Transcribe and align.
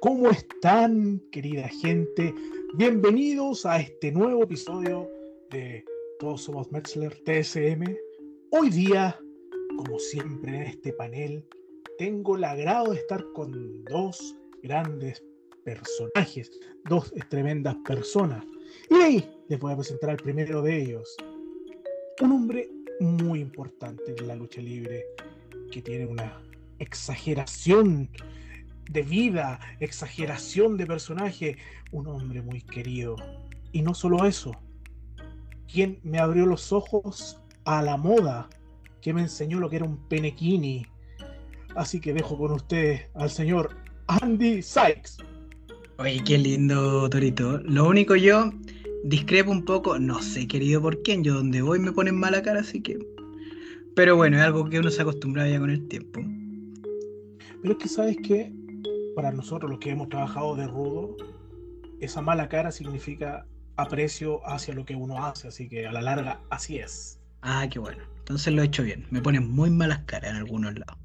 ¿Cómo 0.00 0.30
están, 0.30 1.20
querida 1.30 1.68
gente? 1.68 2.34
Bienvenidos 2.72 3.66
a 3.66 3.80
este 3.80 4.10
nuevo 4.10 4.44
episodio 4.44 5.06
de 5.50 5.84
Todos 6.18 6.44
Somos 6.44 6.72
Metzler 6.72 7.14
TSM. 7.22 7.84
Hoy 8.50 8.70
día, 8.70 9.20
como 9.76 9.98
siempre 9.98 10.56
en 10.56 10.62
este 10.62 10.94
panel, 10.94 11.44
tengo 11.98 12.36
el 12.36 12.44
agrado 12.44 12.92
de 12.92 12.96
estar 12.96 13.22
con 13.34 13.84
dos 13.84 14.36
grandes 14.62 15.22
personajes, 15.64 16.50
dos 16.88 17.12
tremendas 17.28 17.76
personas. 17.86 18.42
Y 18.88 18.94
ahí 18.94 19.30
les 19.48 19.60
voy 19.60 19.74
a 19.74 19.76
presentar 19.76 20.08
al 20.08 20.16
primero 20.16 20.62
de 20.62 20.80
ellos. 20.80 21.14
Un 22.22 22.32
hombre 22.32 22.70
muy 23.00 23.40
importante 23.40 24.14
en 24.16 24.28
la 24.28 24.34
lucha 24.34 24.62
libre, 24.62 25.04
que 25.70 25.82
tiene 25.82 26.06
una 26.06 26.42
exageración 26.78 28.08
de 28.90 29.02
vida, 29.02 29.60
exageración 29.78 30.76
de 30.76 30.86
personaje, 30.86 31.56
un 31.92 32.08
hombre 32.08 32.42
muy 32.42 32.60
querido. 32.60 33.16
Y 33.72 33.82
no 33.82 33.94
solo 33.94 34.26
eso, 34.26 34.52
quien 35.72 36.00
me 36.02 36.18
abrió 36.18 36.44
los 36.46 36.72
ojos 36.72 37.40
a 37.64 37.82
la 37.82 37.96
moda, 37.96 38.48
que 39.00 39.14
me 39.14 39.22
enseñó 39.22 39.60
lo 39.60 39.70
que 39.70 39.76
era 39.76 39.84
un 39.84 39.96
penequini. 40.08 40.86
Así 41.76 42.00
que 42.00 42.12
dejo 42.12 42.36
con 42.36 42.50
ustedes 42.50 43.02
al 43.14 43.30
señor 43.30 43.76
Andy 44.08 44.60
Sykes. 44.60 45.18
Oye, 45.98 46.22
qué 46.24 46.38
lindo, 46.38 47.08
Torito. 47.08 47.58
Lo 47.58 47.86
único 47.86 48.16
yo 48.16 48.50
discrepo 49.04 49.52
un 49.52 49.64
poco, 49.64 49.98
no 49.98 50.20
sé, 50.20 50.48
querido, 50.48 50.82
por 50.82 51.00
quién. 51.02 51.22
Yo 51.22 51.34
donde 51.34 51.62
voy 51.62 51.78
me 51.78 51.92
ponen 51.92 52.18
mala 52.18 52.42
cara, 52.42 52.60
así 52.60 52.82
que. 52.82 52.98
Pero 53.94 54.16
bueno, 54.16 54.36
es 54.36 54.42
algo 54.42 54.68
que 54.68 54.80
uno 54.80 54.90
se 54.90 55.02
acostumbra 55.02 55.48
ya 55.48 55.60
con 55.60 55.70
el 55.70 55.86
tiempo. 55.86 56.20
Pero 57.62 57.74
es 57.74 57.78
que 57.78 57.88
sabes 57.88 58.16
que 58.16 58.52
para 59.14 59.32
nosotros 59.32 59.70
los 59.70 59.80
que 59.80 59.90
hemos 59.90 60.08
trabajado 60.08 60.56
de 60.56 60.66
rudo, 60.66 61.16
esa 62.00 62.22
mala 62.22 62.48
cara 62.48 62.72
significa 62.72 63.46
aprecio 63.76 64.46
hacia 64.46 64.74
lo 64.74 64.84
que 64.84 64.94
uno 64.94 65.24
hace, 65.24 65.48
así 65.48 65.68
que 65.68 65.86
a 65.86 65.92
la 65.92 66.02
larga 66.02 66.40
así 66.50 66.78
es. 66.78 67.20
Ah, 67.42 67.66
qué 67.70 67.78
bueno. 67.78 68.02
Entonces 68.18 68.52
lo 68.52 68.62
he 68.62 68.66
hecho 68.66 68.82
bien. 68.82 69.06
Me 69.10 69.20
ponen 69.20 69.50
muy 69.50 69.70
malas 69.70 70.00
caras 70.06 70.30
en 70.30 70.36
algunos 70.36 70.74
lados. 70.78 70.98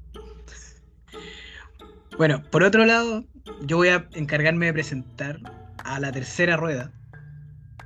Bueno, 2.18 2.42
por 2.50 2.62
otro 2.62 2.86
lado, 2.86 3.24
yo 3.62 3.76
voy 3.76 3.88
a 3.88 4.08
encargarme 4.12 4.66
de 4.66 4.72
presentar 4.72 5.38
a 5.84 6.00
la 6.00 6.12
tercera 6.12 6.56
rueda 6.56 6.90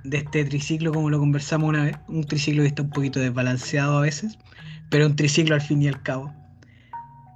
de 0.05 0.19
este 0.19 0.45
triciclo, 0.45 0.93
como 0.93 1.11
lo 1.11 1.19
conversamos 1.19 1.69
una 1.69 1.85
vez. 1.85 1.97
Un 2.09 2.25
triciclo 2.25 2.63
que 2.63 2.69
está 2.69 2.83
un 2.83 2.91
poquito 2.91 3.19
desbalanceado 3.19 3.98
a 3.98 4.03
veces, 4.03 4.39
pero 4.89 5.07
un 5.07 5.17
triciclo 5.17 5.55
al 5.55 5.61
fin 5.61 5.83
y 5.83 5.89
al 5.89 6.03
cabo. 6.03 6.33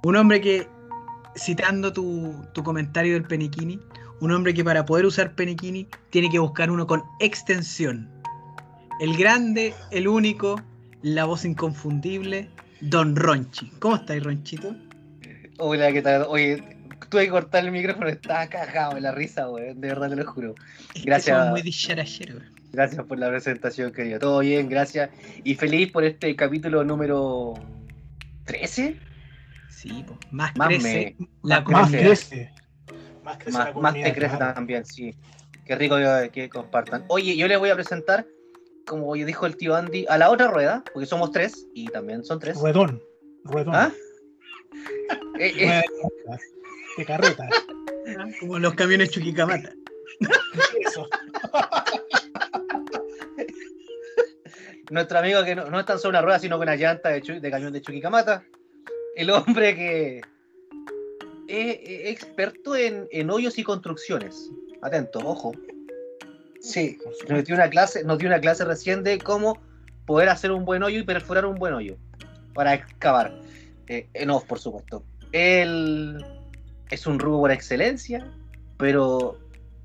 Un 0.03 0.15
hombre 0.15 0.39
que 0.39 0.67
citando 1.35 1.91
tu, 1.93 2.45
comentario 2.63 3.13
del 3.13 3.23
peniquini, 3.23 3.79
un 4.21 4.31
hombre 4.31 4.53
que 4.53 4.63
para 4.63 4.85
poder 4.85 5.05
usar 5.05 5.35
peniquini 5.35 5.87
tiene 6.09 6.29
que 6.29 6.39
buscar 6.39 6.71
uno 6.71 6.87
con 6.87 7.03
extensión. 7.19 8.09
El 8.99 9.17
grande, 9.17 9.73
el 9.91 10.07
único, 10.07 10.61
la 11.01 11.25
voz 11.25 11.45
inconfundible, 11.45 12.49
Don 12.81 13.15
Ronchi. 13.15 13.69
¿Cómo 13.79 13.97
estáis, 13.97 14.23
Ronchito? 14.23 14.75
Hola, 15.57 15.91
¿qué 15.91 16.01
tal? 16.01 16.25
Oye, 16.29 16.63
tuve 17.09 17.25
que 17.25 17.29
cortar 17.29 17.65
el 17.65 17.71
micrófono, 17.71 18.07
estaba 18.07 18.47
cagado 18.47 18.97
en 18.97 19.03
la 19.03 19.11
risa, 19.11 19.45
güey. 19.45 19.73
De 19.73 19.87
verdad 19.87 20.09
te 20.09 20.15
lo 20.15 20.25
juro. 20.25 20.55
Gracias. 21.03 21.49
muy 21.49 21.61
Gracias 22.71 23.05
por 23.05 23.19
la 23.19 23.29
presentación, 23.29 23.91
querido. 23.91 24.19
Todo 24.19 24.39
bien, 24.39 24.67
gracias. 24.69 25.09
Y 25.43 25.55
feliz 25.55 25.91
por 25.91 26.03
este 26.03 26.35
capítulo 26.35 26.83
número 26.83 27.53
13 28.45 29.14
más, 30.31 30.53
crece 30.53 31.15
la 31.43 31.61
más 31.61 31.89
crece. 31.89 32.51
Más, 33.23 33.37
crece 33.37 33.73
más, 33.73 33.93
te 33.93 34.13
crece 34.13 34.37
también, 34.37 34.85
sí. 34.85 35.15
Qué 35.65 35.75
rico 35.75 35.95
que 36.31 36.49
compartan. 36.49 37.05
Oye, 37.07 37.35
yo 37.35 37.47
les 37.47 37.57
voy 37.57 37.69
a 37.69 37.75
presentar, 37.75 38.27
como 38.85 39.13
dijo 39.15 39.45
el 39.45 39.57
tío 39.57 39.75
Andy, 39.75 40.05
a 40.07 40.17
la 40.17 40.29
otra 40.29 40.47
rueda, 40.47 40.83
porque 40.93 41.07
somos 41.07 41.31
tres 41.31 41.67
y 41.73 41.87
también 41.87 42.23
son 42.23 42.39
tres. 42.39 42.57
Ruedón. 42.57 43.01
Ruedón. 43.43 43.75
¿Ah? 43.75 43.91
Eh, 45.37 45.53
eh. 45.57 45.83
De 46.97 47.05
carreta. 47.05 47.49
Como 48.39 48.57
los 48.57 48.73
camiones 48.73 49.09
Chuquicamata. 49.09 49.69
Eso. 50.79 51.09
Nuestro 54.91 55.19
amigo 55.19 55.43
que 55.43 55.55
no, 55.55 55.69
no 55.69 55.79
es 55.79 55.85
tan 55.85 55.99
solo 55.99 56.11
una 56.11 56.21
rueda, 56.21 56.39
sino 56.39 56.57
con 56.57 56.67
una 56.67 56.77
llanta 56.77 57.09
de, 57.09 57.19
de 57.19 57.51
camión 57.51 57.73
de 57.73 57.81
Chuquicamata 57.81 58.45
el 59.15 59.29
hombre 59.29 59.75
que 59.75 60.21
es, 61.47 61.79
experto 62.11 62.75
en, 62.75 63.29
hoyos 63.29 63.57
y 63.57 63.63
construcciones. 63.63 64.51
Atento, 64.81 65.19
ojo. 65.19 65.53
Sí, 66.59 66.97
nos 67.29 67.45
dio 67.45 67.55
una 67.55 67.69
clase, 67.69 68.03
nos 68.03 68.17
dio 68.17 68.27
una 68.27 68.39
clase 68.39 68.65
recién 68.65 69.03
de 69.03 69.19
cómo 69.19 69.59
poder 70.05 70.29
hacer 70.29 70.51
un 70.51 70.65
buen 70.65 70.83
hoyo 70.83 70.99
y 70.99 71.03
perforar 71.03 71.45
un 71.45 71.55
buen 71.55 71.73
hoyo 71.73 71.97
para 72.53 72.73
excavar. 72.73 73.39
Eh, 73.87 74.07
en 74.13 74.29
off, 74.31 74.45
por 74.45 74.59
supuesto. 74.59 75.03
Él 75.31 76.23
es 76.89 77.05
un 77.05 77.19
rubo 77.19 77.41
por 77.41 77.51
excelencia, 77.51 78.31
pero 78.77 79.37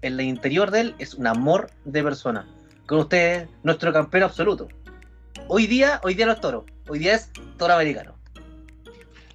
en 0.02 0.14
el 0.14 0.22
interior 0.22 0.70
de 0.70 0.80
él 0.80 0.94
es 0.98 1.14
un 1.14 1.26
amor 1.26 1.70
de 1.84 2.02
persona. 2.02 2.48
Con 2.86 3.00
usted, 3.00 3.48
nuestro 3.62 3.92
campeón 3.92 4.24
absoluto. 4.24 4.68
Hoy 5.48 5.66
día, 5.66 6.00
hoy 6.02 6.14
día 6.14 6.26
no 6.26 6.32
es 6.32 6.40
toro, 6.40 6.64
hoy 6.88 6.98
día 6.98 7.14
es 7.14 7.30
toro 7.56 7.74
americano. 7.74 8.19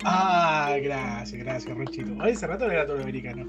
Ah, 0.03 0.78
gracias, 0.81 1.44
gracias, 1.44 1.78
Rochito. 1.78 2.11
Oye, 2.22 2.31
ese 2.31 2.47
rato 2.47 2.69
era 2.69 2.85
todo 2.85 3.01
americano. 3.01 3.47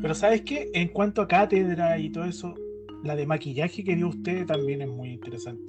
Pero 0.00 0.14
¿sabes 0.14 0.42
qué? 0.42 0.70
En 0.74 0.88
cuanto 0.88 1.22
a 1.22 1.28
cátedra 1.28 1.98
y 1.98 2.10
todo 2.10 2.24
eso, 2.24 2.54
la 3.02 3.14
de 3.14 3.26
maquillaje 3.26 3.84
que 3.84 3.96
dio 3.96 4.08
usted 4.08 4.46
también 4.46 4.82
es 4.82 4.88
muy 4.88 5.10
interesante. 5.10 5.62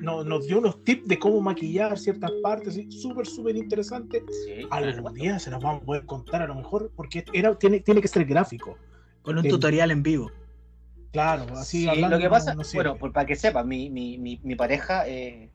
Nos, 0.00 0.46
dio 0.46 0.58
unos 0.58 0.82
tips 0.84 1.08
de 1.08 1.18
cómo 1.18 1.40
maquillar 1.40 1.98
ciertas 1.98 2.30
partes, 2.42 2.80
súper, 2.90 3.26
súper 3.26 3.56
interesante. 3.56 4.22
Sí, 4.44 4.66
Algún 4.70 5.14
día 5.14 5.38
se 5.38 5.50
nos 5.50 5.62
vamos 5.62 5.82
a 5.82 5.86
poder 5.86 6.06
contar 6.06 6.42
a 6.42 6.46
lo 6.46 6.54
mejor, 6.54 6.90
porque 6.94 7.24
era, 7.32 7.54
tiene, 7.58 7.80
tiene 7.80 8.00
que 8.00 8.08
ser 8.08 8.24
gráfico. 8.24 8.76
Con 9.22 9.38
un 9.38 9.48
tutorial 9.48 9.90
en 9.90 10.02
vivo. 10.02 10.30
Claro, 11.12 11.46
así 11.56 11.88
hablando. 11.88 12.16
Lo 12.16 12.22
que 12.22 12.28
pasa, 12.28 12.54
bueno, 12.74 12.96
para 12.96 13.26
que 13.26 13.36
sepa, 13.36 13.64
mi, 13.64 13.90
mi, 13.90 14.18
mi, 14.18 14.38
mi 14.42 14.54
pareja 14.54 15.08
eh, 15.08 15.50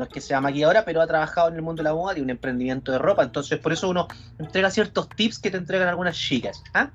no 0.00 0.04
es 0.06 0.10
que 0.10 0.22
sea 0.22 0.40
maquilladora, 0.40 0.82
pero 0.86 1.02
ha 1.02 1.06
trabajado 1.06 1.48
en 1.50 1.56
el 1.56 1.62
mundo 1.62 1.82
de 1.82 1.90
la 1.90 1.94
moda 1.94 2.16
y 2.16 2.22
un 2.22 2.30
emprendimiento 2.30 2.90
de 2.90 2.96
ropa, 2.96 3.22
entonces 3.22 3.58
por 3.58 3.70
eso 3.70 3.90
uno 3.90 4.08
entrega 4.38 4.70
ciertos 4.70 5.10
tips 5.10 5.38
que 5.38 5.50
te 5.50 5.58
entregan 5.58 5.88
algunas 5.88 6.16
chicas. 6.16 6.62
¿ah? 6.72 6.90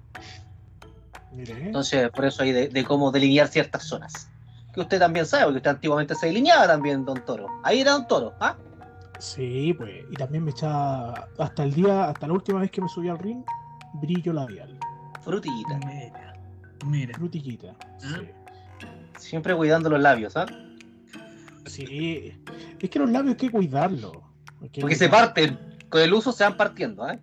Entonces, 1.38 2.10
por 2.10 2.26
eso 2.26 2.42
hay 2.42 2.52
de, 2.52 2.84
cómo 2.84 3.12
delinear 3.12 3.48
ciertas 3.48 3.84
zonas. 3.84 4.32
Que 4.74 4.82
usted 4.82 4.98
también 4.98 5.28
sabe, 5.28 5.44
porque 5.44 5.58
usted 5.58 5.70
antiguamente 5.70 6.16
se 6.16 6.26
delineaba 6.26 6.66
también, 6.66 7.06
don 7.06 7.24
Toro. 7.24 7.48
Ahí 7.64 7.82
era 7.82 7.92
don 7.92 8.08
Toro, 8.08 8.34
¿ah? 8.40 8.58
Sí, 9.20 9.76
pues, 9.78 10.04
y 10.10 10.16
también 10.16 10.44
me 10.44 10.50
echaba 10.50 11.28
hasta 11.38 11.64
el 11.64 11.74
día, 11.76 12.06
hasta 12.06 12.26
la 12.26 12.34
última 12.34 12.60
vez 12.60 12.72
que 12.72 12.82
me 12.82 12.90
subí 12.90 13.08
al 13.08 13.20
ring, 13.20 13.44
brillo 13.94 14.34
labial. 14.34 14.80
Frutillita. 15.22 15.78
Mira, 15.86 16.34
mira. 16.86 17.14
Frutillita. 17.16 17.76
¿Ah? 18.04 18.20
Siempre 19.20 19.56
cuidando 19.56 19.92
los 19.92 20.00
labios, 20.00 20.36
¿ah? 20.36 20.48
Sí, 21.66 22.34
es 22.80 22.90
que 22.90 23.00
los 23.00 23.10
labios 23.10 23.34
hay 23.34 23.38
que 23.38 23.52
cuidarlos. 23.52 24.18
Porque 24.80 24.96
se 24.96 25.10
parten, 25.10 25.60
con 25.90 26.02
el 26.02 26.14
uso 26.14 26.32
se 26.32 26.44
van 26.44 26.58
partiendo, 26.58 27.08
¿eh? 27.10 27.20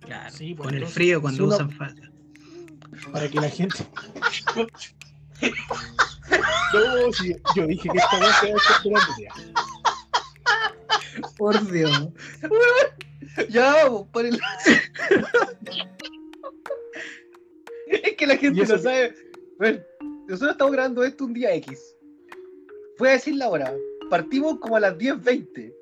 Claro, 0.00 0.34
sí, 0.34 0.54
con 0.54 0.74
el 0.74 0.86
frío 0.86 1.20
cuando 1.20 1.46
usan 1.46 1.70
falda. 1.70 2.10
Para 3.12 3.28
que 3.28 3.40
la 3.40 3.48
gente. 3.50 3.76
no, 6.72 7.12
sí, 7.12 7.36
yo 7.54 7.66
dije 7.66 7.88
que 7.90 7.98
esta 7.98 8.18
vez 8.18 8.30
se 8.40 8.52
va 8.90 9.00
a 9.00 9.04
Por 11.36 11.70
Dios. 11.70 12.08
ya, 13.50 13.86
por 14.12 14.26
el. 14.26 14.40
es 17.86 18.16
que 18.16 18.26
la 18.26 18.36
gente 18.36 18.66
no 18.66 18.78
sabe. 18.78 19.14
Bueno, 19.58 19.80
nosotros 20.28 20.52
estamos 20.52 20.72
grabando 20.72 21.04
esto 21.04 21.24
un 21.24 21.34
día 21.34 21.54
X. 21.54 21.94
Voy 22.98 23.08
a 23.08 23.12
decir 23.12 23.36
la 23.36 23.48
hora. 23.48 23.74
Partimos 24.10 24.58
como 24.58 24.76
a 24.76 24.80
las 24.80 24.96
10.20. 24.96 25.74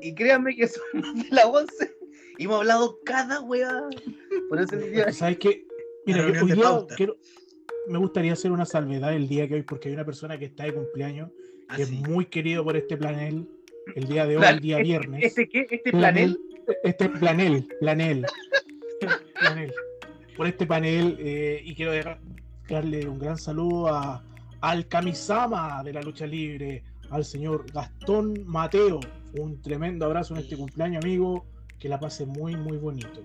Y 0.00 0.14
créanme 0.14 0.56
que 0.56 0.68
son 0.68 0.82
de 1.14 1.28
las 1.30 1.44
11. 1.44 1.96
Y 2.38 2.44
hemos 2.44 2.60
hablado 2.60 2.98
cada 3.04 3.40
weá. 3.42 3.88
Por 4.48 4.60
ese 4.60 4.78
día. 4.78 5.12
¿Sabes 5.12 5.38
qué? 5.38 5.66
Mira, 6.06 6.24
hoy 6.24 6.52
día 6.52 6.86
quiero, 6.96 7.18
me 7.86 7.98
gustaría 7.98 8.32
hacer 8.32 8.52
una 8.52 8.64
salvedad 8.64 9.14
el 9.14 9.28
día 9.28 9.46
que 9.46 9.54
hoy, 9.54 9.62
porque 9.62 9.88
hay 9.88 9.94
una 9.94 10.04
persona 10.04 10.38
que 10.38 10.46
está 10.46 10.64
de 10.64 10.74
cumpleaños, 10.74 11.30
ah, 11.68 11.76
que 11.76 11.82
es 11.82 11.90
muy 11.90 12.24
querido 12.26 12.64
por 12.64 12.76
este 12.76 12.96
planel, 12.96 13.46
el 13.94 14.08
día 14.08 14.26
de 14.26 14.38
hoy, 14.38 14.44
el 14.44 14.60
día 14.60 14.78
viernes. 14.78 15.22
¿Este 15.22 15.48
qué? 15.48 15.66
¿Este 15.70 15.90
planel? 15.90 16.40
Este 16.82 17.08
planel, 17.10 17.68
planel. 17.80 18.26
planel. 19.38 19.74
Por 20.36 20.46
este 20.46 20.66
panel, 20.66 21.16
eh, 21.20 21.60
y 21.62 21.74
quiero 21.74 21.92
darle 22.68 23.06
un 23.06 23.18
gran 23.18 23.36
saludo 23.36 23.88
a, 23.88 24.24
al 24.60 24.86
Kamisama 24.88 25.82
de 25.82 25.92
la 25.92 26.02
lucha 26.02 26.26
libre, 26.26 26.82
al 27.10 27.24
señor 27.24 27.70
Gastón 27.72 28.44
Mateo. 28.46 29.00
Un 29.38 29.60
tremendo 29.62 30.06
abrazo 30.06 30.34
en 30.34 30.40
este 30.40 30.56
cumpleaños, 30.56 31.04
amigo. 31.04 31.44
Que 31.78 31.88
la 31.88 31.98
pase 31.98 32.26
muy, 32.26 32.56
muy 32.56 32.76
bonito. 32.76 33.22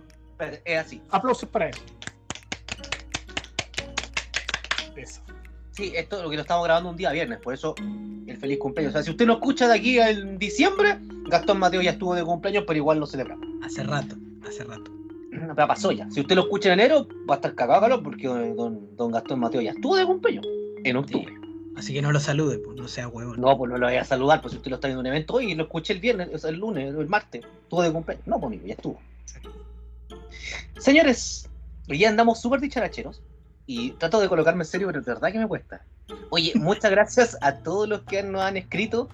Es 0.63 0.77
así. 0.77 1.01
Aplausos 1.09 1.49
para 1.49 1.69
él. 1.69 1.75
Eso. 4.95 5.21
Sí, 5.71 5.91
esto 5.93 6.17
es 6.17 6.23
lo 6.23 6.29
que 6.29 6.37
lo 6.37 6.41
estamos 6.43 6.63
grabando 6.63 6.89
un 6.89 6.95
día 6.95 7.11
viernes, 7.11 7.39
por 7.39 7.53
eso 7.53 7.75
el 8.27 8.37
feliz 8.37 8.57
cumpleaños. 8.59 8.91
O 8.91 8.93
sea, 8.93 9.03
si 9.03 9.11
usted 9.11 9.25
lo 9.25 9.33
escucha 9.33 9.67
de 9.67 9.73
aquí 9.73 9.99
en 9.99 10.37
diciembre, 10.37 10.97
Gastón 11.27 11.59
Mateo 11.59 11.81
ya 11.81 11.91
estuvo 11.91 12.15
de 12.15 12.23
cumpleaños, 12.23 12.63
pero 12.65 12.77
igual 12.77 12.99
lo 12.99 13.05
celebramos. 13.05 13.45
Hace 13.61 13.83
rato, 13.83 14.15
hace 14.47 14.63
rato. 14.63 14.91
Ya 15.57 15.67
pasó 15.67 15.91
ya. 15.91 16.09
Si 16.09 16.21
usted 16.21 16.35
lo 16.35 16.43
escucha 16.43 16.71
en 16.71 16.79
enero, 16.79 17.09
va 17.29 17.35
a 17.35 17.37
estar 17.37 17.53
cagado 17.55 17.81
calor 17.81 18.01
porque 18.01 18.25
don, 18.25 18.95
don 18.95 19.11
Gastón 19.11 19.41
Mateo 19.41 19.59
ya 19.59 19.71
estuvo 19.71 19.97
de 19.97 20.05
cumpleaños 20.05 20.45
en 20.85 20.97
octubre. 20.97 21.33
Así 21.75 21.93
que 21.93 22.01
no 22.01 22.11
lo 22.13 22.19
salude, 22.21 22.59
pues 22.59 22.77
no 22.77 22.87
sea 22.87 23.07
huevón. 23.09 23.41
No, 23.41 23.57
pues 23.57 23.69
no 23.69 23.77
lo 23.77 23.87
voy 23.87 23.97
a 23.97 24.05
saludar, 24.05 24.41
pues 24.41 24.53
si 24.53 24.57
usted 24.57 24.69
lo 24.69 24.75
está 24.75 24.87
viendo 24.87 25.01
en 25.01 25.07
un 25.07 25.13
evento 25.13 25.33
hoy 25.33 25.51
y 25.51 25.55
lo 25.55 25.63
escuché 25.63 25.91
el 25.93 25.99
viernes, 25.99 26.29
o 26.33 26.37
sea, 26.37 26.49
el 26.51 26.57
lunes, 26.57 26.95
el 26.95 27.07
martes, 27.09 27.43
estuvo 27.63 27.81
de 27.81 27.91
cumpleaños. 27.91 28.25
No, 28.27 28.39
pues 28.39 28.47
amigo, 28.47 28.65
ya 28.65 28.73
estuvo. 28.75 28.99
Señores, 30.79 31.49
hoy 31.89 31.97
ya 31.99 32.09
andamos 32.09 32.39
súper 32.41 32.59
dicharacheros 32.61 33.21
y 33.65 33.91
trato 33.91 34.19
de 34.19 34.29
colocarme 34.29 34.63
en 34.63 34.67
serio, 34.67 34.87
pero 34.87 35.01
de 35.01 35.05
verdad 35.13 35.31
que 35.31 35.39
me 35.39 35.47
cuesta. 35.47 35.83
Oye, 36.29 36.53
muchas 36.55 36.91
gracias 36.91 37.37
a 37.41 37.55
todos 37.57 37.89
los 37.89 38.01
que 38.03 38.23
nos 38.23 38.41
han 38.41 38.57
escrito. 38.57 39.09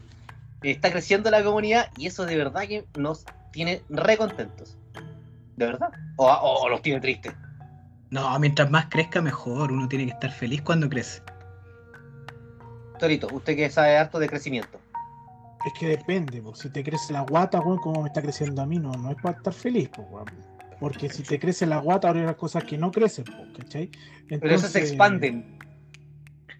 Está 0.61 0.91
creciendo 0.91 1.31
la 1.31 1.43
comunidad 1.43 1.87
y 1.97 2.07
eso 2.07 2.25
de 2.25 2.35
verdad 2.37 2.67
que 2.67 2.85
nos 2.97 3.25
tiene 3.51 3.81
re 3.89 4.17
contentos. 4.17 4.77
¿De 5.55 5.65
verdad? 5.65 5.89
O, 6.17 6.27
o- 6.27 6.63
o 6.63 6.69
los 6.69 6.81
tiene 6.81 6.99
tristes. 6.99 7.33
No, 8.09 8.37
mientras 8.39 8.69
más 8.69 8.87
crezca, 8.87 9.21
mejor. 9.21 9.71
Uno 9.71 9.87
tiene 9.87 10.05
que 10.05 10.11
estar 10.11 10.31
feliz 10.31 10.61
cuando 10.61 10.89
crece. 10.89 11.21
Torito, 13.01 13.27
usted 13.33 13.55
que 13.57 13.69
sabe 13.69 13.97
harto 13.97 14.17
de 14.19 14.29
crecimiento. 14.29 14.79
Es 15.65 15.73
que 15.77 15.87
depende, 15.87 16.41
po. 16.41 16.55
si 16.55 16.69
te 16.69 16.83
crece 16.83 17.11
la 17.13 17.21
guata, 17.21 17.59
weón, 17.59 17.77
como 17.79 18.01
me 18.01 18.07
está 18.07 18.21
creciendo 18.21 18.61
a 18.61 18.65
mí, 18.65 18.79
no, 18.79 18.91
no 18.93 19.09
es 19.11 19.17
para 19.21 19.37
estar 19.37 19.53
feliz, 19.53 19.89
weón. 19.97 20.25
Porque 20.79 21.09
si 21.09 21.21
te 21.23 21.37
crece 21.39 21.65
la 21.65 21.77
guata, 21.79 22.07
ahora 22.07 22.29
hay 22.29 22.35
cosas 22.35 22.63
que 22.63 22.77
no 22.77 22.89
crecen, 22.91 23.25
po, 23.25 23.33
¿cachai? 23.57 23.91
Pero 24.29 24.47
esas 24.55 24.71
se 24.71 24.79
Entonces- 24.79 24.91
expanden. 24.91 25.59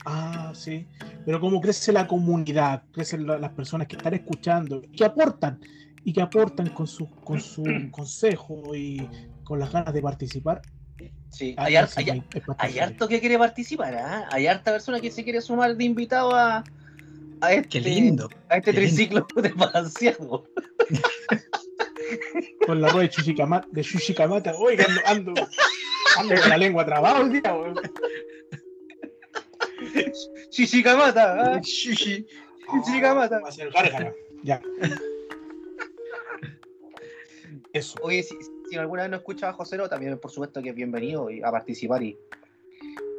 Ah, 0.05 0.51
sí. 0.55 0.87
Pero 1.25 1.39
como 1.39 1.61
crece 1.61 1.91
la 1.93 2.07
comunidad, 2.07 2.83
crecen 2.91 3.25
la- 3.27 3.37
las 3.37 3.51
personas 3.51 3.87
que 3.87 3.95
están 3.95 4.13
escuchando, 4.15 4.81
que 4.95 5.05
aportan, 5.05 5.59
y 6.03 6.13
que 6.13 6.21
aportan 6.21 6.69
con 6.69 6.87
su, 6.87 7.07
con 7.23 7.39
su 7.39 7.63
consejo 7.91 8.75
y 8.75 9.07
con 9.43 9.59
las 9.59 9.71
ganas 9.71 9.93
de 9.93 10.01
participar. 10.01 10.61
Sí, 11.29 11.53
ah, 11.57 11.63
hay, 11.65 11.75
har- 11.77 11.87
sí, 11.87 12.09
hay- 12.09 12.23
hay- 12.57 12.79
harto 12.79 13.07
que 13.07 13.19
quiere 13.21 13.37
participar, 13.37 13.95
¿ah? 13.95 14.27
Hay 14.31 14.47
harta 14.47 14.71
persona 14.73 14.99
que 14.99 15.11
se 15.11 15.23
quiere 15.23 15.39
sumar 15.41 15.75
de 15.77 15.83
invitado 15.85 16.35
a, 16.35 16.63
a 17.41 17.53
este, 17.53 17.69
Qué 17.69 17.79
lindo. 17.81 18.27
a 18.49 18.57
este 18.57 18.73
qué 18.73 18.81
lindo. 18.81 18.95
triciclo 18.95 19.27
de 19.41 19.49
balanceado. 19.49 20.45
Con 22.67 22.81
la 22.81 22.89
rueda 22.89 23.03
de 23.03 23.09
Chuchicamata, 23.09 23.67
de 23.71 23.81
Chuchicamata. 23.83 24.53
Oiga, 24.57 24.85
ando, 25.05 25.31
ando, 25.33 25.47
ando 26.17 26.35
con 26.41 26.49
la 26.49 26.57
lengua 26.57 26.85
trabada 26.85 27.21
hoy 27.21 27.29
día, 27.39 27.53
weón. 27.55 27.75
Shishicamata, 30.51 31.53
¿ah? 31.55 31.61
Shishi. 31.61 32.25
Chuchicamata. 32.69 33.39
Va 33.39 33.47
a 33.47 33.51
ser 33.51 33.71
gárgara. 33.71 34.13
Ya. 34.43 34.61
Eso. 37.73 37.95
Oye, 38.03 38.21
si, 38.23 38.35
si 38.71 38.77
alguna 38.77 39.01
vez 39.01 39.11
no 39.11 39.17
escucha 39.17 39.49
a 39.49 39.53
Josero, 39.53 39.89
también 39.89 40.17
por 40.17 40.31
supuesto 40.31 40.61
que 40.61 40.69
es 40.69 40.75
bienvenido 40.75 41.29
y 41.29 41.43
a 41.43 41.51
participar 41.51 42.01
y, 42.03 42.17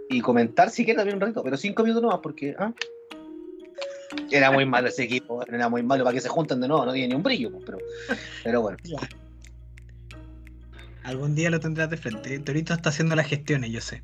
y 0.08 0.22
comentar 0.22 0.70
si 0.70 0.82
quiere 0.82 0.96
también 0.96 1.16
un 1.16 1.20
ratito, 1.20 1.42
pero 1.42 1.58
cinco 1.58 1.82
minutos 1.82 2.02
nomás 2.02 2.20
porque 2.22 2.56
¿ah? 2.58 2.72
era 4.30 4.50
muy 4.50 4.64
malo 4.64 4.88
ese 4.88 5.02
equipo, 5.02 5.46
era 5.46 5.68
muy 5.68 5.82
malo 5.82 6.04
para 6.04 6.14
que 6.14 6.22
se 6.22 6.30
junten 6.30 6.58
de 6.58 6.68
nuevo, 6.68 6.86
no 6.86 6.94
tiene 6.94 7.08
ni 7.08 7.14
un 7.16 7.22
brillo, 7.22 7.50
pues, 7.50 7.64
pero, 7.66 7.78
pero 8.42 8.62
bueno. 8.62 8.78
Algún 11.02 11.34
día 11.34 11.50
lo 11.50 11.60
tendrás 11.60 11.90
de 11.90 11.98
frente. 11.98 12.38
Torito 12.38 12.72
está 12.72 12.88
haciendo 12.88 13.14
las 13.14 13.26
gestiones, 13.26 13.70
yo 13.70 13.82
sé. 13.82 14.02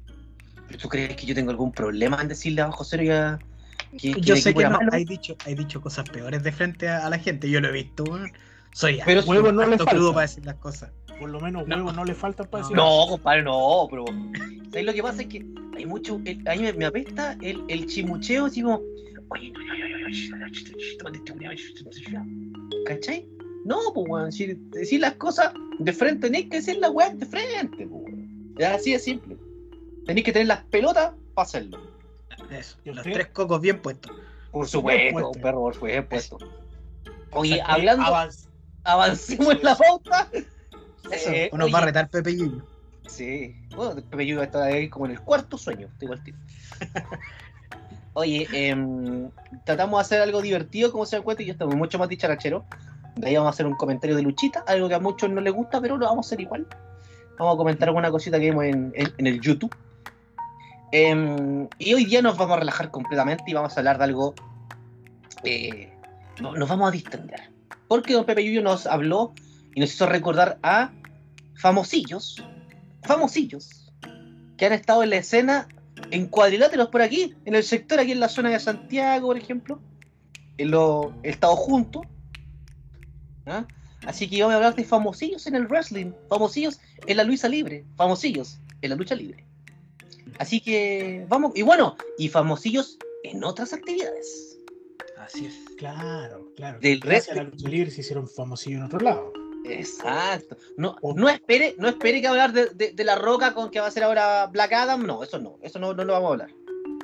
¿Pero 0.67 0.79
¿Tú 0.81 0.89
crees 0.89 1.17
que 1.17 1.25
yo 1.25 1.35
tengo 1.35 1.51
algún 1.51 1.73
problema 1.73 2.21
en 2.21 2.29
decirle 2.29 2.61
a 2.61 2.71
Josero 2.71 3.05
y 3.05 3.11
a 3.11 3.39
que, 3.97 4.13
que 4.13 4.21
Yo 4.21 4.37
sé 4.37 4.53
que 4.53 4.69
no, 4.69 4.79
hay 4.93 5.07
dicho, 5.07 5.35
hay 5.47 5.55
dicho 5.55 5.81
cosas 5.81 6.11
peores 6.11 6.43
de 6.43 6.53
frente 6.53 6.89
a, 6.89 7.07
a 7.07 7.09
la 7.09 7.19
gente. 7.19 7.49
Yo 7.49 7.61
lo 7.61 7.69
he 7.69 7.73
visto. 7.73 8.05
Soy 8.73 9.01
Pero 9.05 9.23
huevos 9.23 9.53
no 9.53 9.67
le 9.67 9.77
falta. 9.79 10.13
para 10.13 10.21
decir 10.23 10.45
las 10.45 10.55
cosas. 10.57 10.91
Por 11.19 11.31
lo 11.31 11.41
menos 11.41 11.67
No. 11.67 11.77
huevos 11.77 11.95
no 11.97 12.05
le 12.05 12.15
faltan 12.15 12.47
para 12.49 12.63
decir. 12.63 12.77
No, 12.77 13.07
compadre, 13.09 13.43
no, 13.43 13.87
pero. 13.91 14.05
¿Sabes 14.71 14.85
lo 14.87 14.93
que 14.93 15.03
pasa? 15.03 15.23
Es 15.23 15.29
que 15.29 15.45
hay 15.77 15.87
mucho. 15.87 16.21
el- 16.25 16.47
a 16.49 16.55
mí 16.55 16.63
me, 16.63 16.73
me 16.75 16.85
apesta 16.87 17.37
el, 17.43 17.65
el 17.69 17.87
chimucheo, 17.87 18.47
así 18.47 18.63
como. 18.63 18.81
Oye, 19.31 19.53
no, 19.53 20.09
este 20.09 21.85
¿Cachai? 22.87 23.27
No, 23.65 23.79
pues, 23.95 24.07
weón. 24.09 24.33
Si 24.33 24.47
decir 24.47 25.01
las 25.01 25.15
cosas 25.15 25.53
de 25.79 25.93
frente, 25.93 26.29
tenéis 26.29 26.49
que 26.49 26.57
decir 26.59 26.79
las 26.79 26.91
weas 26.91 27.19
de 27.19 27.27
frente, 27.27 27.87
pues, 27.87 28.03
weón. 28.05 28.55
Es 28.59 28.67
así 28.67 28.93
de 28.93 28.99
simple. 28.99 29.37
Tenéis 30.07 30.25
que 30.25 30.33
tener 30.33 30.49
las 30.49 30.65
pelotas 30.65 31.13
para 31.35 31.47
hacerlo. 31.47 31.79
Eso. 32.51 32.79
¿Y 32.85 32.91
Los 32.93 33.03
tres 33.05 33.27
cocos 33.29 33.61
bien 33.61 33.81
puestos. 33.83 34.13
Por 34.53 34.67
supuesto, 34.69 35.13
puesto. 35.13 35.41
perro, 35.43 35.61
por 35.63 35.75
supuesto. 35.75 36.39
Oye, 37.33 37.61
hablando. 37.65 38.05
avanz- 38.05 38.48
Avancemos 38.85 39.55
en 39.55 39.63
la 39.63 39.77
pauta. 39.77 40.29
Eso. 41.11 41.31
Eh, 41.31 41.51
o 41.53 41.57
nos 41.59 41.67
oye, 41.67 41.73
va 41.73 41.79
a 41.81 41.85
retar 41.87 42.09
Pepe 42.11 42.37
Yuyo. 42.37 42.65
Sí, 43.07 43.55
bueno, 43.75 43.95
Pepe 43.97 44.27
Yuyo 44.27 44.43
está 44.43 44.65
ahí 44.65 44.89
como 44.89 45.07
en 45.07 45.13
el 45.13 45.21
cuarto 45.21 45.57
sueño, 45.57 45.89
te 45.99 46.01
digo 46.07 46.13
al 46.13 46.23
tiro. 46.23 46.37
Oye, 48.15 48.49
em, 48.53 49.31
tratamos 49.65 49.99
de 49.99 50.01
hacer 50.03 50.21
algo 50.23 50.43
divertido, 50.43 50.91
como 50.91 51.07
se 51.07 51.17
dan 51.17 51.23
cuenta, 51.23 51.43
y 51.43 51.47
yo 51.47 51.53
estamos 51.53 51.77
mucho 51.77 51.99
más 51.99 52.09
dicharachero. 52.09 52.65
De 53.17 53.29
ahí 53.29 53.35
vamos 53.37 53.49
a 53.49 53.51
hacer 53.51 53.67
un 53.67 53.75
comentario 53.75 54.17
de 54.17 54.23
luchita, 54.23 54.65
algo 54.67 54.89
que 54.89 54.95
a 54.95 54.99
muchos 55.01 55.31
no 55.31 55.41
les 55.41 55.53
gusta, 55.53 55.81
pero 55.81 55.97
lo 55.97 56.07
vamos 56.07 56.27
a 56.27 56.29
hacer 56.29 56.41
igual. 56.41 56.67
Vamos 57.39 57.55
a 57.55 57.57
comentar 57.57 57.89
alguna 57.89 58.11
cosita 58.11 58.39
que 58.39 58.47
vimos 58.51 58.65
en, 58.65 58.93
en- 58.95 59.13
en 59.17 59.27
el 59.27 59.41
YouTube. 59.41 59.75
Em, 60.91 61.69
y 61.79 61.95
hoy 61.95 62.05
día 62.07 62.23
nos 62.23 62.37
vamos 62.37 62.57
a 62.57 62.61
relajar 62.61 62.91
completamente 62.91 63.45
y 63.47 63.55
vamos 63.55 63.77
a 63.77 63.81
hablar 63.81 63.99
de 63.99 64.05
algo. 64.05 64.35
eh, 65.45 65.93
no- 66.41 66.55
nos 66.55 66.69
vamos 66.69 66.89
a 66.89 66.91
distender. 66.91 67.51
Porque 67.89 68.13
don 68.13 68.25
Pepe 68.25 68.45
Yuyo 68.45 68.63
nos 68.63 68.87
habló 68.87 69.33
y 69.75 69.81
nos 69.81 69.93
hizo 69.93 70.07
recordar 70.07 70.59
a 70.63 70.93
famosillos, 71.55 72.43
famosillos, 73.03 73.93
que 74.57 74.67
han 74.67 74.73
estado 74.73 75.03
en 75.03 75.11
la 75.11 75.17
escena 75.17 75.69
en 76.11 76.27
cuadriláteros 76.27 76.89
por 76.89 77.03
aquí, 77.03 77.35
en 77.45 77.55
el 77.55 77.65
sector, 77.65 77.99
aquí 77.99 78.13
en 78.13 78.21
la 78.21 78.29
zona 78.29 78.51
de 78.51 78.61
Santiago, 78.61 79.29
por 79.29 79.39
ejemplo, 79.39 79.81
en 80.59 80.71
lo, 80.71 81.15
he 81.23 81.31
estado 81.31 81.57
juntos. 81.57 82.03
¿ah? 83.47 83.67
Así 84.07 84.29
que 84.29 84.41
vamos 84.41 84.55
a 84.55 84.57
hablar 84.57 84.75
de 84.75 84.85
famosillos 84.85 85.47
en 85.47 85.55
el 85.57 85.67
wrestling, 85.67 86.13
famosillos 86.29 86.81
en 87.07 87.17
la 87.17 87.25
lucha 87.25 87.49
libre, 87.49 87.85
famosillos 87.97 88.59
en 88.83 88.91
la 88.91 88.97
lucha 88.97 89.15
libre. 89.15 89.45
Así 90.39 90.61
que 90.61 91.25
vamos, 91.29 91.53
y 91.55 91.63
bueno, 91.63 91.97
y 92.17 92.29
famosillos 92.29 92.99
en 93.25 93.43
otras 93.45 93.73
actividades. 93.73 94.58
Así 95.35 95.47
es. 95.47 95.55
Claro, 95.77 96.51
claro. 96.57 96.79
Del 96.81 97.01
Gracias 97.01 97.29
resto- 97.29 97.41
a 97.41 97.45
la 97.45 97.51
lucha 97.51 97.69
libre 97.69 97.91
se 97.91 98.01
hicieron 98.01 98.29
famosillos 98.29 98.81
en 98.81 98.87
otro 98.87 99.01
lado. 99.01 99.33
Exacto. 99.65 100.57
No, 100.77 100.97
O- 101.03 101.15
no 101.15 101.29
espere, 101.29 101.75
no 101.79 101.89
espere 101.89 102.21
que 102.21 102.27
hablar 102.29 102.53
de, 102.53 102.67
de- 102.71 102.93
de 102.93 103.05
la 103.05 103.17
roca 103.17 103.55
con 103.55 103.71
que 103.71 103.81
va 103.81 103.87
a 103.87 103.91
ser 103.91 104.03
ahora 104.05 104.47
Black 104.47 104.73
Adam, 104.73 105.07
no, 105.07 105.23
eso 105.23 105.39
no, 105.39 105.59
eso 105.63 105.79
no, 105.79 105.93
no 105.95 106.05
lo 106.05 106.13
vamos 106.15 106.29
a 106.29 106.33
hablar. 106.33 106.51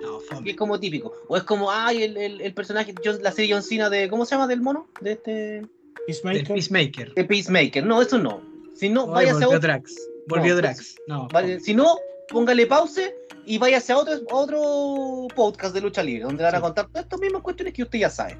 No, 0.03 0.21
es 0.45 0.57
como 0.57 0.81
típico. 0.81 1.13
O 1.29 1.37
es 1.37 1.43
como, 1.45 1.71
ay, 1.71 2.03
el, 2.03 2.17
el, 2.17 2.41
el 2.41 2.55
personaje, 2.55 2.95
John- 3.05 3.23
la 3.23 3.33
serie 3.33 3.53
John 3.55 3.63
Cena 3.63 3.89
de, 3.91 4.09
¿cómo 4.09 4.25
se 4.25 4.35
llama? 4.35 4.47
Del 4.47 4.61
mono, 4.61 4.89
de 5.01 5.13
este, 5.13 5.67
Peacemaker. 6.07 6.47
Peacemaker. 6.49 7.15
de 7.15 7.25
Peacemaker. 7.25 7.87
No, 7.87 8.03
eso 8.03 8.19
no. 8.19 8.41
Si 8.75 8.89
no, 8.89 9.03
Ay, 9.09 9.27
váyase 9.27 9.31
a 9.31 9.47
volvió 9.47 9.49
otro, 9.49 9.61
Drax. 9.61 10.09
Volvió 10.27 10.55
No, 10.55 10.61
Drax. 10.61 10.97
No, 11.07 11.29
vale, 11.33 11.61
si 11.61 11.75
no, 11.75 11.97
póngale 12.29 12.67
pause 12.67 13.15
y 13.47 13.59
váyase 13.59 13.93
a 13.93 13.99
otro, 13.99 14.15
a 14.31 14.35
otro 14.35 15.29
podcast 15.35 15.75
de 15.75 15.81
lucha 15.81 16.03
libre, 16.03 16.25
donde 16.25 16.43
le 16.43 16.47
van 16.51 16.55
a 16.57 16.61
contar 16.61 16.87
todas 16.87 17.05
estas 17.05 17.21
mismas 17.21 17.43
cuestiones 17.43 17.75
que 17.75 17.83
usted 17.83 17.99
ya 17.99 18.11
sabe. 18.11 18.39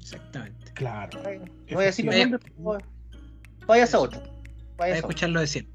exactamente. 0.00 0.72
Claro. 0.74 1.20
No 1.22 1.76
voy 1.76 1.84
a 1.84 1.86
decir 1.86 2.04
los 2.04 2.14
Vaya- 2.14 2.26
nombres, 2.26 2.52
pero 2.56 2.78
váyase 3.66 3.96
a 3.96 4.00
otro. 4.00 4.20
Voy 4.20 4.28
a 4.28 4.76
Váyase 4.76 4.96
a 4.96 4.98
otro. 4.98 5.08
escucharlo 5.10 5.40
de 5.40 5.46
100. 5.46 5.68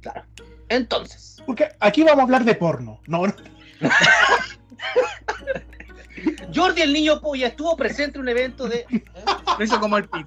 Claro. 0.00 0.24
Entonces, 0.68 1.42
Porque 1.46 1.68
aquí 1.80 2.02
vamos 2.02 2.20
a 2.20 2.22
hablar 2.22 2.44
de 2.44 2.54
porno. 2.54 3.00
No, 3.06 3.26
no. 3.26 3.34
Jordi 6.54 6.82
el 6.82 6.92
niño 6.92 7.20
polla 7.20 7.48
estuvo 7.48 7.76
presente 7.76 8.18
en 8.18 8.22
un 8.22 8.28
evento 8.28 8.68
de. 8.68 8.84
Lo 9.58 9.64
hizo 9.64 9.80
como 9.80 9.96
el 9.96 10.08
pit. 10.08 10.26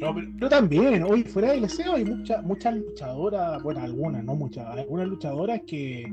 No, 0.00 0.14
pero 0.14 0.26
yo 0.36 0.48
también. 0.48 1.02
Hoy 1.04 1.22
fuera 1.24 1.52
del 1.52 1.62
deseo 1.62 1.94
hay 1.94 2.04
muchas 2.04 2.42
muchas 2.42 2.74
luchadoras, 2.74 3.62
bueno, 3.62 3.80
algunas, 3.80 4.24
no 4.24 4.34
muchas, 4.34 4.66
algunas 4.66 5.06
luchadoras 5.08 5.60
que 5.66 6.10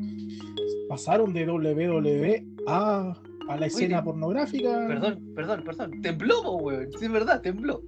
pasaron 0.90 1.34
de 1.34 1.48
WWE 1.48 2.46
a, 2.68 3.14
a 3.48 3.58
la 3.58 3.66
escena 3.66 3.98
Oye, 3.98 4.06
pornográfica. 4.06 4.88
Perdón, 4.88 5.34
perdón, 5.36 5.64
perdón. 5.64 6.02
Tembló, 6.02 6.58
weón. 6.58 6.92
Sí, 7.00 7.06
es 7.06 7.12
verdad, 7.12 7.42
tembló. 7.42 7.82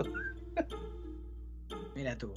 Mira 1.96 2.18
tú. 2.18 2.34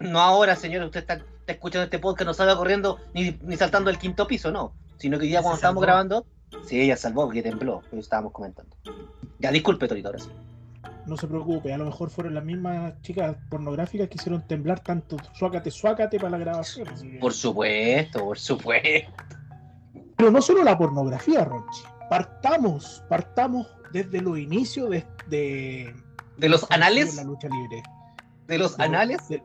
No 0.00 0.20
ahora, 0.20 0.56
señor, 0.56 0.84
usted 0.84 1.00
está, 1.00 1.14
está 1.14 1.52
escuchando 1.52 1.84
este 1.84 1.98
podcast, 1.98 2.26
no 2.26 2.34
salga 2.34 2.56
corriendo 2.56 2.98
ni, 3.14 3.36
ni 3.42 3.56
saltando 3.56 3.90
el 3.90 3.98
quinto 3.98 4.26
piso, 4.26 4.50
no. 4.50 4.72
Sino 4.96 5.18
que 5.18 5.26
Se 5.26 5.32
cuando 5.32 5.54
estábamos 5.54 5.82
grabando, 5.82 6.26
sí, 6.64 6.80
ella 6.80 6.96
salvó 6.96 7.24
porque 7.24 7.42
tembló, 7.42 7.82
lo 7.92 8.00
estábamos 8.00 8.32
comentando. 8.32 8.74
Ya, 9.38 9.52
disculpe, 9.52 9.86
Torito, 9.86 10.08
ahora 10.08 10.18
sí. 10.20 10.30
No 11.08 11.16
se 11.16 11.26
preocupe, 11.26 11.72
a 11.72 11.78
lo 11.78 11.84
mejor 11.86 12.10
fueron 12.10 12.34
las 12.34 12.44
mismas 12.44 13.00
chicas 13.02 13.36
pornográficas 13.50 14.08
que 14.08 14.14
hicieron 14.16 14.46
temblar 14.46 14.80
tanto 14.80 15.16
suácate, 15.34 15.70
suácate 15.70 16.18
para 16.18 16.30
la 16.30 16.38
grabación. 16.38 16.88
Por 17.20 17.32
supuesto, 17.32 18.20
por 18.20 18.38
supuesto. 18.38 19.10
Pero 20.16 20.30
no 20.30 20.42
solo 20.42 20.62
la 20.64 20.76
pornografía, 20.76 21.44
Ronchi. 21.44 21.82
Partamos, 22.10 23.02
partamos 23.08 23.66
desde 23.92 24.20
los 24.20 24.38
inicios 24.38 24.90
de, 24.90 25.04
de, 25.28 25.94
De 26.36 26.48
los 26.48 26.68
de 26.68 26.74
anales, 26.74 27.14
la 27.16 27.24
lucha 27.24 27.48
libre. 27.48 27.82
de 28.46 28.58
los 28.58 28.76
De- 28.76 28.84
anales, 28.84 29.28
de- 29.28 29.42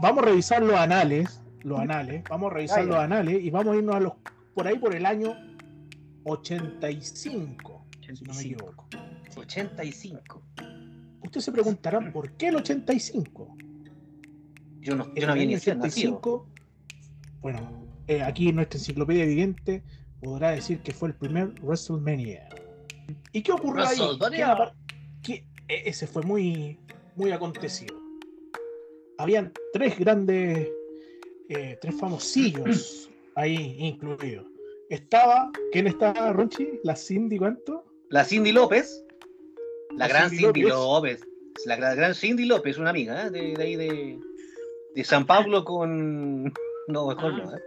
vamos 0.00 0.22
a 0.22 0.26
revisar 0.26 0.62
los 0.62 0.76
anales, 0.78 1.42
los 1.62 1.78
anales, 1.78 2.24
vamos 2.28 2.50
a 2.50 2.54
revisar 2.54 2.84
los 2.84 2.96
anales 2.96 3.42
y 3.42 3.50
vamos 3.50 3.74
a 3.74 3.76
irnos 3.78 3.94
a 3.96 4.00
los 4.00 4.12
por 4.54 4.66
ahí 4.66 4.78
por 4.78 4.94
el 4.94 5.04
año 5.06 5.34
85, 6.24 7.84
si 8.00 8.24
no 8.24 8.32
me 8.34 8.40
85. 8.40 8.40
equivoco. 8.40 8.86
85. 9.36 10.42
Ustedes 11.36 11.44
se 11.44 11.52
preguntarán 11.52 12.12
por 12.12 12.30
qué 12.32 12.48
el 12.48 12.56
85. 12.56 13.56
Yo 14.80 14.96
no, 14.96 15.04
En 15.14 15.14
yo 15.16 15.26
no 15.26 15.32
había 15.32 15.44
ni 15.44 15.52
año 15.52 15.60
sido 15.60 15.76
nacido. 15.76 16.16
85, 16.16 16.46
bueno, 17.42 17.86
eh, 18.06 18.22
aquí 18.22 18.52
nuestra 18.52 18.78
enciclopedia 18.78 19.24
evidente 19.24 19.82
podrá 20.22 20.52
decir 20.52 20.80
que 20.80 20.92
fue 20.92 21.08
el 21.08 21.14
primer 21.14 21.52
WrestleMania. 21.60 22.48
¿Y 23.32 23.42
qué 23.42 23.52
ocurrió 23.52 23.86
ahí? 23.86 23.98
Que, 25.22 25.34
eh, 25.68 25.82
ese 25.84 26.06
fue 26.06 26.22
muy, 26.22 26.78
muy 27.16 27.32
acontecido. 27.32 27.94
Habían 29.18 29.52
tres 29.74 29.98
grandes, 29.98 30.68
eh, 31.50 31.78
tres 31.82 31.94
famosillos 31.98 33.10
ahí 33.34 33.76
incluidos. 33.78 34.46
Estaba, 34.88 35.50
¿quién 35.72 35.86
estaba, 35.88 36.32
Ronchi? 36.32 36.80
¿La 36.82 36.96
Cindy 36.96 37.38
cuánto? 37.38 37.84
La 38.08 38.24
Cindy 38.24 38.52
López, 38.52 39.04
la, 39.96 40.06
La 40.06 40.08
gran 40.08 40.30
Cindy 40.30 40.44
Cindy, 40.44 40.62
López. 40.62 41.20
López. 41.20 41.28
La 41.66 41.76
gra- 41.78 41.94
gran 41.96 42.14
Cindy 42.14 42.44
López, 42.44 42.78
una 42.78 42.90
amiga 42.90 43.26
¿eh? 43.26 43.30
de, 43.30 43.54
de 43.54 43.62
ahí 43.62 43.76
de, 43.76 44.18
de 44.94 45.04
San 45.04 45.26
Pablo 45.26 45.64
con. 45.64 46.52
No, 46.88 47.06
mejor 47.08 47.32
no. 47.34 47.56
¿eh? 47.56 47.60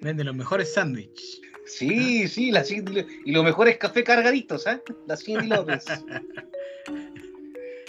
Vende 0.00 0.24
los 0.24 0.34
mejores 0.34 0.72
sándwiches. 0.72 1.40
Sí, 1.66 2.28
sí, 2.28 2.50
la 2.50 2.62
Cindy 2.64 2.92
López. 3.02 3.14
Y 3.24 3.32
los 3.32 3.44
mejores 3.44 3.76
café 3.78 4.04
cargaditos, 4.04 4.66
¿eh? 4.66 4.82
La 5.06 5.16
Cindy 5.16 5.48
López. 5.48 5.84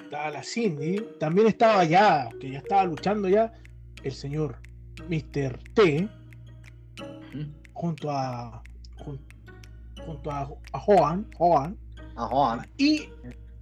Estaba 0.03 0.29
la 0.31 0.43
Cindy. 0.43 1.03
También 1.19 1.47
estaba 1.47 1.83
ya, 1.83 2.29
que 2.39 2.51
ya 2.51 2.59
estaba 2.59 2.85
luchando 2.85 3.27
ya, 3.27 3.51
el 4.03 4.11
señor 4.13 4.57
Mr. 5.09 5.59
T. 5.73 6.07
junto 7.73 8.09
a 8.11 8.63
jun- 8.97 9.19
junto 10.05 10.31
a, 10.31 10.41
a 10.71 10.79
Hogan. 10.85 11.27
Ajá. 12.15 12.67
Y, 12.77 13.09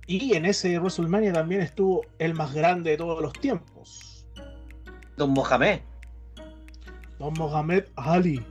y 0.08 0.34
en 0.36 0.46
ese 0.46 0.78
WrestleMania 0.80 1.34
también 1.34 1.62
estuvo 1.62 2.06
el 2.20 2.34
más 2.34 2.54
grande 2.54 2.92
de 2.92 2.98
todos 2.98 3.22
los 3.22 3.34
tiempos, 3.34 4.14
Don 5.18 5.32
Mohamed. 5.32 5.80
Don 7.20 7.34
Mohamed 7.38 7.86
Ali, 7.96 8.44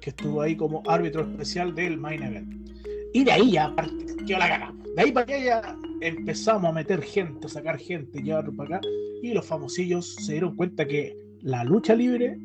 que 0.00 0.10
estuvo 0.10 0.42
ahí 0.42 0.54
como 0.54 0.82
árbitro 0.86 1.22
especial 1.22 1.74
del 1.74 1.96
Main 1.96 2.22
Event. 2.22 2.70
Y 3.14 3.24
de 3.24 3.32
ahí 3.32 3.52
ya 3.52 3.74
partió 3.74 4.38
la 4.38 4.48
caga. 4.48 4.74
De 4.94 5.02
ahí 5.02 5.12
para 5.12 5.34
allá 5.34 5.44
ya 5.44 5.76
empezamos 6.02 6.68
a 6.68 6.72
meter 6.72 7.02
gente, 7.02 7.46
a 7.46 7.48
sacar 7.48 7.78
gente, 7.78 8.22
llevarlo 8.22 8.54
para 8.54 8.76
acá. 8.76 8.88
Y 9.22 9.32
los 9.32 9.46
famosillos 9.46 10.14
se 10.16 10.32
dieron 10.32 10.54
cuenta 10.54 10.86
que 10.86 11.16
la 11.40 11.64
lucha 11.64 11.94
libre 11.94 12.36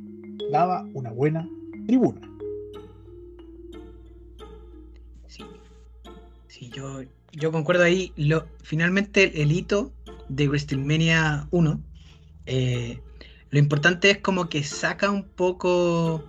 daba 0.52 0.88
una 0.94 1.12
buena 1.12 1.48
tribuna. 1.88 2.22
Sí 6.62 6.70
yo, 6.70 7.02
yo 7.32 7.52
concuerdo 7.52 7.84
ahí. 7.84 8.14
Lo, 8.16 8.48
finalmente 8.64 9.42
el 9.42 9.52
hito 9.52 9.92
de 10.30 10.48
WrestleMania 10.48 11.48
1, 11.50 11.82
eh, 12.46 13.02
lo 13.50 13.60
importante 13.60 14.12
es 14.12 14.20
como 14.20 14.48
que 14.48 14.64
saca 14.64 15.10
un 15.10 15.24
poco 15.24 16.24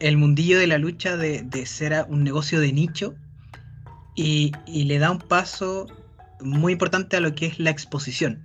el 0.00 0.16
mundillo 0.16 0.58
de 0.58 0.66
la 0.66 0.78
lucha 0.78 1.16
de, 1.16 1.42
de 1.42 1.66
ser 1.66 2.06
un 2.08 2.24
negocio 2.24 2.60
de 2.60 2.72
nicho 2.72 3.14
y, 4.14 4.52
y 4.66 4.84
le 4.84 4.98
da 4.98 5.10
un 5.10 5.18
paso 5.18 5.86
muy 6.40 6.72
importante 6.72 7.16
a 7.16 7.20
lo 7.20 7.34
que 7.34 7.46
es 7.46 7.58
la 7.58 7.70
exposición, 7.70 8.42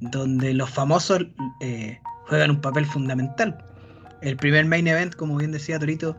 donde 0.00 0.54
los 0.54 0.70
famosos 0.70 1.26
eh, 1.60 2.00
juegan 2.28 2.50
un 2.50 2.60
papel 2.60 2.86
fundamental. 2.86 3.58
El 4.22 4.36
primer 4.36 4.64
main 4.66 4.86
event, 4.86 5.14
como 5.14 5.36
bien 5.36 5.50
decía 5.50 5.78
Torito, 5.78 6.16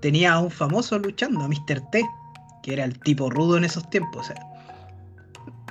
tenía 0.00 0.32
a 0.32 0.40
un 0.40 0.50
famoso 0.50 0.98
luchando, 0.98 1.44
a 1.44 1.48
Mr. 1.48 1.90
T, 1.90 2.04
que 2.62 2.72
era 2.72 2.84
el 2.84 2.98
tipo 2.98 3.30
rudo 3.30 3.56
en 3.56 3.64
esos 3.64 3.88
tiempos. 3.90 4.30
O 4.30 4.34
sea, 4.34 4.46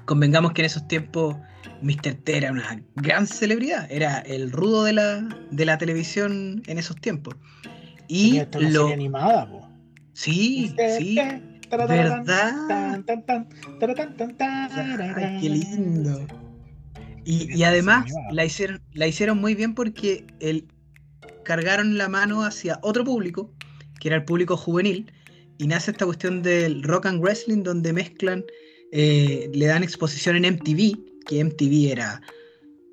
convengamos 0.05 0.53
que 0.53 0.62
en 0.62 0.65
esos 0.65 0.88
tiempos 0.88 1.36
Mr. 1.81 2.15
T 2.24 2.38
era 2.38 2.51
una 2.51 2.81
gran 2.95 3.27
celebridad, 3.27 3.91
era 3.91 4.19
el 4.19 4.51
rudo 4.51 4.83
de 4.83 4.93
la, 4.93 5.27
de 5.51 5.65
la 5.65 5.77
televisión 5.77 6.62
en 6.67 6.77
esos 6.77 6.95
tiempos. 6.98 7.36
Y 8.07 8.39
una 8.39 8.69
lo. 8.69 8.81
serie 8.81 8.93
animada, 8.93 9.50
po. 9.50 9.67
Sí, 10.13 10.75
sí, 10.98 11.17
¿verdad? 11.69 13.03
Ay, 15.15 15.38
qué 15.39 15.50
lindo. 15.50 16.27
Y, 17.24 17.55
y 17.55 17.63
además 17.63 18.12
la 18.31 18.43
hicieron, 18.43 18.81
la 18.93 19.07
hicieron 19.07 19.39
muy 19.39 19.55
bien 19.55 19.74
porque 19.74 20.25
el, 20.39 20.67
cargaron 21.43 21.98
la 21.98 22.10
mano 22.10 22.43
hacia 22.43 22.79
otro 22.81 23.03
público, 23.03 23.53
que 24.00 24.10
era 24.10 24.17
el 24.17 24.25
público 24.25 24.57
juvenil, 24.57 25.12
y 25.62 25.68
nace 25.68 25.91
esta 25.91 26.06
cuestión 26.06 26.41
del 26.41 26.82
rock 26.82 27.06
and 27.06 27.22
wrestling 27.22 27.62
donde 27.62 27.94
mezclan, 27.94 28.44
eh, 28.91 29.48
le 29.53 29.68
dan 29.68 29.84
exposición 29.84 30.36
en 30.36 30.56
MTV, 30.56 30.98
que 31.27 31.44
MTV 31.44 31.91
era, 31.91 32.20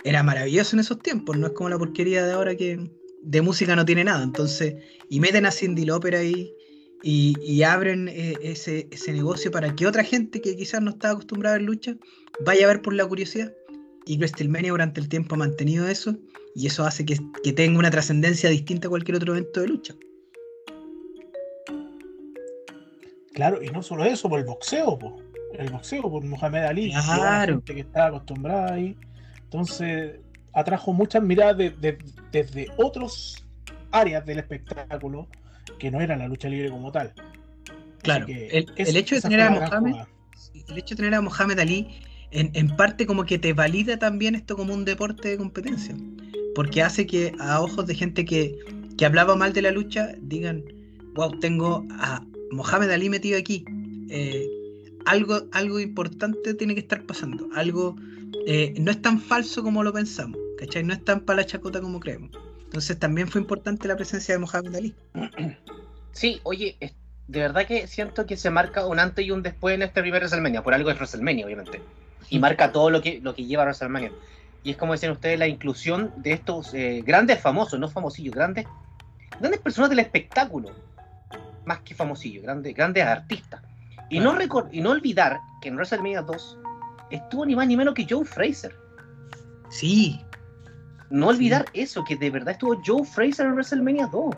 era 0.04 0.22
maravilloso 0.22 0.76
en 0.76 0.80
esos 0.80 0.98
tiempos, 0.98 1.38
no 1.38 1.46
es 1.46 1.54
como 1.54 1.70
la 1.70 1.78
porquería 1.78 2.26
de 2.26 2.32
ahora 2.32 2.54
que 2.54 2.78
de 3.22 3.40
música 3.40 3.74
no 3.74 3.86
tiene 3.86 4.04
nada, 4.04 4.22
entonces, 4.22 4.74
y 5.08 5.18
meten 5.18 5.46
a 5.46 5.50
Cindy 5.50 5.86
Lauper 5.86 6.14
ahí. 6.14 6.52
Y, 7.02 7.62
abren 7.62 8.08
eh, 8.08 8.36
ese, 8.42 8.88
negocio 9.12 9.52
para 9.52 9.74
que 9.74 9.86
otra 9.86 10.02
gente 10.02 10.40
que 10.40 10.56
quizás 10.56 10.82
no 10.82 10.90
estaba 10.90 11.12
acostumbrada 11.12 11.54
a 11.54 11.58
ver 11.58 11.66
lucha 11.66 11.96
vaya 12.44 12.64
a 12.64 12.68
ver 12.68 12.82
por 12.82 12.92
la 12.92 13.06
curiosidad. 13.06 13.54
Y 14.04 14.16
WrestleMania 14.18 14.72
durante 14.72 15.00
el 15.00 15.08
tiempo 15.08 15.36
ha 15.36 15.38
mantenido 15.38 15.86
eso 15.86 16.18
y 16.56 16.66
eso 16.66 16.84
hace 16.84 17.06
que, 17.06 17.16
que 17.44 17.52
tenga 17.52 17.78
una 17.78 17.92
trascendencia 17.92 18.50
distinta 18.50 18.88
a 18.88 18.90
cualquier 18.90 19.16
otro 19.16 19.32
evento 19.32 19.60
de 19.60 19.68
lucha. 19.68 19.94
Claro, 23.38 23.62
y 23.62 23.68
no 23.68 23.84
solo 23.84 24.04
eso, 24.04 24.28
por 24.28 24.40
el 24.40 24.44
boxeo, 24.46 24.98
po. 24.98 25.16
El 25.56 25.70
boxeo 25.70 26.02
por 26.02 26.24
Mohamed 26.24 26.64
Ali, 26.64 26.90
Claro. 26.90 27.52
gente 27.54 27.74
que 27.76 27.80
estaba 27.82 28.08
acostumbrada 28.08 28.74
ahí. 28.74 28.96
Entonces, 29.44 30.16
atrajo 30.52 30.92
muchas 30.92 31.22
miradas 31.22 31.56
de- 31.56 31.70
de- 31.70 31.98
desde 32.32 32.66
otras 32.78 33.46
áreas 33.92 34.26
del 34.26 34.40
espectáculo 34.40 35.28
que 35.78 35.88
no 35.88 36.00
era 36.00 36.16
la 36.16 36.26
lucha 36.26 36.48
libre 36.48 36.68
como 36.68 36.90
tal. 36.90 37.12
Claro, 38.02 38.26
el, 38.28 38.66
es- 38.74 38.88
el 38.88 38.96
hecho 38.96 39.14
de 39.14 39.20
tener 39.20 39.40
a 39.40 39.50
Mohamed, 39.50 39.94
el 40.70 40.76
hecho 40.78 40.96
de 40.96 40.96
tener 40.96 41.14
a 41.14 41.20
Mohamed 41.20 41.60
Ali, 41.60 42.00
en, 42.32 42.50
en 42.54 42.74
parte 42.74 43.06
como 43.06 43.24
que 43.24 43.38
te 43.38 43.52
valida 43.52 44.00
también 44.00 44.34
esto 44.34 44.56
como 44.56 44.74
un 44.74 44.84
deporte 44.84 45.28
de 45.28 45.36
competencia. 45.38 45.94
Porque 46.56 46.82
hace 46.82 47.06
que 47.06 47.34
a 47.38 47.60
ojos 47.62 47.86
de 47.86 47.94
gente 47.94 48.24
que, 48.24 48.58
que 48.98 49.06
hablaba 49.06 49.36
mal 49.36 49.52
de 49.52 49.62
la 49.62 49.70
lucha 49.70 50.08
digan, 50.20 50.64
wow, 51.14 51.38
tengo 51.38 51.86
a 52.00 52.20
Mohamed 52.50 52.90
Ali 52.90 53.08
metido 53.08 53.38
aquí. 53.38 53.64
Eh, 54.10 54.46
algo, 55.06 55.42
algo 55.52 55.80
importante 55.80 56.54
tiene 56.54 56.74
que 56.74 56.80
estar 56.80 57.02
pasando. 57.04 57.48
Algo 57.54 57.96
eh, 58.46 58.74
no 58.78 58.90
es 58.90 59.00
tan 59.02 59.20
falso 59.20 59.62
como 59.62 59.82
lo 59.82 59.92
pensamos. 59.92 60.38
¿Cachai? 60.58 60.82
No 60.82 60.92
es 60.92 61.04
tan 61.04 61.20
para 61.20 61.38
la 61.38 61.46
chacota 61.46 61.80
como 61.80 62.00
creemos. 62.00 62.30
Entonces 62.64 62.98
también 62.98 63.28
fue 63.28 63.40
importante 63.40 63.88
la 63.88 63.96
presencia 63.96 64.34
de 64.34 64.38
Mohamed 64.38 64.74
Ali. 64.74 64.94
Sí, 66.10 66.40
oye, 66.42 66.76
de 67.28 67.40
verdad 67.40 67.64
que 67.64 67.86
siento 67.86 68.26
que 68.26 68.36
se 68.36 68.50
marca 68.50 68.84
un 68.86 68.98
antes 68.98 69.24
y 69.24 69.30
un 69.30 69.42
después 69.42 69.76
en 69.76 69.82
este 69.82 70.00
primer 70.00 70.20
WrestleMania. 70.20 70.64
Por 70.64 70.74
algo 70.74 70.90
es 70.90 70.96
WrestleMania, 70.96 71.46
obviamente. 71.46 71.80
Y 72.28 72.40
marca 72.40 72.72
todo 72.72 72.90
lo 72.90 73.00
que, 73.00 73.20
lo 73.20 73.36
que 73.36 73.44
lleva 73.44 73.62
a 73.62 73.66
WrestleMania. 73.66 74.10
Y 74.64 74.72
es 74.72 74.76
como 74.76 74.94
decían 74.94 75.12
ustedes, 75.12 75.38
la 75.38 75.46
inclusión 75.46 76.12
de 76.16 76.32
estos 76.32 76.74
eh, 76.74 77.02
grandes 77.06 77.40
famosos, 77.40 77.78
no 77.78 77.88
famosillos, 77.88 78.34
grandes, 78.34 78.66
grandes 79.38 79.60
personas 79.60 79.90
del 79.90 80.00
espectáculo. 80.00 80.70
Más 81.68 81.80
que 81.80 81.94
famosillos, 81.94 82.42
grandes, 82.44 82.74
grandes 82.74 83.04
artistas. 83.04 83.60
Y 84.08 84.20
no, 84.20 84.34
y 84.72 84.80
no 84.80 84.90
olvidar 84.90 85.38
que 85.60 85.68
en 85.68 85.74
WrestleMania 85.74 86.22
2 86.22 86.58
estuvo 87.10 87.44
ni 87.44 87.54
más 87.54 87.66
ni 87.66 87.76
menos 87.76 87.92
que 87.92 88.06
Joe 88.08 88.24
Fraser. 88.24 88.74
Sí, 89.68 90.18
No 91.10 91.28
olvidar 91.28 91.66
eso, 91.74 92.02
que 92.04 92.16
de 92.16 92.30
verdad 92.30 92.52
estuvo 92.52 92.80
Joe 92.86 93.04
Fraser 93.04 93.44
en 93.46 93.52
WrestleMania 93.52 94.06
2. 94.06 94.34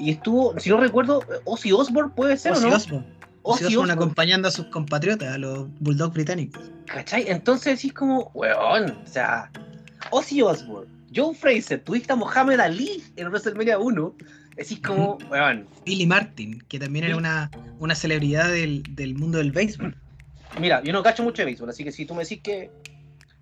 Y 0.00 0.10
estuvo, 0.10 0.58
si 0.58 0.70
no 0.70 0.78
recuerdo, 0.78 1.22
Ozzy 1.44 1.70
Osbourne 1.70 2.12
puede 2.16 2.36
ser 2.36 2.52
Ozzy 2.52 2.64
o 2.64 2.70
no. 2.70 2.76
Osbourne. 2.76 3.06
Ozzy 3.42 3.64
Ozzy 3.64 3.66
Osbourne 3.66 3.92
Osbourne. 3.92 3.92
acompañando 3.92 4.48
a 4.48 4.50
sus 4.50 4.66
compatriotas, 4.66 5.32
a 5.32 5.38
los 5.38 5.68
Bulldogs 5.78 6.14
británicos. 6.14 6.72
¿Cachai? 6.86 7.24
Entonces 7.28 7.76
decís 7.76 7.92
como, 7.92 8.32
weón, 8.34 8.98
o 9.04 9.06
sea, 9.06 9.48
Ozzy 10.10 10.42
Osbourne, 10.42 10.90
Joe 11.14 11.34
Fraser, 11.34 11.82
tuviste 11.84 12.12
a 12.12 12.16
Mohamed 12.16 12.58
Ali 12.58 13.02
en 13.14 13.28
WrestleMania 13.28 13.78
1, 13.78 14.14
decís 14.58 14.80
como, 14.80 15.16
weón, 15.30 15.66
Billy 15.84 16.06
Martin, 16.06 16.60
que 16.68 16.78
también 16.78 17.04
era 17.06 17.16
una, 17.16 17.50
una 17.78 17.94
celebridad 17.94 18.50
del, 18.50 18.82
del 18.94 19.14
mundo 19.14 19.38
del 19.38 19.52
béisbol. 19.52 19.94
mira, 20.60 20.82
yo 20.82 20.92
no 20.92 21.02
cacho 21.02 21.22
mucho 21.22 21.42
de 21.42 21.46
béisbol, 21.46 21.70
así 21.70 21.84
que 21.84 21.92
si 21.92 22.04
tú 22.04 22.14
me 22.14 22.22
decís 22.24 22.40
que. 22.42 22.70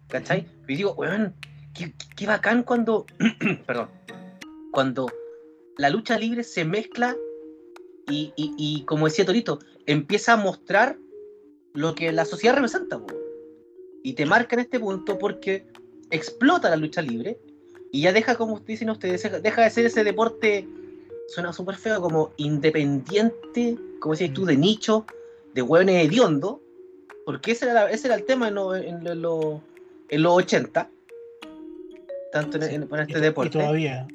¿Cachai? 0.09 0.47
Y 0.69 0.77
digo, 0.77 0.95
weón, 0.95 1.35
qué, 1.75 1.93
qué 2.17 2.27
bacán 2.27 2.63
cuando. 2.63 3.07
perdón. 3.67 3.89
Cuando 4.73 5.07
la 5.79 5.91
lucha 5.91 6.19
libre 6.19 6.45
se 6.45 6.65
mezcla 6.65 7.17
y, 8.09 8.33
y- 8.37 8.55
y, 8.57 8.85
como 8.85 9.07
decía 9.07 9.25
Torito, 9.27 9.59
empieza 9.87 10.35
a 10.35 10.37
mostrar 10.37 10.99
lo 11.75 11.95
que 11.95 12.13
la 12.13 12.25
sociedad 12.25 12.55
representa. 12.55 12.99
po. 12.99 13.07
Y 14.05 14.13
te 14.13 14.27
marca 14.27 14.55
en 14.55 14.61
este 14.61 14.79
punto 14.79 15.19
porque 15.19 15.67
explota 16.11 16.71
la 16.71 16.77
lucha 16.77 17.03
libre 17.03 17.39
y 17.91 18.03
ya 18.03 18.13
deja, 18.13 18.37
como 18.37 18.61
dicen 18.61 18.91
ustedes, 18.91 19.29
deja 19.43 19.63
de 19.63 19.71
ser 19.71 19.87
ese 19.87 20.05
deporte, 20.05 20.69
suena 21.29 21.53
súper 21.53 21.77
feo, 21.77 22.01
como 22.01 22.33
independiente, 22.37 23.77
como 24.01 24.15
decías 24.15 24.33
tú, 24.33 24.45
de 24.45 24.57
nicho, 24.57 25.07
de 25.55 25.63
hueones 25.63 26.05
hediondo, 26.07 26.61
porque 27.25 27.53
ese 27.53 27.69
era, 27.71 27.91
ese 27.91 28.07
era 28.09 28.17
el 28.17 28.25
tema 28.25 28.49
en, 28.49 28.55
lo- 28.55 28.75
en 28.77 29.03
lo- 29.05 29.13
en 29.13 29.23
lo- 29.23 29.63
en 30.09 30.23
los 30.23 30.33
80, 30.35 30.89
tanto 32.33 32.57
en, 32.59 32.63
Sí, 32.63 32.75
en- 32.75 32.83
Y, 32.91 33.01
este 33.01 33.19
y 33.19 33.21
deporte. 33.21 33.59
todavía. 33.59 34.07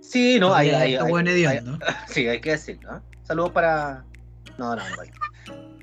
Sí, 0.00 0.38
no, 0.40 0.54
hay, 0.54 0.70
hay, 0.70 0.94
hay- 0.96 1.14
hay- 1.14 1.28
hediondos. 1.28 1.78
Sí, 2.08 2.26
hay 2.28 2.40
que 2.40 2.50
decirlo. 2.52 2.90
¿ah? 2.90 3.02
Saludos 3.24 3.52
para. 3.52 4.04
No, 4.58 4.74
no, 4.76 4.82
no. 4.88 4.96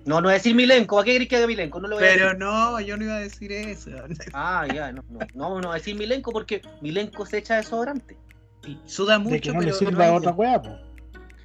No, 0.06 0.16
no 0.16 0.22
voy 0.24 0.32
a 0.32 0.34
decir 0.36 0.56
Milenko. 0.56 1.00
¿A 1.00 1.04
qué 1.04 1.14
querés 1.14 1.28
que 1.28 1.36
haga 1.36 1.48
Milenko? 1.48 1.82
No 1.82 1.88
lo 1.90 1.96
voy 1.98 2.06
a 2.06 2.08
Pero 2.08 2.26
decir. 2.28 2.40
no, 2.40 2.80
yo 2.80 2.96
no 2.98 3.04
iba 3.04 3.16
a 3.16 3.20
decir 3.20 3.52
eso. 3.52 3.92
Ah, 4.34 4.66
ya, 4.74 4.92
no, 4.94 5.04
no. 5.10 5.20
No, 5.34 5.62
no 5.62 5.74
decir 5.74 5.96
Milenko 5.96 6.32
porque 6.32 6.62
Milenko 6.82 7.26
se 7.26 7.40
echa 7.40 7.56
desodorante. 7.58 8.16
Suda 8.86 9.20
mucho, 9.20 9.34
De 9.36 9.42
que 9.42 9.52
no 9.54 9.62
le 9.62 9.74
sirva 9.74 10.06
hay- 10.06 10.16
otra 10.16 10.32
weá, 10.32 10.62
po. 10.62 10.70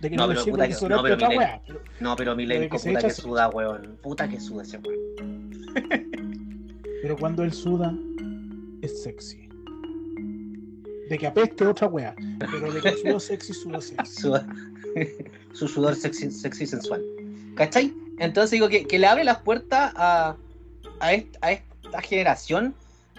De 0.01 0.11
que 0.11 0.17
No, 0.17 0.23
no, 0.23 0.29
le 0.29 0.35
pero 0.35 0.45
sirva 0.45 0.67
que- 0.69 0.89
no, 0.89 1.03
pero 1.03 1.15
otra 1.15 1.29
weá. 1.29 1.63
No, 2.01 2.17
pero 2.17 2.35
Milenko, 2.37 2.77
puta 2.79 3.01
que 3.01 3.11
suda, 3.11 3.49
weón. 3.51 3.99
Puta 4.03 4.29
que 4.29 4.41
suda 4.41 4.63
ese 4.65 4.79
weón. 4.79 5.51
pero 7.03 7.17
cuando 7.17 7.43
él 7.45 7.53
suda, 7.53 7.95
es 8.83 9.03
sexy. 9.03 9.49
De 11.09 11.19
que 11.19 11.27
apeste 11.27 11.67
otra 11.67 11.87
weá. 11.89 12.15
Pero 12.39 12.73
de 12.73 12.81
que 12.81 12.97
suda 12.97 13.21
sexy, 13.21 13.53
suda 13.53 13.81
sexy. 13.81 14.15
Suda- 14.23 14.47
Su 15.53 15.69
sudor 15.69 15.95
sexy, 15.95 16.31
sexy 16.31 16.67
sensual. 16.67 17.03
¿Cachai? 17.55 17.95
Entonces 18.19 18.51
digo 18.53 18.69
que, 18.69 18.87
que 18.87 18.99
le 18.99 19.07
abre 19.07 19.25
las 19.25 19.39
puertas 19.39 19.93
a, 19.97 20.37
a, 21.01 21.13
est- 21.15 21.37
a 21.43 21.53
esta 21.53 22.01
generación. 22.03 22.75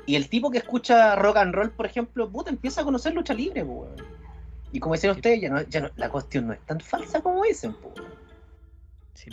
Y 0.05 0.15
el 0.15 0.27
tipo 0.29 0.51
que 0.51 0.57
escucha 0.57 1.15
rock 1.15 1.37
and 1.37 1.53
roll, 1.55 1.71
por 1.71 1.85
ejemplo, 1.85 2.29
puta, 2.29 2.49
empieza 2.49 2.81
a 2.81 2.83
conocer 2.83 3.13
lucha 3.13 3.33
libre, 3.33 3.63
po, 3.63 3.71
weón. 3.73 3.95
Y 4.71 4.79
como 4.79 4.95
decían 4.95 5.15
ustedes, 5.15 5.39
ya 5.41 5.49
no, 5.49 5.61
ya 5.61 5.81
no- 5.81 5.91
la 5.95 6.09
cuestión 6.09 6.47
no 6.47 6.53
es 6.53 6.59
tan 6.65 6.79
falsa 6.79 7.21
como 7.21 7.43
dicen, 7.43 7.73
po. 7.73 7.93
Sí, 9.13 9.29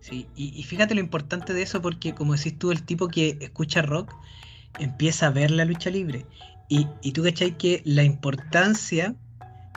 sí, 0.00 0.28
y, 0.36 0.52
y 0.58 0.62
fíjate 0.62 0.94
lo 0.94 1.00
importante 1.00 1.54
de 1.54 1.62
eso 1.62 1.80
porque 1.82 2.14
como 2.14 2.34
decís 2.34 2.58
tú, 2.58 2.70
el 2.70 2.82
tipo 2.84 3.08
que 3.08 3.38
escucha 3.40 3.82
rock 3.82 4.12
empieza 4.78 5.26
a 5.26 5.30
ver 5.30 5.50
la 5.50 5.64
lucha 5.64 5.90
libre. 5.90 6.24
Y, 6.68 6.86
y 7.02 7.12
tú 7.12 7.22
cachai 7.22 7.56
que 7.56 7.82
la 7.84 8.02
importancia 8.04 9.14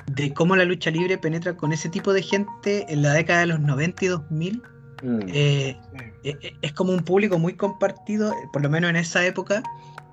de 0.08 0.34
cómo 0.34 0.56
la 0.56 0.66
lucha 0.66 0.92
libre 0.92 1.18
penetra 1.18 1.56
con 1.58 1.74
ese 1.74 1.90
tipo 1.90 2.14
de 2.14 2.22
gente 2.22 2.86
en 2.92 3.02
la 3.02 3.14
década 3.14 3.42
de 3.42 3.48
los 3.48 3.60
90 3.60 4.06
y 4.06 4.08
2000 4.10 4.62
Mm. 5.04 5.30
eh, 5.30 5.78
eh, 6.24 6.38
eh, 6.42 6.54
es 6.60 6.74
como 6.74 6.92
un 6.92 7.04
público 7.04 7.38
muy 7.38 7.54
compartido, 7.54 8.34
por 8.52 8.64
lo 8.64 8.70
menos 8.70 8.90
en 8.90 8.96
esa 8.96 9.24
época. 9.24 9.62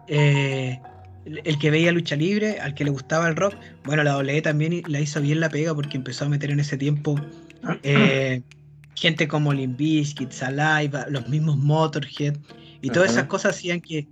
Eh, 0.09 0.81
el 1.25 1.59
que 1.59 1.71
veía 1.71 1.93
lucha 1.93 2.17
libre, 2.17 2.61
al 2.61 2.75
que 2.75 2.85
le 2.85 2.91
gustaba 2.91 3.29
el 3.29 3.37
rock, 3.37 3.55
bueno, 3.85 4.03
la 4.03 4.17
WWE 4.17 4.43
también 4.43 4.83
la 4.87 5.01
hizo 5.01 5.21
bien 5.21 5.41
la 5.41 5.49
pega 5.49 5.75
porque 5.75 5.97
empezó 5.97 6.27
a 6.27 6.29
meter 6.29 6.51
en 6.51 6.61
ese 6.61 6.77
tiempo 6.77 7.19
eh, 7.83 8.43
gente 8.95 9.27
como 9.29 9.53
Limp 9.53 9.77
Bizkit, 9.77 10.31
Saliva, 10.33 11.07
los 11.09 11.29
mismos 11.29 11.57
Motorhead, 11.57 12.37
y 12.83 12.91
todas 12.91 13.13
esas 13.13 13.25
cosas 13.25 13.57
hacían 13.57 13.81
que, 13.81 14.07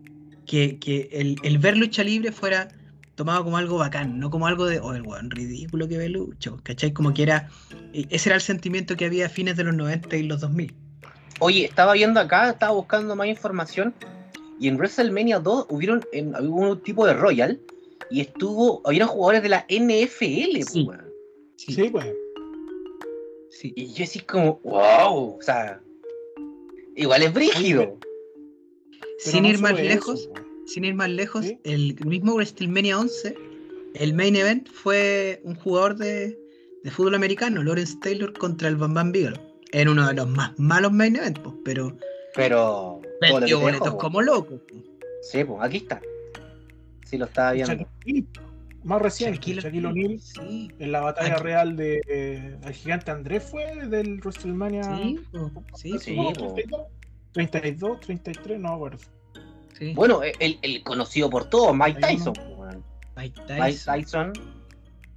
que, 0.46 0.78
que 0.78 1.10
el, 1.12 1.36
el 1.42 1.58
ver 1.58 1.76
lucha 1.76 2.02
libre 2.02 2.32
fuera 2.32 2.68
tomado 3.14 3.44
como 3.44 3.56
algo 3.58 3.78
bacán, 3.78 4.18
no 4.18 4.30
como 4.30 4.46
algo 4.46 4.66
de, 4.66 4.80
oh, 4.80 4.94
el 4.94 5.02
weón 5.02 5.30
ridículo 5.30 5.86
que 5.88 5.98
ve 5.98 6.08
lucho, 6.08 6.58
¿cachai? 6.62 6.92
Como 6.92 7.12
que 7.12 7.22
era, 7.22 7.48
eh, 7.92 8.06
ese 8.10 8.30
era 8.30 8.36
el 8.36 8.42
sentimiento 8.42 8.96
que 8.96 9.04
había 9.04 9.26
a 9.26 9.28
fines 9.28 9.56
de 9.56 9.64
los 9.64 9.74
90 9.74 10.16
y 10.16 10.22
los 10.22 10.40
2000. 10.40 10.74
Oye, 11.38 11.64
estaba 11.66 11.92
viendo 11.92 12.20
acá, 12.20 12.50
estaba 12.50 12.72
buscando 12.72 13.14
más 13.16 13.26
información. 13.26 13.94
Y 14.62 14.68
en 14.68 14.76
WrestleMania 14.76 15.40
2 15.40 15.66
hubieron 15.70 16.04
en, 16.12 16.36
hubo 16.36 16.70
un 16.70 16.80
tipo 16.82 17.04
de 17.04 17.14
Royal. 17.14 17.60
Y 18.10 18.20
estuvo, 18.20 18.80
habían 18.84 19.08
jugadores 19.08 19.42
de 19.42 19.48
la 19.48 19.66
NFL, 19.68 20.60
po, 20.60 20.70
Sí. 20.70 20.86
weón. 20.86 21.12
Sí, 21.56 21.88
pues. 21.90 22.06
sí. 23.50 23.72
Y 23.74 23.92
yo 23.92 24.04
así 24.04 24.20
como, 24.20 24.60
wow, 24.62 25.36
o 25.36 25.38
sea, 25.40 25.80
igual 26.94 27.22
es 27.24 27.32
brígido. 27.34 27.98
Pero 27.98 29.00
Sin 29.18 29.42
no 29.42 29.48
ir 29.48 29.58
más 29.58 29.74
lejos, 29.74 30.30
sin 30.66 30.84
ir 30.84 30.94
más 30.94 31.10
lejos, 31.10 31.44
Sí. 31.44 31.58
el 31.64 31.96
mismo 32.06 32.34
WrestleMania 32.34 33.00
11, 33.00 33.36
el 33.94 34.14
main 34.14 34.36
event 34.36 34.68
fue 34.68 35.40
un 35.42 35.56
jugador 35.56 35.96
de, 35.96 36.38
de 36.84 36.90
fútbol 36.92 37.16
americano, 37.16 37.64
Lawrence 37.64 37.96
Taylor 38.00 38.32
contra 38.32 38.68
el 38.68 38.76
Bam 38.76 38.94
Bam 38.94 39.10
Bigelow. 39.10 39.40
En 39.72 39.88
uno 39.88 40.06
de 40.06 40.14
los 40.14 40.28
más 40.28 40.56
malos 40.56 40.92
main 40.92 41.16
events, 41.16 41.40
pues, 41.42 41.54
pero 41.64 41.96
Pero, 42.36 43.00
vendió 43.30 43.60
boletos 43.60 43.90
po. 43.90 43.98
como 43.98 44.22
loco. 44.22 44.58
Sí, 45.22 45.44
pues 45.44 45.58
aquí 45.62 45.78
está. 45.78 46.00
Sí, 47.06 47.18
lo 47.18 47.26
estaba 47.26 47.52
viendo. 47.52 47.72
Shaquille 47.74 48.26
más 48.84 49.00
reciente, 49.00 49.36
Shaquille 49.36 49.60
Shaquille 49.60 49.86
O'Neal 49.86 50.18
Sí, 50.20 50.68
en 50.80 50.90
la 50.90 51.02
batalla 51.02 51.34
Aquí- 51.34 51.42
real 51.44 51.76
de 51.76 52.00
eh, 52.08 52.56
el 52.64 52.72
gigante 52.72 53.12
Andrés 53.12 53.44
fue 53.44 53.86
del 53.86 54.18
WrestleMania 54.18 54.82
sí, 54.82 55.20
sí, 55.76 55.98
Sí, 56.00 56.16
¿no? 56.16 56.32
po. 56.32 56.54
32, 56.54 56.80
32, 57.32 58.00
33, 58.00 58.58
no 58.60 58.70
me 58.70 58.74
acuerdo. 58.74 58.98
sí. 59.78 59.92
Bueno, 59.94 60.20
el, 60.22 60.58
el 60.62 60.82
conocido 60.82 61.30
por 61.30 61.44
todos, 61.44 61.76
Mike 61.76 62.00
Tyson. 62.00 62.32
po, 62.32 62.42
weón. 62.42 62.82
Mike 63.16 63.40
Mike 63.40 63.54
Tyson. 63.56 63.94
Tyson. 64.32 64.32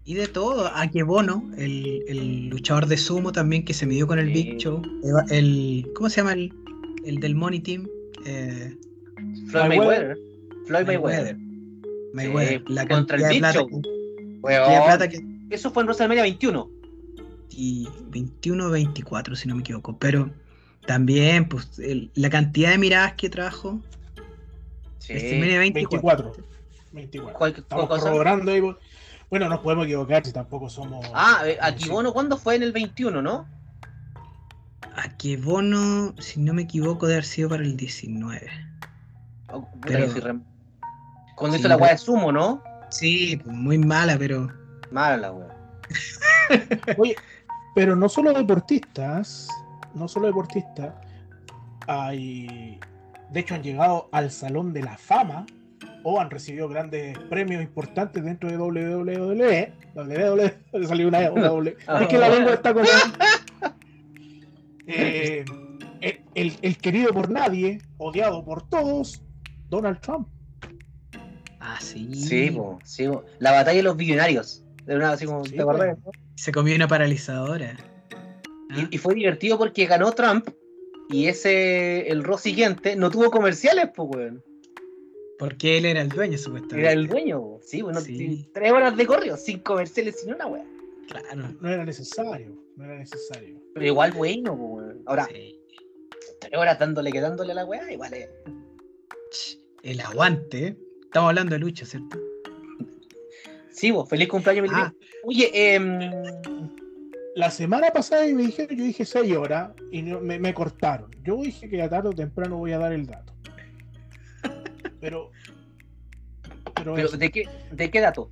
Y 0.03 0.13
de 0.13 0.27
todo, 0.27 0.67
Akebono, 0.67 1.49
el, 1.57 2.03
el 2.07 2.47
luchador 2.49 2.85
de 2.85 2.97
sumo 2.97 3.31
también 3.31 3.65
que 3.65 3.73
se 3.73 3.87
midió 3.87 4.05
con 4.05 4.19
el 4.19 4.27
Sí. 4.27 4.33
Big 4.33 4.57
Show. 4.57 4.81
El, 5.31 5.87
¿Cómo 5.95 6.09
se 6.11 6.17
llama 6.17 6.33
el, 6.33 6.53
el 7.03 7.19
del 7.19 7.33
Money 7.33 7.61
Team? 7.61 7.87
Eh, 8.25 8.75
Floyd 9.49 9.67
Mayweather. 9.69 9.77
Mayweather. 9.77 10.17
Floyd 10.67 10.85
Mayweather. 10.87 11.37
Mayweather. 12.13 12.63
Sí, 12.67 12.73
la 12.73 12.87
contra 12.87 13.17
el 13.17 13.23
Big 13.29 13.39
plata 13.39 13.59
que- 13.59 13.69
cantidad 13.71 13.91
de 13.91 14.39
Weón, 14.41 14.83
plata 14.85 15.09
que 15.09 15.19
Eso 15.51 15.71
fue 15.71 15.81
en 15.83 15.87
WrestleMania 15.87 16.23
21. 16.23 16.69
y 17.51 17.87
21 18.09 18.69
24 18.69 19.35
si 19.35 19.47
no 19.47 19.55
me 19.55 19.61
equivoco 19.61 19.97
pero 19.97 20.29
también 20.85 21.47
pues 21.47 21.79
el- 21.79 22.11
la 22.15 22.29
cantidad 22.29 22.71
de 22.71 22.77
miradas 22.77 23.13
que 23.13 23.29
trajo 23.29 23.79
Sí. 24.99 25.13
WrestleMania 25.13 25.59
24 25.59 26.31
24. 26.33 26.45
24. 26.91 27.37
¿Cuál- 27.37 27.51
Estamos 27.57 27.87
corroborando 27.87 28.51
ahí. 28.51 28.61
po. 28.61 28.75
Bueno, 29.29 29.49
nos 29.49 29.59
podemos 29.59 29.85
equivocar 29.85 30.25
si 30.25 30.31
tampoco 30.31 30.69
somos. 30.69 31.05
Ah, 31.13 31.43
eh, 31.45 31.57
Akibono, 31.61 32.13
¿cuándo 32.13 32.37
fue? 32.37 32.55
En 32.55 32.63
el 32.63 32.71
21, 32.71 33.21
¿no? 33.21 33.47
Akebono 34.95 36.13
si 36.19 36.39
no 36.39 36.53
me 36.53 36.63
equivoco 36.63 37.05
debe 37.07 37.17
haber 37.17 37.25
sido 37.25 37.49
para 37.49 37.63
el 37.63 37.75
19 37.77 38.49
Oh, 39.51 39.61
puta, 39.61 39.87
Pero- 39.87 40.39
Cuando 41.35 41.57
Sí, 41.57 41.59
hizo 41.61 41.67
la 41.69 41.77
weá 41.77 41.91
de 41.91 41.97
sumo, 41.97 42.31
¿no? 42.31 42.63
sí 42.89 43.37
pues, 43.43 43.55
muy 43.55 43.77
mala 43.77 44.17
pero 44.17 44.49
Mala 44.91 45.17
la 45.17 45.31
weá. 45.31 45.47
Oye, 46.97 47.15
pero 47.73 47.95
no 47.95 48.07
solo 48.07 48.31
deportistas, 48.33 49.47
no 49.93 50.07
solo 50.07 50.27
deportistas, 50.27 50.93
hay, 51.87 52.79
de 53.31 53.39
hecho 53.39 53.55
han 53.55 53.63
llegado 53.63 54.07
al 54.11 54.31
Salón 54.31 54.71
de 54.73 54.83
la 54.83 54.97
Fama 54.97 55.45
o 56.03 56.19
han 56.21 56.29
recibido 56.29 56.69
grandes 56.69 57.17
premios 57.29 57.61
importantes 57.61 58.23
dentro 58.23 58.49
de 58.49 58.57
WWE. 58.57 59.73
WWE, 59.95 60.59
le 60.73 60.87
salió 60.87 61.07
una, 61.07 61.31
una 61.31 61.47
doble. 61.49 61.75
Es 62.01 62.07
que 62.07 62.17
la 62.17 62.29
lengua 62.29 62.53
está 62.53 62.73
como... 62.73 62.85
Eh, 64.87 65.45
el, 66.35 66.53
el- 66.61 66.77
querido 66.77 67.11
por 67.13 67.29
nadie, 67.29 67.79
odiado 67.97 68.43
por 68.43 68.67
todos, 68.67 69.23
Donald 69.69 69.99
Trump. 70.01 70.27
ah 71.59 71.79
sí 71.81 72.07
Sí, 72.13 72.51
sí, 72.83 73.07
po. 73.07 73.25
La 73.39 73.51
batalla 73.51 73.77
de 73.77 73.83
los 73.83 73.97
billonarios. 73.97 74.63
De 74.85 74.95
una, 74.95 75.11
así 75.13 75.25
como, 75.25 75.43
Sí, 75.45 75.55
¿te 75.55 75.61
acordás? 75.61 75.97
se 76.35 76.51
comió 76.51 76.75
una 76.75 76.87
paralizadora 76.87 77.75
Ah, 78.71 78.87
Y, 78.91 78.95
y 78.95 78.97
fue 78.97 79.15
divertido 79.15 79.57
porque 79.57 79.85
ganó 79.85 80.11
Trump 80.11 80.49
y 81.09 81.27
ese, 81.27 82.07
el 82.09 82.23
Raw 82.23 82.37
siguiente, 82.37 82.95
no 82.95 83.09
tuvo 83.09 83.29
comerciales, 83.31 83.89
pues, 83.95 84.09
weón. 84.11 84.43
porque 85.39 85.77
él 85.77 85.85
era 85.85 86.01
el 86.01 86.09
dueño 86.09 86.37
supuestamente 86.37 86.79
Era 86.79 86.91
el 86.91 87.07
dueño, 87.07 87.59
sí, 87.61 87.81
bueno, 87.81 88.01
Sí. 88.01 88.49
tres 88.53 88.71
horas 88.71 88.95
de 88.97 89.05
correo, 89.05 89.37
sin 89.37 89.59
comerciales, 89.59 90.19
sin 90.21 90.33
una 90.33 90.47
weá. 90.47 90.63
Claro 91.07 91.55
No 91.61 91.69
era 91.69 91.85
necesario, 91.85 92.55
no 92.75 92.83
era 92.85 92.97
necesario. 92.99 93.61
Pero 93.73 93.85
igual 93.85 94.11
bueno, 94.11 94.53
weón. 94.53 95.01
Ahora, 95.05 95.27
Sí. 95.31 95.59
tres 96.39 96.53
horas 96.57 96.77
dándole 96.79 97.11
que 97.11 97.21
dándole 97.21 97.51
a 97.51 97.55
la 97.55 97.65
weá, 97.65 97.91
igual 97.91 98.13
es. 98.13 98.29
El 99.83 99.99
aguante 100.01 100.77
estamos 101.03 101.29
hablando 101.29 101.53
de 101.53 101.59
lucha 101.59 101.85
cierto 101.85 102.17
Sí, 103.69 103.91
vos, 103.91 104.07
feliz 104.09 104.29
cumpleaños, 104.29 104.69
Ah. 104.73 104.93
Oye, 105.25 105.49
em, 105.53 105.99
la 107.35 107.51
semana 107.51 107.91
pasada 107.91 108.25
me 108.27 108.43
dijeron, 108.43 108.77
yo 108.77 108.83
dije 108.85 109.03
6 109.03 109.35
horas 109.35 109.71
y 109.91 110.01
me, 110.01 110.39
me 110.39 110.53
cortaron. 110.53 111.11
Yo 111.23 111.35
dije 111.41 111.69
que 111.69 111.81
a 111.81 111.89
tarde 111.89 112.09
o 112.09 112.13
temprano 112.13 112.57
voy 112.57 112.71
a 112.71 112.77
dar 112.77 112.93
el 112.93 113.05
dato. 113.05 113.33
Pero. 115.01 115.31
Pero, 116.75 116.93
Pero, 116.93 117.09
¿de, 117.09 117.31
qué, 117.31 117.49
¿De 117.71 117.91
qué 117.91 117.99
dato? 117.99 118.31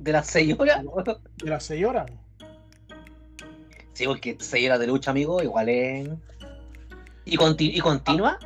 ¿De 0.00 0.12
las 0.12 0.26
6 0.28 0.56
horas? 0.58 0.82
de 1.44 1.50
las 1.50 1.64
6 1.64 1.84
horas. 1.84 2.10
Sí, 3.92 4.06
porque 4.06 4.36
6 4.38 4.66
horas 4.66 4.80
de 4.80 4.86
lucha, 4.86 5.10
amigo, 5.10 5.42
igual 5.42 5.68
es. 5.68 6.08
¿Y, 7.24 7.36
conti- 7.36 7.72
y 7.74 7.80
continua? 7.80 8.38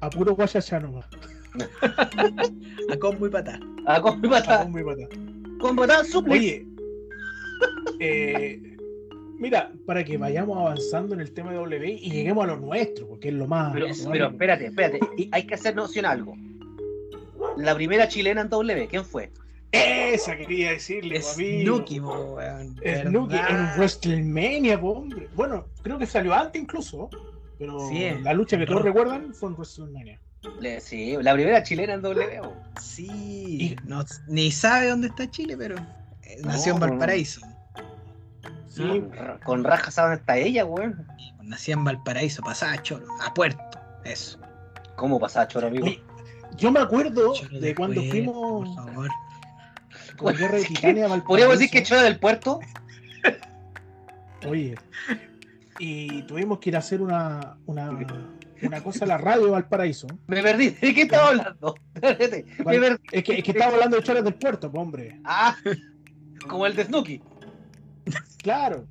A 0.00 0.10
puro 0.10 0.34
guachachá 0.34 0.80
nomás. 0.80 1.06
A 2.90 2.96
combo 2.98 3.26
y 3.26 3.30
patá. 3.30 3.60
A 3.86 4.02
pata. 4.02 4.64
bombo 4.64 4.78
y 4.78 4.84
patá. 4.84 5.08
Con 5.60 5.76
botar 5.76 6.04
suplex. 6.04 6.40
Oye, 6.40 6.66
eh, 8.00 8.76
mira, 9.38 9.70
para 9.86 10.02
que 10.02 10.16
vayamos 10.16 10.56
avanzando 10.56 11.14
en 11.14 11.20
el 11.20 11.32
tema 11.32 11.50
de 11.50 11.58
W 11.58 11.92
y 11.92 12.10
lleguemos 12.10 12.44
a 12.44 12.46
lo 12.48 12.56
nuestro, 12.56 13.06
porque 13.06 13.28
es 13.28 13.34
lo 13.34 13.46
más. 13.46 13.72
Pero, 13.72 13.86
lo 13.88 14.10
pero 14.10 14.26
espérate, 14.28 14.66
espérate. 14.66 15.00
Y 15.18 15.28
hay 15.32 15.46
que 15.46 15.54
hacer 15.54 15.76
noción 15.76 16.06
algo. 16.06 16.34
La 17.58 17.74
primera 17.74 18.08
chilena 18.08 18.40
en 18.40 18.48
W, 18.48 18.88
¿quién 18.88 19.04
fue? 19.04 19.30
Esa 19.72 20.36
quería 20.36 20.70
decirle, 20.72 21.16
Es 21.16 21.34
amigo. 21.34 21.76
Snooki, 21.76 22.00
po, 22.00 22.34
weón. 22.36 22.76
Snooki 22.76 23.36
en. 23.36 23.70
WrestleMania, 23.76 24.80
po, 24.80 24.90
hombre. 24.90 25.28
Bueno, 25.34 25.66
creo 25.82 25.98
que 25.98 26.06
salió 26.06 26.34
antes 26.34 26.60
incluso, 26.60 27.08
pero 27.58 27.78
Sí, 27.88 28.04
en- 28.04 28.22
la 28.22 28.34
lucha 28.34 28.58
que 28.58 28.66
todos 28.66 28.82
recuerdan 28.82 29.32
fue 29.34 29.48
en 29.48 29.54
WrestleMania. 29.56 30.20
Le- 30.60 30.80
sí, 30.80 31.16
la 31.20 31.32
primera 31.34 31.62
chilena 31.62 31.94
en 31.94 32.02
W. 32.02 32.40
bo. 32.40 32.54
Sí. 32.80 33.08
Y- 33.10 33.76
No, 33.86 34.04
ni 34.28 34.50
sabe 34.50 34.88
dónde 34.88 35.06
está 35.08 35.30
Chile, 35.30 35.56
pero 35.56 35.76
eh, 36.22 36.40
nació 36.44 36.74
en 36.74 36.80
No. 36.80 36.86
Valparaíso. 36.88 37.40
Sí, 38.68 38.82
Con 38.82 39.12
ra- 39.12 39.40
Con 39.44 39.64
rajas 39.64 39.94
saben 39.94 40.18
hasta 40.18 40.36
ella, 40.36 40.64
weón. 40.64 41.06
Nació 41.42 41.74
en 41.74 41.84
Valparaíso, 41.84 42.42
pasaba 42.42 42.72
a 42.72 42.82
Choro, 42.82 43.06
a 43.22 43.32
Puerto. 43.32 43.60
Eso. 44.04 44.38
¿Cómo 44.96 45.18
pasaba 45.20 45.46
choro, 45.48 45.68
amigo? 45.68 45.86
Oye, 45.86 46.00
yo 46.56 46.70
me 46.72 46.80
acuerdo 46.80 47.34
Choro 47.34 47.60
de 47.60 47.74
cuando 47.74 48.02
fuimos 48.02 48.34
Por 48.68 48.74
favor. 48.86 49.08
Con 50.22 50.34
Guerra 50.36 50.58
de 50.58 50.64
Titania 50.68 51.04
a 51.04 51.08
Valparaíso. 51.08 51.26
Podríamos 51.28 51.58
decir 51.58 51.70
que 51.70 51.82
choro 51.82 52.02
del 52.02 52.18
puerto. 52.18 52.60
Oye, 54.48 54.74
y 55.78 56.22
tuvimos 56.24 56.58
que 56.58 56.70
ir 56.70 56.76
a 56.76 56.80
hacer 56.80 57.00
una, 57.00 57.56
una, 57.66 57.90
una 58.62 58.82
cosa 58.82 59.04
a 59.04 59.08
la 59.08 59.18
radio 59.18 59.44
de 59.46 59.50
Valparaíso. 59.52 60.06
Me 60.26 60.42
perdí. 60.42 60.70
¿De 60.70 60.94
qué 60.94 61.02
estaba 61.02 61.28
hablando? 61.28 61.74
Me 62.00 62.14
perdí. 62.14 62.44
Es 63.12 63.24
que, 63.24 63.38
es 63.38 63.44
que 63.44 63.50
estaba 63.52 63.72
hablando 63.72 63.96
de 63.96 64.02
choras 64.02 64.24
del 64.24 64.34
puerto, 64.34 64.70
hombre. 64.74 65.20
Ah, 65.24 65.56
como 66.48 66.66
el 66.66 66.74
de 66.74 66.84
Snooki. 66.84 67.22
Claro, 68.42 68.84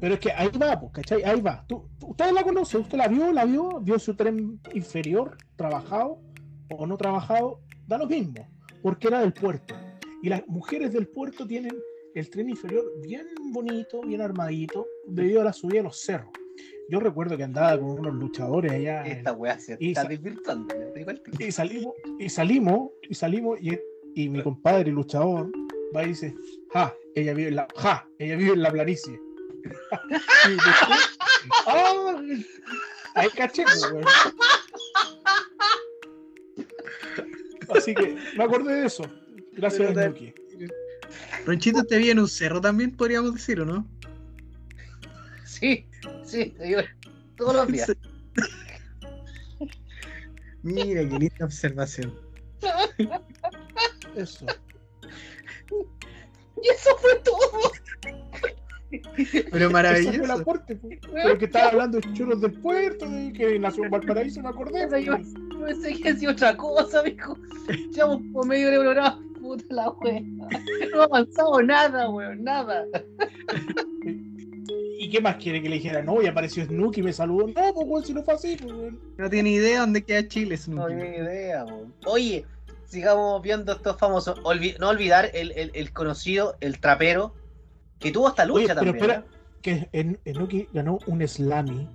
pero 0.00 0.14
es 0.14 0.20
que 0.20 0.32
ahí 0.32 0.48
va, 0.60 0.78
pues, 0.80 0.92
¿cachai? 0.92 1.22
Ahí 1.22 1.40
va. 1.40 1.64
Tú- 1.68 1.88
usted 2.00 2.32
la 2.32 2.42
conoce, 2.42 2.78
usted 2.78 2.98
la 2.98 3.06
vio, 3.06 3.32
la 3.32 3.44
vio, 3.44 3.80
vio 3.80 3.98
su 4.00 4.14
tren 4.16 4.60
inferior, 4.74 5.36
trabajado 5.54 6.18
o 6.70 6.84
no 6.84 6.96
trabajado, 6.96 7.60
da 7.86 7.96
lo 7.96 8.06
mismo, 8.08 8.48
porque 8.82 9.06
era 9.06 9.20
del 9.20 9.32
puerto. 9.32 9.76
Y 10.22 10.28
las 10.28 10.46
mujeres 10.48 10.92
del 10.92 11.06
puerto 11.08 11.46
tienen 11.46 11.76
el 12.14 12.30
tren 12.30 12.48
inferior 12.48 12.84
bien 13.02 13.26
bonito, 13.52 14.00
bien 14.02 14.22
armadito, 14.22 14.86
debido 15.06 15.42
a 15.42 15.44
la 15.44 15.52
subida 15.52 15.78
de 15.78 15.84
los 15.84 16.00
cerros. 16.00 16.30
Yo 16.88 17.00
recuerdo 17.00 17.36
que 17.36 17.44
andaba 17.44 17.78
con 17.78 17.98
unos 17.98 18.14
luchadores 18.14 18.72
allá. 18.72 19.04
Esta 19.04 19.32
weá 19.32 19.58
se 19.58 19.76
está 19.78 20.08
tiro. 20.08 20.40
y 21.38 21.52
salimos, 21.52 21.94
y 22.18 22.28
salimos, 22.28 22.90
y 23.02 23.14
salimos, 23.14 23.58
y, 23.60 23.78
y 24.14 24.28
mi 24.28 24.42
compadre 24.42 24.92
luchador 24.92 25.50
va 25.94 26.04
y 26.04 26.08
dice, 26.08 26.34
ja, 26.72 26.94
ella 27.14 27.34
vive 27.34 27.48
en 27.48 27.56
la, 27.56 27.68
ja, 27.76 28.08
ella 28.18 28.36
vive 28.36 28.52
en 28.52 28.62
la 28.62 28.70
planicie. 28.70 29.20
Y 30.46 30.50
después, 30.50 31.18
¡ah! 31.66 32.22
ahí 33.14 33.28
caché, 33.30 33.64
pues, 33.64 33.90
güey. 33.90 34.04
Así 37.74 37.94
que 37.94 38.16
me 38.36 38.44
acordé 38.44 38.74
de 38.74 38.86
eso. 38.86 39.04
Gracias, 39.56 39.94
Nuki. 39.94 40.34
Ronchito 41.46 41.84
te 41.84 41.98
vi 41.98 42.10
en 42.10 42.18
un 42.18 42.28
cerro 42.28 42.60
también, 42.60 42.94
podríamos 42.96 43.34
decir, 43.34 43.60
¿o 43.60 43.64
no? 43.64 43.86
Sí, 45.44 45.86
sí, 46.24 46.54
te 46.58 46.64
digo, 46.64 46.80
todos 47.36 47.54
los 47.54 47.68
días. 47.68 47.92
Mira, 50.62 51.08
qué 51.08 51.18
linda 51.18 51.44
observación. 51.44 52.12
Eso. 54.16 54.46
Y 56.62 56.68
eso 56.68 56.90
fue 56.98 57.14
todo. 57.22 57.72
Pero 58.90 59.50
fue 59.50 59.60
el 59.60 59.70
maravilloso. 59.70 60.32
aporte, 60.32 60.76
pues. 60.76 60.98
Pero 61.12 61.38
que 61.38 61.44
estaba 61.44 61.68
hablando 61.68 62.00
de 62.00 62.12
choros 62.14 62.40
del 62.40 62.52
puerto, 62.60 63.08
de 63.08 63.32
que 63.32 63.58
nació 63.58 63.84
en 63.84 63.90
Valparaíso, 63.90 64.42
me 64.42 64.48
acordé. 64.48 64.88
Yo 65.04 65.16
pensé 65.64 66.00
que 66.00 66.28
otra 66.28 66.56
cosa, 66.56 67.02
mijo. 67.02 67.38
Llevamos 67.92 68.22
por 68.32 68.46
medio 68.46 68.70
de 68.70 68.78
programa. 68.80 69.22
Puta 69.46 69.64
la 69.70 69.90
wea. 69.90 70.20
No 70.92 71.00
ha 71.02 71.04
avanzado 71.04 71.62
nada, 71.62 72.08
weón, 72.10 72.42
nada. 72.42 72.84
¿Y 74.98 75.10
qué 75.10 75.20
más 75.20 75.36
quiere 75.36 75.62
que 75.62 75.68
le 75.68 75.76
dijera? 75.76 76.02
No, 76.02 76.20
y 76.22 76.26
apareció 76.26 76.64
Snooki 76.64 77.00
y 77.00 77.04
me 77.04 77.12
saludó. 77.12 77.46
No, 77.48 77.52
pues, 77.74 77.86
güey, 77.86 78.04
si 78.04 78.14
no 78.14 78.22
fue 78.24 78.34
así, 78.34 78.56
pues, 78.60 78.72
güey. 78.72 78.90
No 79.18 79.30
tiene 79.30 79.50
idea 79.50 79.80
dónde 79.80 80.02
queda 80.02 80.26
Chile, 80.26 80.56
No 80.56 80.62
Snoopy. 80.62 80.94
tenía 80.94 81.16
idea, 81.18 81.64
weón. 81.64 81.94
Oye, 82.06 82.44
sigamos 82.86 83.40
viendo 83.42 83.72
estos 83.72 83.96
famosos. 83.98 84.40
Olvi- 84.42 84.76
no 84.78 84.88
olvidar 84.88 85.30
el, 85.34 85.52
el- 85.52 85.70
el 85.74 85.92
conocido, 85.92 86.56
el 86.60 86.80
trapero, 86.80 87.34
que 88.00 88.10
tuvo 88.10 88.28
esta 88.28 88.44
lucha 88.46 88.58
Oye, 88.64 88.74
pero 88.74 88.76
también. 88.92 88.96
espera, 88.96 89.24
que 89.62 89.88
en, 89.92 90.18
ganó 90.72 90.98
un 91.06 91.26
Slammy. 91.28 91.88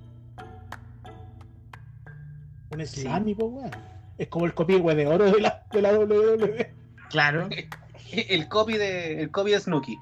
Un 2.71 2.85
Sí. 2.85 3.01
Slammy, 3.01 3.35
pues, 3.35 3.51
weón. 3.51 3.71
Es 4.17 4.27
como 4.27 4.45
el 4.45 4.53
copihue 4.53 4.93
de 4.95 5.07
oro 5.07 5.25
de 5.31 5.41
la, 5.41 5.65
de 5.73 5.81
la 5.81 5.93
WWE. 5.97 6.73
Claro. 7.11 7.49
El 8.11 8.47
copy 8.49 8.73
de, 8.77 9.21
el 9.21 9.31
copy 9.31 9.51
de 9.51 9.59
Snooki. 9.61 9.97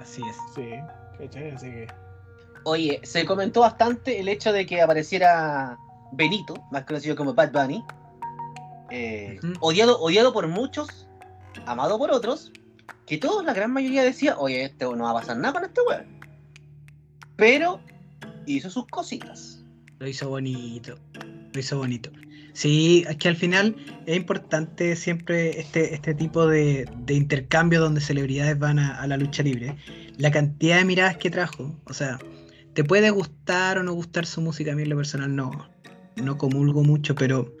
así 0.00 0.22
es. 0.30 0.36
Sí, 0.54 0.70
¿cachai? 1.18 1.50
Así 1.50 1.66
que. 1.66 1.86
Oye, 2.64 3.00
se 3.02 3.26
comentó 3.26 3.60
bastante 3.60 4.18
el 4.18 4.28
hecho 4.28 4.50
de 4.50 4.64
que 4.64 4.80
apareciera 4.80 5.76
Benito, 6.12 6.54
más 6.70 6.84
conocido 6.84 7.16
como 7.16 7.34
Bad 7.34 7.52
Bunny. 7.52 7.84
eh, 8.90 9.38
odiado, 9.60 10.00
odiado 10.00 10.32
por 10.32 10.48
muchos, 10.48 11.06
amado 11.66 11.98
por 11.98 12.10
otros, 12.10 12.50
que 13.04 13.18
todos, 13.18 13.44
la 13.44 13.52
gran 13.52 13.72
mayoría 13.72 14.02
decía, 14.02 14.38
oye, 14.38 14.64
este 14.64 14.86
no 14.86 15.04
va 15.04 15.10
a 15.10 15.14
pasar 15.14 15.36
nada 15.36 15.52
con 15.52 15.64
este 15.64 15.82
weón. 15.82 16.20
Pero 17.36 17.80
hizo 18.46 18.70
sus 18.70 18.86
cositas. 18.86 19.62
Lo 19.98 20.08
hizo 20.08 20.28
bonito. 20.30 20.94
Lo 21.52 21.60
hizo 21.60 21.76
bonito. 21.76 22.10
Sí, 22.58 23.04
es 23.08 23.16
que 23.18 23.28
al 23.28 23.36
final 23.36 23.76
es 24.06 24.16
importante 24.16 24.96
siempre 24.96 25.60
este, 25.60 25.94
este 25.94 26.12
tipo 26.14 26.44
de, 26.46 26.88
de 27.06 27.14
intercambio 27.14 27.80
donde 27.80 28.00
celebridades 28.00 28.58
van 28.58 28.80
a, 28.80 29.00
a 29.00 29.06
la 29.06 29.16
lucha 29.16 29.44
libre. 29.44 29.76
La 30.16 30.32
cantidad 30.32 30.78
de 30.78 30.84
miradas 30.84 31.16
que 31.18 31.30
trajo. 31.30 31.80
O 31.84 31.92
sea, 31.94 32.18
te 32.74 32.82
puede 32.82 33.10
gustar 33.10 33.78
o 33.78 33.84
no 33.84 33.92
gustar 33.92 34.26
su 34.26 34.40
música. 34.40 34.72
A 34.72 34.74
mí 34.74 34.82
en 34.82 34.88
lo 34.90 34.96
personal 34.96 35.36
no, 35.36 35.50
no 36.16 36.36
comulgo 36.36 36.82
mucho, 36.82 37.14
pero 37.14 37.54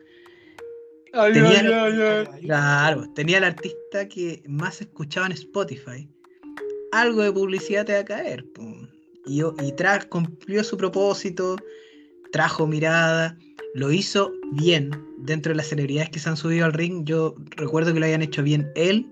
Tenía- 1.32 1.60
Claro, 2.40 3.04
tenía 3.14 3.38
el 3.38 3.44
artista 3.44 4.08
que 4.08 4.42
más 4.48 4.80
escuchaba 4.80 5.26
en 5.26 5.32
Spotify. 5.32 6.10
Algo 6.90 7.22
de 7.22 7.30
publicidad 7.32 7.86
te 7.86 7.92
va 7.92 8.00
a 8.00 8.04
caer. 8.04 8.44
po. 8.52 8.62
Y, 9.26 9.42
y 9.42 9.72
tra- 9.76 10.08
cumplió 10.08 10.64
su 10.64 10.76
propósito, 10.76 11.56
trajo 12.32 12.66
mirada, 12.66 13.36
lo 13.74 13.92
hizo 13.92 14.30
bien. 14.52 14.90
Dentro 15.18 15.50
de 15.52 15.56
las 15.56 15.66
celebridades 15.68 16.10
que 16.10 16.18
se 16.18 16.28
han 16.28 16.36
subido 16.36 16.64
al 16.64 16.72
ring, 16.72 17.04
yo 17.04 17.34
recuerdo 17.56 17.92
que 17.92 18.00
lo 18.00 18.06
hayan 18.06 18.22
hecho 18.22 18.42
bien 18.42 18.70
él 18.76 19.06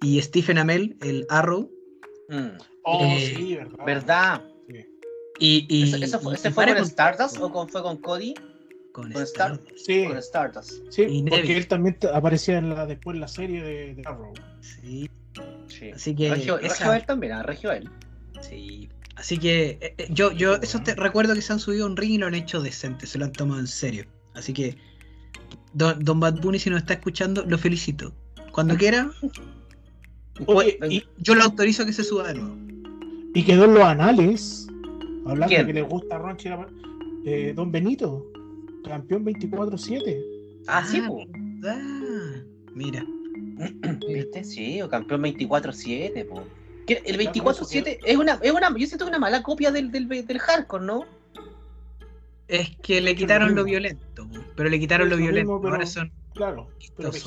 y 0.00 0.20
Stephen 0.20 0.58
Amell, 0.58 0.96
el 1.02 1.26
Arrow. 1.30 1.70
Mm, 2.28 2.48
Oh, 2.84 2.98
Eh, 3.04 3.32
sí, 3.36 3.54
verdad. 3.54 3.84
¿Verdad? 3.86 4.42
Sí. 4.68 4.86
Y, 5.38 5.66
y- 5.68 5.82
¿Eso, 5.84 5.96
eso 6.04 6.18
fue, 6.20 6.32
y 6.32 6.34
ese 6.34 6.50
fue 6.50 6.64
con 6.66 6.74
con- 6.74 6.82
Stardust 6.84 7.36
o 7.40 7.52
con, 7.52 7.68
fue 7.68 7.82
con 7.82 7.96
Cody? 7.98 8.34
con 8.92 9.10
con 9.12 9.22
Star- 9.22 9.58
Sí, 9.76 10.04
Con 10.06 10.18
Stardust. 10.18 10.70
sí, 10.90 11.04
porque 11.28 11.36
Neville. 11.36 11.56
él 11.58 11.66
también 11.68 11.96
aparecía 12.12 12.58
en 12.58 12.68
la, 12.70 12.84
después 12.86 13.14
en 13.14 13.20
la 13.20 13.28
serie 13.28 13.62
de, 13.62 13.94
de 13.94 14.02
Arrow. 14.04 14.32
Sí, 14.60 15.08
Sí. 15.68 15.90
Así 15.92 16.14
que 16.14 16.28
Regio, 16.28 16.58
esa- 16.58 16.74
Regio 16.74 16.92
él 16.92 17.06
también, 17.06 17.32
ah, 17.32 17.42
Regio 17.42 17.72
él. 17.72 17.88
sí. 18.40 18.90
Así 19.16 19.38
que 19.38 19.78
eh, 19.80 19.94
eh, 19.98 20.06
yo, 20.10 20.32
yo 20.32 20.54
eso 20.56 20.80
te 20.82 20.94
recuerdo 20.94 21.34
que 21.34 21.42
se 21.42 21.52
han 21.52 21.60
subido 21.60 21.84
a 21.84 21.88
un 21.90 21.96
ring 21.96 22.12
y 22.12 22.18
lo 22.18 22.26
han 22.26 22.34
hecho 22.34 22.60
decente, 22.62 23.06
se 23.06 23.18
lo 23.18 23.26
han 23.26 23.32
tomado 23.32 23.60
en 23.60 23.66
serio. 23.66 24.06
Así 24.34 24.52
que 24.52 24.76
Don, 25.74 26.02
Don 26.04 26.18
Bad 26.20 26.40
Bunny, 26.40 26.58
si 26.58 26.70
nos 26.70 26.80
está 26.80 26.94
escuchando, 26.94 27.44
lo 27.46 27.58
felicito. 27.58 28.12
Cuando 28.52 28.76
quiera, 28.76 29.10
Oye, 30.46 30.76
Pues, 30.78 30.92
y, 30.92 31.04
yo 31.18 31.34
lo 31.34 31.42
autorizo 31.44 31.82
a 31.82 31.86
que 31.86 31.92
se 31.92 32.04
suba 32.04 32.28
de 32.32 32.40
nuevo. 32.40 32.56
y 33.34 33.42
quedó 33.44 33.66
en 33.66 33.74
los 33.74 33.82
anales, 33.84 34.66
hablando 35.26 35.46
¿Quién? 35.48 35.60
de 35.62 35.66
que 35.66 35.72
le 35.74 35.82
gusta 35.82 36.16
a 36.16 36.18
Ronchi, 36.18 36.48
la- 36.48 36.66
eh, 37.26 37.52
Don 37.54 37.70
Benito, 37.70 38.26
campeón 38.84 39.24
24-7. 39.24 40.18
Ah, 40.66 40.84
sí, 40.86 41.00
Ah, 41.02 41.06
po. 41.08 41.24
Ah, 41.64 42.42
mira. 42.74 43.04
¿Viste? 44.08 44.42
Sí, 44.44 44.80
o 44.82 44.88
campeón 44.88 45.22
24-7, 45.22 46.24
po. 46.26 46.46
Que 46.86 47.02
el 47.06 47.18
24-7 47.18 47.98
es 48.04 48.16
una, 48.16 48.38
es 48.42 48.50
una, 48.52 48.68
yo 48.70 48.86
siento 48.86 48.98
que 48.98 49.04
es 49.04 49.08
una 49.08 49.18
mala 49.18 49.42
copia 49.42 49.70
del, 49.70 49.90
del, 49.92 50.08
del 50.08 50.38
hardcore, 50.38 50.84
¿no? 50.84 51.04
Es 52.48 52.70
que 52.82 53.00
le 53.00 53.14
quitaron 53.14 53.54
lo 53.54 53.64
violento, 53.64 54.28
po, 54.28 54.40
pero 54.56 54.68
le 54.68 54.78
quitaron 54.80 55.08
lo 55.08 55.16
lo 55.16 55.22
violento. 55.22 55.52
mismo, 55.52 55.62
pero- 55.62 55.74
Ahora 55.74 55.86
son. 55.86 56.12
Claro, 56.34 56.68
pero. 56.96 57.10
PG. 57.10 57.20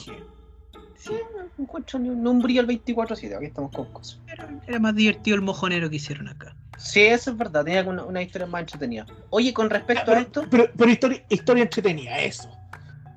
sí, 0.98 1.12
No 1.58 1.64
encuentro 1.64 2.00
ni 2.00 2.10
un, 2.10 2.42
brillo 2.42 2.62
al 2.62 2.68
24-7, 2.68 3.36
aquí 3.38 3.46
estamos 3.46 3.72
con 3.72 3.92
cosas. 3.94 4.20
era, 4.28 4.50
era 4.68 4.80
más 4.80 4.94
divertido 4.96 5.36
el 5.36 5.42
mojonero 5.42 5.90
que 5.90 5.96
hicieron 5.98 6.28
acá. 6.28 6.56
Sí, 6.78 7.02
eso 7.02 7.32
es 7.32 7.38
verdad, 7.38 7.64
tenía 7.64 7.84
una, 7.84 8.04
una 8.04 8.22
historia 8.22 8.46
más 8.48 8.62
entretenida. 8.62 9.06
Oye, 9.30 9.54
con 9.54 9.70
respecto 9.70 10.02
a 10.02 10.06
Pero, 10.06 10.20
esto, 10.20 10.46
pero, 10.52 10.66
pero 10.78 10.92
historia, 10.92 11.26
historia 11.30 11.64
entretenida, 11.64 12.20
eso. 12.20 12.50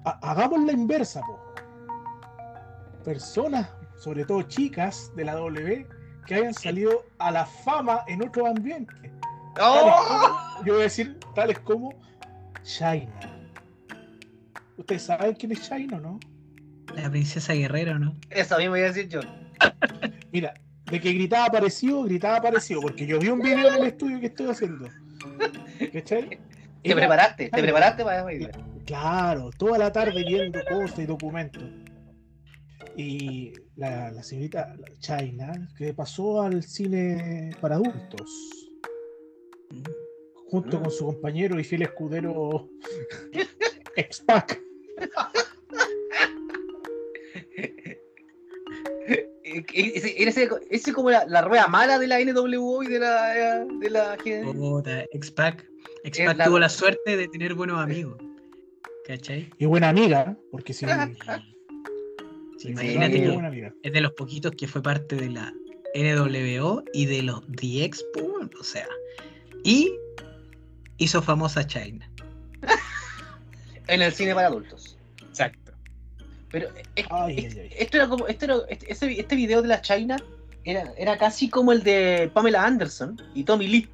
Ha- 0.04 0.18
hagamos 0.30 0.64
la 0.64 0.72
inversa, 0.72 1.20
po. 1.22 1.40
Personas, 3.04 3.68
sobre 3.96 4.24
todo 4.24 4.42
chicas 4.42 5.10
de 5.16 5.24
la 5.24 5.34
W, 5.34 5.86
que 6.28 6.34
hayan 6.34 6.52
salido 6.54 7.06
a 7.18 7.30
la 7.30 7.46
fama 7.46 8.02
en 8.06 8.22
otro 8.22 8.46
ambiente. 8.46 8.94
Como- 9.58 10.62
yo 10.64 10.74
voy 10.74 10.80
a 10.82 10.84
decir 10.84 11.18
tales 11.34 11.58
como 11.60 11.94
Shaina. 12.62 13.10
¿Ustedes 14.76 15.02
saben 15.02 15.34
quién 15.34 15.52
es 15.52 15.60
Shaina 15.68 15.96
o 15.96 16.00
no? 16.00 16.20
La 16.94 17.10
princesa 17.10 17.54
guerrera, 17.54 17.98
¿no? 17.98 18.14
Eso 18.30 18.58
mismo 18.58 18.76
iba 18.76 18.86
a 18.86 18.92
decir 18.92 19.08
yo. 19.08 19.20
Mira, 20.32 20.52
de 20.84 21.00
que 21.00 21.12
gritaba 21.14 21.50
parecido, 21.50 22.02
gritaba 22.04 22.40
parecido, 22.42 22.80
porque 22.82 23.06
yo 23.06 23.18
vi 23.18 23.28
un 23.28 23.40
video 23.40 23.68
en 23.68 23.74
el 23.76 23.84
estudio 23.88 24.20
que 24.20 24.26
estoy 24.26 24.50
haciendo. 24.50 24.88
¿Cachai? 25.92 26.28
Te 26.28 26.38
Era- 26.84 26.96
preparaste, 26.96 27.48
te 27.48 27.62
preparaste 27.62 28.04
para 28.04 28.22
bailar. 28.22 28.52
Claro, 28.84 29.50
toda 29.56 29.78
la 29.78 29.90
tarde 29.92 30.24
viendo 30.26 30.60
cosas 30.70 30.98
y 31.00 31.06
documentos. 31.06 31.62
Y 32.96 33.52
la, 33.78 34.10
la 34.10 34.22
señorita 34.22 34.74
China, 34.98 35.68
que 35.78 35.94
pasó 35.94 36.42
al 36.42 36.62
cine 36.62 37.50
para 37.60 37.76
adultos, 37.76 38.30
junto 40.50 40.78
Mm. 40.78 40.82
con 40.82 40.90
su 40.90 41.04
compañero 41.06 41.58
y 41.60 41.64
fiel 41.64 41.82
escudero 41.82 42.68
X-Pac. 43.96 44.60
Eh, 49.50 49.64
Ese, 49.72 50.22
ese, 50.22 50.48
ese 50.70 50.92
como 50.92 51.10
la, 51.10 51.24
la 51.26 51.40
rueda 51.40 51.66
mala 51.68 51.98
de 51.98 52.06
la 52.06 52.18
NWO 52.22 52.82
y 52.82 52.88
de 52.88 52.98
la, 52.98 53.64
de 53.64 53.88
la 53.90 54.14
Puta, 54.52 55.04
X-Pac. 55.12 55.66
X-Pac 56.04 56.36
la- 56.36 56.44
tuvo 56.44 56.58
la 56.58 56.68
suerte 56.68 57.16
de 57.16 57.28
tener 57.28 57.54
buenos 57.54 57.78
amigos. 57.80 58.18
¿Cachai? 59.06 59.48
Y 59.56 59.64
buena 59.64 59.88
amiga, 59.88 60.36
porque 60.50 60.74
si. 60.74 60.84
Sí, 62.58 62.68
imagínate 62.70 63.20
que 63.22 63.30
buena 63.30 63.72
es 63.82 63.92
de 63.92 64.00
los 64.00 64.12
poquitos 64.12 64.52
que 64.52 64.66
fue 64.66 64.82
parte 64.82 65.16
de 65.16 65.30
la 65.30 65.52
NWO 65.94 66.82
y 66.92 67.06
de 67.06 67.22
los 67.22 67.42
DX, 67.48 68.04
po, 68.14 68.48
o 68.60 68.64
sea. 68.64 68.86
Y 69.64 69.90
hizo 70.98 71.22
famosa 71.22 71.66
China. 71.66 72.10
en 73.86 74.02
el 74.02 74.12
cine 74.12 74.34
para 74.34 74.48
adultos. 74.48 74.96
Exacto. 75.28 75.72
Pero 76.50 76.68
es- 76.96 77.06
Ay, 77.10 77.38
es- 77.38 77.54
ay, 77.56 77.60
ay. 77.60 77.70
esto 77.78 77.96
era 77.96 78.08
como, 78.08 78.26
esto 78.26 78.44
era, 78.46 78.56
este, 78.68 78.92
ese- 78.92 79.20
este 79.20 79.36
video 79.36 79.62
de 79.62 79.68
la 79.68 79.80
China 79.80 80.16
era, 80.64 80.92
era 80.98 81.16
casi 81.18 81.48
como 81.48 81.72
el 81.72 81.82
de 81.82 82.30
Pamela 82.34 82.64
Anderson 82.64 83.20
y 83.34 83.44
Tommy 83.44 83.68
Lee. 83.68 83.88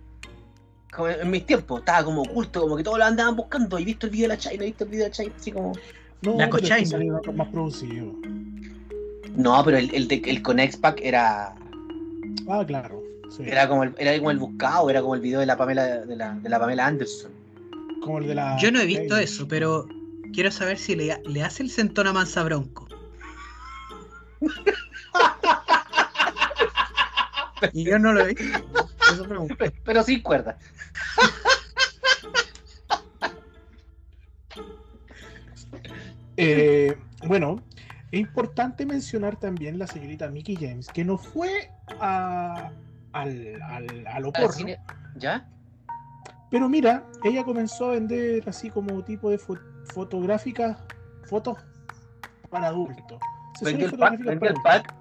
Como 0.92 1.09
en 1.09 1.29
mis 1.31 1.44
tiempos, 1.44 1.81
estaba 1.81 2.05
como 2.05 2.22
oculto, 2.22 2.61
como 2.61 2.77
que 2.77 2.85
todos 2.85 2.98
lo 2.98 3.05
andaban 3.05 3.35
buscando. 3.37 3.79
Y 3.79 3.85
visto 3.85 4.07
el 4.07 4.12
video 4.12 4.24
de 4.29 4.35
la 4.35 4.38
China, 4.38 4.62
he 4.62 4.66
visto 4.66 4.85
el 4.85 4.90
video 4.90 5.05
de 5.05 5.11
la 5.11 5.14
China, 5.14 5.33
así 5.37 5.53
como. 5.53 5.72
No, 6.22 6.38
La 6.38 6.48
salió 6.87 7.20
más 7.35 7.48
producido. 7.48 8.14
No, 9.35 9.62
pero 9.64 9.77
el, 9.79 9.92
el, 9.94 10.09
de, 10.09 10.23
el 10.27 10.42
con 10.42 10.59
X-Pac 10.61 11.01
era, 11.03 11.55
Ah, 12.49 12.64
claro. 12.66 13.03
sí. 13.37 13.42
era, 13.47 13.68
como 13.68 13.83
el, 13.85 13.94
era 13.99 14.16
como 14.18 14.31
el 14.31 14.38
buscado, 14.38 14.88
era 14.90 15.01
como 15.03 15.14
el 15.14 15.20
video 15.20 15.40
de 15.40 15.47
la 15.47 15.57
Pamela, 15.57 15.85
de 16.05 16.16
la, 16.16 16.35
de 16.35 16.49
la 16.49 16.59
Pamela 16.59 16.87
Anderson. 16.87 17.33
Como 18.03 18.18
el 18.18 18.27
de 18.29 18.35
la. 18.35 18.57
Yo 18.59 18.70
no 18.70 18.81
he 18.81 18.87
visto 18.87 19.16
Hey. 19.16 19.25
eso, 19.25 19.49
pero 19.49 19.87
quiero 20.33 20.51
saber 20.51 20.79
si 20.79 20.94
le, 20.94 21.20
le 21.25 21.42
hace 21.42 21.62
el 21.62 21.70
centón 21.70 22.07
a 22.07 22.12
Mansa 22.12 22.42
Bronco. 22.44 22.87
y 27.73 27.85
yo 27.85 27.99
no 27.99 28.12
lo 28.12 28.20
he 28.27 28.35
visto. 28.35 28.88
Eso 29.12 29.25
pregunto. 29.25 29.57
Pero 29.85 30.03
sin 30.03 30.20
cuerda. 30.23 30.59
Eh, 36.37 36.97
bueno, 37.27 37.62
es 38.14 38.20
importante 38.20 38.87
mencionar 38.87 39.37
también 39.37 39.79
la 39.79 39.87
señorita 39.87 40.29
Mickey 40.29 40.57
James, 40.57 40.88
que 40.88 41.05
no 41.05 41.18
fue 41.18 41.70
a, 42.00 42.70
al, 43.12 43.61
al, 43.62 44.07
Al 44.07 44.22
porno, 44.24 44.48
cine- 44.53 44.79
¿Ya? 45.16 45.48
pero 46.50 46.68
mira, 46.68 47.05
ella 47.24 47.42
comenzó 47.44 47.87
a 47.87 47.92
vender 47.94 48.48
así 48.48 48.70
como 48.70 49.03
tipo 49.05 49.31
de 49.31 49.38
fo- 49.38 49.61
fotográficas, 49.92 50.77
fotos 51.24 51.59
para 52.50 52.68
adultos. 52.68 53.18
Vendió 53.61 53.87
el 53.87 53.98
pack, 53.98 54.12
vendió 54.18 54.38
para 54.38 54.53
el 54.53 54.62
pack. 54.62 54.94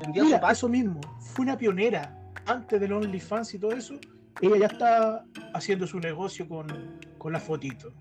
Vendió 0.00 0.22
su 0.22 0.26
Mira, 0.28 0.40
pack. 0.40 0.52
eso 0.52 0.68
mismo, 0.68 1.00
fue 1.20 1.44
una 1.44 1.56
pionera. 1.56 2.16
Antes 2.46 2.80
del 2.80 2.92
OnlyFans 2.92 3.54
y 3.54 3.58
todo 3.58 3.72
eso, 3.72 3.94
ella 4.40 4.56
ya 4.58 4.66
está 4.66 5.24
haciendo 5.54 5.86
su 5.86 5.98
negocio 6.00 6.48
con, 6.48 6.66
con 7.18 7.32
las 7.32 7.42
fotitos. 7.42 7.92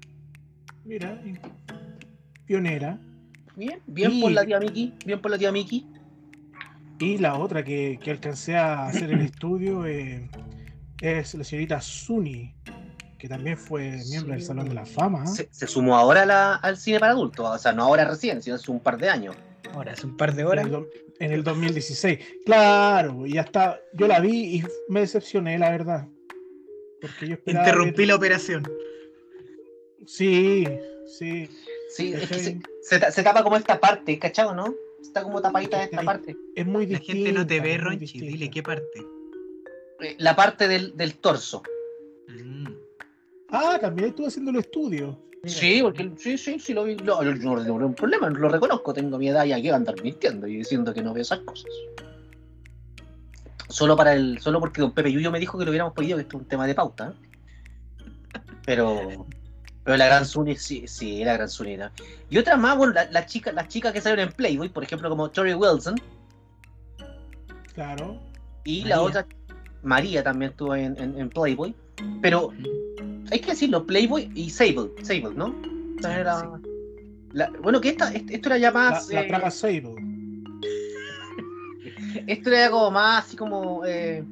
Mira, 0.84 1.20
pionera. 2.46 3.00
Bien, 3.56 3.80
bien 3.88 4.12
Y- 4.14 4.22
por 4.22 4.32
la 4.32 4.46
tía 4.46 4.60
Miki, 4.60 4.94
bien 5.06 5.22
por 5.22 5.32
la 5.32 5.38
tía 5.38 5.52
Miki. 5.52 5.86
Y 7.00 7.18
la 7.18 7.36
otra 7.36 7.64
que, 7.64 8.00
que 8.02 8.12
alcancé 8.12 8.56
a 8.56 8.86
hacer 8.88 9.12
el 9.12 9.22
estudio 9.22 9.86
eh, 9.88 10.30
es 11.02 11.34
la 11.34 11.44
señorita 11.44 11.82
Suni, 11.82 12.54
que 13.18 13.28
también 13.28 13.58
fue 13.58 13.98
miembro 14.10 14.34
del. 14.34 14.44
Salón 14.44 14.70
de 14.70 14.76
la 14.76 14.86
Fama. 14.86 15.26
Se, 15.26 15.50
se 15.52 15.66
sumó 15.68 15.98
ahora 15.98 16.26
la- 16.26 16.56
al 16.56 16.78
cine 16.78 17.00
para 17.00 17.14
adultos, 17.14 17.46
o 17.48 17.58
sea, 17.58 17.72
no 17.74 17.84
ahora 17.84 18.06
recién, 18.06 18.42
sino 18.44 18.56
hace 18.56 18.70
un 18.72 18.80
par 18.80 18.98
de 19.00 19.10
años. 19.10 19.36
Ahora, 19.74 19.94
hace 19.94 20.06
un 20.06 20.16
par 20.18 20.36
de 20.36 20.42
En 20.44 20.48
horas. 20.48 20.66
el, 20.66 20.72
do- 20.72 20.88
en 21.20 21.32
el 21.32 21.44
2016. 21.44 22.20
Claro, 22.46 23.26
y 23.26 23.38
hasta 23.38 23.80
yo 23.94 24.08
la 24.08 24.20
vi 24.20 24.58
y 24.58 24.64
me 24.90 25.00
decepcioné, 25.02 25.58
la 25.58 25.72
verdad. 25.72 26.08
Porque 27.02 27.28
yo 27.30 27.34
esperaba. 27.34 27.66
Interrumpí 27.66 27.98
ver- 28.00 28.08
la 28.10 28.16
operación. 28.16 28.64
Sí, 30.06 30.66
sí. 31.18 31.50
Sí, 31.94 32.14
es 32.14 32.28
que 32.30 32.40
se, 32.40 32.60
se 32.84 33.12
se 33.12 33.24
tapa 33.24 33.44
como 33.44 33.58
esta 33.58 33.80
parte, 33.80 34.18
¿cachado, 34.18 34.56
no? 34.56 34.74
Está 35.02 35.24
como 35.24 35.42
tapadita 35.42 35.78
de 35.80 35.84
esta 35.86 36.04
parte. 36.04 36.38
Es 36.56 36.66
muy 36.66 36.86
La 36.86 37.00
distinta. 37.00 37.14
gente 37.14 37.32
no 37.34 37.46
te 37.46 37.60
ve, 37.60 37.78
Ronchi. 37.78 38.20
Dile 38.20 38.50
qué 38.50 38.64
parte. 38.64 39.00
Eh, 40.00 40.16
La 40.20 40.36
parte 40.36 40.68
del, 40.68 40.96
del 40.96 41.16
torso. 41.16 41.64
Mm. 42.28 42.68
Ah, 43.50 43.78
también 43.82 44.10
estuve 44.10 44.28
haciendo 44.28 44.52
el 44.52 44.58
estudio. 44.58 45.20
Mira. 45.44 45.56
Sí, 45.58 45.80
porque 45.82 46.12
sí, 46.18 46.38
sí, 46.38 46.60
sí 46.60 46.74
lo 46.74 46.84
vi. 46.86 46.96
No, 46.98 47.22
yo 47.24 47.34
no 47.34 47.40
tengo 47.64 47.80
ningún 47.80 47.96
problema, 47.96 48.30
lo 48.30 48.48
reconozco, 48.48 48.94
tengo 48.94 49.18
mi 49.18 49.28
edad 49.28 49.44
y 49.46 49.52
aquí 49.52 49.64
voy 49.64 49.72
a 49.72 49.76
andar 49.76 50.02
mintiendo 50.02 50.48
y 50.48 50.58
diciendo 50.58 50.94
que 50.94 51.02
no 51.02 51.14
veo 51.14 51.24
esas 51.24 51.40
cosas. 51.40 51.72
Solo 53.68 53.96
para 53.98 54.14
el, 54.14 54.40
solo 54.40 54.60
porque 54.60 54.82
don 54.82 54.94
Pepe 54.94 55.12
Yuyo 55.12 55.32
me 55.32 55.40
dijo 55.40 55.58
que 55.58 55.66
lo 55.66 55.72
hubiéramos 55.72 55.94
pedido, 55.94 56.18
que 56.18 56.24
esto 56.24 56.38
es 56.38 56.44
un 56.44 56.48
tema 56.48 56.68
de 56.68 56.76
pauta. 56.76 57.14
¿eh? 57.16 58.40
Pero, 58.66 59.26
pero 59.84 59.98
la 59.98 60.06
gran 60.06 60.26
Suni, 60.26 60.56
sí, 60.56 60.88
sí, 60.88 61.24
la 61.24 61.34
gran 61.34 61.50
Suni 61.50 61.74
era. 61.74 61.92
Y 62.30 62.38
otras 62.38 62.60
más, 62.60 62.78
bueno, 62.78 62.94
la- 62.94 63.10
las 63.12 63.26
chicas, 63.28 63.54
las 63.54 63.68
chicas 63.68 63.94
que 63.94 64.02
salieron 64.02 64.30
en 64.30 64.34
Playboy, 64.36 64.70
por 64.70 64.84
ejemplo, 64.84 65.10
como 65.10 65.30
Tori 65.30 65.54
Wilson, 65.54 65.96
Claro. 67.74 68.20
y 68.64 68.84
la 68.86 69.02
otra, 69.02 69.26
María 69.84 70.24
también 70.24 70.52
estuvo 70.52 70.76
en, 70.76 71.00
en- 71.02 71.18
en 71.20 71.30
Playboy. 71.30 71.74
Pero 72.22 72.52
hay 73.32 73.40
que 73.40 73.52
decirlo, 73.52 73.86
Playboy 73.86 74.32
y 74.36 74.50
Sable, 74.50 74.92
Sable, 75.04 75.32
¿no? 75.36 75.56
Esta 75.96 76.14
Sí, 76.14 76.20
era- 76.20 76.52
la- 77.34 77.52
bueno, 77.62 77.80
que 77.82 77.90
esta, 77.90 78.12
est- 78.14 78.30
esto 78.30 78.50
era 78.50 78.58
ya 78.58 78.72
La, 78.72 78.80
más. 78.92 79.10
la 79.10 79.22
eh, 79.22 79.28
traga 79.28 79.50
Sable. 79.52 79.96
esto 82.28 82.50
era 82.50 82.70
como 82.70 82.92
más 82.92 83.26
así 83.26 83.38
como. 83.38 83.86
eh, 83.86 84.24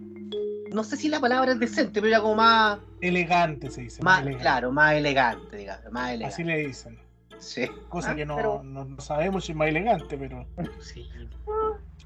no 0.73 0.83
sé 0.83 0.97
si 0.97 1.09
la 1.09 1.19
palabra 1.19 1.51
es 1.53 1.59
decente, 1.59 2.01
pero 2.01 2.07
era 2.07 2.21
como 2.21 2.35
más. 2.35 2.79
Elegante 3.01 3.69
se 3.71 3.81
dice. 3.81 4.01
más 4.03 4.21
elegante. 4.21 4.41
claro, 4.43 4.71
más 4.71 4.93
elegante, 4.93 5.57
digamos. 5.57 5.91
Más 5.91 6.09
elegante. 6.11 6.33
Así 6.33 6.43
le 6.43 6.57
dicen. 6.57 6.99
Sí. 7.39 7.67
Cosa 7.87 8.11
Ah, 8.11 8.15
que 8.15 8.25
no, 8.25 8.35
pero- 8.35 8.61
no- 8.63 8.85
no 8.85 8.99
sabemos 9.01 9.45
si 9.45 9.53
es 9.53 9.57
más 9.57 9.67
elegante, 9.69 10.17
pero. 10.17 10.45
Sí. 10.81 11.07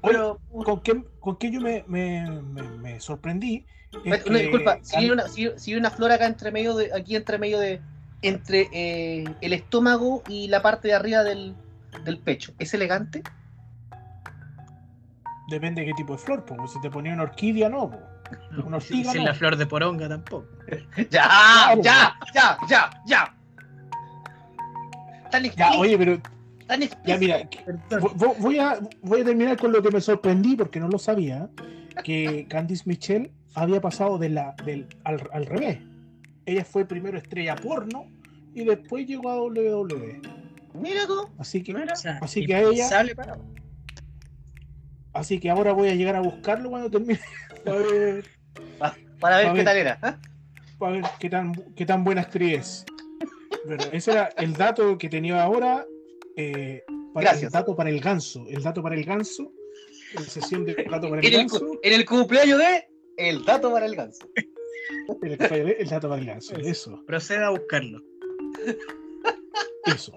Pero. 0.02 0.38
¿Con 0.64 0.80
qué, 0.80 1.02
con 1.20 1.36
qué 1.36 1.50
yo 1.50 1.60
me, 1.60 1.84
me, 1.88 2.28
me, 2.42 2.62
me 2.62 3.00
sorprendí? 3.00 3.66
Es 4.04 4.06
Una 4.06 4.18
que 4.38 4.42
disculpa, 4.42 4.78
si 4.82 4.96
hay 4.96 5.04
Can- 5.08 5.12
una, 5.12 5.28
si, 5.28 5.50
si 5.56 5.72
hay 5.72 5.78
una 5.78 5.90
flor 5.90 6.12
acá 6.12 6.26
entre 6.26 6.50
medio 6.52 6.74
de. 6.76 6.92
Aquí 6.94 7.16
entre 7.16 7.38
medio 7.38 7.58
de. 7.58 7.80
Entre 8.22 8.68
eh, 8.72 9.24
el 9.40 9.52
estómago 9.52 10.22
y 10.28 10.48
la 10.48 10.62
parte 10.62 10.88
de 10.88 10.94
arriba 10.94 11.22
del, 11.24 11.54
del 12.04 12.18
pecho. 12.18 12.54
¿Es 12.58 12.72
elegante? 12.74 13.22
Depende 15.48 15.82
de 15.82 15.88
qué 15.88 15.92
tipo 15.94 16.14
de 16.14 16.18
flor, 16.18 16.44
pues. 16.44 16.70
Si 16.72 16.80
te 16.80 16.90
ponía 16.90 17.12
una 17.12 17.24
orquídea, 17.24 17.68
no, 17.68 17.90
pues. 17.90 18.02
Sin 18.80 19.24
la 19.24 19.34
flor 19.34 19.56
de 19.56 19.66
poronga 19.66 20.08
tampoco. 20.08 20.46
¡Ya! 21.10 21.74
¡Ya! 21.82 22.14
¡Ya! 22.34 22.58
¡Ya! 22.68 22.90
¡Ya! 23.06 23.34
Tan 25.30 25.42
Ya, 25.44 25.72
oye, 25.72 25.98
pero 25.98 26.18
tan 26.66 26.80
ya 27.04 27.18
mira, 27.18 27.42
vo- 27.90 28.14
vo- 28.14 28.36
voy 28.38 28.58
a, 28.58 28.78
voy 29.02 29.20
a 29.20 29.24
terminar 29.24 29.56
con 29.58 29.72
lo 29.72 29.82
que 29.82 29.90
me 29.90 30.00
sorprendí 30.00 30.56
porque 30.56 30.80
no 30.80 30.88
lo 30.88 30.98
sabía. 30.98 31.48
que 32.04 32.46
Candice 32.48 32.84
Michelle 32.86 33.32
había 33.54 33.80
pasado 33.80 34.16
de 34.18 34.28
la, 34.30 34.54
del, 34.64 34.86
al, 35.04 35.28
al 35.32 35.46
revés. 35.46 35.78
Ella 36.46 36.64
fue 36.64 36.84
primero 36.84 37.18
estrella 37.18 37.56
porno 37.56 38.06
y 38.54 38.64
después 38.64 39.06
llegó 39.06 39.30
a 39.30 39.42
WWE. 39.42 40.20
Mira 40.74 41.06
tú. 41.06 41.28
Así 41.38 41.62
que, 41.62 41.74
Mira. 41.74 41.92
O 41.92 41.96
sea, 41.96 42.18
Así 42.22 42.46
que 42.46 42.54
a 42.54 42.62
ella- 42.62 42.88
para- 43.16 43.38
así 45.12 45.38
que 45.38 45.50
ahora 45.50 45.72
voy 45.72 45.88
a 45.88 45.94
llegar 45.94 46.16
a 46.16 46.20
buscarlo 46.20 46.70
cuando 46.70 46.90
termine. 46.90 47.18
Para 47.64 47.78
ver, 47.78 48.24
Para 49.20 49.36
ver 49.38 49.46
qué 49.48 49.52
ver. 49.54 49.64
tal 49.64 49.76
era. 49.76 49.98
¿ah? 50.02 50.18
para 50.78 50.92
ver 50.92 51.04
qué, 51.20 51.30
tan, 51.30 51.52
qué 51.74 51.86
tan 51.86 52.04
buena 52.04 52.22
actriz 52.22 52.58
es. 52.58 52.84
Pero 53.66 53.84
ese 53.92 54.10
era 54.12 54.24
el 54.36 54.52
dato 54.54 54.98
que 54.98 55.08
tenía 55.08 55.42
ahora. 55.42 55.86
eh, 56.36 56.82
para, 57.14 57.26
Gracias. 57.30 57.44
El 57.44 57.50
dato 57.52 57.76
para 57.76 57.90
el 57.90 58.00
ganso. 58.00 58.44
El 58.48 58.62
dato 58.62 58.82
para 58.82 58.94
el 58.96 59.04
ganso. 59.04 59.52
En 60.16 60.24
sesión 60.24 60.64
de 60.64 60.74
dato 60.90 61.08
para 61.08 61.20
el 61.20 61.26
En 61.26 61.32
el, 61.32 61.38
ganso. 61.40 61.78
en 61.82 61.92
el 61.92 62.04
cumpleaños 62.04 62.58
de 62.58 62.86
El 63.16 63.44
dato 63.44 63.70
para 63.72 63.86
el 63.86 63.94
ganso. 63.96 64.28
El, 65.22 65.32
el 65.78 65.88
dato 65.88 66.08
para 66.08 66.20
el 66.20 66.26
ganso. 66.26 66.56
Eso. 66.56 67.02
Proceda 67.06 67.46
a 67.46 67.50
buscarlo. 67.50 68.02
Eso. 69.86 70.12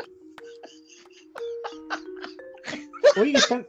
Oye, 3.19 3.33
están- 3.37 3.65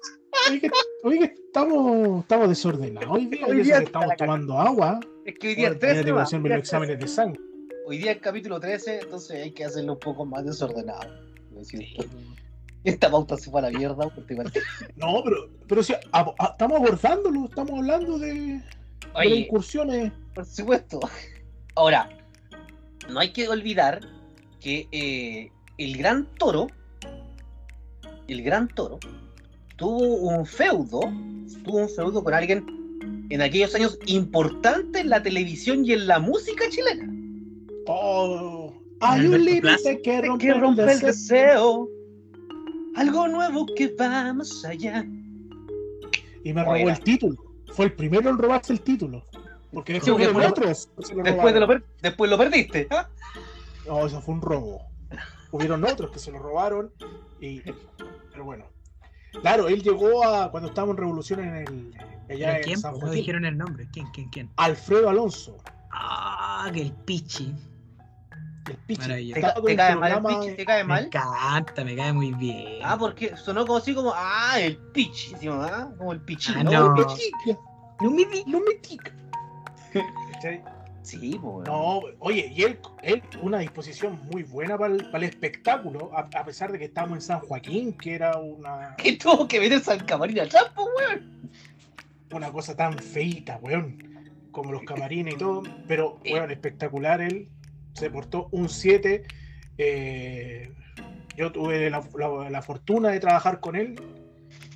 oye, 1.03 1.19
que 1.19 1.35
estamos, 1.47 2.21
estamos 2.21 2.49
desordenados. 2.49 3.11
Hoy 3.11 3.27
día, 3.27 3.47
Hoy 3.47 3.61
estamos 3.71 4.17
tomando 4.17 4.59
agua. 4.59 5.01
Es 5.25 5.39
que 5.39 5.49
hoy 5.49 5.55
día 5.55 5.69
es 5.69 5.73
día 5.75 5.81
13. 5.81 5.95
tengo 5.95 6.05
que 6.07 6.13
va. 6.13 6.23
hacerme 6.23 6.45
Hoy 6.45 6.49
día 6.49 6.57
los 6.57 6.63
es 6.65 6.69
exámenes 6.69 6.99
de 7.01 7.09
sangre. 7.09 7.41
13. 7.41 7.85
Hoy 7.87 7.99
día 7.99 8.13
es 8.13 8.19
capítulo 8.19 8.61
13, 8.61 9.01
entonces 9.01 9.43
hay 9.43 9.51
que 9.53 9.65
hacerlo 9.65 9.95
un 9.95 9.99
poco 9.99 10.25
más 10.27 10.45
desordenado. 10.45 11.09
Esta 12.85 13.11
pauta 13.11 13.37
se 13.37 13.51
fue 13.51 13.61
a 13.61 13.71
la 13.71 13.77
mierda. 13.77 14.09
porque 14.09 14.35
No, 14.97 15.23
pero, 15.25 15.49
pero 15.67 15.83
si 15.83 15.93
a- 15.95 16.01
a- 16.13 16.47
estamos 16.53 16.79
abordándolo, 16.79 17.45
estamos 17.47 17.73
hablando 17.79 18.19
de, 18.19 18.61
incursiones. 19.25 20.13
por 20.35 20.45
supuesto. 20.45 21.01
Ahora, 21.75 22.09
no 23.09 23.21
hay 23.21 23.31
que 23.33 23.49
olvidar 23.49 24.01
que 24.61 24.87
eh, 24.93 25.51
el 25.79 25.97
gran 25.97 26.27
toro, 26.39 26.67
el 28.29 28.43
gran 28.43 28.69
toro, 28.69 28.99
tuvo 29.79 29.99
un 30.29 30.45
feudo, 30.45 31.01
tuvo 31.65 31.79
un 31.79 31.89
feudo 31.89 32.23
con 32.23 32.35
alguien 32.35 32.67
en 33.31 33.41
aquellos 33.43 33.75
años 33.75 33.99
importante 34.07 35.01
en 35.01 35.09
la 35.09 35.23
televisión 35.23 35.85
y 35.85 35.93
en 35.93 36.07
la 36.07 36.19
música 36.19 36.65
chilena. 36.69 37.11
Oh, 37.87 38.75
hay 39.01 39.27
un 39.27 39.45
límite 39.45 40.03
que 40.03 40.21
rompe 40.23 40.85
que 40.85 40.93
el 40.93 41.01
deseo. 41.01 41.07
deseo, 41.07 41.89
algo 42.97 43.29
nuevo 43.29 43.67
que 43.77 43.95
va 43.95 44.33
más 44.35 44.65
allá. 44.65 45.07
Y 46.45 46.53
me 46.53 46.61
Oiga. 46.63 46.73
robó 46.79 46.89
el 46.91 47.01
título. 47.01 47.37
Fue 47.73 47.87
el 47.87 47.93
primero 47.93 48.29
en 48.31 48.39
robarse 48.39 48.73
el 48.73 48.81
título. 48.81 49.23
Porque 49.73 50.01
Sí, 50.01 50.11
después 50.17 50.47
otros. 50.51 50.89
lo 51.15 51.23
Después, 51.23 51.55
de 51.55 51.61
lo 51.61 51.69
per- 51.69 51.85
después 52.03 52.31
lo 52.31 52.39
perdiste. 52.39 52.89
¿ah? 52.91 53.09
No, 53.87 54.07
eso 54.07 54.21
fue 54.21 54.35
un 54.35 54.41
robo. 54.43 54.81
Hubieron 55.53 55.85
otros 55.85 56.11
que 56.11 56.19
se 56.19 56.33
lo 56.33 56.39
robaron. 56.39 56.91
Y, 57.41 57.61
pero 58.33 58.45
bueno. 58.45 58.65
Claro, 59.41 59.69
él 59.69 59.83
llegó 59.83 60.25
a 60.25 60.51
cuando 60.51 60.69
estábamos 60.71 60.95
en 60.95 61.01
revolución 61.03 61.41
en 61.41 61.55
el 61.57 61.95
allá 61.97 62.47
¿Pero 62.47 62.53
en 62.57 62.63
quién? 62.63 62.79
San 62.79 62.99
No 62.99 63.11
dijeron 63.11 63.45
el 63.45 63.57
nombre. 63.57 63.87
¿Quién, 63.93 64.07
quién, 64.13 64.29
quién? 64.31 64.51
Alfredo 64.57 65.09
Alonso, 65.11 65.57
Ah, 65.93 66.71
que 66.73 66.83
el 66.83 66.93
pichi. 66.93 67.55
el 68.69 68.77
pichi. 68.87 69.33
¿Te, 69.33 69.41
cae 69.77 69.97
mal 69.97 70.13
el 70.13 70.23
pitch? 70.23 70.57
¿Te 70.57 70.65
cae 70.65 70.83
Me 70.85 70.89
mal? 70.89 71.05
encanta, 71.07 71.85
me 71.85 71.97
cae 71.97 72.13
muy 72.13 72.33
bien. 72.33 72.81
Ah, 72.85 72.97
porque 72.99 73.37
sonó 73.37 73.67
como 73.67 73.79
así 73.79 73.95
como, 73.95 74.13
ah, 74.15 74.59
el 74.61 74.77
pitch, 74.77 75.33
decimos, 75.33 75.67
¿ah? 75.71 75.91
como 75.99 76.13
el 76.13 76.21
pichín, 76.21 76.55
Ah, 76.59 76.65
¿no? 76.65 76.71
no. 76.95 76.97
El. 77.47 77.57
No 78.01 78.11
me 78.11 78.25
di. 78.27 78.45
Lo 78.47 78.61
metí. 78.61 78.99
¿Cachai? 80.33 80.63
Sí, 81.03 81.39
pues. 81.41 81.67
No, 81.67 82.01
oye, 82.19 82.53
y 82.55 82.63
él, 82.65 82.79
él 83.03 83.23
una 83.43 83.59
disposición 83.61 84.21
muy 84.31 84.43
buena 84.43 84.77
para 84.77 84.95
el, 84.95 85.05
para 85.07 85.19
el 85.25 85.31
espectáculo, 85.31 86.11
a, 86.15 86.29
a 86.35 86.45
pesar 86.45 86.71
de 86.71 86.79
que 86.79 86.85
estábamos 86.87 87.17
en 87.19 87.23
San 87.23 87.41
Joaquín, 87.41 87.95
que 87.95 88.15
era 88.15 88.37
una, 88.39 88.95
Que 89.03 89.13
tuvo 89.17 89.47
que 89.49 89.59
meterse 89.61 89.93
al 89.93 90.05
camarín 90.05 90.37
pues, 90.37 90.89
weón. 90.99 91.51
una 92.33 92.53
cosa 92.53 92.77
tan 92.77 92.99
feita, 92.99 93.59
weón, 93.63 93.97
como 94.51 94.73
los 94.73 94.83
camarines 94.83 95.35
y 95.35 95.39
todo, 95.39 95.63
pero, 95.87 96.19
weón, 96.31 96.51
espectacular 96.51 97.21
él, 97.23 97.49
se 97.95 98.11
portó 98.11 98.49
un 98.53 98.69
7, 98.69 99.25
eh, 99.79 100.71
yo 101.37 101.53
tuve 101.53 101.89
la, 101.91 102.03
la- 102.19 102.51
la 102.51 102.63
fortuna 102.63 103.11
de 103.11 103.21
trabajar 103.21 103.61
con 103.61 103.77
él, 103.77 103.95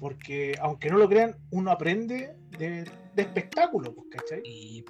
porque, 0.01 0.55
aunque 0.61 0.89
no 0.91 0.97
lo 0.99 1.09
crean, 1.09 1.37
uno 1.51 1.71
aprende 1.71 2.35
de, 2.59 2.85
de 3.15 3.23
espectáculo, 3.23 3.93
pues, 3.95 4.07
¿cachai? 4.11 4.41
Y 4.45 4.85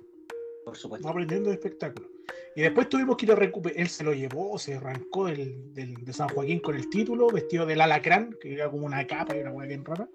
Por 0.65 0.75
Va 0.75 0.79
supuesto. 0.79 1.09
aprendiendo 1.09 1.49
de 1.49 1.55
espectáculo. 1.57 2.09
Y 2.55 2.61
después 2.63 2.89
tuvimos 2.89 3.17
que 3.17 3.27
ir 3.27 3.33
a 3.33 3.37
recuperar. 3.37 3.81
Él 3.81 3.89
se 3.89 4.05
lo 4.05 4.13
llevó, 4.13 4.59
se 4.59 4.75
arrancó 4.75 5.27
del, 5.27 5.73
del- 5.75 5.95
de 5.95 6.13
San 6.13 6.29
Joaquín 6.29 6.61
con 6.61 6.75
el 6.77 6.89
título, 6.91 7.29
vestido 7.29 7.65
del 7.67 7.81
alacrán, 7.81 8.37
que 8.41 8.53
era 8.55 8.71
como 8.71 8.87
una 8.87 9.07
capa 9.07 9.35
y 9.37 9.41
una 9.41 9.51
hueá 9.53 9.67
bien 9.67 9.85
rara. 9.85 10.09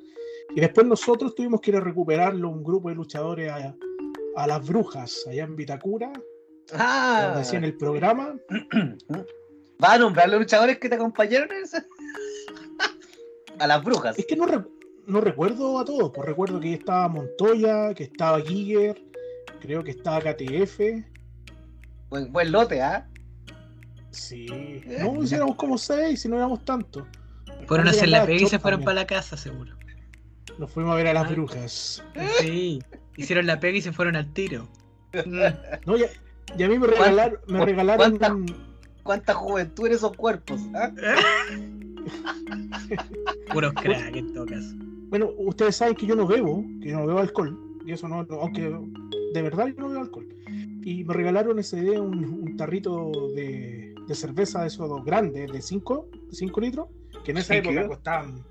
Y 0.55 0.62
después 0.62 0.86
nosotros 0.88 1.36
tuvimos 1.36 1.60
que 1.62 1.71
ir 1.71 1.77
a 1.77 1.81
recuperarlo, 1.81 2.49
un 2.49 2.63
grupo 2.63 2.89
de 2.89 2.95
luchadores 2.95 3.51
a, 3.51 3.75
a 4.36 4.47
las 4.47 4.65
brujas, 4.67 5.25
allá 5.27 5.43
en 5.43 5.55
Vitacura, 5.55 6.12
Ah, 6.73 7.23
donde 7.27 7.41
hacían 7.41 7.63
el 7.63 7.75
programa. 7.77 8.36
¿vas 9.79 9.91
a 9.93 9.97
nombrar 9.99 10.29
los 10.29 10.39
luchadores 10.39 10.77
que 10.79 10.89
te 10.89 10.95
acompañaron 10.95 11.51
en 11.51 11.63
esa? 11.63 11.86
A 13.60 13.67
las 13.67 13.83
brujas. 13.83 14.17
Es 14.19 14.25
que 14.25 14.36
no, 14.36 14.45
re- 14.45 14.63
no 15.07 15.19
recuerdo 15.21 15.79
a 15.79 15.86
todos, 15.86 16.12
pues 16.13 16.27
recuerdo 16.27 16.60
que 16.60 16.73
estaba 16.73 17.07
Montoya, 17.07 17.93
que 17.93 18.03
estaba 18.03 18.39
Giger, 18.41 19.01
creo 19.59 19.83
que 19.83 19.91
estaba 19.91 20.19
KTF. 20.21 20.79
Buen, 22.09 22.31
buen 22.31 22.51
lote, 22.51 22.81
¿ah? 22.81 23.07
Sí, 24.11 24.47
no, 24.99 25.25
si 25.27 25.35
éramos 25.35 25.55
como 25.57 25.77
seis, 25.77 26.21
si 26.21 26.29
no 26.29 26.37
éramos 26.37 26.63
tantos. 26.65 27.03
fueron 27.67 27.87
a 27.87 27.91
hacer 27.91 28.09
la 28.09 28.25
pega 28.25 28.41
y 28.43 28.47
se 28.47 28.59
fueron 28.59 28.81
para 28.83 28.95
la 28.95 29.05
casa, 29.07 29.37
seguro. 29.37 29.75
Nos 30.57 30.71
fuimos 30.71 30.93
a 30.93 30.95
ver 30.95 31.07
a 31.07 31.13
las 31.13 31.25
Ah. 31.25 31.29
brujas. 31.31 32.03
Sí. 32.39 32.81
Hicieron 33.15 33.45
la 33.45 33.59
pega 33.59 33.77
y 33.77 33.81
se 33.81 33.91
fueron 33.91 34.15
al 34.15 34.31
tiro. 34.33 34.67
No, 35.85 35.97
ya, 35.97 36.07
y 36.57 36.63
a 36.63 36.67
mí 36.69 36.79
me 36.79 36.87
regalaron, 36.87 37.39
me 37.47 37.57
¿Cuánta- 37.57 37.65
regalaron 37.65 38.17
cuánta- 38.17 38.33
un- 38.35 38.67
¿Cuánta 39.03 39.33
juventud 39.35 39.87
en 39.87 39.93
esos 39.93 40.15
cuerpos? 40.17 40.59
¿ah? 40.75 40.91
Puros 43.51 43.73
crack 43.73 44.15
en 44.15 44.33
todo 44.33 44.45
caso. 44.45 44.67
bueno, 45.09 45.29
ustedes 45.37 45.75
saben 45.77 45.95
que 45.95 46.05
yo 46.05 46.15
no 46.15 46.27
bebo, 46.27 46.63
que 46.81 46.89
yo 46.89 46.99
no 46.99 47.05
bebo 47.07 47.19
alcohol, 47.19 47.57
y 47.85 47.91
eso 47.93 48.07
no, 48.07 48.23
no- 48.23 48.41
aunque 48.41 48.69
de 49.33 49.41
verdad 49.41 49.67
yo 49.67 49.75
no 49.75 49.89
bebo 49.89 50.01
alcohol. 50.01 50.27
Y 50.83 51.03
me 51.03 51.13
regalaron 51.13 51.59
ese 51.59 51.81
día 51.81 52.01
un, 52.01 52.23
un 52.23 52.57
tarrito 52.57 53.11
de, 53.35 53.93
de 54.07 54.15
cerveza 54.15 54.61
de 54.61 54.67
esos 54.67 55.03
grandes, 55.03 55.51
de 55.51 55.61
5 55.61 56.07
cinco 56.31 56.61
litros, 56.61 56.87
que 57.23 57.31
en 57.31 57.37
esa 57.37 57.53
Sí, 57.53 57.59
época 57.59 57.81
¿qué? 57.81 57.87
costaban. 57.87 58.45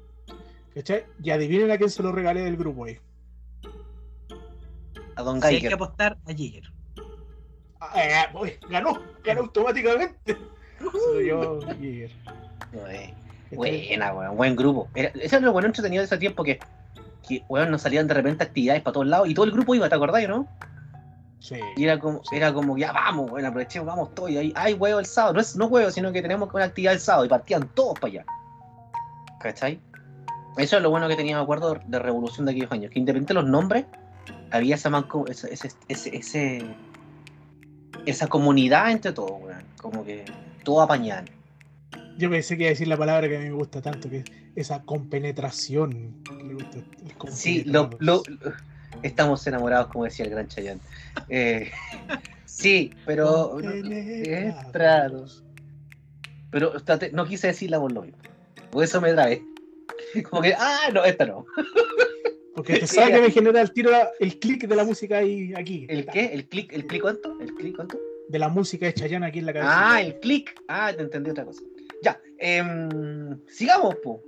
¿Cachai? 0.74 1.04
Y 1.22 1.30
adivinen 1.30 1.70
a 1.70 1.78
quién 1.78 1.88
se 1.88 2.02
lo 2.02 2.12
regalé 2.12 2.42
del 2.42 2.56
grupo 2.56 2.84
ahí. 2.84 2.98
A 5.16 5.22
Don 5.22 5.40
Si 5.40 5.46
hay 5.46 5.60
que 5.62 5.72
apostar 5.72 6.18
a 6.26 6.32
Jigger. 6.34 6.64
Ah, 7.80 7.92
eh, 8.44 8.58
ganó, 8.68 9.00
ganó 9.24 9.40
automáticamente. 9.40 10.14
Se 10.78 11.14
lo 11.14 11.20
llevó 11.20 11.60
Giger. 11.78 12.10
Buena, 13.52 14.12
weón, 14.12 14.36
buen 14.36 14.56
grupo. 14.56 14.88
Era, 14.94 15.08
ese 15.14 15.36
era 15.36 15.46
lo 15.46 15.52
bueno 15.52 15.68
entretenido 15.68 16.02
de 16.02 16.06
ese 16.06 16.18
tiempo 16.18 16.42
que, 16.44 16.58
que 17.26 17.44
weón, 17.48 17.70
nos 17.70 17.82
salían 17.82 18.06
de 18.06 18.14
repente 18.14 18.44
actividades 18.44 18.82
para 18.82 18.94
todos 18.94 19.06
lados 19.06 19.28
y 19.28 19.34
todo 19.34 19.44
el 19.44 19.52
grupo 19.52 19.74
iba, 19.74 19.88
¿te 19.88 19.94
acordás, 19.94 20.26
no? 20.28 20.46
Sí. 21.38 21.56
Y 21.76 21.84
era 21.84 21.98
como, 21.98 22.22
era 22.32 22.52
como, 22.52 22.76
ya 22.78 22.92
vamos, 22.92 23.30
bueno, 23.30 23.48
aprovechemos, 23.48 23.86
vamos 23.86 24.14
todos. 24.14 24.30
Y 24.30 24.38
ahí, 24.38 24.52
hay 24.56 24.74
huevo 24.74 24.98
el 24.98 25.06
sábado. 25.06 25.34
No 25.34 25.40
es 25.40 25.54
no 25.56 25.66
huevo, 25.66 25.90
sino 25.90 26.10
que 26.12 26.22
tenemos 26.22 26.52
una 26.52 26.64
actividad 26.64 26.94
el 26.94 27.00
sábado 27.00 27.24
y 27.24 27.28
partían 27.28 27.68
todos 27.74 27.94
para 28.00 28.10
allá. 28.12 28.24
¿Cachai? 29.40 29.78
Eso 30.56 30.78
es 30.78 30.82
lo 30.82 30.90
bueno 30.90 31.06
que 31.06 31.16
tenía, 31.16 31.36
me 31.36 31.42
acuerdo, 31.42 31.78
de 31.86 31.98
Revolución 31.98 32.46
de 32.46 32.52
aquellos 32.52 32.72
años. 32.72 32.90
Que 32.90 32.98
independiente 32.98 33.34
de 33.34 33.40
los 33.42 33.48
nombres, 33.48 33.84
había 34.50 34.74
esa, 34.74 34.88
manco- 34.88 35.28
ese, 35.28 35.52
ese, 35.52 36.16
ese, 36.16 36.64
esa 38.06 38.26
comunidad 38.26 38.90
entre 38.90 39.12
todos, 39.12 39.32
weón. 39.40 39.62
Como 39.80 40.04
que 40.04 40.24
todo 40.64 40.80
apañaban. 40.80 41.26
Yo 42.16 42.30
pensé 42.30 42.56
que 42.56 42.62
iba 42.62 42.68
a 42.68 42.72
decir 42.72 42.88
la 42.88 42.96
palabra 42.96 43.28
que 43.28 43.36
a 43.36 43.40
mí 43.40 43.44
me 43.44 43.52
gusta 43.52 43.82
tanto, 43.82 44.08
que 44.08 44.18
es 44.20 44.24
esa 44.56 44.82
compenetración. 44.82 46.14
Sí, 47.30 47.62
lo, 47.64 47.90
lo- 47.98 48.22
compenetrados. 48.22 48.62
estamos 49.02 49.46
enamorados, 49.46 49.88
como 49.88 50.04
decía 50.04 50.24
el 50.24 50.30
gran 50.32 50.48
Chayanne. 50.48 50.80
Eh, 51.28 51.70
sí, 52.44 52.92
pero. 53.04 53.50
Compenetrados. 53.50 55.44
Pero 56.50 56.76
espérate, 56.76 57.12
no 57.12 57.26
quise 57.26 57.48
decir 57.48 57.70
la 57.70 57.78
voz 57.78 57.92
lo 57.92 58.02
mismo. 58.02 58.18
Por 58.70 58.82
eso 58.82 59.00
me 59.00 59.12
trae. 59.12 59.42
Como 60.30 60.42
que, 60.42 60.54
ah, 60.54 60.88
no, 60.92 61.04
esta 61.04 61.26
no. 61.26 61.44
Porque 62.54 62.78
te 62.78 62.86
sabe 62.86 63.12
que 63.12 63.20
me 63.20 63.30
genera 63.30 63.60
el 63.60 63.70
tiro 63.72 63.90
el 64.18 64.38
clic 64.38 64.66
de 64.66 64.74
la 64.74 64.84
música 64.84 65.18
ahí, 65.18 65.52
aquí. 65.54 65.86
¿El 65.90 66.06
qué? 66.06 66.26
¿El 66.32 66.48
clic? 66.48 66.72
¿El 66.72 66.86
clic 66.86 67.02
cuánto? 67.02 67.38
¿El 67.38 67.54
clic 67.54 67.76
cuánto? 67.76 67.98
De 68.30 68.38
la 68.38 68.48
música 68.48 68.86
de 68.86 68.94
Chayanne 68.94 69.26
aquí 69.26 69.40
en 69.40 69.46
la 69.46 69.52
cabeza. 69.52 69.92
Ah, 69.94 70.00
el 70.00 70.18
clic. 70.20 70.54
Ah, 70.66 70.90
te 70.96 71.02
entendí 71.02 71.30
otra 71.30 71.44
cosa. 71.44 71.60
Ya, 72.02 72.18
em, 72.38 73.38
sigamos, 73.46 73.96
po. 73.96 74.22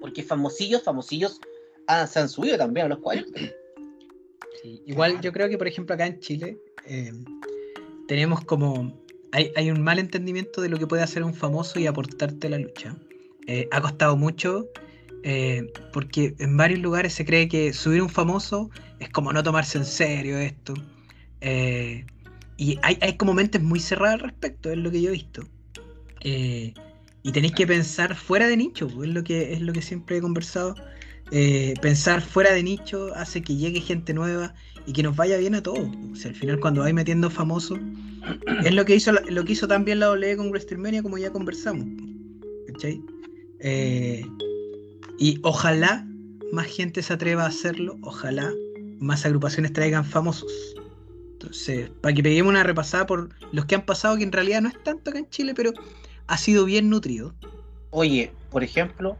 Porque 0.00 0.22
famosillos, 0.22 0.82
famosillos 0.82 1.40
ah, 1.86 2.06
se 2.06 2.20
han 2.20 2.28
subido 2.28 2.56
también 2.56 2.86
a 2.86 2.88
los 2.90 2.98
40. 2.98 3.40
Sí, 4.62 4.82
igual 4.86 5.20
yo 5.20 5.32
creo 5.32 5.48
que, 5.48 5.58
por 5.58 5.68
ejemplo, 5.68 5.94
acá 5.94 6.06
en 6.06 6.20
Chile 6.20 6.58
eh, 6.86 7.12
tenemos 8.06 8.44
como. 8.44 8.92
Hay, 9.32 9.52
hay 9.56 9.70
un 9.70 9.82
mal 9.82 9.98
entendimiento 9.98 10.62
de 10.62 10.70
lo 10.70 10.78
que 10.78 10.86
puede 10.86 11.02
hacer 11.02 11.22
un 11.22 11.34
famoso 11.34 11.78
y 11.78 11.86
aportarte 11.86 12.46
a 12.46 12.50
la 12.50 12.58
lucha. 12.58 12.96
Eh, 13.46 13.68
ha 13.70 13.80
costado 13.80 14.16
mucho 14.16 14.68
eh, 15.22 15.70
porque 15.92 16.34
en 16.38 16.56
varios 16.56 16.80
lugares 16.80 17.12
se 17.12 17.24
cree 17.24 17.48
que 17.48 17.72
subir 17.72 18.02
un 18.02 18.08
famoso 18.08 18.70
es 19.00 19.10
como 19.10 19.32
no 19.32 19.42
tomarse 19.42 19.78
en 19.78 19.84
serio 19.84 20.38
esto. 20.38 20.74
Eh, 21.40 22.06
y 22.56 22.78
hay, 22.82 22.98
hay 23.00 23.16
como 23.16 23.34
mentes 23.34 23.62
muy 23.62 23.80
cerradas 23.80 24.14
al 24.14 24.20
respecto, 24.20 24.70
es 24.70 24.78
lo 24.78 24.90
que 24.90 25.02
yo 25.02 25.10
he 25.10 25.12
visto. 25.12 25.42
Eh, 26.20 26.74
y 27.22 27.32
tenéis 27.32 27.54
que 27.54 27.66
pensar 27.66 28.14
fuera 28.14 28.46
de 28.46 28.56
nicho, 28.56 28.86
es 29.02 29.10
lo 29.10 29.24
que, 29.24 29.52
es 29.52 29.60
lo 29.60 29.72
que 29.72 29.82
siempre 29.82 30.18
he 30.18 30.20
conversado. 30.20 30.74
Eh, 31.30 31.74
pensar 31.82 32.22
fuera 32.22 32.52
de 32.52 32.62
nicho 32.62 33.12
hace 33.14 33.42
que 33.42 33.54
llegue 33.54 33.80
gente 33.80 34.14
nueva 34.14 34.54
y 34.86 34.92
que 34.94 35.02
nos 35.02 35.14
vaya 35.14 35.36
bien 35.36 35.54
a 35.54 35.62
todos. 35.62 35.80
O 35.80 36.28
al 36.28 36.34
final 36.34 36.60
cuando 36.60 36.82
vais 36.82 36.94
metiendo 36.94 37.28
famosos, 37.28 37.78
es 38.64 38.74
lo 38.74 38.84
que 38.84 38.96
hizo 38.96 39.12
lo 39.12 39.44
que 39.44 39.52
hizo 39.52 39.68
también 39.68 40.00
la 40.00 40.10
OLE 40.10 40.36
con 40.36 40.48
WrestleMania, 40.48 41.02
como 41.02 41.18
ya 41.18 41.30
conversamos. 41.30 41.86
¿Cachai? 42.68 43.02
Eh, 43.60 44.24
y 45.18 45.38
ojalá 45.42 46.06
más 46.52 46.66
gente 46.66 47.02
se 47.02 47.12
atreva 47.12 47.44
a 47.44 47.48
hacerlo, 47.48 47.98
ojalá 48.02 48.52
más 49.00 49.26
agrupaciones 49.26 49.72
traigan 49.72 50.04
famosos. 50.04 50.52
Entonces, 51.32 51.90
para 52.00 52.14
que 52.14 52.22
peguemos 52.22 52.50
una 52.50 52.62
repasada 52.62 53.06
por 53.06 53.28
los 53.52 53.64
que 53.66 53.74
han 53.74 53.84
pasado, 53.84 54.16
que 54.16 54.24
en 54.24 54.32
realidad 54.32 54.62
no 54.62 54.68
es 54.68 54.82
tanto 54.82 55.10
acá 55.10 55.18
en 55.18 55.28
Chile, 55.28 55.54
pero 55.54 55.72
ha 56.28 56.36
sido 56.38 56.64
bien 56.64 56.88
nutrido. 56.88 57.34
Oye, 57.90 58.32
por 58.50 58.62
ejemplo, 58.62 59.16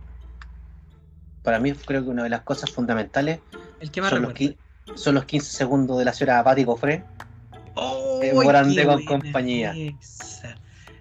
para 1.43 1.59
mí 1.59 1.73
creo 1.73 2.05
que 2.05 2.11
una 2.11 2.25
de 2.25 2.29
las 2.31 2.43
cosas 2.43 2.71
fundamentales 2.71 3.41
El 3.81 3.91
que 3.91 4.01
más 4.01 4.11
son 4.11 4.23
los, 4.23 4.35
son 4.95 5.15
los 5.15 5.25
15 5.25 5.51
segundos 5.51 5.99
de 5.99 6.05
la 6.05 6.13
señora 6.13 6.45
Patti 6.45 6.65
Cofré. 6.65 7.05
¡Oh, 7.75 8.21
Eh, 8.23 8.33
Morandé 8.35 8.85
con 8.85 9.05
compañía. 9.05 9.75
esa! 9.75 10.57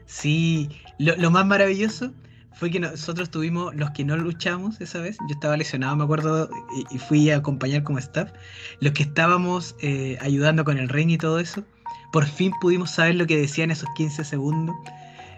Sí, 0.05 0.69
lo, 0.99 1.15
lo 1.17 1.31
más 1.31 1.45
maravilloso 1.45 2.13
fue 2.53 2.71
que 2.71 2.79
nosotros 2.79 3.29
tuvimos, 3.29 3.75
los 3.75 3.91
que 3.91 4.03
no 4.03 4.15
luchamos 4.17 4.79
esa 4.81 4.99
vez, 4.99 5.17
yo 5.27 5.33
estaba 5.33 5.57
lesionado, 5.57 5.95
me 5.95 6.05
acuerdo, 6.05 6.49
y, 6.89 6.95
y 6.95 6.97
fui 6.97 7.29
a 7.29 7.37
acompañar 7.37 7.83
como 7.83 7.99
staff, 7.99 8.31
los 8.79 8.93
que 8.93 9.03
estábamos 9.03 9.75
eh, 9.79 10.17
ayudando 10.21 10.63
con 10.63 10.77
el 10.79 10.89
ring 10.89 11.09
y 11.11 11.17
todo 11.17 11.39
eso, 11.39 11.63
por 12.11 12.25
fin 12.25 12.51
pudimos 12.61 12.91
saber 12.91 13.15
lo 13.15 13.27
que 13.27 13.37
decían 13.37 13.69
esos 13.69 13.89
15 13.95 14.23
segundos. 14.23 14.75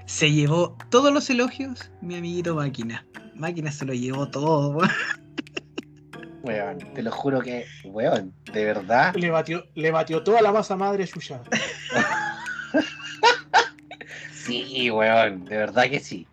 Se 0.10 0.32
llevó 0.32 0.76
todos 0.90 1.14
los 1.14 1.30
elogios 1.30 1.92
mi 2.02 2.16
amiguito 2.16 2.56
Máquina. 2.56 3.06
Máquina 3.36 3.72
se 3.72 3.86
lo 3.86 3.94
llevó 3.94 4.28
todo. 4.28 4.72
weón. 4.72 4.90
Weón, 6.42 6.80
te 6.96 7.04
lo 7.04 7.12
juro 7.12 7.42
que, 7.42 7.68
weón, 7.84 8.34
de 8.52 8.66
verdad. 8.66 9.14
Le 9.14 9.30
batió, 9.30 9.66
le 9.76 9.92
batió 9.92 10.24
toda 10.24 10.42
la 10.42 10.52
masa 10.52 10.76
madre 10.76 11.04
a 11.04 11.06
Yuya. 11.06 11.42
Sí, 14.34 14.90
weón, 14.90 15.46
de 15.46 15.58
verdad 15.58 15.84
que 15.88 16.00
sí. 16.00 16.26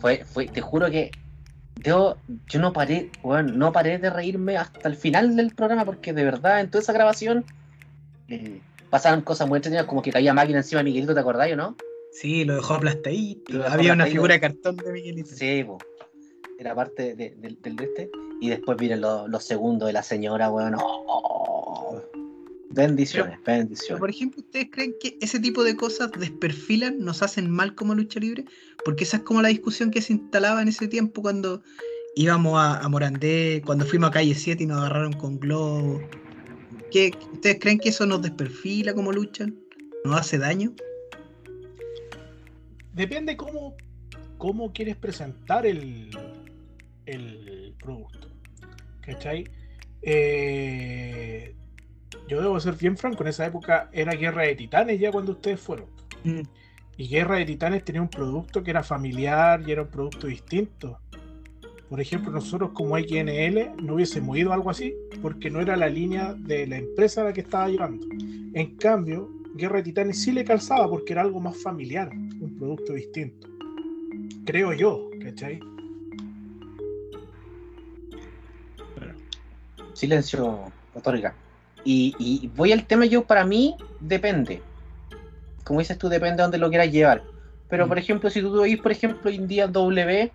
Fue, 0.00 0.24
fue, 0.24 0.46
te 0.46 0.60
juro 0.60 0.88
que 0.88 1.10
yo, 1.82 2.16
yo 2.46 2.60
no 2.60 2.72
paré, 2.72 3.10
weón, 3.24 3.58
no 3.58 3.72
paré 3.72 3.98
de 3.98 4.08
reírme 4.08 4.56
hasta 4.56 4.88
el 4.88 4.94
final 4.94 5.34
del 5.34 5.52
programa 5.52 5.84
porque 5.84 6.12
de 6.12 6.22
verdad 6.22 6.60
en 6.60 6.70
toda 6.70 6.82
esa 6.82 6.92
grabación 6.92 7.44
eh, 8.28 8.60
pasaban 8.88 9.22
cosas 9.22 9.48
muy 9.48 9.56
entretenidas 9.56 9.86
como 9.86 10.00
que 10.00 10.12
caía 10.12 10.32
máquina 10.32 10.58
encima 10.58 10.78
de 10.78 10.84
Miguelito, 10.84 11.12
¿te 11.12 11.20
acordás 11.20 11.50
o 11.50 11.56
no? 11.56 11.76
Sí, 12.12 12.44
lo 12.44 12.56
dejó 12.56 12.74
aplastadito. 12.74 13.52
Lo 13.52 13.58
dejó 13.64 13.74
Había 13.74 13.92
una 13.92 14.06
figura 14.06 14.34
de 14.34 14.40
cartón 14.40 14.76
de 14.76 14.92
Miguelito. 14.92 15.30
Sí, 15.30 15.62
po. 15.64 15.78
Era 16.58 16.74
parte 16.74 17.14
de- 17.14 17.34
de- 17.36 17.56
del 17.62 17.76
de 17.76 17.84
este. 17.84 18.10
Y 18.40 18.48
después 18.50 18.78
vienen 18.78 19.00
los, 19.00 19.28
los 19.28 19.44
segundos 19.44 19.86
de 19.88 19.92
la 19.92 20.02
señora, 20.02 20.50
weón. 20.50 20.74
Oh, 20.80 22.00
bendiciones, 22.70 23.38
Pero, 23.44 23.58
bendiciones. 23.58 24.00
por 24.00 24.10
ejemplo, 24.10 24.40
¿ustedes 24.40 24.68
creen 24.70 24.94
que 25.00 25.16
ese 25.20 25.40
tipo 25.40 25.64
de 25.64 25.76
cosas 25.76 26.10
desperfilan, 26.18 26.98
nos 27.00 27.22
hacen 27.22 27.50
mal 27.50 27.74
como 27.74 27.94
lucha 27.94 28.20
libre? 28.20 28.44
Porque 28.84 29.04
esa 29.04 29.18
es 29.18 29.22
como 29.24 29.42
la 29.42 29.48
discusión 29.48 29.90
que 29.90 30.00
se 30.02 30.12
instalaba 30.12 30.62
en 30.62 30.68
ese 30.68 30.88
tiempo 30.88 31.22
cuando 31.22 31.62
íbamos 32.14 32.58
a, 32.58 32.78
a 32.78 32.88
Morandé, 32.88 33.62
cuando 33.64 33.84
fuimos 33.84 34.10
a 34.10 34.12
Calle 34.12 34.34
7 34.34 34.62
y 34.64 34.66
nos 34.66 34.78
agarraron 34.78 35.12
con 35.12 35.38
globo. 35.38 36.00
¿Qué, 36.90 37.12
¿Ustedes 37.32 37.58
creen 37.60 37.78
que 37.78 37.90
eso 37.90 38.06
nos 38.06 38.22
desperfila 38.22 38.94
como 38.94 39.12
lucha? 39.12 39.46
¿Nos 40.04 40.16
hace 40.20 40.38
daño? 40.38 40.74
Depende 42.98 43.36
cómo, 43.36 43.76
cómo 44.38 44.72
quieres 44.72 44.96
presentar 44.96 45.64
el, 45.64 46.10
el 47.06 47.72
producto. 47.78 48.26
¿Cachai? 49.00 49.44
Eh, 50.02 51.54
yo 52.26 52.42
debo 52.42 52.58
ser 52.58 52.74
bien 52.74 52.96
franco, 52.96 53.22
en 53.22 53.28
esa 53.28 53.46
época 53.46 53.88
era 53.92 54.14
Guerra 54.14 54.42
de 54.42 54.56
Titanes 54.56 54.98
ya 54.98 55.12
cuando 55.12 55.30
ustedes 55.30 55.60
fueron. 55.60 55.86
Y 56.96 57.08
Guerra 57.08 57.36
de 57.36 57.44
Titanes 57.44 57.84
tenía 57.84 58.02
un 58.02 58.10
producto 58.10 58.64
que 58.64 58.72
era 58.72 58.82
familiar 58.82 59.62
y 59.64 59.70
era 59.70 59.82
un 59.82 59.88
producto 59.88 60.26
distinto. 60.26 60.98
Por 61.88 62.00
ejemplo, 62.00 62.32
nosotros 62.32 62.72
como 62.74 62.98
XNL 62.98 63.76
no 63.80 63.94
hubiésemos 63.94 64.36
ido 64.36 64.50
a 64.50 64.56
algo 64.56 64.70
así 64.70 64.92
porque 65.22 65.50
no 65.50 65.60
era 65.60 65.76
la 65.76 65.88
línea 65.88 66.34
de 66.34 66.66
la 66.66 66.78
empresa 66.78 67.20
a 67.20 67.24
la 67.26 67.32
que 67.32 67.42
estaba 67.42 67.68
llevando. 67.68 68.04
En 68.54 68.74
cambio, 68.74 69.30
Guerra 69.54 69.76
de 69.76 69.84
Titanes 69.84 70.20
sí 70.20 70.32
le 70.32 70.44
calzaba 70.44 70.88
porque 70.88 71.12
era 71.12 71.22
algo 71.22 71.40
más 71.40 71.62
familiar, 71.62 72.10
producto 72.58 72.92
distinto. 72.94 73.46
Creo 74.44 74.72
yo, 74.72 75.08
¿cachai? 75.22 75.60
Silencio, 79.94 80.72
otorga. 80.94 81.34
Y, 81.84 82.14
y 82.18 82.48
voy 82.48 82.72
al 82.72 82.86
tema, 82.86 83.06
yo 83.06 83.24
para 83.24 83.44
mí 83.44 83.74
depende. 84.00 84.62
Como 85.64 85.80
dices 85.80 85.98
tú, 85.98 86.08
depende 86.08 86.36
de 86.36 86.42
dónde 86.42 86.58
lo 86.58 86.68
quieras 86.68 86.90
llevar. 86.90 87.22
Pero 87.68 87.84
Mm. 87.86 87.88
por 87.88 87.98
ejemplo, 87.98 88.30
si 88.30 88.40
tú 88.40 88.52
veis, 88.60 88.78
por 88.80 88.92
ejemplo, 88.92 89.28
hoy 89.30 89.36
en 89.36 89.48
día 89.48 89.66
W, 89.66 90.32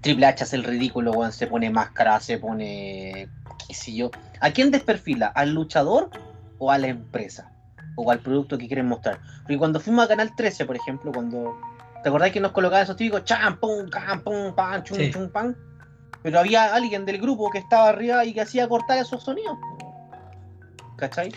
Triple 0.00 0.26
H 0.26 0.44
hace 0.44 0.56
el 0.56 0.64
ridículo, 0.64 1.12
weón, 1.12 1.32
se 1.32 1.46
pone 1.46 1.70
máscara, 1.70 2.18
se 2.20 2.38
pone. 2.38 3.28
qué 3.66 3.74
sé 3.74 3.94
yo. 3.94 4.10
¿A 4.40 4.50
quién 4.52 4.70
desperfila? 4.70 5.28
¿Al 5.28 5.54
luchador 5.54 6.10
o 6.58 6.70
a 6.70 6.78
la 6.78 6.88
empresa? 6.88 7.53
O 7.96 8.10
al 8.10 8.20
producto 8.20 8.58
que 8.58 8.66
quieren 8.66 8.86
mostrar. 8.86 9.20
Porque 9.42 9.58
cuando 9.58 9.78
fuimos 9.80 10.04
a 10.04 10.08
Canal 10.08 10.34
13, 10.36 10.64
por 10.66 10.76
ejemplo, 10.76 11.12
cuando. 11.12 11.58
¿Te 12.02 12.08
acordás 12.10 12.32
que 12.32 12.40
nos 12.40 12.52
colocaban 12.52 12.84
esos 12.84 12.96
típicos 12.96 13.24
chan, 13.24 13.58
pum, 13.58 13.88
cam, 13.88 14.20
pum, 14.22 14.54
pan, 14.54 14.82
chum, 14.82 14.96
Sí. 14.98 15.10
chum, 15.10 15.30
pan? 15.30 15.56
Pero 16.22 16.38
había 16.40 16.74
alguien 16.74 17.04
del 17.06 17.18
grupo 17.20 17.50
que 17.50 17.58
estaba 17.58 17.88
arriba 17.88 18.24
y 18.24 18.32
que 18.34 18.40
hacía 18.42 18.68
cortar 18.68 18.98
esos 18.98 19.22
sonidos. 19.22 19.56
¿Cachai? 20.96 21.32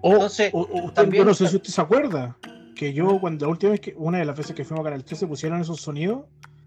O, 0.00 0.12
Entonces, 0.14 0.50
o- 0.52 0.60
o 0.60 0.76
usted- 0.86 0.92
también- 0.94 1.22
yo 1.22 1.28
no 1.28 1.34
sé 1.34 1.46
si 1.48 1.56
usted 1.56 1.70
se 1.70 1.80
acuerda 1.80 2.36
que 2.74 2.92
yo 2.92 3.20
cuando 3.20 3.46
la 3.46 3.50
última 3.52 3.70
vez 3.72 3.80
que 3.80 3.94
una 3.96 4.18
de 4.18 4.24
las 4.24 4.36
veces 4.36 4.54
que 4.56 4.64
fuimos 4.64 4.82
a 4.82 4.90
Canal 4.90 5.04
13 5.04 5.26
pusieron 5.26 5.60
esos 5.60 5.80
sonidos 5.80 6.24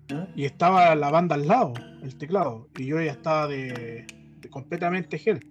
¿Mm? 0.09 0.23
y 0.39 0.45
estaba 0.45 0.95
la 0.95 1.09
banda 1.11 1.36
al 1.36 1.47
lado, 1.47 1.73
el 2.03 2.15
teclado, 2.17 2.67
y 2.78 2.86
yo 2.86 3.01
ya 3.01 3.11
estaba 3.11 3.47
de, 3.47 4.05
de 4.39 4.49
completamente 4.49 5.17
gel. 5.17 5.45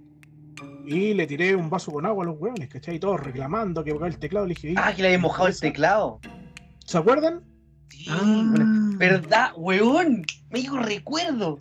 Y 0.87 1.15
le 1.15 1.27
tiré 1.27 1.55
un 1.57 1.71
vaso 1.71 1.91
con 1.93 2.05
agua 2.07 2.25
a 2.25 2.27
los 2.29 2.39
hueones, 2.39 2.69
¿cachai? 2.69 2.97
Y 2.97 2.99
todos 2.99 3.21
reclamando 3.21 3.83
que 3.83 3.93
porque 3.93 4.09
el 4.09 4.19
teclado. 4.19 4.47
Le 4.47 4.55
dije, 4.55 4.75
Ah, 4.77 4.93
que 4.95 5.03
le 5.03 5.09
había 5.09 5.19
mojado 5.19 5.49
el 5.49 5.59
teclado. 5.59 6.21
¿Se 6.85 6.99
acuerdan? 6.99 7.43
Sí, 7.89 8.07
Ah. 8.11 8.55
¿Verdad, 8.99 9.53
weón? 9.57 10.25
Me 10.51 10.61
dijo 10.61 10.79
recuerdo. 10.79 11.59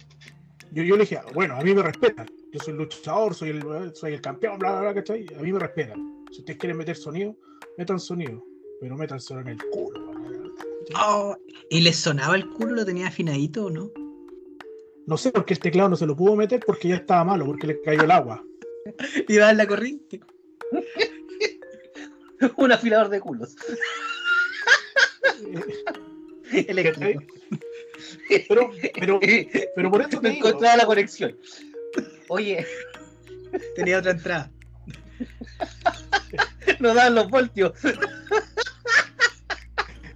Yo, 0.71 0.83
yo 0.83 0.95
le 0.95 1.01
dije, 1.01 1.19
bueno, 1.33 1.55
a 1.55 1.61
mí 1.61 1.73
me 1.73 1.83
respetan. 1.83 2.27
Yo 2.51 2.59
soy 2.59 2.73
luchador, 2.73 3.33
soy 3.33 3.49
el, 3.49 3.95
soy 3.95 4.13
el 4.13 4.21
campeón, 4.21 4.59
bla, 4.59 4.71
bla, 4.71 4.81
bla, 4.81 4.93
¿cachai? 4.95 5.25
A 5.37 5.41
mí 5.41 5.51
me 5.53 5.59
respetan. 5.59 6.25
Si 6.31 6.39
ustedes 6.39 6.59
quieren 6.59 6.77
meter 6.77 6.95
sonido, 6.95 7.35
metan 7.77 7.99
sonido. 7.99 8.43
Pero 8.81 8.97
métanselo 8.97 9.39
en 9.41 9.47
el 9.49 9.57
culo. 9.71 10.11
Oh, 10.99 11.35
¿Y 11.69 11.81
les 11.81 11.95
sonaba 11.95 12.35
el 12.35 12.49
culo? 12.49 12.73
¿Lo 12.73 12.85
tenía 12.85 13.07
afinadito 13.07 13.65
o 13.65 13.69
no? 13.69 13.89
No 15.05 15.17
sé 15.17 15.31
por 15.31 15.45
qué 15.45 15.53
el 15.53 15.59
teclado 15.59 15.89
no 15.89 15.95
se 15.95 16.05
lo 16.05 16.15
pudo 16.15 16.35
meter 16.35 16.61
porque 16.65 16.89
ya 16.89 16.95
estaba 16.95 17.23
malo, 17.23 17.45
porque 17.45 17.67
le 17.67 17.81
cayó 17.81 18.03
el 18.03 18.11
agua. 18.11 18.43
Iba 19.27 19.49
en 19.49 19.57
la 19.57 19.67
corriente. 19.67 20.21
Un 22.57 22.71
afilador 22.71 23.09
de 23.09 23.19
culos. 23.19 23.55
Eléctrico. 26.51 27.23
Pero, 28.47 28.71
pero, 28.99 29.19
pero 29.75 29.91
por 29.91 30.01
eso 30.01 30.19
te 30.19 30.29
digo, 30.29 30.47
encontraba 30.47 30.77
la 30.77 30.85
conexión. 30.85 31.37
Oye, 32.27 32.65
Tenía 33.75 33.99
otra 33.99 34.11
entrada. 34.11 34.51
no 36.79 36.93
dan 36.93 37.15
los 37.15 37.29
voltios. 37.29 37.73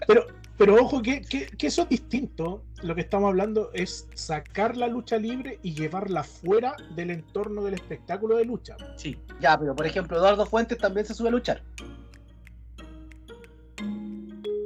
pero, 0.07 0.27
pero 0.57 0.75
ojo 0.75 1.01
que, 1.01 1.21
que, 1.21 1.47
que 1.47 1.67
eso 1.67 1.83
es 1.83 1.89
distinto. 1.89 2.63
Lo 2.83 2.93
que 2.93 3.01
estamos 3.01 3.29
hablando 3.29 3.71
es 3.73 4.07
sacar 4.13 4.77
la 4.77 4.87
lucha 4.87 5.17
libre 5.17 5.59
y 5.63 5.73
llevarla 5.73 6.23
fuera 6.23 6.75
del 6.95 7.09
entorno 7.09 7.63
del 7.63 7.73
espectáculo 7.73 8.37
de 8.37 8.45
lucha. 8.45 8.77
Sí. 8.97 9.17
Ya, 9.41 9.57
pero 9.59 9.75
por 9.75 9.85
ejemplo, 9.87 10.17
Eduardo 10.17 10.45
Fuentes 10.45 10.77
también 10.77 11.05
se 11.05 11.13
sube 11.15 11.29
a 11.29 11.31
luchar. 11.31 11.63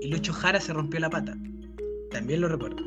Y 0.01 0.07
Lucho 0.09 0.34
Jara 0.34 0.59
se 0.59 0.74
rompió 0.74 0.99
la 0.99 1.09
pata. 1.09 1.36
También 2.09 2.41
lo 2.41 2.47
recuerdo. 2.49 2.84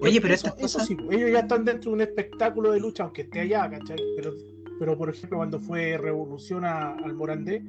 Oye, 0.00 0.20
pero 0.20 0.34
eso, 0.34 0.54
eso 0.58 0.80
sí, 0.80 0.96
ellos 1.10 1.30
ya 1.30 1.40
están 1.40 1.64
dentro 1.64 1.90
de 1.90 1.94
un 1.96 2.00
espectáculo 2.00 2.72
de 2.72 2.80
lucha, 2.80 3.04
aunque 3.04 3.22
esté 3.22 3.40
allá, 3.40 3.70
¿cachai? 3.70 3.98
Pero, 4.16 4.32
pero 4.78 4.98
por 4.98 5.10
ejemplo 5.10 5.38
cuando 5.38 5.60
fue 5.60 5.96
Revolución 5.96 6.64
a- 6.64 6.94
al 6.96 7.14
Morandé, 7.14 7.62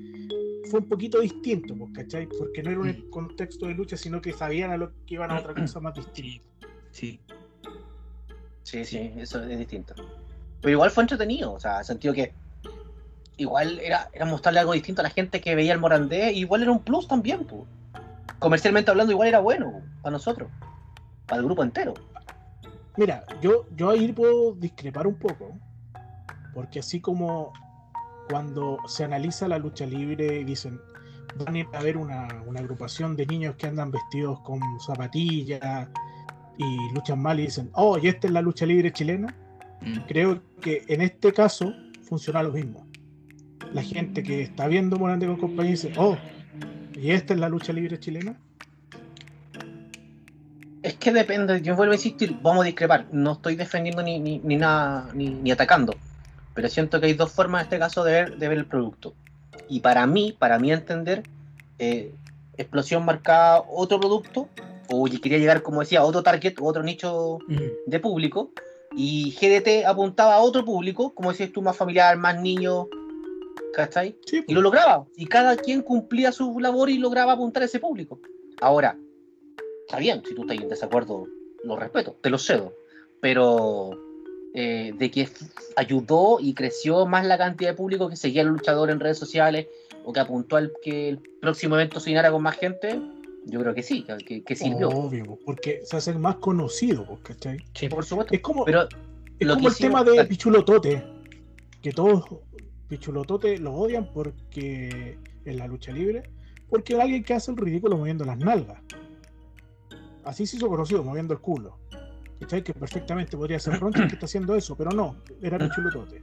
fue 0.69 0.79
un 0.79 0.87
poquito 0.87 1.19
distinto, 1.19 1.75
pues, 1.75 1.91
¿cachai? 1.93 2.27
Porque 2.27 2.63
no 2.63 2.71
era 2.71 2.79
un 2.79 2.87
Mm. 2.89 3.09
contexto 3.09 3.67
de 3.67 3.73
lucha, 3.73 3.97
sino 3.97 4.21
que 4.21 4.33
sabían 4.33 4.71
a 4.71 4.77
lo 4.77 4.91
que 5.05 5.15
iban 5.15 5.31
a 5.31 5.39
otra 5.39 5.53
cosa 5.53 5.79
más 5.79 5.93
distinta. 5.95 6.43
Sí, 6.91 7.19
sí. 8.63 8.85
Sí, 8.85 9.13
eso 9.17 9.43
es 9.43 9.57
distinto. 9.59 9.93
Pero 10.61 10.71
igual 10.71 10.91
fue 10.91 11.03
entretenido, 11.03 11.53
o 11.53 11.59
sea, 11.59 11.83
sentido 11.83 12.13
que 12.13 12.33
igual 13.37 13.79
era, 13.79 14.09
era 14.13 14.25
mostrarle 14.25 14.59
algo 14.61 14.73
distinto 14.73 15.01
a 15.01 15.03
la 15.03 15.09
gente 15.09 15.41
que 15.41 15.55
veía 15.55 15.73
el 15.73 15.79
Morandé, 15.79 16.31
igual 16.31 16.61
era 16.61 16.71
un 16.71 16.83
plus 16.83 17.07
también, 17.07 17.45
pues. 17.45 17.63
Comercialmente 18.39 18.91
hablando, 18.91 19.11
igual 19.11 19.27
era 19.27 19.39
bueno 19.39 19.71
po, 19.71 19.81
para 20.01 20.13
nosotros, 20.13 20.49
para 21.27 21.39
el 21.39 21.45
grupo 21.45 21.63
entero. 21.63 21.93
Mira, 22.95 23.25
yo, 23.41 23.65
yo 23.75 23.89
ahí 23.89 24.11
puedo 24.11 24.53
discrepar 24.53 25.07
un 25.07 25.15
poco, 25.15 25.57
porque 26.53 26.79
así 26.79 27.01
como 27.01 27.51
cuando 28.29 28.77
se 28.87 29.03
analiza 29.03 29.47
la 29.47 29.57
lucha 29.57 29.85
libre 29.85 30.39
y 30.39 30.43
dicen, 30.43 30.79
van 31.37 31.55
a 31.55 31.59
ir 31.59 31.67
a 31.73 31.81
ver 31.81 31.97
una, 31.97 32.27
una 32.45 32.59
agrupación 32.59 33.15
de 33.15 33.25
niños 33.25 33.55
que 33.55 33.67
andan 33.67 33.91
vestidos 33.91 34.39
con 34.41 34.59
zapatillas 34.79 35.87
y 36.57 36.93
luchan 36.93 37.21
mal 37.21 37.39
y 37.39 37.43
dicen, 37.43 37.69
oh, 37.73 37.97
y 37.97 38.07
esta 38.07 38.27
es 38.27 38.33
la 38.33 38.41
lucha 38.41 38.65
libre 38.65 38.91
chilena, 38.91 39.35
Mm. 39.83 39.97
creo 40.07 40.41
que 40.61 40.83
en 40.87 41.01
este 41.01 41.33
caso 41.33 41.73
funciona 42.03 42.41
lo 42.43 42.51
mismo. 42.51 42.87
La 43.73 43.81
gente 43.81 44.23
que 44.23 44.41
está 44.41 44.67
viendo 44.67 44.97
Morante 44.97 45.25
con 45.25 45.37
compañía 45.37 45.71
dice, 45.71 45.93
oh, 45.97 46.17
y 46.93 47.11
esta 47.11 47.33
es 47.33 47.39
la 47.39 47.49
lucha 47.49 47.73
libre 47.73 47.99
chilena. 47.99 48.37
Es 50.81 50.95
que 50.95 51.11
depende, 51.11 51.61
yo 51.61 51.75
vuelvo 51.75 51.93
a 51.93 51.95
insistir, 51.95 52.37
vamos 52.41 52.63
a 52.63 52.65
discrepar. 52.65 53.07
No 53.11 53.33
estoy 53.33 53.55
defendiendo 53.55 54.03
ni, 54.03 54.19
ni, 54.19 54.39
ni 54.39 54.57
nada, 54.57 55.09
ni, 55.13 55.29
ni 55.29 55.51
atacando. 55.51 55.95
Pero 56.53 56.69
siento 56.69 56.99
que 56.99 57.07
hay 57.07 57.13
dos 57.13 57.31
formas 57.31 57.61
en 57.61 57.65
este 57.65 57.79
caso 57.79 58.03
de 58.03 58.11
ver, 58.11 58.37
de 58.37 58.47
ver 58.47 58.57
el 58.57 58.65
producto. 58.65 59.13
Y 59.69 59.79
para 59.79 60.05
mí, 60.05 60.35
para 60.37 60.59
mí 60.59 60.71
entender, 60.71 61.23
eh, 61.79 62.13
Explosión 62.57 63.03
marcaba 63.03 63.65
otro 63.67 63.99
producto, 63.99 64.47
o 64.89 65.05
quería 65.05 65.39
llegar, 65.39 65.63
como 65.63 65.79
decía, 65.79 66.01
a 66.01 66.05
otro 66.05 66.21
target, 66.21 66.55
otro 66.61 66.83
nicho 66.83 67.39
de 67.87 67.99
público. 67.99 68.51
Y 68.95 69.31
GDT 69.31 69.87
apuntaba 69.87 70.35
a 70.35 70.41
otro 70.41 70.63
público, 70.63 71.15
como 71.15 71.31
decías 71.31 71.51
tú, 71.51 71.63
más 71.63 71.75
familiar, 71.75 72.15
más 72.17 72.39
niño, 72.39 72.87
¿cachai? 73.73 74.15
Sí, 74.25 74.43
Y 74.47 74.53
lo 74.53 74.61
lograba. 74.61 75.07
Y 75.17 75.25
cada 75.25 75.57
quien 75.57 75.81
cumplía 75.81 76.31
su 76.31 76.59
labor 76.59 76.91
y 76.91 76.99
lograba 76.99 77.33
apuntar 77.33 77.63
a 77.63 77.65
ese 77.65 77.79
público. 77.79 78.19
Ahora, 78.61 78.95
está 79.87 79.97
bien, 79.97 80.21
si 80.27 80.35
tú 80.35 80.41
estás 80.41 80.57
en 80.57 80.69
desacuerdo, 80.69 81.27
lo 81.63 81.75
respeto, 81.75 82.15
te 82.21 82.29
lo 82.29 82.37
cedo. 82.37 82.71
Pero 83.19 83.97
eh, 84.53 84.93
de 84.97 85.11
que 85.11 85.27
ayudó 85.75 86.37
y 86.39 86.53
creció 86.53 87.05
más 87.05 87.25
la 87.25 87.37
cantidad 87.37 87.71
de 87.71 87.75
público 87.75 88.09
que 88.09 88.15
seguía 88.15 88.43
al 88.43 88.49
luchador 88.49 88.91
en 88.91 88.99
redes 88.99 89.17
sociales 89.17 89.67
o 90.05 90.13
que 90.13 90.19
apuntó 90.19 90.57
al 90.57 90.71
que 90.83 91.09
el 91.09 91.19
próximo 91.41 91.75
evento 91.75 91.99
se 91.99 92.09
llenara 92.11 92.31
con 92.31 92.43
más 92.43 92.57
gente, 92.57 92.99
yo 93.45 93.59
creo 93.59 93.73
que 93.73 93.83
sí, 93.83 94.05
que, 94.25 94.43
que 94.43 94.55
sirvió. 94.55 94.89
obvio, 94.89 95.37
porque 95.45 95.81
se 95.83 95.97
hacen 95.97 96.21
más 96.21 96.35
conocidos, 96.35 97.07
pues, 97.07 97.19
¿cachai? 97.23 97.57
Sí. 97.73 97.89
Por 97.89 98.05
supuesto. 98.05 98.33
Es 98.33 98.41
como, 98.41 98.63
Pero 98.65 98.87
Es 99.39 99.47
lo 99.47 99.55
como 99.55 99.67
que 99.67 99.73
el 99.73 99.77
tema 99.79 100.03
de 100.03 100.25
Pichulotote, 100.25 101.03
que 101.81 101.91
todos 101.91 102.23
Pichulotote 102.87 103.57
lo 103.57 103.73
odian 103.73 104.11
porque 104.13 105.17
en 105.45 105.57
la 105.57 105.67
lucha 105.67 105.91
libre, 105.91 106.29
porque 106.69 106.93
es 106.93 106.99
alguien 106.99 107.23
que 107.23 107.33
hace 107.33 107.51
el 107.51 107.57
ridículo 107.57 107.97
moviendo 107.97 108.23
las 108.23 108.37
nalgas. 108.37 108.79
Así 110.23 110.45
se 110.45 110.57
hizo 110.57 110.69
conocido, 110.69 111.03
moviendo 111.03 111.33
el 111.33 111.39
culo. 111.39 111.79
¿Cachai? 112.43 112.61
Que 112.61 112.73
perfectamente 112.73 113.37
podría 113.37 113.57
ser 113.57 113.79
Ronchi 113.79 114.01
que 114.01 114.15
está 114.15 114.25
haciendo 114.25 114.53
eso, 114.53 114.75
pero 114.75 114.91
no, 114.91 115.15
era 115.41 115.57
Pichulotote. 115.57 116.21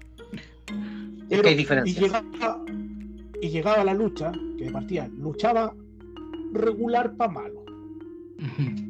es 1.31 1.41
que 1.41 1.49
hay 1.49 1.55
y 1.55 1.57
diferencias. 1.57 1.99
llegaba, 1.99 2.65
y 3.41 3.49
llegaba 3.49 3.81
a 3.81 3.85
la 3.85 3.95
lucha, 3.95 4.31
que 4.59 4.65
de 4.65 4.71
partida 4.71 5.09
luchaba 5.09 5.75
regular 6.53 7.17
para 7.17 7.33
malo 7.33 7.65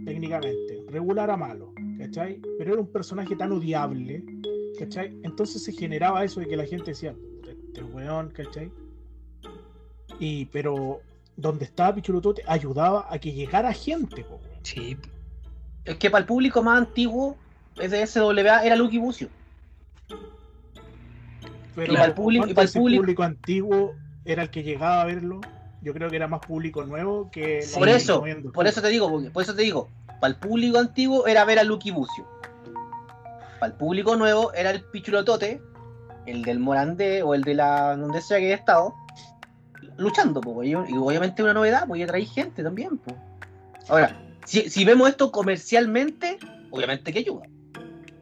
técnicamente, 0.04 0.84
regular 0.88 1.30
a 1.30 1.36
malo, 1.36 1.72
¿cachai? 1.98 2.40
Pero 2.58 2.72
era 2.72 2.80
un 2.80 2.88
personaje 2.88 3.36
tan 3.36 3.52
odiable, 3.52 4.24
¿cachai? 4.78 5.16
Entonces 5.22 5.62
se 5.62 5.72
generaba 5.72 6.24
eso 6.24 6.40
de 6.40 6.46
que 6.46 6.56
la 6.56 6.66
gente 6.66 6.92
decía, 6.92 7.14
"Puta, 7.14 7.50
este 7.50 7.82
weón, 7.82 8.30
¿cachai? 8.30 8.72
Y, 10.18 10.46
pero 10.46 11.00
donde 11.36 11.64
estaba 11.64 11.94
Pichulotote 11.94 12.42
ayudaba 12.46 13.06
a 13.08 13.18
que 13.18 13.32
llegara 13.32 13.72
gente, 13.72 14.24
po. 14.24 14.40
Sí. 14.62 14.96
Es 15.84 15.96
que 15.96 16.10
para 16.10 16.20
el 16.20 16.26
público 16.26 16.62
más 16.62 16.78
antiguo 16.78 17.36
es 17.76 17.90
de 17.90 18.06
SWA 18.06 18.64
era 18.64 18.76
Lucky 18.76 18.98
Bucio. 18.98 19.28
Pero 21.74 21.92
Y 21.92 21.96
para 21.96 22.06
el 22.08 22.14
público- 22.14 22.44
y 22.46 22.54
¿cuánto 22.54 22.54
para 22.54 22.66
el 22.66 22.72
público- 22.98 23.22
antiguo 23.22 23.94
era 24.24 24.42
el 24.42 24.50
que 24.50 24.62
llegaba 24.62 25.02
a 25.02 25.04
verlo. 25.06 25.40
Yo 25.82 25.94
creo 25.94 26.10
que 26.10 26.16
era 26.16 26.28
más 26.28 26.40
público 26.40 26.84
nuevo 26.84 27.30
que 27.30 27.62
Sí, 27.62 27.78
Por 27.78 27.88
eso, 27.88 28.22
por 28.52 28.66
eso 28.66 28.82
te 28.82 28.88
digo, 28.88 29.10
porque- 29.10 29.30
por 29.30 29.42
eso 29.42 29.54
te 29.54 29.62
digo, 29.62 29.88
para 30.20 30.34
el 30.34 30.36
público 30.38 30.78
antiguo 30.78 31.26
era 31.26 31.44
ver 31.46 31.58
a 31.58 31.64
Lucky 31.64 31.90
Bucio. 31.90 32.26
Para 33.58 33.72
el 33.72 33.78
público 33.78 34.16
nuevo 34.16 34.52
era 34.52 34.70
el 34.70 34.82
Pichulotote, 34.82 35.62
el 36.26 36.42
del 36.42 36.58
Morandé 36.58 37.22
o 37.22 37.34
el 37.34 37.42
de 37.42 37.54
la 37.54 37.96
donde 37.96 38.20
sea 38.20 38.38
que 38.38 38.46
haya 38.46 38.54
estado, 38.56 38.94
luchando, 39.96 40.40
po, 40.42 40.62
y, 40.62 40.70
y 40.72 40.74
obviamente 40.74 41.42
una 41.42 41.54
novedad, 41.54 41.86
pues 41.86 42.00
ya 42.00 42.06
traí 42.06 42.26
gente 42.26 42.62
también, 42.62 42.98
pues. 42.98 43.16
Ahora, 43.88 44.20
si, 44.44 44.68
si 44.70 44.84
vemos 44.84 45.08
esto 45.08 45.30
comercialmente, 45.30 46.38
obviamente 46.70 47.12
que 47.12 47.20
ayuda. 47.20 47.42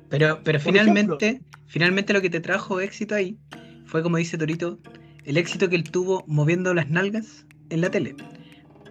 Pero, 0.08 0.40
pero 0.42 0.58
finalmente, 0.58 1.42
finalmente 1.66 2.12
lo 2.12 2.20
que 2.20 2.30
te 2.30 2.40
trajo 2.40 2.80
éxito 2.80 3.14
ahí 3.14 3.36
fue, 3.84 4.02
como 4.02 4.16
dice 4.16 4.38
Torito, 4.38 4.78
el 5.24 5.36
éxito 5.36 5.68
que 5.68 5.76
él 5.76 5.84
tuvo 5.84 6.24
moviendo 6.26 6.72
las 6.74 6.88
nalgas 6.88 7.46
en 7.70 7.80
la 7.80 7.90
tele. 7.90 8.14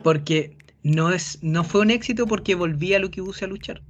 Porque 0.04 0.58
no, 0.84 1.12
es, 1.12 1.40
no 1.42 1.64
fue 1.64 1.82
un 1.82 1.92
éxito 1.92 2.28
porque 2.28 2.56
volvía 2.56 3.00
Lucky 3.00 3.22
Buce 3.22 3.46
a 3.46 3.48
luchar. 3.48 3.82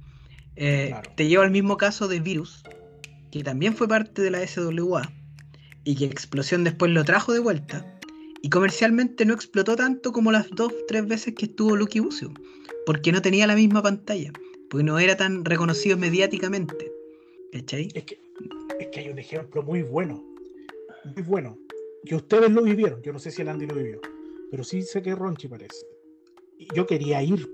Eh, 0.56 0.88
Claro. 0.88 1.10
Te 1.14 1.28
lleva 1.28 1.44
al 1.44 1.50
mismo 1.50 1.76
caso 1.76 2.08
de 2.08 2.20
Virus, 2.20 2.62
que 3.30 3.44
también 3.44 3.74
fue 3.74 3.86
parte 3.86 4.22
de 4.22 4.30
la 4.30 4.46
SWA, 4.46 5.12
y 5.84 5.94
que 5.94 6.06
Explosión 6.06 6.64
después 6.64 6.90
lo 6.90 7.04
trajo 7.04 7.32
de 7.32 7.38
vuelta. 7.38 7.97
Y 8.42 8.50
comercialmente 8.50 9.24
no 9.24 9.34
explotó 9.34 9.76
tanto 9.76 10.12
como 10.12 10.30
las 10.30 10.48
dos, 10.50 10.72
tres 10.86 11.06
veces 11.06 11.34
que 11.34 11.46
estuvo 11.46 11.76
Lucky 11.76 12.00
Bucio, 12.00 12.32
porque 12.86 13.12
no 13.12 13.20
tenía 13.20 13.46
la 13.46 13.54
misma 13.54 13.82
pantalla, 13.82 14.32
porque 14.70 14.84
no 14.84 14.98
era 14.98 15.16
tan 15.16 15.44
reconocido 15.44 15.96
mediáticamente. 15.96 16.92
¿Cachai? 17.52 17.88
Es 17.94 18.04
que, 18.04 18.20
es 18.78 18.88
que 18.88 19.00
hay 19.00 19.08
un 19.08 19.18
ejemplo 19.18 19.62
muy 19.62 19.82
bueno. 19.82 20.22
Muy 21.14 21.22
bueno. 21.22 21.58
Que 22.04 22.14
ustedes 22.14 22.50
lo 22.50 22.62
vivieron. 22.62 23.02
Yo 23.02 23.12
no 23.12 23.18
sé 23.18 23.30
si 23.30 23.42
el 23.42 23.48
Andy 23.48 23.66
lo 23.66 23.74
vivió. 23.74 24.00
Pero 24.50 24.64
sí 24.64 24.82
sé 24.82 25.02
que 25.02 25.14
Ronchi 25.14 25.48
parece. 25.48 25.86
Y 26.58 26.68
yo 26.74 26.86
quería 26.86 27.22
ir. 27.22 27.48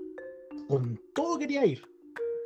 Con 0.67 0.99
todo 1.13 1.39
quería 1.39 1.65
ir. 1.65 1.81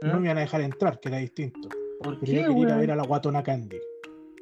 No 0.01 0.19
me 0.19 0.27
iban 0.27 0.37
a 0.37 0.41
dejar 0.41 0.61
entrar, 0.61 0.99
que 0.99 1.09
era 1.09 1.17
distinto. 1.17 1.69
¿Por 2.01 2.19
Pero 2.19 2.31
yo 2.31 2.47
quería 2.47 2.61
ir 2.61 2.69
a 2.69 2.77
ver 2.77 2.91
a 2.91 2.95
la 2.95 3.03
Guatona 3.03 3.43
Candy. 3.43 3.79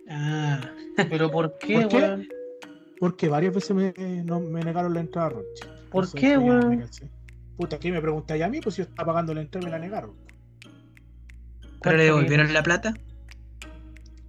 Ah, 0.09 0.61
¿Pero 1.09 1.31
por 1.31 1.57
qué, 1.57 1.81
¿Por 1.81 1.87
qué? 1.89 2.27
Porque 2.99 3.27
varias 3.29 3.53
veces 3.53 3.75
me, 3.75 3.93
no, 4.23 4.39
me 4.39 4.61
negaron 4.63 4.93
la 4.93 4.99
entrada 5.01 5.27
a 5.27 5.29
Ronchi. 5.31 5.61
¿Por 5.91 6.05
Entonces, 6.05 6.19
qué, 6.21 6.37
weón? 6.37 6.89
Puta, 7.55 7.79
¿qué 7.79 7.91
me 7.91 8.01
preguntáis 8.01 8.43
a 8.43 8.49
mí? 8.49 8.59
Pues 8.61 8.75
si 8.75 8.81
yo 8.81 8.87
estaba 8.89 9.07
pagando 9.13 9.33
la 9.33 9.41
entrada 9.41 9.67
y 9.67 9.71
me 9.71 9.77
la 9.77 9.79
negaron. 9.79 10.13
¿Pero 11.81 11.97
le 11.97 12.03
devolvieron 12.05 12.51
la 12.53 12.63
plata? 12.63 12.93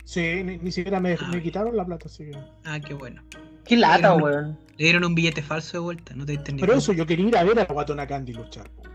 Sí, 0.05 0.43
ni, 0.45 0.59
ni 0.59 0.73
siquiera 0.73 1.01
me, 1.01 1.17
me 1.31 1.43
quitaron 1.43 1.77
la 1.77 1.85
plata. 1.85 2.07
Así 2.07 2.25
que... 2.31 2.39
Ah, 2.65 2.79
qué 2.81 2.95
bueno. 2.95 3.23
Qué 3.65 3.77
lata, 3.77 4.17
no- 4.17 4.25
weón. 4.25 4.59
Le 4.77 4.85
dieron 4.85 5.05
un 5.05 5.15
billete 5.15 5.43
falso 5.43 5.73
de 5.73 5.79
vuelta, 5.81 6.15
no 6.15 6.25
te 6.25 6.33
diste 6.33 6.53
ni 6.53 6.61
Pero 6.61 6.75
eso, 6.75 6.93
yo 6.93 7.05
quería 7.05 7.27
ir 7.27 7.37
a 7.37 7.43
ver 7.43 7.59
a 7.59 7.65
la 7.65 7.73
Guatona 7.73 8.07
Candy 8.07 8.33
luchar. 8.33 8.71
weón. 8.79 8.93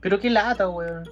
Pero 0.00 0.20
qué 0.20 0.30
lata, 0.30 0.68
weón. 0.68 1.04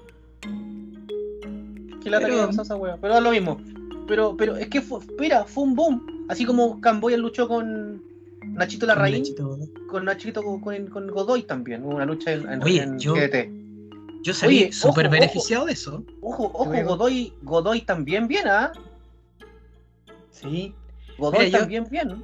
Qué 2.03 2.11
lata 2.11 2.27
Pero- 2.27 2.41
que 2.41 2.47
pasó 2.49 2.63
esa 2.63 2.77
weón. 2.77 2.99
Pero 3.01 3.17
es 3.17 3.23
lo 3.23 3.31
mismo. 3.31 3.61
Pero, 4.07 4.37
pero 4.37 4.57
es 4.57 4.69
que 4.69 4.81
fue, 4.81 5.01
mira, 5.19 5.45
fue 5.45 5.65
un 5.65 5.75
boom. 5.75 6.07
Así 6.29 6.45
como 6.45 6.81
Camboya 6.81 7.17
luchó 7.17 7.49
con 7.49 8.03
Nachito 8.55 8.81
Con 8.87 8.89
Larraín, 8.89 9.19
Nachito. 9.23 9.59
con 9.91 10.05
Nachito 10.05 10.43
con, 10.43 10.61
con, 10.61 10.87
con 10.89 11.07
Godoy 11.11 11.43
también. 11.43 11.83
Hubo 11.85 11.95
una 11.97 12.05
lucha 12.07 12.33
en, 12.33 12.49
en, 12.51 12.63
Oye, 12.63 12.83
en 12.83 12.99
yo- 12.99 13.15
GDT. 13.15 13.59
Yo 14.25 14.35
salí 14.35 14.73
súper 14.73 15.07
ojo, 15.07 15.13
beneficiado 15.13 15.65
de 15.67 15.73
eso. 15.73 16.05
Ojo, 16.21 16.51
ojo. 16.53 16.73
Godoy, 16.85 17.33
Godoy 17.43 17.83
también 17.83 18.27
bien, 18.27 18.49
¿ah? 18.49 18.73
Sí. 20.31 20.75
Godoy 21.19 21.47
Mira, 21.47 21.51
yo- 21.51 21.59
también 21.61 21.87
bien. 21.91 22.23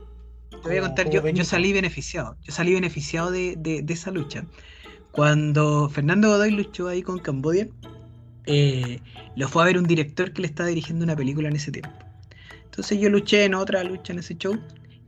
Te 0.50 0.68
voy 0.68 0.76
a 0.78 0.80
contar, 0.82 1.10
yo, 1.10 1.44
salí 1.44 1.72
beneficiado. 1.72 2.36
Yo 2.42 2.52
salí 2.52 2.74
beneficiado 2.74 3.30
de, 3.30 3.56
de- 3.58 3.82
de 3.82 3.92
esa 3.94 4.10
lucha. 4.10 4.44
Cuando 5.12 5.88
Fernando 5.88 6.28
Godoy 6.28 6.50
luchó 6.50 6.88
ahí 6.88 7.02
con 7.02 7.18
Cambodia, 7.18 7.68
eh, 8.46 9.00
lo 9.36 9.48
fue 9.48 9.62
a 9.62 9.66
ver 9.66 9.78
un 9.78 9.84
director 9.84 10.32
que 10.32 10.42
le 10.42 10.48
estaba 10.48 10.68
dirigiendo 10.68 11.04
una 11.04 11.16
película 11.16 11.48
en 11.48 11.56
ese 11.56 11.70
tiempo. 11.70 11.90
Entonces 12.74 12.98
yo 12.98 13.08
luché 13.08 13.44
en 13.44 13.54
otra 13.54 13.84
lucha 13.84 14.12
en 14.12 14.18
ese 14.18 14.36
show. 14.36 14.58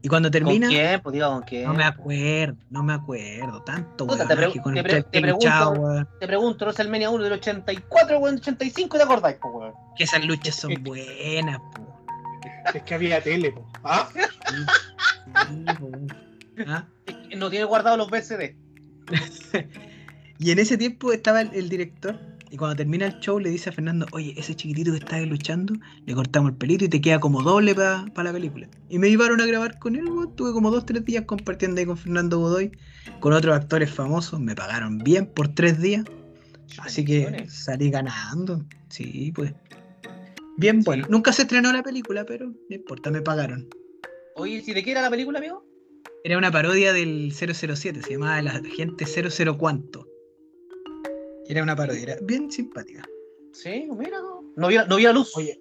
Y 0.00 0.08
cuando 0.08 0.30
termina, 0.30 0.68
¿Con 0.68 0.74
quién? 0.76 1.00
Pues 1.00 1.12
diga 1.14 1.26
con 1.26 1.42
quién. 1.42 1.64
no 1.64 1.74
me 1.74 1.82
acuerdo, 1.82 2.56
no 2.70 2.82
me 2.84 2.92
acuerdo. 2.92 3.60
Tanto 3.64 4.06
Puta, 4.06 4.24
weón, 4.24 4.52
te 4.52 4.60
con 4.60 4.74
te 4.74 4.80
el 4.80 4.86
te 4.86 5.20
pregunto- 5.20 5.46
luchaba, 5.46 5.70
weón, 5.70 6.08
Te 6.20 6.26
pregunto, 6.28 6.64
WrestleMania 6.64 7.10
1 7.10 7.24
del 7.24 7.32
84, 7.32 8.18
weón, 8.20 8.36
85, 8.36 8.98
¿te 8.98 9.02
acordáis, 9.02 9.36
pues, 9.42 9.52
weón? 9.52 9.72
que 9.96 10.04
esas 10.04 10.24
luchas 10.24 10.54
son 10.54 10.74
buenas, 10.84 11.58
po. 11.74 12.04
Es 12.72 12.82
que 12.84 12.94
había 12.94 13.20
tele, 13.20 13.50
po. 13.50 13.68
Ah, 13.82 14.08
¿Ah? 16.68 16.84
No 17.36 17.50
tiene 17.50 17.64
guardado 17.64 17.96
los 17.96 18.08
VCD. 18.08 18.54
Y 20.38 20.50
en 20.50 20.58
ese 20.58 20.76
tiempo 20.76 21.12
estaba 21.12 21.40
el, 21.40 21.52
el 21.54 21.68
director 21.70 22.20
y 22.50 22.56
cuando 22.56 22.76
termina 22.76 23.06
el 23.06 23.18
show 23.18 23.38
le 23.38 23.50
dice 23.50 23.70
a 23.70 23.72
Fernando, 23.72 24.06
oye, 24.12 24.34
ese 24.36 24.54
chiquitito 24.54 24.92
que 24.92 24.98
está 24.98 25.16
ahí 25.16 25.26
luchando, 25.26 25.74
le 26.04 26.14
cortamos 26.14 26.52
el 26.52 26.56
pelito 26.56 26.84
y 26.84 26.88
te 26.88 27.00
queda 27.00 27.18
como 27.18 27.42
doble 27.42 27.74
para 27.74 28.04
la 28.22 28.32
película. 28.32 28.68
Y 28.88 28.98
me 28.98 29.08
llevaron 29.08 29.40
a 29.40 29.46
grabar 29.46 29.78
con 29.78 29.96
él, 29.96 30.04
tuve 30.36 30.52
como 30.52 30.70
dos, 30.70 30.86
tres 30.86 31.04
días 31.04 31.24
compartiendo 31.26 31.80
ahí 31.80 31.86
con 31.86 31.96
Fernando 31.96 32.38
Godoy, 32.38 32.70
con 33.20 33.32
otros 33.32 33.56
actores 33.56 33.90
famosos, 33.90 34.38
me 34.40 34.54
pagaron 34.54 34.98
bien 34.98 35.26
por 35.26 35.48
tres 35.48 35.80
días, 35.80 36.04
así 36.78 37.04
que 37.04 37.46
salí 37.48 37.90
ganando. 37.90 38.64
Sí, 38.88 39.32
pues. 39.34 39.52
Bien 40.56 40.82
bueno. 40.82 41.06
Nunca 41.10 41.32
se 41.32 41.42
estrenó 41.42 41.72
la 41.72 41.82
película, 41.82 42.24
pero 42.24 42.46
no 42.46 42.76
importa, 42.76 43.10
me 43.10 43.20
pagaron. 43.20 43.68
Oye, 44.36 44.62
¿si 44.62 44.72
de 44.72 44.82
qué 44.82 44.92
era 44.92 45.02
la 45.02 45.10
película, 45.10 45.38
amigo? 45.38 45.66
Era 46.24 46.38
una 46.38 46.50
parodia 46.50 46.92
del 46.92 47.32
007, 47.32 48.02
se 48.02 48.12
llamaba 48.12 48.40
La 48.42 48.60
Gente 48.76 49.04
00 49.06 49.58
Cuánto. 49.58 50.06
Era 51.48 51.62
una 51.62 51.76
parodia, 51.76 52.02
era 52.02 52.16
bien 52.22 52.50
simpática. 52.50 53.02
Sí, 53.52 53.88
mira, 53.96 54.20
no. 54.20 54.42
No 54.56 54.66
había, 54.66 54.84
no 54.84 54.96
había 54.96 55.12
luz. 55.12 55.36
oye, 55.36 55.60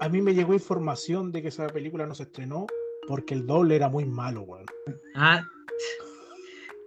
a 0.00 0.08
mí 0.08 0.22
me 0.22 0.34
llegó 0.34 0.54
información 0.54 1.32
de 1.32 1.42
que 1.42 1.48
esa 1.48 1.66
película 1.66 2.06
no 2.06 2.14
se 2.14 2.24
estrenó 2.24 2.66
porque 3.06 3.34
el 3.34 3.46
doble 3.46 3.76
era 3.76 3.88
muy 3.88 4.04
malo, 4.04 4.42
weón. 4.42 4.66
Ah, 5.14 5.42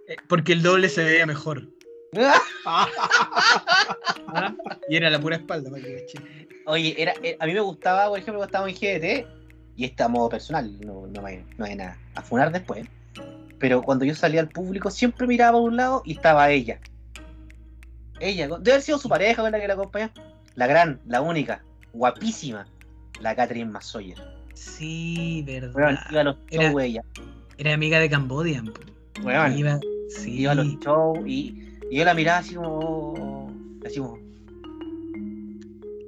eh, 0.08 0.16
porque 0.28 0.52
el 0.52 0.62
doble 0.62 0.88
se 0.88 1.04
veía 1.04 1.26
mejor. 1.26 1.68
Ah, 2.66 4.54
y 4.88 4.96
era 4.96 5.10
la 5.10 5.20
pura 5.20 5.36
espalda, 5.36 5.70
para 5.70 5.82
que. 5.82 6.06
Oye, 6.66 6.94
era, 7.00 7.12
eh, 7.22 7.36
a 7.38 7.46
mí 7.46 7.52
me 7.52 7.60
gustaba, 7.60 8.08
por 8.08 8.18
ejemplo, 8.18 8.38
cuando 8.38 8.46
estábamos 8.46 8.82
en 8.82 9.00
GDT, 9.00 9.26
y 9.76 9.84
este 9.84 10.02
a 10.02 10.08
modo 10.08 10.30
personal, 10.30 10.80
no, 10.80 11.06
no, 11.06 11.26
hay, 11.26 11.44
no 11.58 11.64
hay 11.66 11.76
nada 11.76 11.98
a 12.14 12.22
funar 12.22 12.50
después. 12.50 12.86
Pero 13.58 13.82
cuando 13.82 14.04
yo 14.04 14.14
salía 14.14 14.40
al 14.40 14.48
público, 14.48 14.90
siempre 14.90 15.26
miraba 15.26 15.58
a 15.58 15.60
un 15.60 15.76
lado 15.76 16.02
y 16.04 16.12
estaba 16.12 16.50
ella. 16.50 16.80
Ella, 18.24 18.48
debe 18.48 18.70
haber 18.72 18.82
sido 18.82 18.98
su 18.98 19.08
pareja 19.08 19.42
con 19.42 19.52
la 19.52 19.60
que 19.60 19.68
la 19.68 19.74
acompañaba. 19.74 20.12
La 20.54 20.66
gran, 20.66 21.00
la 21.06 21.20
única, 21.20 21.62
guapísima, 21.92 22.66
la 23.20 23.34
Catherine 23.36 23.70
Masoyer. 23.70 24.16
Sí, 24.54 25.44
Weón, 25.46 25.72
verdad. 25.74 26.00
iba 26.10 26.20
a 26.20 26.24
los 26.24 26.36
Era- 26.50 26.68
shows 26.70 26.82
ella. 26.82 27.02
Era 27.58 27.74
amiga 27.74 27.98
de 27.98 28.08
Cambodia. 28.08 28.62
Weón, 29.22 29.58
Iba, 29.58 29.78
sí. 30.08 30.40
iba 30.40 30.52
a 30.52 30.54
los 30.54 30.66
shows 30.80 31.18
y, 31.26 31.68
y 31.90 31.98
yo 31.98 32.04
la 32.04 32.14
miraba 32.14 32.38
así 32.38 32.54
como. 32.54 33.52
Así 33.84 33.98
como. 33.98 34.16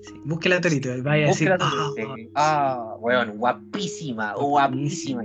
sí. 0.02 0.14
Busque 0.24 0.48
la 0.48 0.60
torito, 0.60 0.88
vaya 1.02 1.24
a 1.24 1.28
decir. 1.28 1.52
ah. 1.60 1.90
Sí. 1.96 2.30
Ah, 2.34 2.94
weón, 3.00 3.36
guapísima, 3.38 4.34
guapísima. 4.34 5.22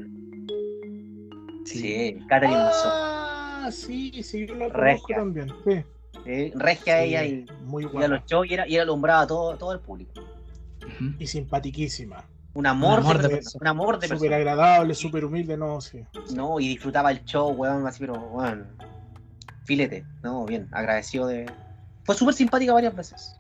sí. 1.66 1.80
Sí, 1.80 2.18
Catherine 2.28 2.58
Masoyer. 2.58 2.92
Ah, 2.94 3.70
sí, 3.72 4.24
sí, 4.24 4.46
yo 4.48 4.56
la 4.56 4.66
conozco 4.70 4.80
Regia. 4.82 5.16
también. 5.16 5.48
Sí, 5.66 5.84
Sí, 6.26 6.52
regia 6.56 6.98
sí, 7.00 7.04
ella 7.10 7.26
y, 7.26 7.46
muy 7.66 7.84
y 7.84 7.88
a 7.88 7.90
guapa. 7.90 8.08
los 8.08 8.26
shows 8.26 8.48
y 8.50 8.54
era, 8.54 8.68
y 8.68 8.76
era 8.76 8.84
alumbrada 8.84 9.22
a 9.22 9.28
todo, 9.28 9.58
todo 9.58 9.74
el 9.74 9.80
público. 9.80 10.14
Y 11.20 11.28
simpatiquísima. 11.28 12.24
Un 12.54 12.68
amor, 12.68 13.00
Un 13.00 13.06
amor 13.06 13.18
de, 13.20 13.28
de 13.30 13.36
persona, 13.36 13.62
un 13.62 13.68
amor 13.68 14.00
de 14.00 14.08
Súper 14.08 14.20
persona. 14.20 14.36
agradable, 14.36 14.94
súper 14.94 15.26
humilde, 15.26 15.56
no, 15.58 15.80
sí. 15.80 16.04
No, 16.36 16.60
y 16.60 16.68
disfrutaba 16.68 17.12
el 17.12 17.24
show, 17.24 17.50
weón, 17.52 17.88
así, 17.88 18.00
pero, 18.02 18.14
weón, 18.14 18.68
filete, 19.64 20.06
no, 20.22 20.46
bien, 20.46 20.68
agradecido 20.72 21.28
de... 21.28 21.50
Fue 22.04 22.14
súper 22.16 22.34
simpática 22.34 22.74
varias 22.74 22.94
veces. 22.96 23.36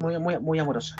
Muy, 0.00 0.18
muy, 0.18 0.38
muy 0.40 0.58
amorosa. 0.58 0.96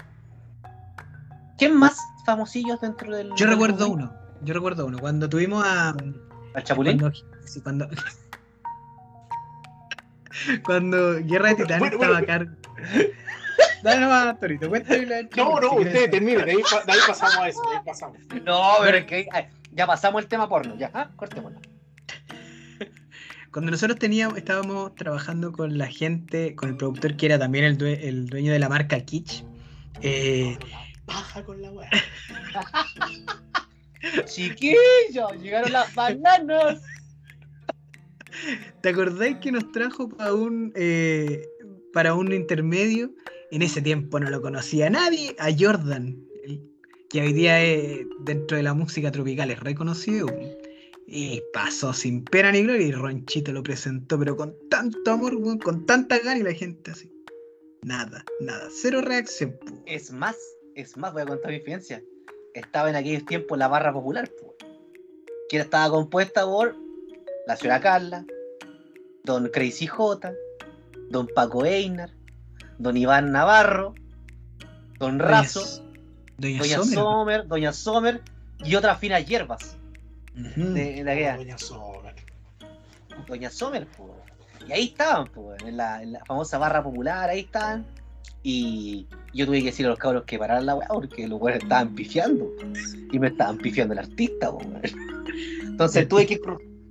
¿Quién 1.58 1.76
más 1.76 1.96
famosillos 2.24 2.80
dentro 2.80 3.14
del... 3.16 3.30
Yo 3.36 3.46
recuerdo 3.46 3.88
uno. 3.88 4.12
Yo 4.44 4.54
recuerdo 4.54 4.86
uno. 4.86 4.98
Cuando 4.98 5.28
tuvimos 5.28 5.64
a. 5.64 5.94
¿Al 6.54 6.62
Chapulín? 6.64 6.98
Cuando, 6.98 7.18
sí, 7.44 7.60
cuando, 7.62 7.88
cuando 10.64 11.14
Guerra 11.24 11.48
de 11.50 11.54
Titanes 11.56 11.78
bueno, 11.78 11.94
estaba 11.94 12.12
bueno. 12.20 12.26
cargo. 12.26 12.52
Dale 13.82 14.00
nomás, 14.00 14.38
Torito, 14.38 14.68
cuéntame 14.68 15.06
la 15.06 15.22
No, 15.36 15.60
no, 15.60 15.70
si 15.70 15.76
quieres. 15.76 15.94
usted 15.94 16.10
termine, 16.10 16.44
de 16.44 16.50
ahí, 16.52 16.58
pa- 16.70 16.84
de 16.84 16.92
ahí 16.92 16.98
pasamos 17.06 17.36
a 17.38 17.48
eso, 17.48 17.62
de 17.70 17.76
ahí 17.76 17.82
pasamos. 17.84 18.18
No, 18.44 18.62
pero 18.82 18.96
es 18.98 19.04
que 19.06 19.28
ya 19.72 19.86
pasamos 19.86 20.22
el 20.22 20.28
tema 20.28 20.48
porno, 20.48 20.76
ya, 20.76 20.90
ah, 20.94 21.10
cortémoslo. 21.16 21.60
Cuando 23.52 23.70
nosotros 23.70 23.98
teníamos, 23.98 24.38
estábamos 24.38 24.94
trabajando 24.94 25.52
con 25.52 25.76
la 25.76 25.86
gente, 25.88 26.54
con 26.54 26.70
el 26.70 26.76
productor 26.76 27.16
que 27.16 27.26
era 27.26 27.38
también 27.38 27.64
el, 27.66 27.76
due- 27.76 27.98
el 28.02 28.26
dueño 28.26 28.50
de 28.52 28.58
la 28.58 28.68
marca 28.70 28.98
Kitsch. 29.00 29.44
eh, 30.00 30.56
Paja 31.04 31.42
con 31.44 31.60
la 31.60 31.70
weá. 31.72 31.90
Chiquillos, 34.24 35.32
llegaron 35.40 35.72
las 35.72 35.94
bananas. 35.94 36.80
¿Te 38.82 38.88
acordáis 38.88 39.36
que 39.38 39.52
nos 39.52 39.70
trajo 39.72 40.08
para 40.08 40.34
un 40.34 40.72
eh, 40.74 41.48
para 41.92 42.14
un 42.14 42.32
intermedio? 42.32 43.14
En 43.50 43.62
ese 43.62 43.82
tiempo 43.82 44.18
no 44.18 44.30
lo 44.30 44.40
conocía 44.40 44.88
nadie, 44.88 45.36
a 45.38 45.50
Jordan, 45.56 46.16
que 47.10 47.20
hoy 47.20 47.32
día 47.34 47.58
dentro 48.20 48.56
de 48.56 48.62
la 48.62 48.72
música 48.72 49.12
tropical 49.12 49.50
es 49.50 49.60
reconocido. 49.60 50.26
Y 51.06 51.42
pasó 51.52 51.92
sin 51.92 52.24
pena 52.24 52.52
ni 52.52 52.62
gloria 52.62 52.86
y 52.86 52.92
Ronchito 52.92 53.52
lo 53.52 53.62
presentó, 53.62 54.18
pero 54.18 54.34
con 54.34 54.54
tanto 54.70 55.10
amor, 55.10 55.38
con 55.60 55.84
tanta 55.84 56.18
gana 56.18 56.38
y 56.38 56.42
la 56.42 56.54
gente 56.54 56.92
así. 56.92 57.12
Nada, 57.82 58.24
nada, 58.40 58.68
cero 58.70 59.02
reacción. 59.02 59.58
Es 59.84 60.10
más, 60.12 60.36
es 60.74 60.96
más, 60.96 61.12
voy 61.12 61.22
a 61.22 61.26
contar 61.26 61.50
mi 61.50 61.56
experiencia. 61.56 62.02
Estaba 62.54 62.88
en 62.88 62.96
aquellos 62.96 63.26
tiempos 63.26 63.58
la 63.58 63.68
barra 63.68 63.92
popular, 63.92 64.30
po, 64.40 64.54
que 65.50 65.58
estaba 65.58 65.90
compuesta 65.90 66.44
por 66.44 66.74
la 67.46 67.56
señora 67.56 67.80
Carla, 67.80 68.24
don 69.24 69.48
Crazy 69.48 69.86
J, 69.86 70.32
don 71.10 71.26
Paco 71.28 71.64
Einar, 71.64 72.10
don 72.78 72.96
Iván 72.96 73.32
Navarro, 73.32 73.94
don 74.98 75.18
Razo, 75.18 75.82
Doña, 76.38 76.58
doña 76.58 76.76
Sommer. 76.76 76.94
Sommer, 76.94 77.46
doña 77.46 77.72
Sommer 77.72 78.22
y 78.64 78.74
otras 78.74 78.98
finas 78.98 79.24
hierbas 79.26 79.76
Ujú. 80.36 80.72
de, 80.72 81.04
de 81.04 81.10
aquella. 81.10 81.36
Doña 81.36 81.58
Sommer. 81.58 82.14
Doña 83.28 83.50
Sommer, 83.50 83.86
po. 83.86 84.16
Y 84.66 84.72
ahí 84.72 84.84
estaban, 84.86 85.26
po, 85.26 85.54
en, 85.64 85.76
la, 85.76 86.02
en 86.02 86.12
la 86.12 86.24
famosa 86.24 86.58
barra 86.58 86.82
popular, 86.82 87.30
ahí 87.30 87.40
estaban. 87.40 87.86
Y 88.44 89.06
yo 89.32 89.46
tuve 89.46 89.60
que 89.60 89.66
decir 89.66 89.86
a 89.86 89.90
los 89.90 89.98
cabros 89.98 90.24
que 90.24 90.36
pararan 90.36 90.66
la 90.66 90.74
weá 90.74 90.88
porque 90.88 91.28
los 91.28 91.40
weones 91.40 91.62
estaban 91.62 91.94
pifiando. 91.94 92.50
Y 93.12 93.18
me 93.18 93.28
estaban 93.28 93.58
pifiando 93.58 93.92
el 93.92 94.00
artista, 94.00 94.50
po. 94.50 94.60
Entonces 95.62 96.08
tuve 96.08 96.26
que, 96.26 96.40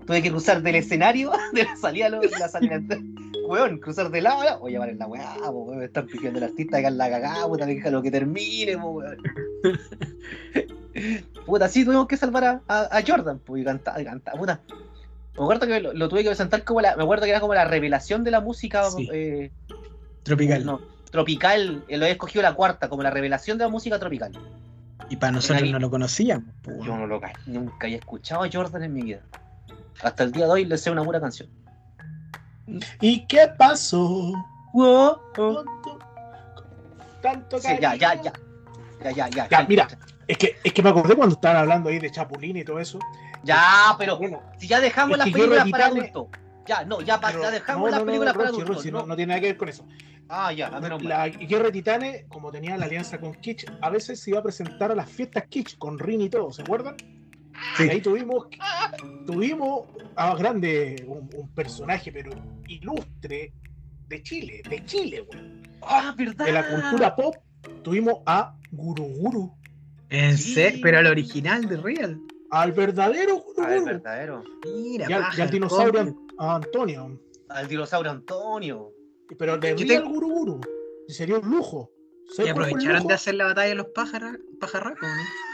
tuve 0.05 0.21
que 0.21 0.29
cruzar 0.31 0.61
del 0.61 0.75
escenario, 0.75 1.31
de 1.53 1.63
la 1.63 1.75
salida, 1.75 2.09
lo- 2.09 2.19
de 2.21 2.29
la 2.29 2.47
salida. 2.47 2.79
Weón, 3.47 3.79
cruzar 3.79 4.09
de 4.11 4.21
lado, 4.21 4.39
weón. 4.41 4.57
Oye, 4.61 4.77
paren 4.79 4.97
la 4.99 5.07
weá, 5.07 5.35
weón, 5.49 5.79
me 5.79 5.85
están 5.85 6.05
pifiando 6.07 6.39
el 6.39 6.45
artista, 6.45 6.81
que 6.81 6.91
la 6.91 7.09
cagada, 7.09 7.47
puta, 7.47 7.65
déjalo 7.65 8.01
que 8.01 8.11
termine, 8.11 8.75
weón. 8.75 9.17
Puta, 11.45 11.67
sí 11.69 11.85
tuvimos 11.85 12.07
que 12.07 12.17
salvar 12.17 12.43
a, 12.43 12.61
a, 12.67 12.97
a 12.97 13.01
Jordan, 13.05 13.39
pues, 13.39 13.61
y 13.61 13.65
cantar, 13.65 13.99
y 13.99 14.05
cantar, 14.05 14.37
puta. 14.37 14.59
Me 15.37 15.43
acuerdo 15.43 15.65
que 15.65 15.79
lo, 15.79 15.93
lo 15.93 16.09
tuve 16.09 16.23
que 16.23 16.29
presentar 16.29 16.63
como 16.65 16.81
la. 16.81 16.95
Me 16.97 17.03
acuerdo 17.03 17.23
que 17.23 17.31
era 17.31 17.39
como 17.39 17.53
la 17.53 17.63
revelación 17.65 18.23
de 18.23 18.31
la 18.31 18.41
música 18.41 18.89
Sí. 18.91 19.07
eh, 19.13 19.51
Tropical. 20.23 20.65
no, 20.65 20.81
tropical. 21.09 21.83
eh, 21.87 21.97
lo 21.97 22.05
he 22.05 22.11
escogido 22.11 22.41
la 22.43 22.53
cuarta, 22.53 22.89
como 22.89 23.01
la 23.03 23.09
revelación 23.09 23.57
de 23.57 23.63
la 23.63 23.69
música 23.69 23.97
tropical. 23.97 24.31
Y 25.09 25.15
para 25.15 25.31
nosotros 25.31 25.69
no 25.69 25.79
lo 25.79 25.89
conocíamos. 25.89 26.53
Yo 26.85 26.97
no 26.97 27.07
lo 27.07 27.19
ca- 27.21 27.33
nunca 27.45 27.87
había 27.87 27.97
escuchado 27.97 28.43
a 28.43 28.49
Jordan 28.51 28.83
en 28.83 28.93
mi 28.93 29.01
vida. 29.01 29.21
Hasta 30.01 30.23
el 30.23 30.31
día 30.31 30.45
de 30.45 30.51
hoy 30.51 30.65
le 30.65 30.77
sé 30.77 30.91
una 30.91 31.03
pura 31.03 31.19
canción. 31.19 31.49
¿Y 32.99 33.25
qué 33.27 33.49
pasó? 33.57 34.33
Wow, 34.73 35.19
Tanto 37.21 37.59
Sí, 37.59 37.67
ya, 37.79 37.95
ya, 37.95 38.15
ya. 38.21 38.33
Ya, 39.03 39.11
ya, 39.11 39.29
ya. 39.29 39.49
Ya, 39.49 39.65
mira. 39.67 39.87
Es 40.27 40.37
que, 40.37 40.55
es 40.63 40.73
que 40.73 40.81
me 40.81 40.89
acordé 40.89 41.15
cuando 41.15 41.35
estaban 41.35 41.57
hablando 41.57 41.89
ahí 41.89 41.99
de 41.99 42.09
Chapulín 42.09 42.57
y 42.57 42.63
todo 42.63 42.79
eso. 42.79 42.99
Ya, 43.43 43.95
pero 43.97 44.17
Bueno, 44.17 44.41
si 44.57 44.67
ya 44.67 44.79
dejamos 44.79 45.17
las 45.17 45.29
películas 45.29 45.69
para 45.69 45.87
adultos. 45.87 46.27
Ya, 46.65 46.85
no, 46.85 47.01
ya, 47.01 47.19
pero- 47.19 47.41
ya 47.41 47.51
dejamos 47.51 47.85
no, 47.85 47.91
las 47.91 47.99
no, 47.99 47.99
no, 47.99 48.05
películas 48.05 48.33
para 48.35 48.49
adultos. 48.49 48.85
No. 48.85 48.99
no, 48.99 49.05
no 49.07 49.15
tiene 49.15 49.31
nada 49.31 49.41
que 49.41 49.47
ver 49.47 49.57
con 49.57 49.69
eso. 49.69 49.85
Ah, 50.29 50.53
ya, 50.53 50.67
a 50.67 50.79
menos. 50.79 51.03
La 51.03 51.27
Guerra 51.27 51.65
de 51.65 51.71
Titanes, 51.73 52.25
como 52.29 52.51
tenía 52.51 52.77
la 52.77 52.85
alianza 52.85 53.19
con 53.19 53.33
Kitsch, 53.33 53.65
a 53.81 53.89
veces 53.89 54.19
se 54.21 54.29
iba 54.29 54.39
a 54.39 54.43
presentar 54.43 54.91
a 54.91 54.95
las 54.95 55.09
fiestas 55.09 55.43
Kitsch 55.49 55.77
con 55.77 55.99
Rin 55.99 56.21
y 56.21 56.29
todo, 56.29 56.53
¿se 56.53 56.61
acuerdan? 56.61 56.95
Sí. 57.77 57.85
Y 57.85 57.89
ahí 57.89 58.01
tuvimos, 58.01 58.47
tuvimos 59.25 59.87
a 60.15 60.35
grande, 60.35 61.03
un, 61.07 61.29
un 61.33 61.49
personaje, 61.53 62.11
pero 62.11 62.31
ilustre 62.67 63.53
de 64.07 64.23
Chile, 64.23 64.61
de 64.69 64.85
Chile, 64.85 65.21
güey. 65.27 65.61
Ah, 65.81 66.13
verdad. 66.17 66.45
De 66.45 66.51
la 66.51 66.67
cultura 66.69 67.15
pop, 67.15 67.35
tuvimos 67.83 68.15
a 68.25 68.55
Guru 68.71 69.03
Guru, 69.05 69.53
En 70.09 70.37
Sí. 70.37 70.53
serio, 70.53 70.79
pero 70.83 70.97
al 70.99 71.07
original 71.07 71.65
de 71.67 71.77
Real. 71.77 72.19
al 72.51 72.71
verdadero 72.73 73.37
Guru 73.37 73.63
Ah, 73.63 73.73
es 73.75 73.79
Guru, 73.81 73.93
verdadero. 73.93 74.43
Mira, 74.65 75.05
y 75.09 75.13
al, 75.13 75.23
y 75.37 75.41
al 75.41 75.49
dinosaurio 75.49 76.15
Antonio. 76.37 77.19
Al 77.49 77.67
dinosaurio 77.67 78.11
Antonio. 78.11 78.91
Pero 79.39 79.57
de 79.57 79.69
Yo 79.75 79.85
Real 79.87 80.03
tengo- 80.03 80.09
Guru 80.13 80.29
Guru, 80.29 80.61
y 81.07 81.13
sería 81.13 81.39
un 81.39 81.49
lujo. 81.49 81.89
Y 82.29 82.35
¿Sabes 82.35 82.53
cuál 82.53 82.65
fue 82.65 82.71
el 82.71 82.75
aprovecharon 82.75 83.07
de 83.07 83.13
hacer 83.13 83.35
la 83.35 83.45
batalla 83.45 83.69
de 83.69 83.75
los 83.75 83.87
pájaros, 83.87 84.37
pajarracos, 84.59 85.01
¿no? 85.07 85.50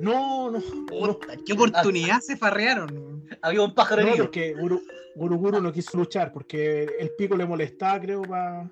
No, 0.00 0.50
no, 0.50 0.58
no. 0.58 1.18
¿Qué 1.46 1.52
oportunidad 1.52 2.20
se 2.20 2.36
farrearon? 2.36 3.24
Había 3.42 3.62
un 3.62 3.74
pájaro 3.74 4.02
No, 4.02 4.16
porque 4.16 4.54
Guru, 4.54 4.82
Guru 5.14 5.36
Guru 5.38 5.60
no 5.62 5.72
quiso 5.72 5.96
luchar 5.96 6.32
porque 6.32 6.84
el 6.98 7.10
pico 7.16 7.36
le 7.36 7.46
molestaba, 7.46 8.00
creo, 8.00 8.22
para. 8.22 8.68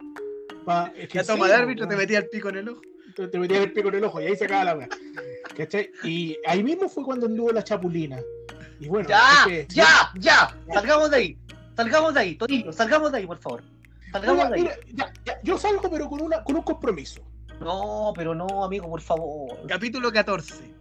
Pa, 0.64 0.92
es 0.96 1.08
que 1.08 1.18
Ya 1.18 1.24
toma 1.24 1.44
sí, 1.46 1.50
de 1.50 1.56
po, 1.56 1.62
árbitro, 1.62 1.88
te 1.88 1.96
metía 1.96 2.18
el 2.18 2.28
pico 2.28 2.48
en 2.48 2.56
el 2.56 2.68
ojo. 2.70 2.80
te, 3.14 3.28
te 3.28 3.38
metía 3.38 3.62
el 3.62 3.72
pico 3.72 3.88
en 3.88 3.94
el 3.96 4.04
ojo 4.04 4.20
y 4.20 4.26
ahí 4.26 4.36
se 4.36 4.44
acaba 4.46 4.64
la 4.64 4.76
weá. 4.76 4.88
¿Cachai? 5.56 5.90
Y 6.04 6.36
ahí 6.46 6.62
mismo 6.62 6.88
fue 6.88 7.04
cuando 7.04 7.26
anduvo 7.26 7.50
la 7.52 7.62
chapulina. 7.62 8.18
Y 8.80 8.88
bueno, 8.88 9.08
¡Ya! 9.08 9.44
es 9.46 9.66
que- 9.66 9.74
¡Ya! 9.74 10.10
¡Ya! 10.18 10.56
Salgamos 10.72 11.10
de 11.10 11.16
ahí. 11.16 11.38
Salgamos 11.76 12.14
de 12.14 12.20
ahí, 12.20 12.34
Torito. 12.36 12.72
Salgamos 12.72 13.12
de 13.12 13.18
ahí, 13.18 13.26
por 13.26 13.38
favor. 13.38 13.62
Salgamos 14.12 14.36
Mira, 14.36 14.48
de 14.50 14.54
ahí. 14.56 14.62
mira, 14.62 14.76
ya, 14.94 15.12
ya, 15.26 15.40
yo 15.42 15.58
salgo, 15.58 15.90
pero 15.90 16.08
con, 16.08 16.22
una, 16.22 16.42
con 16.44 16.56
un 16.56 16.62
compromiso. 16.62 17.20
No, 17.60 18.12
pero 18.16 18.34
no, 18.34 18.64
amigo, 18.64 18.88
por 18.88 19.00
favor. 19.00 19.58
Capítulo 19.68 20.10
14. 20.12 20.72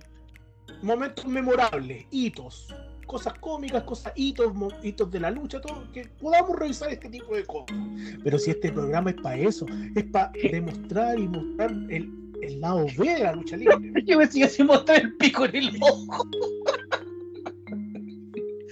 Momentos 0.84 1.26
memorables, 1.26 2.06
hitos, 2.12 2.76
cosas 3.08 3.34
cómicas, 3.40 3.84
cosas 3.84 4.12
hitos, 4.18 4.54
hitos 4.84 5.10
de 5.10 5.20
la 5.22 5.32
lucha, 5.32 5.62
todo, 5.62 5.90
que 5.94 6.06
podamos 6.20 6.60
revisar 6.60 6.92
este 6.92 7.08
tipo 7.10 7.34
de 7.36 7.46
cosas. 7.46 7.78
Pero 8.22 8.38
si 8.38 8.52
este 8.52 8.70
programa 8.70 9.12
es 9.12 9.16
para 9.22 9.38
eso, 9.38 9.66
es 9.96 10.04
para 10.06 10.32
demostrar 10.52 11.18
y 11.18 11.28
mostrar 11.30 11.72
el, 11.90 12.12
el 12.42 12.60
lado 12.60 12.86
B 12.98 13.14
de 13.14 13.20
la 13.20 13.34
lucha 13.34 13.56
libre. 13.56 13.78
Yo 14.06 14.18
me 14.18 14.28
sigue 14.28 14.50
sin 14.50 14.66
mostrar 14.66 15.02
el 15.02 15.16
pico 15.16 15.46
en 15.46 15.56
el 15.56 15.78
ojo. 15.82 16.28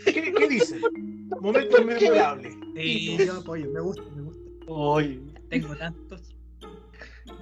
¿Qué, 0.05 0.34
qué 0.34 0.47
dice? 0.49 0.82
Momentos 1.39 1.86
memorables. 1.86 2.53
Sí, 2.76 3.18
yo 3.26 3.38
apoyo, 3.38 3.70
me 3.70 3.80
gusta, 3.80 4.03
me 4.16 4.22
gusta. 4.24 4.41
Uy, 4.68 5.34
Tengo 5.49 5.76
tantos. 5.76 6.36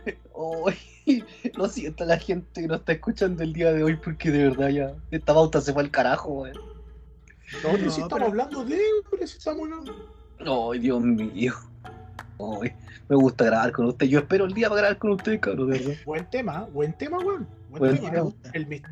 uy. 0.33 0.73
Lo 1.55 1.67
siento 1.67 2.03
a 2.03 2.07
la 2.07 2.17
gente 2.17 2.61
que 2.61 2.67
nos 2.67 2.79
está 2.79 2.93
escuchando 2.93 3.43
el 3.43 3.53
día 3.53 3.71
de 3.73 3.83
hoy 3.83 3.95
porque 3.97 4.31
de 4.31 4.49
verdad 4.49 4.69
ya 4.69 4.91
esta 5.11 5.33
pauta 5.33 5.61
se 5.61 5.73
fue 5.73 5.83
al 5.83 5.91
carajo, 5.91 6.29
weón. 6.29 6.53
No, 7.63 7.71
No, 7.71 7.77
si 7.77 7.85
estamos 7.87 8.09
pero- 8.13 8.25
hablando 8.27 8.63
de 8.65 8.79
hombre, 9.05 9.27
si 9.27 9.37
estamos 9.37 9.63
hablando- 9.63 10.71
Ay, 10.71 10.79
Dios 10.79 11.01
mío. 11.01 11.53
Ay, 12.61 12.73
me 13.09 13.15
gusta 13.15 13.45
grabar 13.45 13.71
con 13.71 13.87
usted. 13.87 14.05
Yo 14.07 14.19
espero 14.19 14.45
el 14.45 14.53
día 14.53 14.69
para 14.69 14.81
grabar 14.81 14.97
con 14.97 15.11
usted, 15.11 15.39
cabrón, 15.39 15.71
de 15.71 15.79
verdad. 15.79 15.95
Buen 16.05 16.29
tema, 16.29 16.67
buen 16.71 16.93
tema, 16.93 17.17
weón. 17.17 17.47
Buen 17.69 17.79
Buen 17.79 17.95
tema. 17.97 18.11
tema. 18.11 18.31
El, 18.53 18.67
mis- 18.67 18.83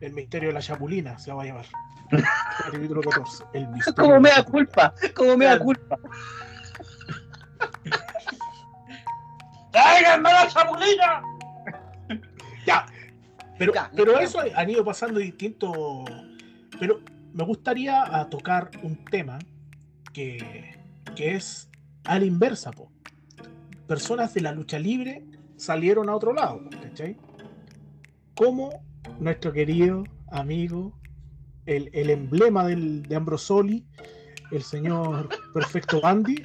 el 0.00 0.12
misterio 0.12 0.48
de 0.50 0.54
la 0.54 0.60
chapulina 0.60 1.18
se 1.18 1.32
va 1.32 1.42
a 1.42 1.46
llamar. 1.46 1.66
Capítulo 2.70 3.00
14. 3.00 3.44
El 3.54 3.68
misterio 3.68 3.94
Como 3.96 4.20
me 4.20 4.28
da 4.30 4.42
culpa, 4.44 4.94
como 5.16 5.36
me 5.36 5.46
da 5.46 5.58
culpa. 5.58 5.98
¡Tráiganme 9.72 10.30
la 10.30 10.46
chapulina! 10.48 11.22
Ya. 12.66 12.86
Pero, 13.58 13.72
Ya, 13.72 13.90
pero 13.94 14.12
ya. 14.14 14.20
eso 14.22 14.40
han 14.54 14.70
ido 14.70 14.84
pasando 14.84 15.20
distintos. 15.20 15.76
Pero 16.80 17.00
me 17.32 17.44
gustaría 17.44 18.26
tocar 18.30 18.70
un 18.82 19.04
tema 19.06 19.38
que, 20.12 20.76
que 21.16 21.34
es 21.34 21.68
a 22.04 22.18
la 22.18 22.24
inversa, 22.24 22.70
po. 22.72 22.90
Personas 23.86 24.34
de 24.34 24.40
la 24.40 24.52
lucha 24.52 24.78
libre 24.78 25.24
salieron 25.56 26.08
a 26.08 26.16
otro 26.16 26.32
lado, 26.32 26.60
¿cachai? 26.82 27.16
Como 28.34 28.82
nuestro 29.20 29.52
querido 29.52 30.04
amigo, 30.28 30.98
el, 31.66 31.90
el 31.92 32.10
emblema 32.10 32.66
del, 32.66 33.02
de 33.02 33.14
Ambrosoli, 33.16 33.84
el 34.50 34.62
señor 34.62 35.28
Perfecto 35.54 36.00
Bandy. 36.00 36.42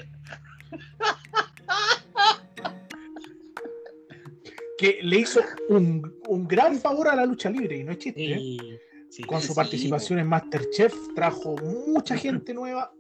Que 4.80 5.00
le 5.04 5.20
hizo 5.20 5.42
un, 5.70 6.20
un 6.28 6.48
gran 6.48 6.80
favor 6.80 7.10
a 7.10 7.16
la 7.16 7.26
lucha 7.26 7.50
libre, 7.50 7.78
y 7.78 7.84
no 7.84 7.92
es 7.92 7.98
chiste. 7.98 8.32
¿eh? 8.34 8.38
Sí, 8.38 8.60
sí. 9.10 9.24
con 9.24 9.42
su 9.42 9.50
Sí, 9.50 9.54
participación 9.56 10.20
en 10.20 10.28
Masterchef 10.28 10.94
trajo 11.16 11.56
mucha 11.88 12.16
gente 12.16 12.54
nueva 12.54 12.94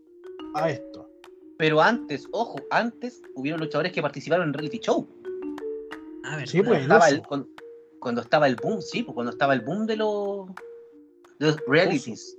a 0.55 0.69
esto. 0.69 1.09
Pero 1.57 1.81
antes, 1.81 2.27
ojo, 2.31 2.57
antes 2.71 3.21
hubieron 3.35 3.59
luchadores 3.61 3.91
que 3.93 4.01
participaron 4.01 4.47
en 4.49 4.53
reality 4.53 4.79
show. 4.79 5.07
A 6.25 6.35
ver, 6.37 6.47
Sí, 6.49 6.61
pues. 6.61 6.81
Estaba 6.81 7.09
el- 7.09 7.21
cuando, 7.23 7.47
cuando 7.99 8.21
estaba 8.21 8.47
el 8.47 8.55
boom, 8.55 8.81
sí, 8.81 9.03
pues 9.03 9.13
cuando 9.13 9.31
estaba 9.31 9.53
el 9.53 9.61
boom 9.61 9.85
de 9.85 9.95
los, 9.97 10.47
de 11.39 11.47
los 11.47 11.57
realities. 11.67 12.37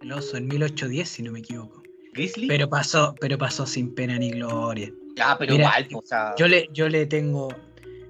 el 0.00 0.12
oso 0.12 0.36
en 0.36 0.46
1810, 0.46 1.08
si 1.08 1.22
no 1.22 1.32
me 1.32 1.40
equivoco. 1.40 1.82
Grizzly. 2.12 2.46
Pero 2.48 2.68
pasó, 2.68 3.14
pero 3.20 3.36
pasó 3.38 3.66
sin 3.66 3.94
pena 3.94 4.16
ni 4.18 4.30
gloria. 4.30 4.92
ya, 5.16 5.36
pero 5.38 5.52
Mira, 5.54 5.64
igual, 5.64 5.86
pues, 5.90 6.04
o 6.04 6.06
sea. 6.06 6.34
Yo 6.36 6.46
le, 6.48 6.68
yo 6.72 6.88
le 6.88 7.06
tengo. 7.06 7.48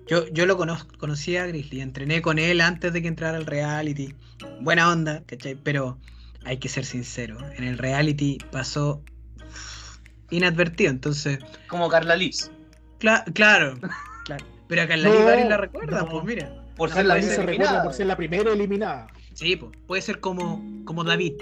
Yo, 0.09 0.27
yo 0.29 0.47
lo 0.47 0.57
conozco, 0.57 0.97
conocía 0.99 1.43
a 1.43 1.47
Grizzly, 1.47 1.81
entrené 1.81 2.23
con 2.23 2.39
él 2.39 2.61
antes 2.61 2.93
de 2.93 3.03
que 3.03 3.09
entrara 3.09 3.37
al 3.37 3.47
reality. 3.47 4.15
Buena 4.61 4.91
onda, 4.91 5.23
¿cachai? 5.27 5.55
Pero 5.55 5.99
hay 6.45 6.57
que 6.59 6.69
ser 6.69 6.85
sincero. 6.85 7.37
En 7.57 7.65
el 7.65 7.77
reality 7.79 8.39
pasó 8.51 9.03
inadvertido, 10.31 10.91
entonces. 10.91 11.39
Como 11.69 11.89
Carla 11.89 12.17
cla- 12.17 13.25
claro, 13.35 13.79
claro. 14.25 14.45
Pero 14.69 14.83
acá 14.83 14.95
en 14.95 15.03
la 15.03 15.09
No, 15.09 15.15
Livari 15.15 15.45
la 15.49 15.57
recuerda, 15.57 16.01
no. 16.03 16.09
pues 16.09 16.25
mira. 16.25 16.65
Por 16.77 16.91
ser 16.91 17.07
la 17.07 17.21
se 17.21 17.43
recuerda 17.43 17.83
por 17.83 17.93
ser 17.93 18.07
la 18.07 18.17
primera 18.17 18.53
eliminada. 18.53 19.09
Sí, 19.35 19.57
pues. 19.57 19.73
Puede 19.87 20.01
ser 20.03 20.21
como, 20.21 20.63
como 20.85 21.03
David. 21.05 21.35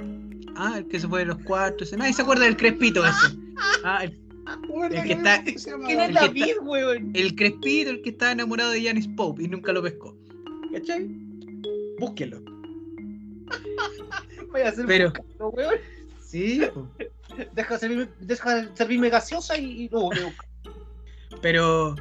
Ah, 0.57 0.75
el 0.79 0.89
que 0.89 0.99
se 0.99 1.07
fue 1.09 1.21
de 1.21 1.27
los 1.27 1.39
cuartos. 1.39 1.93
Nadie 1.93 2.15
se 2.15 2.23
acuerda 2.23 2.45
del 2.45 2.57
crespito 2.57 3.05
ese. 3.05 3.37
Ah, 3.85 4.05
el, 4.05 4.19
¿Verdad 4.81 5.05
que 5.05 5.13
está-? 5.13 5.45
¿Quién 5.45 6.01
El 6.01 6.11
es 6.11 6.15
David, 6.15 6.55
weón? 6.63 7.11
el 7.15 7.35
crespito, 7.35 7.91
el 7.91 8.03
que 8.03 8.11
estaba 8.11 8.33
enamorado 8.33 8.71
de 8.71 8.83
Janis 8.85 9.09
Pope 9.09 9.43
y 9.45 9.49
nunca 9.49 9.73
lo 9.73 9.83
pescó. 9.83 10.17
¿Cachai? 10.73 11.09
Búsquelo. 11.99 12.41
Voy 14.51 14.61
a 14.61 14.69
hacer 14.69 14.87
Pero- 14.87 15.11
buscando, 15.11 15.49
weón. 15.51 15.75
Sí. 16.25 16.61
Deja 17.55 17.79
servirme, 17.79 18.09
deja 18.21 18.75
servirme 18.75 19.11
gaseosa 19.11 19.57
y, 19.57 19.85
y 19.85 19.89
no, 19.91 20.11
pero 21.43 21.95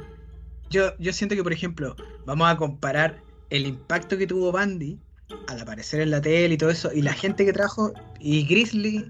yo, 0.70 0.96
yo 0.98 1.12
siento 1.12 1.34
que, 1.36 1.42
por 1.42 1.52
ejemplo, 1.52 1.94
vamos 2.24 2.48
a 2.48 2.56
comparar 2.56 3.20
el 3.50 3.66
impacto 3.66 4.16
que 4.16 4.26
tuvo 4.26 4.50
Bandy 4.50 4.98
al 5.48 5.60
aparecer 5.60 6.00
en 6.00 6.10
la 6.10 6.20
tele 6.20 6.54
y 6.54 6.58
todo 6.58 6.70
eso, 6.70 6.90
y 6.92 7.02
la 7.02 7.12
gente 7.12 7.44
que 7.44 7.52
trajo, 7.52 7.92
y 8.18 8.46
Grizzly 8.46 9.04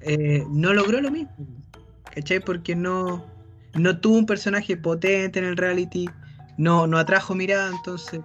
eh, 0.00 0.44
no 0.50 0.72
logró 0.74 1.00
lo 1.00 1.10
mismo. 1.10 1.34
¿Cachai? 2.14 2.40
Porque 2.40 2.74
no, 2.74 3.24
no 3.74 3.98
tuvo 4.00 4.18
un 4.18 4.26
personaje 4.26 4.76
potente 4.76 5.38
en 5.38 5.44
el 5.44 5.56
reality, 5.56 6.08
no, 6.58 6.86
no 6.86 6.98
atrajo 6.98 7.34
mirada, 7.34 7.70
entonces. 7.70 8.20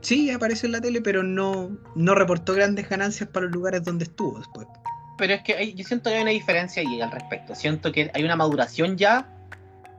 Sí, 0.00 0.30
apareció 0.30 0.66
en 0.66 0.72
la 0.72 0.80
tele, 0.80 1.00
pero 1.00 1.22
no, 1.22 1.76
no 1.94 2.14
reportó 2.14 2.54
grandes 2.54 2.88
ganancias 2.88 3.28
para 3.28 3.46
los 3.46 3.54
lugares 3.54 3.82
donde 3.84 4.04
estuvo 4.04 4.38
después. 4.38 4.66
Pero 5.18 5.34
es 5.34 5.42
que 5.42 5.54
hay- 5.54 5.74
yo 5.74 5.84
siento 5.84 6.10
que 6.10 6.16
hay 6.16 6.22
una 6.22 6.30
diferencia 6.30 6.82
ahí 6.82 7.00
al 7.00 7.10
respecto. 7.10 7.54
Siento 7.54 7.90
que 7.90 8.10
hay 8.14 8.22
una 8.22 8.36
maduración 8.36 8.96
ya 8.96 9.26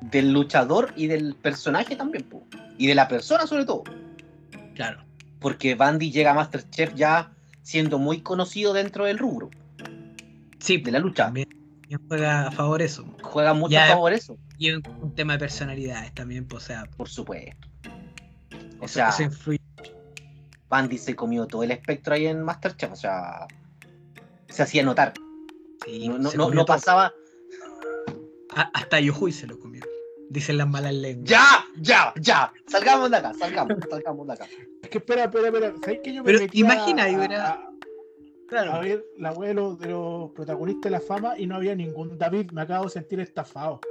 del 0.01 0.32
luchador 0.32 0.93
y 0.95 1.08
del 1.08 1.36
personaje 1.36 1.95
también, 1.95 2.24
po. 2.24 2.43
y 2.80 2.86
de 2.86 2.93
la 2.93 3.08
persona 3.08 3.47
sobre 3.47 3.66
todo. 3.66 3.84
Claro. 4.76 5.03
Porque 5.39 5.74
Bandy 5.74 6.12
llega 6.12 6.30
a 6.32 6.34
Masterchef 6.36 6.93
ya 6.93 7.32
siendo 7.64 7.97
muy 7.97 8.22
conocido 8.22 8.72
dentro 8.74 9.05
del 9.05 9.18
rubro, 9.18 9.49
Sí, 10.60 10.78
de 10.78 10.91
la 10.91 10.99
lucha. 10.99 11.26
también 11.26 11.47
también 11.90 12.08
juega 12.08 12.48
a 12.48 12.52
favor 12.52 12.82
eso. 12.82 13.06
Juega 13.22 13.54
mucho 13.54 13.72
Ya. 13.74 13.86
a 13.86 13.90
favor 13.90 14.12
eso, 14.14 14.38
Y 14.58 14.72
un, 14.72 14.84
un 15.02 15.16
tema 15.16 15.34
de 15.34 15.40
personalidades 15.40 16.14
también, 16.14 16.46
pues, 16.48 16.64
o 16.64 16.68
sea, 16.68 16.86
por 16.98 17.08
supuesto. 17.10 17.68
O 18.80 18.86
eso, 18.86 18.94
sea, 18.96 19.10
eso 19.10 19.24
influye. 19.24 19.60
Bandy 20.70 20.98
se 20.98 21.16
comió 21.16 21.46
todo 21.48 21.64
el 21.64 21.72
espectro 21.72 22.14
ahí 22.14 22.28
en 22.28 22.44
Masterchef, 22.44 22.92
o 22.92 22.96
sea, 22.96 23.48
se 24.50 24.64
hacía 24.64 24.84
notar. 24.84 25.14
Sí, 25.86 26.10
No, 26.10 26.18
no, 26.34 26.50
no- 26.50 26.66
pasaba. 26.66 27.14
A- 28.56 28.72
hasta 28.74 29.00
Yohui 29.00 29.32
se 29.32 29.48
lo 29.48 29.60
comió. 29.60 29.84
Dicen 30.30 30.58
las 30.58 30.68
malas 30.68 30.94
lenguas. 30.94 31.30
¡Ya! 31.30 31.46
¡Ya! 31.80 32.14
¡Ya! 32.20 32.52
Salgamos 32.68 33.10
de 33.12 33.18
acá, 33.18 33.34
salgamos, 33.40 33.78
salgamos 33.90 34.28
de 34.28 34.34
acá. 34.34 34.46
Es 34.84 34.90
que 34.90 34.98
espera, 34.98 35.24
espera, 35.26 35.48
espera. 35.48 35.74
¿Sabes 35.82 36.00
que 36.04 36.14
yo 36.14 36.22
me 36.22 36.26
Pero 36.26 36.40
metí 36.40 36.60
imagina, 36.60 37.04
a, 37.04 37.10
yo 37.12 37.22
era- 37.24 37.50
a- 37.54 37.70
Claro. 38.48 38.72
a 38.74 38.80
ver 38.80 39.06
la 39.18 39.32
web 39.34 39.50
de 39.50 39.54
los, 39.56 39.80
de 39.80 39.88
los 39.89 40.32
protagonistas 40.32 40.84
de 40.84 40.89
la 40.91 41.00
fama 41.02 41.38
y 41.38 41.45
no 41.48 41.56
había 41.56 41.76
ningún 41.76 42.18
David? 42.18 42.52
Me 42.52 42.62
acabo 42.62 42.86
de 42.86 42.91
sentir 42.91 43.20
estafado. 43.20 43.82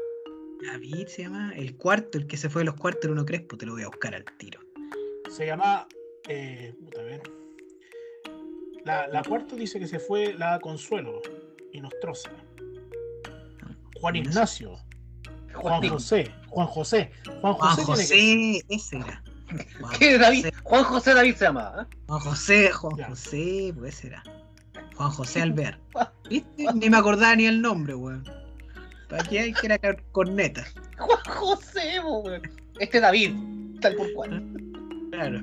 David 0.64 1.06
se 1.08 1.22
llama 1.22 1.52
el 1.54 1.76
cuarto, 1.76 2.16
el 2.16 2.26
que 2.26 2.36
se 2.38 2.48
fue 2.48 2.62
de 2.62 2.66
los 2.66 2.76
cuartos 2.76 3.04
era 3.04 3.12
uno 3.12 3.26
Crespo, 3.26 3.56
te 3.58 3.66
lo 3.66 3.72
voy 3.72 3.82
a 3.82 3.88
buscar 3.88 4.14
al 4.14 4.24
tiro. 4.38 4.60
Se 5.30 5.44
llama. 5.46 5.86
Eh, 6.28 6.74
puta, 6.82 7.00
a 7.00 7.04
ver. 7.04 7.22
La, 8.84 9.06
la 9.08 9.22
cuarta 9.22 9.54
dice 9.56 9.78
que 9.78 9.86
se 9.86 9.98
fue 9.98 10.32
la 10.34 10.58
Consuelo 10.60 11.20
y 11.72 11.80
Nostroza. 11.80 12.30
Juan 14.00 14.16
Ignacio. 14.16 14.76
Juan 15.54 15.78
Juan, 15.80 15.88
José. 15.90 16.30
Juan 16.48 16.66
José. 16.66 17.10
Juan 17.40 17.54
José. 17.54 17.76
que- 17.76 17.82
José, 17.86 18.62
ese 18.68 18.96
era. 18.96 19.22
Juan 19.80 19.92
¿Qué 19.98 20.18
David? 20.18 20.44
José, 20.46 20.56
Juan 20.64 20.84
José 20.84 21.14
David 21.14 21.34
se 21.34 21.44
llama. 21.44 21.74
¿eh? 21.90 21.96
Juan 22.08 22.20
José, 22.20 22.70
Juan 22.72 22.96
Ya. 22.96 23.06
José, 23.08 23.74
pues 23.78 23.94
ese 23.98 24.06
era. 24.08 24.22
Juan 24.96 25.10
José 25.10 25.42
Alver. 25.42 25.78
¿Viste? 26.30 26.66
Ni 26.74 26.90
me 26.90 26.96
acordaba 26.96 27.36
ni 27.36 27.46
el 27.46 27.62
nombre, 27.62 27.94
weón. 27.94 28.24
¿Para 29.08 29.22
qué 29.24 29.40
hay 29.40 29.52
que 29.52 29.66
era 29.66 29.78
corneta? 30.12 30.64
Juan 30.98 31.18
José, 31.26 32.00
weón. 32.00 32.42
Este 32.80 33.00
David, 33.00 33.32
tal 33.80 33.94
por 33.94 34.12
cual. 34.14 34.42
Claro. 35.12 35.40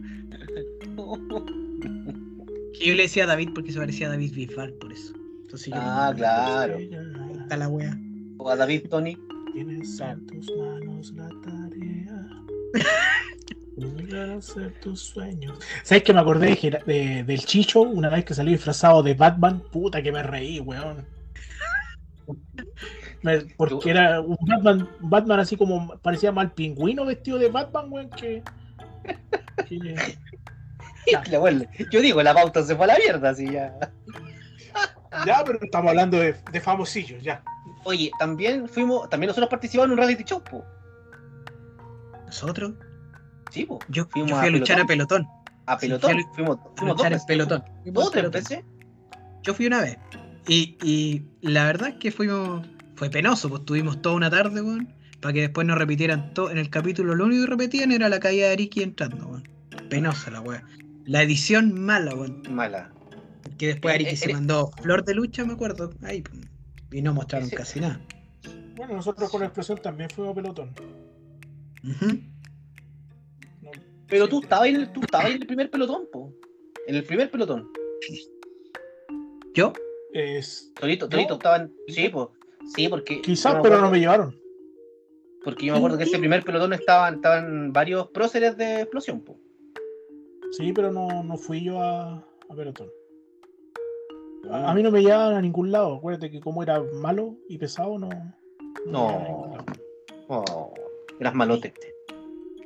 Que 2.73 2.87
yo 2.87 2.95
le 2.95 3.03
decía 3.03 3.23
a 3.23 3.27
David 3.27 3.49
porque 3.55 3.71
se 3.71 3.79
parecía 3.79 4.07
a 4.07 4.11
David 4.11 4.33
Bisbal, 4.33 4.73
por 4.73 4.91
eso. 4.91 5.13
Entonces 5.43 5.67
yo 5.67 5.75
Ah, 5.77 6.13
claro. 6.15 6.77
Ahí 6.77 6.91
está 7.39 7.57
la 7.57 7.69
wea. 7.69 7.97
O 8.37 8.49
a 8.49 8.55
David 8.55 8.87
Tony. 8.89 9.17
Tienes 9.53 9.99
en 9.99 10.25
tus 10.27 10.51
manos 10.57 11.13
la 11.13 11.29
tarea. 11.43 12.29
de 13.75 14.33
hacer 14.35 14.73
tus 14.79 15.01
sueños. 15.01 15.57
¿Sabes 15.83 16.03
que 16.03 16.13
me 16.13 16.19
acordé 16.19 16.55
de 16.85 17.23
del 17.23 17.45
Chicho 17.45 17.81
una 17.81 18.09
vez 18.09 18.25
que 18.25 18.33
salí 18.33 18.51
disfrazado 18.51 19.01
de 19.01 19.13
Batman? 19.13 19.61
Puta 19.71 20.01
que 20.01 20.11
me 20.11 20.21
reí, 20.23 20.59
weón. 20.59 21.05
Me- 23.21 23.41
porque 23.57 23.89
era 23.91 24.21
un 24.21 24.37
Batman, 24.41 24.89
un 25.01 25.09
Batman 25.09 25.39
así 25.39 25.57
como 25.57 25.97
parecía 25.99 26.31
mal 26.31 26.51
pingüino 26.53 27.05
vestido 27.05 27.37
de 27.37 27.49
Batman, 27.49 27.85
weón, 27.89 28.09
que. 28.09 28.43
que- 29.67 29.95
Ya. 31.11 31.21
Yo 31.91 31.99
digo, 31.99 32.23
la 32.23 32.33
pauta 32.33 32.63
se 32.63 32.77
fue 32.77 32.85
a 32.85 32.87
la 32.87 32.97
mierda, 32.97 33.31
así 33.31 33.51
ya. 33.51 33.77
ya, 35.25 35.43
pero 35.45 35.59
estamos 35.61 35.89
hablando 35.89 36.17
de, 36.17 36.33
de 36.49 36.61
famosillos, 36.61 37.21
ya. 37.21 37.43
Oye, 37.83 38.09
también 38.17 38.69
fuimos, 38.69 39.09
también 39.09 39.27
nosotros 39.27 39.49
participamos 39.49 39.87
en 39.87 39.91
un 39.91 39.97
reality 39.97 40.23
show, 40.23 40.41
po. 40.41 40.63
¿Nosotros? 42.25 42.75
Sí, 43.53 43.65
po. 43.65 43.79
Yo, 43.89 44.05
Fuimos 44.07 44.31
yo 44.31 44.35
fui 44.37 44.45
a, 44.45 44.47
a 44.47 44.51
luchar 44.51 44.79
a 44.81 44.85
pelotón. 44.85 45.27
A 45.67 45.77
pelotón. 45.77 46.11
fui 46.11 46.21
a- 46.23 46.33
fuimos 46.33 46.57
A 46.57 46.61
fuimos 46.75 46.97
dos 46.97 46.97
luchar 46.97 47.13
en 47.13 47.19
pelotón. 47.27 47.63
Dos 47.85 48.11
tres 48.11 48.23
Pelotón. 48.23 48.31
veces. 48.31 48.63
Yo 49.43 49.53
fui 49.53 49.67
una 49.67 49.81
vez. 49.81 49.97
Y, 50.47 50.77
y 50.83 51.25
la 51.41 51.65
verdad 51.65 51.89
es 51.89 51.95
que 51.95 52.11
fuimos. 52.11 52.67
Fue 52.95 53.09
penoso, 53.09 53.49
pues 53.49 53.63
tuvimos 53.65 54.01
toda 54.01 54.15
una 54.15 54.29
tarde, 54.29 54.61
weón. 54.61 54.93
Para 55.21 55.33
que 55.33 55.41
después 55.41 55.65
nos 55.67 55.77
repitieran 55.77 56.33
todo. 56.33 56.49
En 56.51 56.57
el 56.57 56.69
capítulo 56.69 57.15
lo 57.15 57.25
único 57.25 57.43
que 57.45 57.49
repetían 57.51 57.91
era 57.91 58.09
la 58.09 58.19
caída 58.19 58.49
de 58.49 58.55
Ricky 58.55 58.81
entrando, 58.83 59.27
weón. 59.27 59.43
Penosa 59.89 60.31
la 60.31 60.41
weá. 60.41 60.63
La 61.05 61.21
edición 61.21 61.79
mala, 61.79 62.15
weón. 62.15 62.41
Mala. 62.49 62.91
Que 63.57 63.67
después 63.67 63.93
Eh, 63.93 63.95
Ariki 63.95 64.11
eh, 64.13 64.17
se 64.17 64.31
eh. 64.31 64.33
mandó 64.33 64.71
flor 64.81 65.05
de 65.05 65.13
lucha, 65.13 65.45
me 65.45 65.53
acuerdo. 65.53 65.91
Ahí, 66.03 66.23
y 66.91 67.01
no 67.01 67.13
mostraron 67.13 67.47
Ese- 67.47 67.55
casi 67.55 67.79
nada. 67.79 67.99
Bueno, 68.75 68.95
nosotros 68.95 69.29
con 69.29 69.41
la 69.41 69.45
explosión 69.47 69.79
también 69.81 70.09
fuimos 70.09 70.31
a 70.31 70.35
pelotón. 70.35 70.71
No- 71.83 72.32
Pero 74.13 74.27
tú 74.29 74.41
estabas 74.41 74.67
en 74.67 74.75
el, 74.75 74.93
tú 74.93 75.01
estabas 75.01 75.31
en 75.31 75.41
el 75.41 75.47
primer 75.47 75.71
pelotón, 75.71 76.07
po. 76.11 76.31
En 76.85 76.93
el 76.93 77.03
primer 77.03 77.31
pelotón. 77.31 77.67
¿Yo? 79.55 79.73
Es, 80.13 80.71
Torito, 80.79 81.05
¿No? 81.05 81.09
Torito 81.09 81.33
estaban. 81.33 81.73
Sí, 81.87 82.09
pues. 82.09 82.27
Sí, 82.75 82.87
porque. 82.89 83.21
quizás, 83.21 83.55
pero 83.63 83.81
no 83.81 83.89
me 83.89 83.99
llevaron. 83.99 84.39
Porque 85.43 85.65
yo 85.65 85.73
me 85.73 85.79
acuerdo 85.79 85.97
que 85.97 86.03
ese 86.03 86.19
primer 86.19 86.43
pelotón 86.43 86.73
estaban, 86.73 87.15
estaban 87.15 87.73
varios 87.73 88.09
próceres 88.09 88.55
de 88.55 88.81
explosión, 88.81 89.21
po. 89.21 89.35
Sí, 90.51 90.71
pero 90.73 90.91
no, 90.91 91.23
no 91.23 91.35
fui 91.35 91.63
yo 91.63 91.81
a, 91.81 92.13
a 92.13 92.55
pelotón. 92.55 92.91
A, 94.51 94.69
a 94.69 94.75
mí 94.75 94.83
no 94.83 94.91
me 94.91 95.01
llevaban 95.01 95.33
a 95.33 95.41
ningún 95.41 95.71
lado. 95.71 95.95
Acuérdate 95.95 96.29
que 96.29 96.39
como 96.39 96.61
era 96.61 96.83
malo 97.01 97.35
y 97.49 97.57
pesado, 97.57 97.97
no. 97.97 98.09
No. 98.85 99.07
lado. 99.49 99.65
Oh, 100.27 100.73
eras 101.19 101.33
malote. 101.33 101.73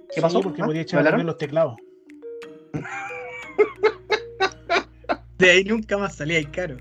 ¿Qué 0.10 0.16
Sí, 0.16 0.22
pasó? 0.22 0.42
Porque 0.42 0.62
¿Ah? 0.62 0.66
podía 0.66 0.82
echar 0.82 1.08
a 1.08 1.18
los 1.18 1.38
teclados. 1.38 1.76
De 5.38 5.52
ahí 5.52 5.64
nunca 5.64 5.98
más 5.98 6.16
salía 6.16 6.40
el 6.40 6.50
caro. 6.50 6.78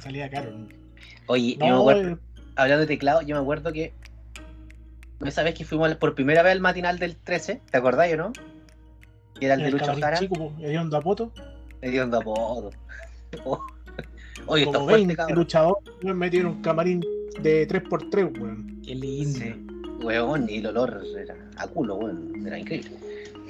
Salía 0.00 0.28
caro. 0.30 0.66
Oye, 1.26 1.54
yo 1.54 1.60
me 1.64 1.70
No, 1.70 1.80
acuerdo, 1.80 2.08
eh, 2.10 2.16
hablando 2.56 2.80
de 2.80 2.86
teclado, 2.88 3.22
yo 3.22 3.36
me 3.36 3.42
acuerdo 3.42 3.72
que 3.72 3.94
esa 5.24 5.42
vez 5.44 5.54
que 5.54 5.64
fuimos 5.64 5.94
por 5.96 6.14
primera 6.14 6.42
vez 6.42 6.52
al 6.52 6.60
matinal 6.60 6.98
del 6.98 7.16
13, 7.16 7.60
¿te 7.70 7.78
acordás 7.78 8.12
o 8.14 8.16
no? 8.16 8.32
Que 9.38 9.46
era 9.46 9.54
el 9.54 9.60
en 9.60 9.66
de 9.66 9.68
el 9.68 9.72
Lucho 9.78 9.94
Jara, 10.00 10.18
chico, 10.18 10.52
pues, 10.56 10.68
ahí 10.68 10.76
onda 10.76 11.00
poto. 11.00 11.32
le 11.82 11.90
dieron 11.90 12.10
de 12.10 12.16
apodo. 12.16 12.70
Oh. 13.44 13.64
Oye, 14.46 14.64
está 14.64 14.78
Como 14.78 14.88
fuerte, 14.88 15.06
20 15.06 15.16
cabrón. 15.16 15.38
luchadores 15.38 15.94
me 16.02 16.14
metieron 16.14 16.52
un 16.56 16.62
camarín 16.62 17.00
de 17.42 17.68
3x3, 17.68 18.40
weón. 18.40 18.80
Qué 18.84 18.94
lindo. 18.96 19.38
Sí, 19.38 19.66
weón, 20.02 20.48
y 20.48 20.58
el 20.58 20.66
olor 20.66 21.02
era 21.18 21.36
a 21.56 21.66
culo, 21.66 21.96
weón, 21.96 22.46
era 22.46 22.58
increíble. 22.58 22.92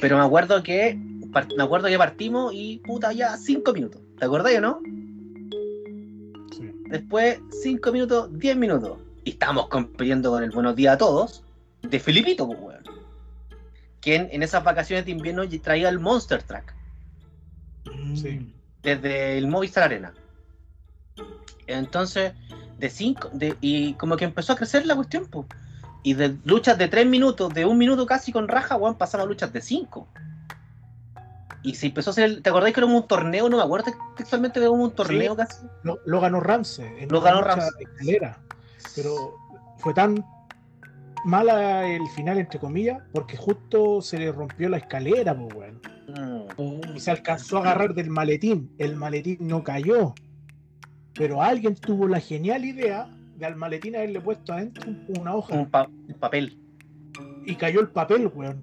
Pero 0.01 0.17
me 0.19 0.25
acuerdo 0.25 0.63
que 0.63 0.99
me 1.57 1.63
acuerdo 1.63 1.89
que 1.89 1.99
partimos 1.99 2.53
y 2.55 2.79
puta 2.79 3.13
ya 3.13 3.37
cinco 3.37 3.73
minutos. 3.73 4.01
¿Te 4.19 4.25
acordás 4.25 4.55
o 4.57 4.61
no? 4.61 4.81
Sí. 6.53 6.73
Después, 6.89 7.39
5 7.63 7.93
minutos, 7.93 8.39
10 8.39 8.57
minutos. 8.57 8.99
Y 9.25 9.31
estamos 9.31 9.69
compitiendo 9.69 10.31
con 10.31 10.43
el 10.43 10.51
Buenos 10.51 10.75
Días 10.75 10.95
a 10.95 10.99
Todos 10.99 11.45
de 11.83 12.01
Filipito, 12.01 12.47
pues, 12.47 12.59
weón. 12.61 12.83
Quien 14.01 14.29
en 14.33 14.43
esas 14.43 14.65
vacaciones 14.65 15.05
de 15.05 15.13
invierno 15.13 15.43
traía 15.63 15.89
el 15.89 15.99
Monster 15.99 16.43
Track 16.43 16.75
Mm. 17.85 18.17
Sí. 18.17 18.53
desde 18.83 19.39
el 19.39 19.47
Movistar 19.47 19.85
Arena. 19.85 20.13
Entonces, 21.67 22.33
de 22.79 22.91
5, 22.91 23.31
de, 23.33 23.57
y 23.61 23.95
como 23.95 24.17
que 24.17 24.25
empezó 24.25 24.53
a 24.53 24.57
crecer 24.57 24.87
la 24.87 24.97
cuestión, 24.97 25.27
pues. 25.31 25.47
Y 26.03 26.15
de 26.15 26.37
luchas 26.45 26.79
de 26.79 26.89
3 26.89 27.07
minutos, 27.07 27.53
de 27.53 27.65
un 27.67 27.77
minuto 27.77 28.07
casi 28.07 28.33
con 28.33 28.49
raja, 28.49 28.77
weón, 28.77 28.97
pasamos 28.97 29.27
a 29.27 29.29
luchas 29.29 29.53
de 29.53 29.61
5. 29.61 30.09
Y 31.63 31.75
se 31.75 31.87
empezó 31.89 32.11
a 32.11 32.13
hacer, 32.13 32.25
el- 32.25 32.43
¿te 32.43 32.49
acordáis 32.49 32.75
que 32.75 32.81
era 32.81 32.87
un 32.87 33.07
torneo? 33.07 33.49
No 33.51 33.59
me 33.59 33.63
acuerdo 33.63 33.93
textualmente, 34.17 34.61
era 34.61 34.71
un 34.71 34.91
torneo 34.93 35.37
casi. 35.37 35.67
Lo, 35.83 35.99
lo 36.07 36.21
ganó 36.21 36.41
Ramsey. 36.41 37.07
Lo 37.09 37.21
ganó 37.21 37.43
Ramsey. 37.43 37.69
escalera. 37.81 38.39
Pero 38.97 39.35
fue 39.79 39.93
tan 39.93 40.25
mala 41.27 41.87
el 41.87 42.09
final, 42.17 42.39
entre 42.39 42.59
comillas, 42.59 43.03
porque 43.13 43.37
justo 43.37 44.01
se 44.01 44.19
le 44.19 44.33
rompió 44.33 44.71
la 44.71 44.79
escalera, 44.79 45.37
pues, 45.37 45.55
weón. 45.55 45.81
Mm. 46.57 46.97
Y 46.97 47.01
se 47.01 47.11
alcanzó 47.11 47.59
a 47.59 47.61
agarrar 47.61 47.93
del 47.95 48.09
maletín. 48.09 48.73
El 48.79 48.97
maletín 48.97 49.37
no 49.41 49.63
cayó. 49.63 50.15
Pero 51.13 51.43
alguien 51.43 51.75
tuvo 51.75 52.09
la 52.09 52.21
genial 52.21 52.65
idea 52.65 53.07
de 53.07 53.20
al 53.45 53.57
maletín 53.57 53.97
haberle 53.97 54.21
puesto 54.21 54.53
adentro 54.53 54.89
un- 54.91 55.05
una 55.21 55.35
hoja. 55.35 55.55
Un, 55.55 55.71
pa- 55.71 55.87
un 55.89 56.15
papel. 56.19 56.59
Y 57.47 57.55
cayó 57.57 57.81
el 57.81 57.89
papel, 57.89 58.31
weón. 58.35 58.63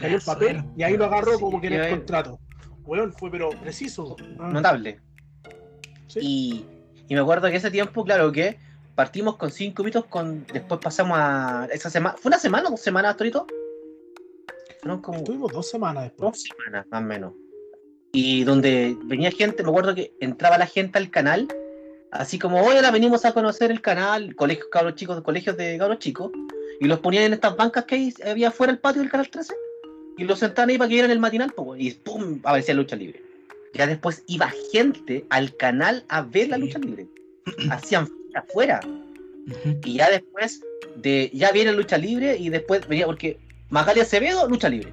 Cayó 0.00 0.16
el 0.16 0.22
papel. 0.22 0.64
Y 0.76 0.82
ahí 0.82 0.96
lo 0.96 1.06
agarró 1.06 1.32
Sí, 1.34 1.40
como 1.40 1.60
que 1.60 1.66
en 1.68 1.72
el 1.74 1.90
contrato. 1.90 2.38
Weón, 2.84 3.12
fue 3.12 3.30
pero 3.30 3.50
preciso. 3.50 4.16
weón. 4.38 4.52
Notable. 4.52 5.00
Sí. 6.08 6.18
Y, 6.22 6.66
y 7.08 7.14
me 7.14 7.20
acuerdo 7.20 7.48
que 7.48 7.56
ese 7.56 7.70
tiempo, 7.70 8.04
claro 8.04 8.30
que 8.32 8.58
partimos 8.94 9.36
con 9.36 9.50
5 9.50 9.82
minutos, 9.82 10.04
con, 10.06 10.44
después 10.52 10.80
pasamos 10.82 11.16
a 11.18 11.68
esa 11.72 11.88
semana. 11.90 12.16
¿Fue 12.18 12.28
una 12.30 12.38
semana 12.38 12.68
o 12.68 12.70
dos 12.72 12.80
semanas, 12.80 13.16
Torito? 13.16 13.46
Fueron 14.80 15.00
como 15.02 15.18
Estuvimos 15.18 15.52
dos 15.52 15.68
semanas 15.70 16.04
después. 16.04 16.32
dos 16.32 16.42
semanas, 16.42 16.86
más 16.90 17.02
o 17.02 17.04
menos. 17.06 17.32
Y 18.12 18.42
donde 18.44 18.96
venía 19.04 19.30
gente, 19.30 19.62
me 19.62 19.68
acuerdo 19.68 19.94
que 19.94 20.12
entraba 20.20 20.58
la 20.58 20.66
gente 20.66 20.98
al 20.98 21.10
canal, 21.10 21.46
así 22.12 22.38
como, 22.38 22.62
hoy 22.62 22.76
ahora 22.76 22.90
venimos 22.90 23.24
a 23.24 23.32
conocer 23.32 23.70
el 23.70 23.80
canal, 23.80 24.34
colegios 24.34 24.68
cabros 24.70 24.94
chicos, 24.94 25.20
colegios 25.22 25.56
de 25.56 25.78
cabros 25.78 25.98
chicos, 25.98 26.30
y 26.80 26.86
los 26.86 27.00
ponían 27.00 27.24
en 27.24 27.32
estas 27.34 27.56
bancas 27.56 27.84
que 27.84 28.12
había 28.24 28.48
afuera 28.48 28.72
del 28.72 28.80
patio 28.80 29.02
del 29.02 29.10
canal 29.10 29.28
13, 29.28 29.54
y 30.18 30.24
los 30.24 30.38
sentaban 30.38 30.70
ahí 30.70 30.78
para 30.78 30.88
que 30.88 30.94
vieran 30.94 31.10
el 31.10 31.18
matinal, 31.18 31.52
pues, 31.54 31.80
y 31.80 31.90
¡pum! 31.92 32.40
aparecía 32.42 32.74
lucha 32.74 32.96
libre. 32.96 33.22
Ya 33.74 33.86
después 33.86 34.24
iba 34.26 34.52
gente 34.72 35.24
al 35.30 35.56
canal 35.56 36.04
a 36.08 36.22
ver 36.22 36.48
la 36.48 36.58
lucha 36.58 36.78
libre. 36.78 37.06
Hacían 37.70 38.08
afuera. 38.34 38.80
Y 39.84 39.94
ya 39.94 40.10
después 40.10 40.60
de. 40.96 41.30
Ya 41.32 41.52
viene 41.52 41.72
lucha 41.72 41.96
libre 41.96 42.36
y 42.36 42.48
después 42.48 42.86
venía 42.88 43.06
porque 43.06 43.38
Magali 43.68 44.00
Acevedo, 44.00 44.48
lucha 44.48 44.68
libre. 44.68 44.92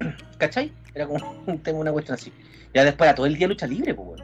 ¿Cachai? 0.38 0.72
Era 0.94 1.06
como 1.06 1.42
un 1.46 1.58
tema, 1.58 1.78
una 1.78 1.92
cuestión 1.92 2.14
así. 2.14 2.32
Ya 2.74 2.84
después 2.84 3.08
era 3.08 3.14
todo 3.14 3.26
el 3.26 3.36
día 3.36 3.48
lucha 3.48 3.66
libre, 3.66 3.94
pues. 3.94 4.22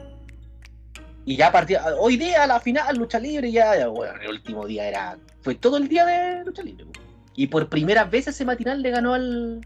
Y 1.25 1.37
ya 1.37 1.51
partía. 1.51 1.83
Hoy 1.99 2.17
día, 2.17 2.43
a 2.43 2.47
la 2.47 2.59
final, 2.59 2.97
lucha 2.97 3.19
libre, 3.19 3.51
ya, 3.51 3.77
ya, 3.77 3.87
bueno, 3.87 4.13
el 4.21 4.29
último 4.29 4.65
día 4.65 4.87
era. 4.87 5.17
Fue 5.41 5.55
todo 5.55 5.77
el 5.77 5.87
día 5.87 6.05
de 6.05 6.43
lucha 6.45 6.63
libre, 6.63 6.85
pues. 6.85 6.99
Y 7.35 7.47
por 7.47 7.67
primera 7.67 8.03
vez 8.03 8.27
ese 8.27 8.45
matinal 8.45 8.81
le 8.81 8.91
ganó 8.91 9.13
al 9.13 9.65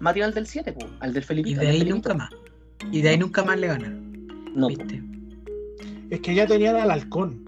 matinal 0.00 0.32
del 0.34 0.46
7, 0.46 0.72
pues, 0.72 0.86
al 1.00 1.12
del 1.12 1.24
Felipe. 1.24 1.50
Y 1.50 1.54
de 1.54 1.68
ahí 1.68 1.84
nunca 1.84 2.14
más. 2.14 2.30
Y 2.92 3.02
de 3.02 3.08
ahí 3.08 3.18
nunca 3.18 3.42
más 3.42 3.58
le 3.58 3.66
ganan. 3.66 4.26
No. 4.54 4.68
¿Viste? 4.68 5.02
Es 6.10 6.20
que 6.20 6.34
ya 6.34 6.46
tenían 6.46 6.76
al 6.76 6.90
halcón. 6.90 7.44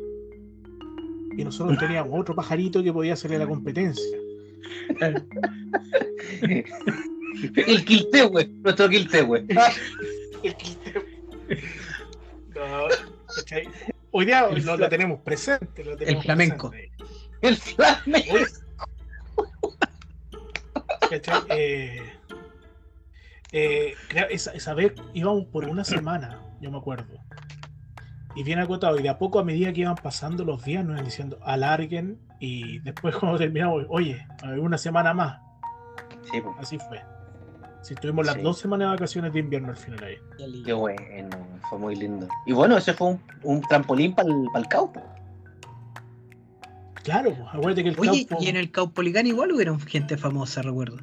Y 1.36 1.44
nosotros 1.44 1.78
teníamos 1.78 2.18
otro 2.20 2.34
pajarito 2.34 2.82
que 2.82 2.92
podía 2.92 3.12
hacerle 3.12 3.38
la 3.38 3.46
competencia. 3.46 4.18
el 7.56 7.84
Quiltehue, 7.84 8.48
nuestro 8.62 8.88
Quiltehue. 8.88 9.46
No, 12.54 12.88
¿cachai? 13.34 13.68
Hoy 14.12 14.26
día 14.26 14.48
lo, 14.48 14.76
lo 14.76 14.88
tenemos 14.88 15.20
presente. 15.20 15.84
lo 15.84 15.96
tenemos 15.96 16.24
flamenco. 16.24 16.70
presente. 16.70 17.04
el 17.42 17.56
Flamengo. 17.56 18.34
¿Cachai? 21.08 21.42
Eh, 21.50 22.12
eh, 23.52 23.94
esa, 24.30 24.52
esa 24.52 24.74
vez 24.74 24.92
íbamos 25.12 25.46
por 25.46 25.64
una 25.64 25.84
semana, 25.84 26.40
yo 26.60 26.70
me 26.70 26.78
acuerdo. 26.78 27.18
Y 28.36 28.44
bien 28.44 28.60
acotado, 28.60 28.98
y 28.98 29.02
de 29.02 29.08
a 29.08 29.18
poco 29.18 29.40
a 29.40 29.44
medida 29.44 29.72
que 29.72 29.80
iban 29.80 29.96
pasando 29.96 30.44
los 30.44 30.64
días 30.64 30.84
nos 30.84 30.94
iban 30.94 31.04
diciendo 31.04 31.38
alarguen 31.42 32.20
y 32.38 32.78
después 32.80 33.16
cuando 33.20 33.38
terminamos, 33.38 33.86
oye, 33.88 34.26
a 34.42 34.50
ver, 34.50 34.60
una 34.60 34.78
semana 34.78 35.12
más. 35.14 35.40
Sí, 36.30 36.40
pues. 36.40 36.54
Así 36.58 36.78
fue. 36.78 37.02
Si 37.82 37.94
tuvimos 37.94 38.26
las 38.26 38.36
Sí. 38.36 38.42
dos 38.42 38.58
semanas 38.58 38.86
de 38.88 38.90
vacaciones 38.92 39.32
de 39.32 39.40
invierno 39.40 39.68
al 39.68 39.76
final 39.76 40.04
ahí. 40.04 40.16
Qué 40.64 40.72
bueno, 40.72 41.30
fue 41.68 41.78
muy 41.78 41.96
lindo. 41.96 42.28
Y 42.46 42.52
bueno, 42.52 42.76
ese 42.76 42.92
fue 42.92 43.08
un, 43.08 43.20
un 43.42 43.60
trampolín 43.62 44.14
para 44.14 44.28
el 44.30 44.68
caupo. 44.68 45.02
Claro, 47.02 47.30
pues, 47.34 47.48
acuérdate 47.52 47.82
que 47.82 47.88
el 47.90 47.98
Oye, 47.98 48.26
campo. 48.26 48.44
y 48.44 48.48
en 48.48 48.56
el 48.56 48.70
Caupolicán 48.70 49.26
igual 49.26 49.52
hubieron 49.52 49.80
gente 49.80 50.18
famosa, 50.18 50.60
recuerdo. 50.60 50.98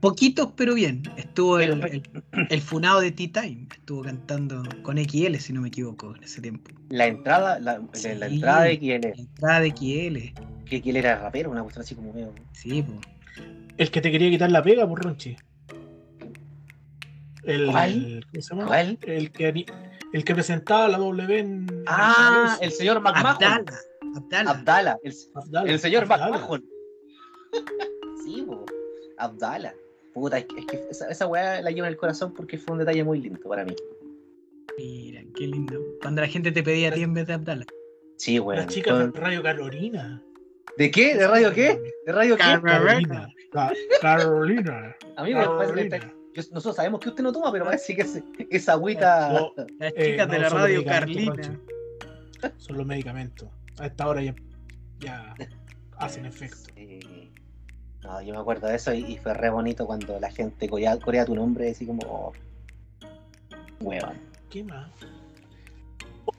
Poquitos, 0.00 0.48
pero 0.56 0.74
bien. 0.74 1.04
Estuvo 1.16 1.60
el, 1.60 1.78
Pero- 1.78 1.92
el, 2.32 2.46
el 2.50 2.60
funado 2.60 3.00
de 3.00 3.12
Tea 3.12 3.30
Time. 3.42 3.68
Estuvo 3.72 4.02
cantando 4.02 4.64
con 4.82 4.98
XL, 4.98 5.36
si 5.38 5.52
no 5.52 5.60
me 5.60 5.68
equivoco, 5.68 6.16
en 6.16 6.24
ese 6.24 6.40
tiempo. 6.40 6.72
La 6.88 7.06
entrada, 7.06 7.60
la, 7.60 7.78
la- 7.78 7.88
Sí. 7.92 8.08
la 8.16 8.26
entrada 8.26 8.62
de 8.64 8.78
quién 8.80 9.02
La 9.02 9.08
es, 9.10 9.18
entrada 9.20 9.60
de 9.60 9.68
XL. 9.70 10.34
que 10.64 10.82
quién 10.82 10.96
era 10.96 11.16
rapero, 11.20 11.50
una 11.52 11.62
cuestión 11.62 11.84
así 11.84 11.94
como 11.94 12.12
medio. 12.12 12.34
Sí, 12.52 12.82
pues. 12.82 12.98
El 13.78 13.90
que 13.90 14.00
te 14.00 14.10
quería 14.10 14.30
quitar 14.30 14.50
la 14.50 14.62
pega, 14.62 14.86
por 14.86 15.02
Ronchi. 15.02 15.36
El, 17.44 17.70
¿Cuál? 17.70 18.24
¿Cómo 18.30 18.42
se 18.42 18.48
llama? 18.54 18.66
¿Cuál? 18.66 18.98
El 19.02 19.32
que, 19.32 19.66
el 20.12 20.24
que 20.24 20.34
presentaba 20.34 20.88
la 20.88 20.98
W 20.98 21.38
en. 21.38 21.84
Ah, 21.86 22.56
el 22.60 22.66
el 22.66 22.72
señor 22.72 23.00
McMahon. 23.00 23.26
Abdala. 23.26 23.64
Abdala. 24.14 24.50
Abdala, 24.50 24.98
el, 25.02 25.14
Abdala, 25.34 25.70
el 25.70 25.78
señor 25.78 26.02
Abdala. 26.04 26.28
McMahon. 26.28 26.64
sí, 28.24 28.42
po. 28.46 28.64
Abdala. 29.18 29.74
Puta, 30.14 30.38
es 30.38 30.44
que, 30.44 30.60
es 30.60 30.66
que 30.66 30.76
esa, 30.90 31.08
esa 31.08 31.26
weá 31.26 31.62
la 31.62 31.70
llevo 31.70 31.86
en 31.86 31.92
el 31.92 31.96
corazón 31.96 32.34
porque 32.34 32.58
fue 32.58 32.74
un 32.74 32.80
detalle 32.80 33.02
muy 33.02 33.20
lindo 33.20 33.40
para 33.48 33.64
mí. 33.64 33.74
Mira, 34.78 35.22
qué 35.34 35.46
lindo. 35.46 35.80
Cuando 36.02 36.20
la 36.20 36.28
gente 36.28 36.52
te 36.52 36.62
pedía 36.62 36.90
a 36.90 36.92
ti 36.92 37.02
en 37.02 37.14
vez 37.14 37.26
de 37.26 37.32
Abdala. 37.32 37.64
Sí, 38.18 38.38
weón. 38.38 38.60
Las 38.60 38.72
chicas 38.72 38.98
de 38.98 39.10
Con- 39.10 39.14
Radio 39.14 39.42
Carolina. 39.42 40.22
¿De 40.76 40.90
qué? 40.90 41.16
¿De 41.16 41.26
radio 41.28 41.52
qué? 41.52 41.78
¿De 42.06 42.12
radio 42.12 42.36
qué? 42.36 42.42
Car- 42.42 42.62
Carolina. 42.62 43.28
Ca- 43.52 43.72
Carolina. 44.00 44.96
Amigo, 45.16 45.40
Carolina. 45.58 45.96
esta- 45.96 46.08
yo- 46.34 46.42
nosotros 46.52 46.76
sabemos 46.76 47.00
que 47.00 47.10
usted 47.10 47.22
no 47.22 47.32
toma, 47.32 47.52
pero 47.52 47.64
parece 47.66 47.94
que 47.94 48.06
esa 48.50 48.72
agüita. 48.72 49.28
No, 49.32 49.52
Las 49.78 49.92
Eh, 49.96 50.10
chicas 50.12 50.28
de 50.28 50.36
no, 50.36 50.42
la 50.42 50.48
radio 50.48 50.84
Carlina. 50.84 51.58
Son 52.56 52.76
los 52.78 52.86
medicamentos. 52.86 53.48
A 53.78 53.86
esta 53.86 54.08
hora 54.08 54.22
ya, 54.22 54.34
ya 55.00 55.34
hacen 55.98 56.26
efecto. 56.26 56.56
Sí. 56.74 57.30
No, 58.02 58.20
yo 58.22 58.34
me 58.34 58.40
acuerdo 58.40 58.66
de 58.66 58.74
eso 58.76 58.92
y, 58.92 59.04
y 59.12 59.16
fue 59.18 59.32
re 59.34 59.48
bonito 59.50 59.86
cuando 59.86 60.18
la 60.18 60.30
gente 60.30 60.68
corea, 60.68 60.98
corea 60.98 61.24
tu 61.24 61.34
nombre, 61.36 61.70
así 61.70 61.86
como. 61.86 62.00
oh, 62.06 62.32
Huevón. 63.80 64.18
¿Qué 64.50 64.64
más? 64.64 64.90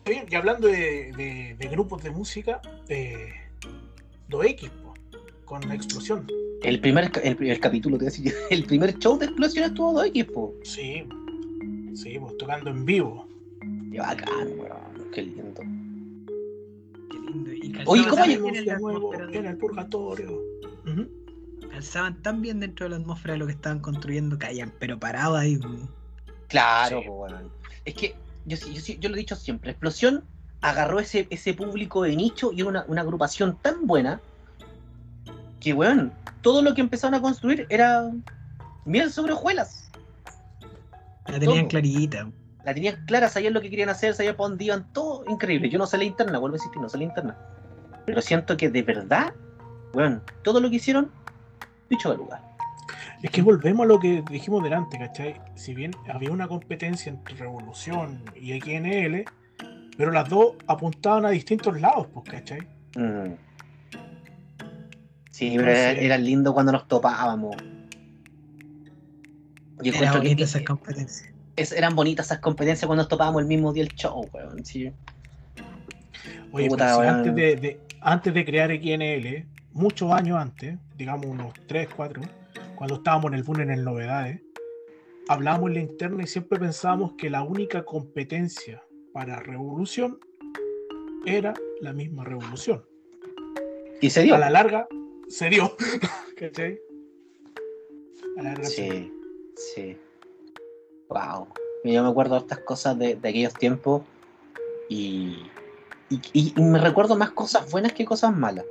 Oye, 0.06 0.26
y 0.30 0.36
hablando 0.36 0.68
de, 0.68 1.12
de- 1.16 1.56
de 1.58 1.68
grupos 1.70 2.04
de 2.04 2.12
música, 2.12 2.62
eh, 2.90 3.30
los 4.30 4.46
X, 4.46 4.70
po, 4.82 4.94
con 5.46 5.68
la 5.68 5.76
explosión. 5.76 6.28
El 6.64 6.80
primer, 6.80 7.12
el 7.24 7.36
primer 7.36 7.60
capítulo, 7.60 7.98
te 7.98 8.06
voy 8.06 8.08
a 8.08 8.12
decir, 8.12 8.34
el 8.50 8.64
primer 8.66 8.98
show 9.00 9.18
de 9.18 9.26
explosión 9.26 9.66
estuvo 9.66 9.94
dos 9.94 10.06
equipos. 10.06 10.52
Sí, 10.64 11.04
sí, 11.94 12.18
pues 12.20 12.38
tocando 12.38 12.70
en 12.70 12.86
vivo. 12.86 13.28
Qué 13.92 14.00
bacán, 14.00 14.48
weón. 14.58 15.12
Qué 15.14 15.22
lindo. 15.24 15.62
Qué 17.12 17.18
lindo. 17.20 17.54
Y 17.54 17.74
Oye, 17.86 18.08
¿cómo 18.08 18.24
bien 18.26 18.46
en 18.46 18.66
de 18.66 19.50
el 19.50 19.58
purgatorio. 19.58 20.42
Calzaban 21.70 22.22
tan 22.22 22.42
bien 22.42 22.60
dentro 22.60 22.86
de 22.86 22.92
la 22.92 22.96
atmósfera 22.98 23.34
de 23.34 23.40
lo 23.40 23.46
que 23.48 23.54
estaban 23.54 23.80
construyendo, 23.80 24.38
caían, 24.38 24.72
pero 24.80 25.00
parados 25.00 25.40
ahí. 25.40 25.60
Claro, 26.48 27.02
Sí. 27.02 27.08
po, 27.08 27.24
weón. 27.24 27.50
Es 27.86 27.94
que 27.96 28.16
yo, 28.46 28.58
sí- 28.58 28.74
yo, 28.74 28.80
sí- 28.82 28.98
yo 29.00 29.10
lo 29.10 29.16
he 29.16 29.20
dicho 29.20 29.36
siempre, 29.36 29.72
Explosión 29.72 30.24
agarró 30.64 31.00
ese, 31.00 31.28
ese 31.30 31.54
público 31.54 32.04
de 32.04 32.16
nicho 32.16 32.52
y 32.54 32.62
era 32.62 32.70
una, 32.70 32.86
una 32.88 33.02
agrupación 33.02 33.58
tan 33.62 33.86
buena 33.86 34.22
que, 35.60 35.74
weón, 35.74 36.14
todo 36.42 36.62
lo 36.62 36.74
que 36.74 36.82
empezaron 36.82 37.14
a 37.16 37.22
construir 37.22 37.68
era 37.70 38.10
miel 38.86 39.12
sobre 39.12 39.34
hojuelas. 39.34 39.92
La 41.28 41.40
tenían 41.40 41.60
Todo. 41.60 41.68
clarita. 41.68 42.30
La 42.64 42.74
tenían 42.74 43.06
clara, 43.06 43.28
sabían 43.28 43.54
lo 43.54 43.62
que 43.62 43.70
querían 43.70 43.90
hacer, 43.90 44.14
sabían 44.14 44.38
para 44.38 44.50
dónde 44.50 44.66
iban, 44.66 44.88
todo 44.94 45.26
increíble. 45.28 45.70
Yo 45.70 45.78
no 45.78 45.86
sé 45.86 45.98
la 45.98 46.06
interna, 46.06 46.40
vuelvo 46.40 46.56
a 46.56 46.58
insistir, 46.58 46.82
no 46.82 46.88
sé 46.88 46.98
la 46.98 47.04
interna. 47.04 47.38
Pero 48.06 48.22
siento 48.22 48.56
que 48.56 48.70
de 48.70 48.84
verdad, 48.84 49.34
weón, 49.94 50.24
todo 50.44 50.62
lo 50.62 50.70
que 50.70 50.78
hicieron, 50.78 51.12
dicho 51.90 52.10
de 52.10 52.18
lugar. 52.18 52.42
Es 53.22 53.32
que 53.32 53.42
volvemos 53.42 53.84
a 53.84 53.88
lo 53.88 54.00
que 54.00 54.24
dijimos 54.30 54.64
delante, 54.64 54.98
¿cachai? 54.98 55.42
Si 55.56 55.74
bien 55.74 55.92
había 56.14 56.32
una 56.32 56.48
competencia 56.48 57.10
entre 57.10 57.36
Revolución 57.36 58.24
y 58.36 58.60
XNL, 58.60 59.26
pero 59.98 60.12
las 60.12 60.28
dos 60.30 60.54
apuntaban 60.68 61.26
a 61.26 61.30
distintos 61.30 61.80
lados, 61.80 62.08
pues, 62.14 62.26
¿cachai? 62.30 62.62
Mm. 62.96 63.34
Sí, 65.30 65.54
pero 65.58 65.72
era, 65.72 65.92
era 65.92 66.18
lindo 66.18 66.54
cuando 66.54 66.72
nos 66.72 66.88
topábamos. 66.88 67.56
Yo 69.82 69.92
Era 69.94 70.14
bonita 70.14 70.44
esa 70.44 70.64
competencia. 70.64 71.34
es- 71.56 71.72
eran 71.72 71.96
bonitas 71.96 72.28
esas 72.28 72.40
competencias 72.40 72.86
cuando 72.88 73.02
nos 73.04 73.10
topábamos 73.10 73.42
el 73.42 73.48
mismo 73.48 73.74
día 73.74 73.84
el 73.84 73.90
show, 73.96 74.28
weón. 74.32 74.64
Sí. 74.64 74.92
Oye, 76.52 76.70
Puta, 76.70 76.86
pero 76.86 76.96
si 76.96 77.02
weón. 77.02 77.16
antes, 77.16 77.36
de, 77.36 77.56
de- 77.58 77.80
antes 78.02 78.34
de 78.34 78.46
crear 78.46 78.72
XNL, 78.72 79.46
muchos 79.74 80.12
años 80.12 80.38
antes, 80.40 80.78
digamos 80.96 81.26
unos 81.26 81.54
3, 81.68 81.90
4, 81.96 82.22
cuando 82.76 82.96
estábamos 82.98 83.32
en 83.32 83.34
el 83.40 83.44
boom 83.44 83.62
en 83.62 83.72
el 83.72 83.84
Novedades, 83.84 84.42
hablábamos 85.28 85.70
en 85.70 85.74
la 85.74 85.80
interna 85.82 86.24
y 86.24 86.28
siempre 86.28 86.60
pensábamos 86.60 87.14
que 87.18 87.30
la 87.30 87.42
única 87.44 87.84
competencia 87.84 88.84
para 89.14 89.40
Revolución 89.40 90.20
era 91.26 91.54
la 91.82 91.94
misma 91.94 92.24
Revolución. 92.26 92.84
Y 94.02 94.10
se 94.10 94.24
dio. 94.24 94.36
A 94.36 94.40
la 94.40 94.50
larga 94.50 94.88
se 95.30 95.50
dio. 95.50 95.76
¿Cachai? 96.38 96.80
A 98.38 98.42
la 98.42 98.50
larga 98.50 98.66
se 98.66 98.82
dio. 98.84 98.94
Sí, 99.56 99.72
sí. 99.76 99.98
Wow. 101.10 101.48
Yo 101.86 102.04
me 102.04 102.10
acuerdo 102.10 102.36
de 102.36 102.42
estas 102.42 102.60
cosas 102.60 102.98
de, 102.98 103.16
de 103.16 103.30
aquellos 103.30 103.54
tiempos 103.54 104.02
y, 104.90 105.38
y, 106.10 106.22
y- 106.34 106.54
y 106.58 106.62
me 106.62 106.80
recuerdo 106.80 107.16
más 107.16 107.32
cosas 107.32 107.70
buenas 107.72 107.94
que 107.94 108.06
cosas 108.06 108.36
malas. 108.36 108.66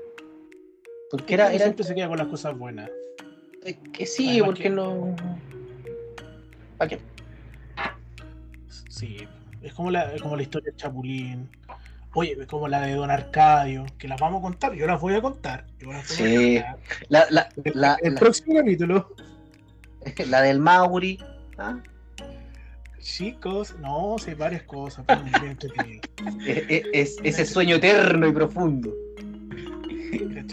Porque 1.11 1.34
era, 1.34 1.53
era 1.53 1.64
siempre 1.64 1.84
se 1.84 1.95
queda 1.95 2.09
con 2.09 2.18
las 2.18 2.26
cosas 2.28 2.59
buenas. 2.59 2.90
eh, 3.64 3.76
que 3.93 4.07
sí, 4.07 4.28
Además 4.30 4.47
porque 4.49 4.62
que- 4.64 4.70
no. 4.70 5.14
¿Para 6.78 6.88
qué? 6.88 6.99
Sí, 8.88 9.18
es 9.62 9.72
como 9.74 9.90
la, 9.90 10.12
como 10.20 10.36
la 10.36 10.42
historia 10.42 10.70
de 10.72 10.76
Chapulín. 10.76 11.48
Oye, 12.14 12.36
es 12.38 12.46
como 12.46 12.68
la 12.68 12.82
de 12.82 12.92
Don 12.94 13.10
Arcadio, 13.10 13.86
que 13.98 14.06
las 14.06 14.20
vamos 14.20 14.40
a 14.40 14.42
contar, 14.42 14.74
yo 14.74 14.86
las 14.86 15.00
voy 15.00 15.14
a 15.14 15.22
contar. 15.22 15.66
Yo 15.80 15.92
las 15.92 16.06
voy 16.08 16.16
Sí. 16.28 16.56
a 16.58 16.72
contar. 16.72 16.78
La, 17.08 17.26
la, 17.30 17.48
El, 17.64 17.72
la, 17.74 17.96
el 18.02 18.14
próximo 18.16 18.56
capítulo. 18.58 19.14
la 20.28 20.42
del 20.42 20.58
Mauri. 20.58 21.18
¿ah? 21.58 21.78
Chicos, 23.00 23.74
no, 23.80 24.16
sé 24.18 24.34
varias 24.34 24.62
cosas, 24.64 25.04
pero 25.08 25.22
muy 25.24 25.48
entretenido, 25.50 26.02
Es, 26.46 26.64
es- 26.68 26.84
es- 26.92 27.16
ese 27.24 27.46
sueño 27.46 27.76
eterno 27.76 28.28
y 28.28 28.32
profundo. 28.32 28.92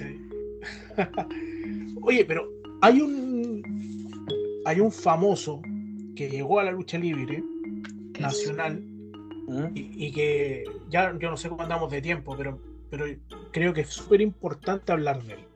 Oye, 2.02 2.26
pero 2.26 2.48
hay 2.82 3.02
un 3.02 3.62
hay 4.66 4.80
un 4.80 4.92
famoso 4.92 5.62
que 6.16 6.30
llegó 6.30 6.60
a 6.60 6.64
la 6.64 6.72
lucha 6.72 6.98
libre 6.98 7.44
nacional 8.20 8.84
¿Mm? 9.50 9.76
y, 9.76 10.06
y 10.08 10.12
que 10.12 10.64
ya 10.90 11.12
yo 11.18 11.32
no 11.32 11.38
sé 11.38 11.50
cómo 11.50 11.64
andamos 11.64 11.90
de 11.90 12.02
tiempo, 12.02 12.38
pero, 12.38 12.60
pero 12.92 13.06
creo 13.52 13.74
que 13.74 13.82
es 13.82 13.90
súper 13.90 14.22
importante 14.22 14.92
hablar 14.92 15.24
de 15.24 15.34
él, 15.34 15.48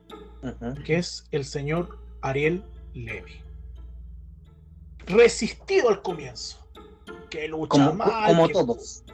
que 0.84 0.96
es 0.96 1.26
el 1.30 1.44
señor 1.44 1.96
Ariel 2.20 2.64
Levy. 2.92 3.40
Resistido 5.06 5.90
al 5.90 6.02
comienzo, 6.02 6.58
que 7.30 7.46
lucha 7.48 7.68
Como, 7.68 7.94
mal, 7.94 8.26
como 8.26 8.46
que- 8.48 8.52
todos. 8.52 9.04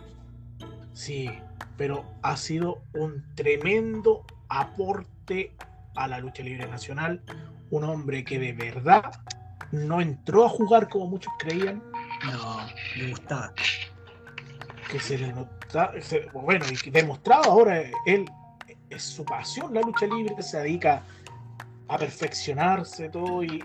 Sí, 0.95 1.31
pero 1.76 2.05
ha 2.22 2.37
sido 2.37 2.83
un 2.95 3.24
tremendo 3.35 4.24
aporte 4.49 5.53
a 5.95 6.09
la 6.09 6.18
lucha 6.20 6.43
libre 6.43 6.66
nacional. 6.68 7.22
Un 7.70 7.85
hombre 7.85 8.24
que 8.24 8.39
de 8.39 8.53
verdad 8.53 9.11
no 9.72 10.01
entró 10.01 10.45
a 10.45 10.49
jugar 10.49 10.89
como 10.89 11.07
muchos 11.07 11.33
creían, 11.39 11.83
No, 12.33 12.66
me 12.97 13.11
gustaba. 13.11 13.55
Que 14.91 14.99
se 14.99 15.18
le 15.18 15.32
nota, 15.32 15.93
se- 16.01 16.26
bueno, 16.32 16.64
y 16.70 16.76
que 16.76 16.91
demostrado 16.91 17.45
ahora 17.45 17.82
él 18.07 18.24
es 18.88 19.03
su 19.03 19.24
pasión 19.24 19.72
la 19.72 19.80
lucha 19.82 20.07
libre, 20.07 20.34
se 20.43 20.59
dedica 20.59 21.03
a 21.88 21.99
perfeccionarse 21.99 23.09
todo 23.09 23.43
y, 23.45 23.64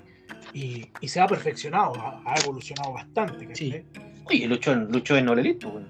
y- 0.53 0.89
y 1.01 1.07
se 1.07 1.19
ha 1.19 1.28
perfeccionado, 1.28 1.95
ha, 1.95 2.21
ha 2.26 2.36
evolucionado 2.41 2.93
bastante. 2.93 3.55
Sí. 3.55 3.84
Oye, 4.26 4.47
luchó 4.47 4.71
en, 4.73 4.91
luchó 4.91 5.17
en 5.17 5.28
Olelito, 5.30 5.69
weón. 5.69 5.89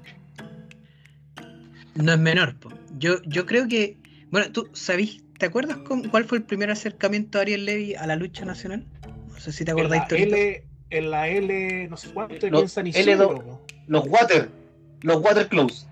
No 1.95 2.11
es 2.13 2.19
menor, 2.19 2.55
po. 2.57 2.69
Yo, 2.97 3.21
yo 3.23 3.45
creo 3.45 3.67
que. 3.67 3.97
Bueno, 4.31 4.51
tú 4.51 4.69
sabís, 4.73 5.23
¿te 5.37 5.45
acuerdas 5.45 5.77
con, 5.77 6.09
cuál 6.09 6.25
fue 6.25 6.39
el 6.39 6.43
primer 6.43 6.69
acercamiento 6.69 7.37
de 7.37 7.43
Ariel 7.43 7.65
Levy 7.65 7.95
a 7.95 8.05
la 8.05 8.15
lucha 8.17 8.43
nacional? 8.43 8.85
No 9.29 9.39
sé 9.39 9.53
si 9.53 9.63
te 9.63 9.71
En 9.71 9.77
acordáis, 9.79 10.01
la, 10.03 10.07
Torito. 10.09 10.35
L, 10.35 10.63
en 10.89 11.11
la 11.11 11.27
L, 11.29 11.87
no 11.87 11.95
sé 11.97 12.09
cuánto, 12.13 12.49
Lo- 12.49 12.57
piensa 12.59 12.83
ni 12.83 12.91
L2. 12.91 12.99
Isidro, 12.99 13.35
po. 13.35 13.61
Los 13.87 14.07
Water. 14.07 14.49
Los 15.05 15.21
Water 15.21 15.47
Close. 15.47 15.85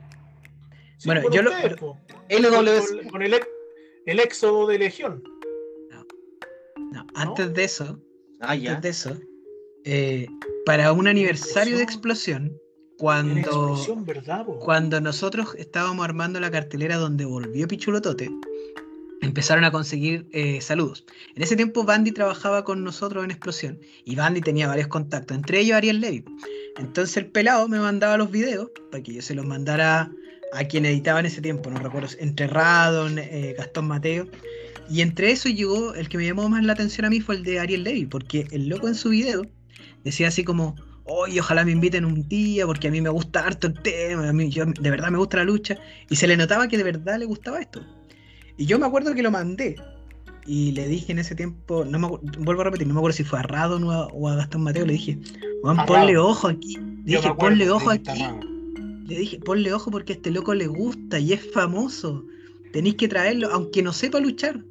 Sí, 0.97 1.07
Bueno, 1.09 1.29
yo 1.31 1.41
lo- 1.41 1.51
ustedes. 1.51 1.79
LWC. 2.29 3.01
Con, 3.03 3.09
con 3.09 3.21
el, 3.21 3.35
el 4.05 4.19
éxodo 4.19 4.67
de 4.67 4.79
Legión. 4.79 5.23
No, 6.91 7.05
antes 7.15 7.53
de 7.53 7.63
eso, 7.63 7.99
Ah, 8.39 8.55
ya. 8.55 8.75
antes 8.75 8.81
de 8.83 8.89
eso, 9.11 9.21
eh, 9.85 10.27
para 10.65 10.91
un 10.93 11.07
aniversario 11.07 11.77
de 11.77 11.83
explosión, 11.83 12.55
cuando, 12.97 13.39
explosión, 13.39 14.05
¿verdad? 14.05 14.45
cuando 14.59 15.01
nosotros 15.01 15.55
estábamos 15.57 16.05
armando 16.05 16.39
la 16.39 16.51
cartelera 16.51 16.97
donde 16.97 17.25
volvió 17.25 17.67
Pichulotote, 17.67 18.29
empezaron 19.23 19.63
a 19.63 19.71
conseguir 19.71 20.27
eh, 20.31 20.59
saludos. 20.61 21.05
En 21.35 21.43
ese 21.43 21.55
tiempo 21.55 21.83
Bandy 21.83 22.11
trabajaba 22.11 22.63
con 22.63 22.83
nosotros 22.83 23.23
en 23.23 23.31
Explosión 23.31 23.79
y 24.05 24.15
Bandy 24.15 24.41
tenía 24.41 24.67
varios 24.67 24.87
contactos, 24.87 25.37
entre 25.37 25.59
ellos 25.59 25.77
Ariel 25.77 26.01
Levy. 26.01 26.25
Entonces 26.77 27.17
el 27.17 27.27
pelado 27.27 27.67
me 27.67 27.79
mandaba 27.79 28.17
los 28.17 28.31
videos 28.31 28.69
para 28.91 29.03
que 29.03 29.13
yo 29.13 29.21
se 29.21 29.35
los 29.35 29.45
mandara 29.45 30.11
a 30.53 30.63
quien 30.65 30.85
editaba 30.85 31.19
en 31.19 31.25
ese 31.25 31.41
tiempo, 31.41 31.69
no 31.69 31.79
recuerdo, 31.79 32.09
entre 32.19 32.47
Radon, 32.47 33.17
eh, 33.17 33.55
Gastón 33.57 33.87
Mateo. 33.87 34.27
Y 34.89 35.01
entre 35.01 35.31
eso 35.31 35.49
llegó, 35.49 35.93
el 35.95 36.09
que 36.09 36.17
me 36.17 36.25
llamó 36.25 36.49
más 36.49 36.63
la 36.63 36.73
atención 36.73 37.05
a 37.05 37.09
mí 37.09 37.21
fue 37.21 37.35
el 37.35 37.43
de 37.43 37.59
Ariel 37.59 37.83
Levy, 37.83 38.05
porque 38.05 38.47
el 38.51 38.67
loco 38.67 38.87
en 38.87 38.95
su 38.95 39.09
video 39.09 39.43
decía 40.03 40.27
así 40.27 40.43
como, 40.43 40.75
oye, 41.05 41.39
ojalá 41.39 41.63
me 41.65 41.71
inviten 41.71 42.05
un 42.05 42.27
día, 42.27 42.65
porque 42.65 42.89
a 42.89 42.91
mí 42.91 43.01
me 43.01 43.09
gusta 43.09 43.45
harto 43.45 43.67
el 43.67 43.81
tema, 43.81 44.29
a 44.29 44.33
mí 44.33 44.49
yo, 44.49 44.65
de 44.65 44.89
verdad 44.89 45.09
me 45.09 45.17
gusta 45.17 45.37
la 45.37 45.45
lucha, 45.45 45.77
y 46.09 46.15
se 46.15 46.27
le 46.27 46.37
notaba 46.37 46.67
que 46.67 46.77
de 46.77 46.83
verdad 46.83 47.17
le 47.17 47.25
gustaba 47.25 47.61
esto. 47.61 47.85
Y 48.57 48.65
yo 48.65 48.79
me 48.79 48.85
acuerdo 48.85 49.13
que 49.13 49.23
lo 49.23 49.31
mandé, 49.31 49.75
y 50.45 50.71
le 50.73 50.87
dije 50.87 51.11
en 51.11 51.19
ese 51.19 51.35
tiempo, 51.35 51.85
no 51.85 51.99
me 51.99 52.07
vuelvo 52.39 52.61
a 52.61 52.65
repetir, 52.65 52.87
no 52.87 52.93
me 52.93 52.99
acuerdo 52.99 53.15
si 53.15 53.23
fue 53.23 53.39
a 53.39 53.43
Radon 53.43 53.83
o 53.85 54.29
a, 54.29 54.35
Gastón 54.35 54.63
Mateo, 54.63 54.85
le 54.85 54.93
dije, 54.93 55.17
Juan, 55.61 55.85
ponle 55.85 56.17
ojo 56.17 56.47
aquí, 56.49 56.77
me 56.77 57.13
dije, 57.13 57.33
ponle 57.35 57.69
ojo 57.69 57.89
aquí. 57.89 58.23
Le 59.05 59.17
dije, 59.19 59.39
ponle 59.39 59.73
ojo 59.73 59.91
porque 59.91 60.13
a 60.13 60.15
este 60.15 60.31
loco 60.31 60.53
le 60.53 60.67
gusta 60.67 61.19
y 61.19 61.33
es 61.33 61.51
famoso. 61.51 62.25
Tenéis 62.71 62.95
que 62.95 63.09
traerlo, 63.09 63.49
aunque 63.51 63.83
no 63.83 63.91
sepa 63.91 64.19
luchar. 64.19 64.63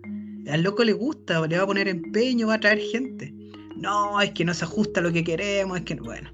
Al 0.50 0.62
loco 0.62 0.84
le 0.84 0.94
gusta, 0.94 1.46
le 1.46 1.56
va 1.58 1.64
a 1.64 1.66
poner 1.66 1.86
empeño, 1.86 2.46
va 2.46 2.54
a 2.54 2.60
traer 2.60 2.80
gente. 2.80 3.32
No, 3.76 4.20
es 4.20 4.30
que 4.30 4.44
no 4.44 4.54
se 4.54 4.64
ajusta 4.64 5.00
a 5.00 5.02
lo 5.02 5.12
que 5.12 5.22
queremos, 5.22 5.78
es 5.78 5.84
que 5.84 5.94
no. 5.94 6.04
Bueno. 6.04 6.30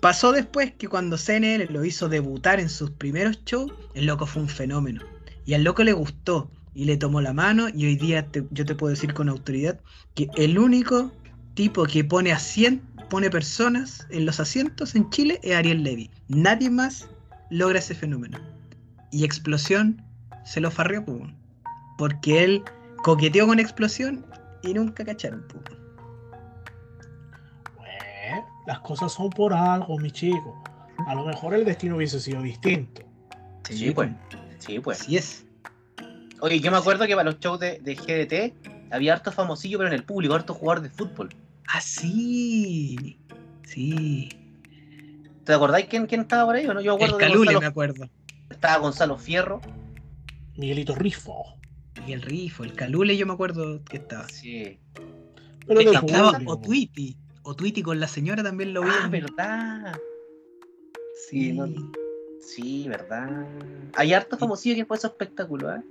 Pasó 0.00 0.32
después 0.32 0.72
que 0.74 0.86
cuando 0.86 1.16
CNL 1.16 1.66
lo 1.70 1.84
hizo 1.84 2.08
debutar 2.08 2.60
en 2.60 2.68
sus 2.68 2.90
primeros 2.90 3.42
shows, 3.44 3.72
el 3.94 4.06
loco 4.06 4.26
fue 4.26 4.42
un 4.42 4.48
fenómeno. 4.48 5.02
Y 5.48 5.54
al 5.54 5.64
loco 5.64 5.82
le 5.82 5.94
gustó 5.94 6.50
y 6.74 6.84
le 6.84 6.98
tomó 6.98 7.22
la 7.22 7.32
mano 7.32 7.70
y 7.70 7.86
hoy 7.86 7.96
día 7.96 8.26
te- 8.30 8.46
yo 8.50 8.66
te 8.66 8.74
puedo 8.74 8.90
decir 8.90 9.14
con 9.14 9.30
autoridad 9.30 9.80
que 10.14 10.28
el 10.36 10.58
único 10.58 11.10
tipo 11.54 11.84
que 11.84 12.04
pone 12.04 12.34
asien- 12.34 12.82
pone 13.08 13.30
personas 13.30 14.06
en 14.10 14.26
los 14.26 14.40
asientos 14.40 14.94
en 14.94 15.08
Chile 15.08 15.40
es 15.42 15.56
Ariel 15.56 15.82
Levy. 15.84 16.10
Nadie 16.28 16.68
más 16.68 17.08
logra 17.48 17.78
ese 17.78 17.94
fenómeno. 17.94 18.38
Y 19.10 19.24
Explosión 19.24 20.04
se 20.44 20.60
lo 20.60 20.70
farrió, 20.70 21.02
po, 21.02 21.18
porque 21.96 22.44
él 22.44 22.62
coqueteó 23.02 23.46
con 23.46 23.58
Explosión 23.58 24.26
y 24.62 24.74
nunca 24.74 25.02
cacharon. 25.02 25.48
po. 25.48 25.60
Bueno, 27.74 28.46
las 28.66 28.80
cosas 28.80 29.10
son 29.14 29.30
por 29.30 29.54
algo, 29.54 29.96
mi 29.98 30.10
chico. 30.10 30.62
A 31.06 31.14
lo 31.14 31.24
mejor 31.24 31.54
el 31.54 31.64
destino 31.64 31.96
hubiese 31.96 32.20
sido 32.20 32.42
distinto. 32.42 33.00
Sí, 33.66 33.90
pues. 33.92 34.10
Sí, 34.58 34.78
pues. 34.80 35.00
Así 35.00 35.16
es. 35.16 35.44
Oye, 36.40 36.60
yo 36.60 36.70
me 36.70 36.76
acuerdo 36.76 37.06
que 37.06 37.14
para 37.14 37.30
los 37.30 37.40
shows 37.40 37.58
de, 37.60 37.80
de 37.80 37.94
GDT 37.94 38.92
había 38.92 39.12
harto 39.14 39.32
famosillo, 39.32 39.78
pero 39.78 39.88
en 39.88 39.94
el 39.94 40.04
público, 40.04 40.34
harto 40.34 40.54
jugador 40.54 40.82
de 40.82 40.90
fútbol. 40.90 41.30
Ah, 41.66 41.80
sí. 41.80 43.18
Sí. 43.64 44.28
¿Te 45.44 45.52
acordáis 45.52 45.86
quién, 45.86 46.06
quién 46.06 46.22
estaba 46.22 46.46
por 46.46 46.56
ahí 46.56 46.66
o 46.66 46.74
no? 46.74 46.80
Yo 46.80 46.96
me 46.96 47.04
El 47.04 47.10
acuerdo 47.10 47.18
de 47.18 47.24
Calule, 47.24 47.38
Gonzalo, 47.38 47.60
me 47.60 47.66
acuerdo. 47.66 48.08
estaba 48.50 48.76
Gonzalo 48.78 49.18
Fierro. 49.18 49.60
Miguelito 50.56 50.94
Rifo. 50.94 51.44
Y 52.06 52.12
el 52.12 52.22
Rifo, 52.22 52.64
el 52.64 52.72
Calule, 52.74 53.16
yo 53.16 53.26
me 53.26 53.32
acuerdo 53.32 53.82
que 53.84 53.96
estaba. 53.98 54.28
Sí. 54.28 54.78
Pero 55.66 55.80
del 55.80 55.94
Estaba 55.94 56.32
público. 56.32 56.52
Otwiti. 56.52 57.16
Otwiti 57.42 57.82
con 57.82 57.98
la 58.00 58.08
señora 58.08 58.42
también 58.42 58.72
lo 58.72 58.82
vi. 58.82 58.88
Ah, 58.90 59.02
en- 59.04 59.10
verdad. 59.10 59.98
Sí. 61.28 61.46
Sí, 61.46 61.52
no- 61.52 61.66
sí, 62.40 62.88
verdad. 62.88 63.46
Hay 63.94 64.12
harto 64.12 64.36
famosillo 64.38 64.74
que 64.76 64.84
fue 64.84 64.96
ese 64.96 65.06
espectáculo, 65.08 65.74
¿eh? 65.74 65.82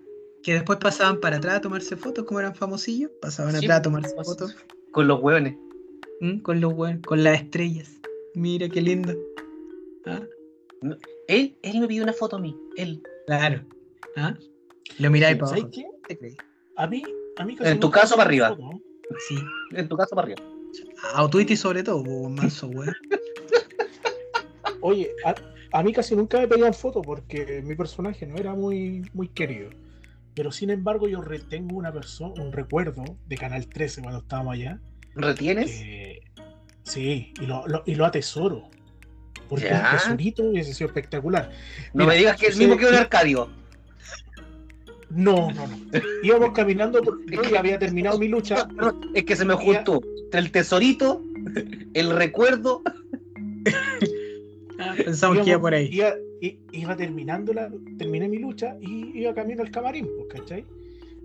Que 0.44 0.54
después 0.54 0.80
pasaban 0.80 1.20
para 1.20 1.38
atrás 1.38 1.56
a 1.58 1.62
tomarse 1.62 1.96
fotos, 1.98 2.26
como 2.26 2.40
eran 2.40 2.56
famosillos. 2.56 3.12
Pasaban 3.22 3.54
Sí, 3.54 3.66
atrás 3.66 3.80
a 3.80 3.82
tomarse 3.82 4.16
pues, 4.16 4.28
fotos. 4.28 4.56
Con 4.92 5.08
los 5.08 5.22
hueones. 5.22 5.56
¿m? 6.22 6.42
Con 6.42 6.62
los 6.62 6.74
hue- 6.74 7.04
con 7.06 7.24
las 7.24 7.42
estrellas. 7.42 7.92
Mira 8.34 8.70
qué 8.70 8.82
lindo. 8.82 9.14
Ah, 10.06 10.22
Él, 11.28 11.58
él 11.62 11.80
me 11.80 11.88
pidió 11.88 12.04
una 12.04 12.14
foto 12.14 12.38
a 12.38 12.40
mí. 12.40 12.56
Él. 12.78 13.02
claro. 13.26 13.66
¿Ah? 14.16 14.36
Lo 15.00 15.12
miráis 15.12 15.36
Sí, 15.36 15.40
para 15.40 15.50
¿sabes 15.50 15.64
abajo. 15.66 15.76
qué? 15.76 15.88
¿Te 16.08 16.18
crees? 16.18 16.38
A 16.76 16.88
mí, 16.88 17.04
a 17.38 17.46
mí 17.46 17.58
En 17.60 17.80
tu 17.80 17.92
caso, 17.92 18.16
para 18.16 18.28
arriba. 18.28 18.50
foto, 18.50 18.62
¿no? 18.62 18.82
Sí. 19.28 19.36
En 19.72 19.88
tu 19.90 19.98
caso, 19.98 20.16
para 20.16 20.26
arriba. 20.28 20.42
A 21.14 21.24
Otwiti 21.24 21.58
sobre 21.58 21.84
todo, 21.84 22.04
manso, 22.30 22.68
weón. 22.68 22.96
Oye, 24.82 25.10
a, 25.26 25.36
a 25.80 25.84
mí 25.84 25.94
casi 25.94 26.16
nunca 26.16 26.40
me 26.40 26.48
pedían 26.48 26.74
fotos 26.74 27.04
porque 27.06 27.62
mi 27.64 27.76
personaje 27.76 28.26
no 28.26 28.36
era 28.38 28.54
muy, 28.56 29.04
muy 29.14 29.28
querido. 29.28 29.70
Pero 30.34 30.52
sin 30.52 30.70
embargo, 30.70 31.08
yo 31.08 31.22
retengo 31.22 31.76
una 31.78 31.92
persona, 31.92 32.42
un 32.42 32.52
recuerdo 32.52 33.04
de 33.28 33.38
Canal 33.38 33.68
13 33.68 34.02
cuando 34.02 34.20
estábamos 34.20 34.54
allá. 34.56 34.80
¿Retienes? 35.16 35.66
que- 35.72 36.22
sí, 36.84 37.34
y 37.42 37.46
lo, 37.46 37.68
lo- 37.68 37.84
y 37.86 37.96
lo 37.96 38.06
atesoro. 38.06 38.70
Porque 39.50 39.66
Ya. 39.66 39.90
un 39.92 39.98
tesorito 39.98 40.44
hubiese 40.44 40.74
sido 40.74 40.88
espectacular. 40.88 41.50
no 41.94 42.04
mira, 42.06 42.08
me 42.08 42.18
digas 42.18 42.38
que 42.38 42.48
el 42.48 42.54
sucede 42.54 42.68
mismo 42.68 42.80
que 42.80 42.88
un 42.88 42.96
Arcadio. 42.96 43.50
No, 45.10 45.52
no, 45.54 45.68
no. 45.68 45.78
Íbamos 46.22 46.52
caminando 46.52 47.02
porque 47.02 47.36
yo 47.36 47.44
ya 47.44 47.60
había 47.60 47.80
terminado 47.80 48.20
mi 48.20 48.28
lucha. 48.28 48.68
No, 48.76 49.00
es 49.14 49.24
que 49.24 49.36
se 49.36 49.46
me 49.46 49.54
juntó 49.54 50.02
el 50.34 50.52
tesorito, 50.52 51.24
el 51.94 52.10
recuerdo. 52.12 52.82
Ah, 54.80 54.94
pensamos 55.06 55.40
que 55.44 55.50
iba 55.52 55.60
por 55.60 55.74
ahí. 55.74 55.90
Iba, 55.92 56.14
iba 56.72 56.96
terminando 56.96 57.54
la, 57.54 57.70
terminé 57.98 58.28
mi 58.28 58.38
lucha 58.40 58.76
y 58.80 59.20
iba 59.20 59.34
camino 59.34 59.64
al 59.64 59.72
camarín, 59.72 60.08
pues, 60.18 60.40
¿cachai? 60.40 60.66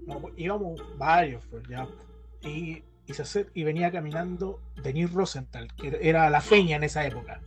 No, 0.07 0.19
pues, 0.21 0.35
íbamos 0.37 0.81
varios, 0.99 1.45
pues, 1.47 1.63
ya. 1.69 1.87
Y, 2.43 2.83
y, 3.07 3.13
se 3.15 3.23
acer- 3.23 3.51
y 3.55 3.63
venía 3.65 3.91
caminando 3.93 4.61
Denis 4.83 5.13
Rosenthal, 5.13 5.69
que 5.75 5.99
era 6.01 6.29
la 6.31 6.41
feña 6.41 6.77
en 6.77 6.85
esa 6.85 7.07
época. 7.07 7.41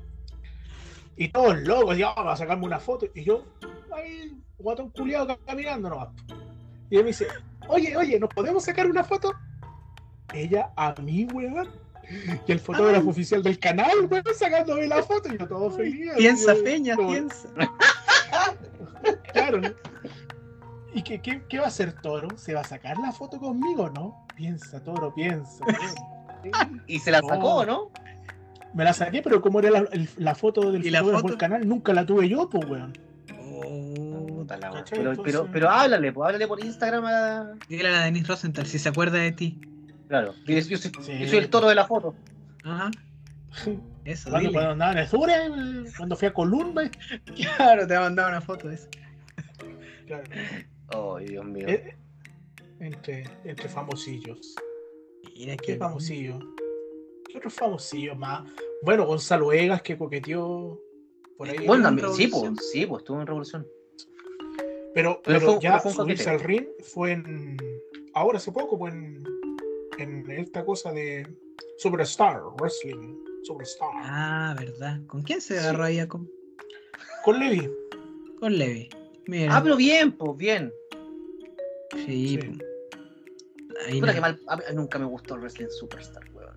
Y 1.18 1.30
todos 1.30 1.58
locos, 1.62 1.98
ya, 1.98 2.14
vamos 2.14 2.34
a 2.34 2.38
sacarme 2.38 2.66
una 2.66 2.80
foto. 2.80 3.08
Y 3.16 3.24
yo, 3.24 3.44
ahí, 3.94 4.38
guatón 4.58 4.90
culiado 4.90 5.38
caminando 5.46 5.90
nomás. 5.90 6.10
Y 6.90 6.98
él 6.98 7.04
me 7.04 7.08
dice, 7.08 7.28
oye, 7.68 7.96
oye, 7.98 8.20
¿nos 8.20 8.30
podemos 8.30 8.64
sacar 8.64 8.88
una 8.90 9.04
foto? 9.04 9.34
Ella 10.34 10.72
a 10.76 10.94
mí, 11.02 11.26
weón. 11.34 11.70
Y 12.48 12.52
el 12.52 12.60
fotógrafo 12.60 13.10
oficial 13.10 13.42
del 13.44 13.58
canal, 13.60 14.08
weón, 14.10 14.24
sacándome 14.38 14.88
la 14.88 15.02
foto. 15.04 15.34
Y 15.34 15.38
yo 15.38 15.48
todo 15.48 15.72
feliz. 15.72 16.12
Piensa, 16.18 16.54
yo, 16.56 16.64
Peña, 16.64 16.96
como- 16.96 17.10
piensa. 17.10 17.48
Claro, 19.34 19.62
¿no? 19.62 19.70
¿Y 20.94 21.02
qué, 21.04 21.22
qué, 21.22 21.44
qué 21.48 21.58
va 21.60 21.66
a 21.66 21.68
hacer 21.68 21.94
Toro? 21.94 22.30
¿Se 22.38 22.54
va 22.54 22.62
a 22.62 22.64
sacar 22.64 22.98
la 22.98 23.12
foto 23.12 23.38
conmigo, 23.38 23.90
no? 23.90 24.26
Piensa, 24.36 24.82
Toro, 24.84 25.14
piensa. 25.14 25.64
Y 26.88 27.00
se 27.00 27.10
la 27.12 27.22
sacó, 27.22 27.66
¿no? 27.66 27.90
Me 28.76 28.84
la 28.84 28.94
saqué, 28.94 29.22
pero 29.24 29.42
como 29.42 29.60
era 29.60 29.72
la, 29.72 29.80
el- 29.92 30.08
la 30.18 30.36
foto 30.36 30.72
del 30.72 30.86
¿Y 30.86 30.92
la 30.92 31.00
fotógrafo 31.00 31.22
foto? 31.24 31.32
del 31.34 31.38
canal, 31.40 31.68
nunca 31.68 31.92
la 31.94 32.06
tuve 32.06 32.30
yo, 32.30 32.48
pues, 32.50 32.70
weón. 32.70 32.94
Oh. 33.52 34.46
Pero, 34.92 35.14
pero, 35.24 35.48
pero 35.52 35.70
háblale, 35.72 36.12
pues, 36.14 36.26
háblale 36.28 36.48
por 36.48 36.64
Instagram 36.64 37.04
a. 37.06 37.54
Dígale 37.68 37.90
a 37.90 37.92
la 37.94 38.06
Denise 38.06 38.28
Rosenthal 38.28 38.68
si 38.68 38.78
se 38.78 38.90
acuerda 38.90 39.18
de 39.18 39.32
ti. 39.32 39.60
Claro. 40.08 40.34
Yo, 40.46 40.58
yo 40.60 40.78
soy, 40.78 40.92
Sí. 41.02 41.20
yo 41.20 41.28
soy 41.28 41.38
el 41.40 41.50
toro 41.50 41.68
de 41.68 41.76
la 41.76 41.86
foto. 41.86 42.16
Ajá. 42.64 42.92
Eso, 44.06 44.30
Cuando, 44.30 44.50
dile. 44.50 44.54
cuando 44.54 44.72
andaba 44.74 45.02
en 45.02 45.08
sur, 45.08 45.30
eh, 45.30 45.50
cuando 45.98 46.16
fui 46.16 46.28
a 46.28 46.34
Columba. 46.34 46.84
Claro, 47.58 47.88
te 47.88 47.94
va 47.94 48.00
a 48.02 48.04
mandar 48.04 48.30
una 48.30 48.42
foto 48.42 48.68
de 48.68 48.76
eso. 48.76 48.88
Claro, 50.06 50.24
Ay, 51.18 51.26
Dios 51.26 51.46
mío. 51.46 51.66
eh, 51.68 51.96
entre, 52.80 53.24
entre 53.44 53.68
famosillos. 53.68 54.54
Mira 55.36 55.58
¿Qué 55.58 55.74
qué 55.74 55.78
famosillo? 55.78 56.38
¿Qué 57.28 57.38
otros 57.40 57.54
famosillos 57.54 58.16
más? 58.18 58.44
Bueno, 58.84 59.06
Gonzalo 59.08 59.52
Egas 59.52 59.82
que 59.82 59.98
coqueteó 59.98 60.80
por 61.38 61.50
ahí. 61.50 61.58
bueno, 61.66 61.90
en 61.90 61.96
también, 61.98 62.14
sí, 62.14 62.28
pues, 62.28 62.44
sí, 62.72 62.86
pues, 62.86 63.02
estuvo 63.02 63.20
en 63.20 63.26
Revolución. 63.28 63.68
Pero, 64.94 65.20
Pero 65.24 65.40
pero, 65.40 65.40
fue- 65.54 65.62
ya 65.62 65.72
pero 65.72 65.82
fue 65.82 65.92
subirse 65.94 66.30
al 66.30 66.40
ring 66.42 66.68
fue 66.84 67.14
en. 67.14 67.58
Ahora 68.14 68.38
hace 68.38 68.52
poco, 68.52 68.78
pues 68.78 68.94
en, 68.94 69.25
en 70.04 70.30
esta 70.32 70.64
cosa 70.66 70.92
de 70.92 71.28
Superstar, 71.78 72.42
Wrestling, 72.60 73.16
Superstar. 73.44 73.90
Ah, 73.96 74.56
verdad. 74.58 75.02
¿Con 75.08 75.22
quién 75.22 75.42
se 75.42 75.54
Sí. 75.56 75.60
agarró 75.60 75.84
ahí 75.84 76.00
a 76.00 76.08
con, 76.08 76.30
Con 77.24 77.40
Levi. 77.40 77.70
con 78.40 78.58
Levi? 78.58 78.90
Mira. 79.28 79.58
Ah, 79.58 79.64
pero 79.64 79.76
bien, 79.76 80.12
pues, 80.12 80.38
bien. 80.38 80.72
Sí. 82.06 82.28
Sí. 82.30 82.38
po. 82.38 82.54
Ahí 83.88 84.00
Puta 84.00 84.08
no. 84.08 84.14
que 84.14 84.22
mal, 84.22 84.40
a 84.48 84.56
mí 84.58 84.64
nunca 84.74 84.98
me 85.00 85.06
gustó 85.06 85.36
el 85.36 85.42
Wrestling 85.42 85.68
Superstar, 85.70 86.24
weón. 86.34 86.56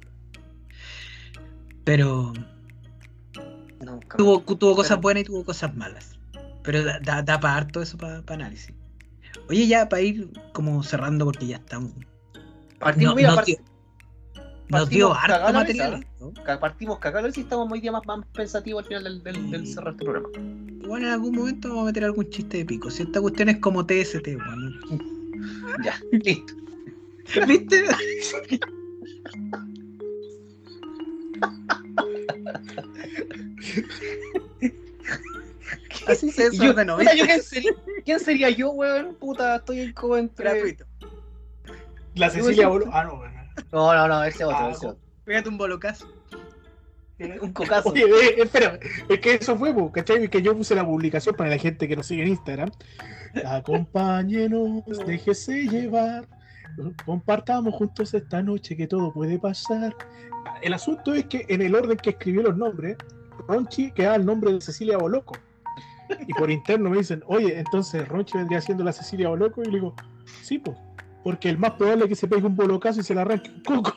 Pero 1.85 2.33
Nunca. 3.81 4.17
tuvo, 4.17 4.41
tuvo 4.43 4.77
cosas 4.77 4.91
Pero- 4.97 5.01
buenas 5.03 5.23
y 5.23 5.27
tuvo 5.27 5.45
cosas 5.45 5.75
malas. 5.75 6.19
Pero 6.63 6.85
da, 6.85 6.99
da, 7.01 7.23
da 7.23 7.41
para 7.41 7.57
harto 7.57 7.81
eso 7.83 7.97
para 7.97 8.23
análisis. 8.27 8.75
Oye, 9.49 9.67
ya 9.67 9.89
para 9.89 10.03
ir 10.03 10.31
como 10.53 10.83
cerrando 10.83 11.25
porque 11.25 11.47
ya 11.47 11.57
estamos 11.57 11.93
Partimos, 12.79 13.13
No- 13.13 13.17
mira, 13.17 13.29
nos 13.31 13.39
part- 13.41 13.45
dio- 13.47 13.59
Nos 14.69 14.89
dio 14.91 15.09
partimos 15.11 15.19
harto 15.37 15.47
la 15.53 15.59
material. 15.59 16.07
¿no? 16.21 16.33
partimos 16.61 16.99
cagados 16.99 17.39
y 17.39 17.41
estamos 17.41 17.73
hoy 17.73 17.81
día 17.81 17.93
más, 17.93 18.05
más 18.07 18.25
pensativos 18.35 18.83
al 18.83 18.89
final 18.89 19.05
del, 19.05 19.23
del, 19.23 19.51
del 19.51 19.67
cerrar 19.67 19.93
este 19.95 20.05
programa. 20.05 20.29
Igual 20.83 21.03
en 21.05 21.09
algún 21.09 21.35
momento 21.35 21.69
vamos 21.69 21.83
a 21.83 21.87
meter 21.87 22.05
algún 22.05 22.29
chiste 22.31 22.59
de 22.59 22.65
pico. 22.65 22.91
Si 22.91 23.03
esta 23.03 23.21
cuestión 23.21 23.49
es 23.49 23.59
como 23.59 23.85
TST, 23.87 24.27
weón. 24.27 24.81
Ya, 25.85 26.01
listo. 26.13 26.55
¿Viste? 27.47 27.85
Así 36.07 36.31
se 36.31 36.45
Yo, 36.45 36.51
desordenó, 36.51 36.97
puta, 36.97 37.13
¿viste? 37.13 37.19
yo, 37.19 37.27
¿quién, 37.27 37.43
sería, 37.43 37.73
quién 38.05 38.21
sería 38.21 38.51
yo, 38.51 38.71
weón? 38.71 39.15
Puta, 39.17 39.57
estoy 39.57 39.81
en 39.81 39.95
entre... 40.19 40.51
Gratuito. 40.51 40.87
La 42.19 42.31
Cecilia 42.31 42.69
Bolo. 42.69 42.87
Ah, 42.93 43.05
no, 43.05 43.17
bueno. 43.17 43.35
No, 43.73 43.95
no, 43.95 44.09
no, 44.09 44.25
ese 44.25 44.45
otro, 44.45 44.59
Ah, 44.59 44.71
ese 44.71 44.87
otro. 44.87 45.01
Pégate 45.25 45.49
un 45.49 45.59
bolocazo. 45.59 46.07
Un 47.19 47.53
cocazo. 47.53 47.91
Oye, 47.91 48.05
eh, 48.05 48.35
espera, 48.43 48.79
es 49.09 49.21
que 49.21 49.35
eso 49.35 49.57
fue, 49.57 49.75
po, 49.75 49.91
¿cachai? 49.91 50.29
Que 50.29 50.41
yo 50.41 50.57
puse 50.57 50.75
la 50.77 50.87
publicación 50.87 51.35
para 51.35 51.51
la 51.51 51.59
gente 51.59 51.89
que 51.89 51.97
nos 51.97 52.07
sigue 52.07 52.23
en 52.23 52.29
Instagram. 52.29 52.71
Acompáñenos, 53.45 54.85
déjese 55.07 55.65
llevar. 55.67 56.29
Compartamos 57.05 57.75
juntos 57.75 58.15
esta 58.15 58.41
noche 58.41 58.77
que 58.77 58.87
todo 58.87 59.13
puede 59.13 59.39
pasar. 59.39 59.97
El 60.63 60.75
asunto 60.75 61.13
es 61.13 61.27
que 61.27 61.45
en 61.49 61.63
el 61.63 61.75
orden 61.75 61.97
que 61.97 62.11
escribió 62.11 62.43
los 62.43 62.57
nombres, 62.57 62.97
Ronchi 63.49 63.91
quedaba 63.91 64.17
el 64.17 64.25
nombre 64.25 64.53
de 64.53 64.61
Cecilia 64.61 64.97
Boloco. 64.97 65.37
Y 66.27 66.33
por 66.35 66.51
interno 66.51 66.89
me 66.89 66.99
dicen, 66.99 67.23
oye, 67.27 67.59
entonces 67.59 68.07
Ronchi 68.07 68.39
vendría 68.39 68.61
siendo 68.61 68.85
la 68.85 68.93
Cecilia 68.93 69.29
Boloco. 69.29 69.61
Y 69.63 69.67
le 69.67 69.73
digo, 69.73 69.95
sí, 70.43 70.59
pues, 70.59 70.77
porque 71.25 71.49
el 71.49 71.59
más 71.59 71.73
probable 71.73 72.05
es 72.05 72.09
que 72.11 72.15
se 72.17 72.29
pegue 72.29 72.47
un 72.47 72.57
bolocazo 72.57 73.01
y 73.01 73.05
se 73.05 73.15
le 73.15 73.21
arranque 73.21 73.51
un 73.51 73.63
coco. 73.63 73.95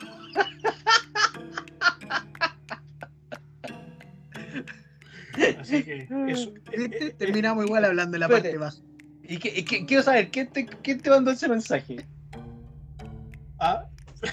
Así 5.60 5.84
que 5.84 6.08
eso. 6.28 6.52
¿Viste? 6.78 7.06
eh, 7.08 7.16
Terminamos 7.18 7.66
igual 7.66 7.86
hablando 7.86 8.14
de 8.14 8.20
la 8.20 8.26
Espérate. 8.26 8.50
parte 8.50 8.58
baja. 8.58 8.78
Y 9.24 9.38
que, 9.38 9.60
y 9.60 9.64
que- 9.64 9.86
quiero 9.86 10.04
saber, 10.04 10.30
¿quién 10.30 10.48
te, 10.52 10.66
¿quién 10.66 11.00
te 11.00 11.10
mandó 11.10 11.32
ese 11.32 11.48
mensaje? 11.48 12.06
Ah. 13.60 13.86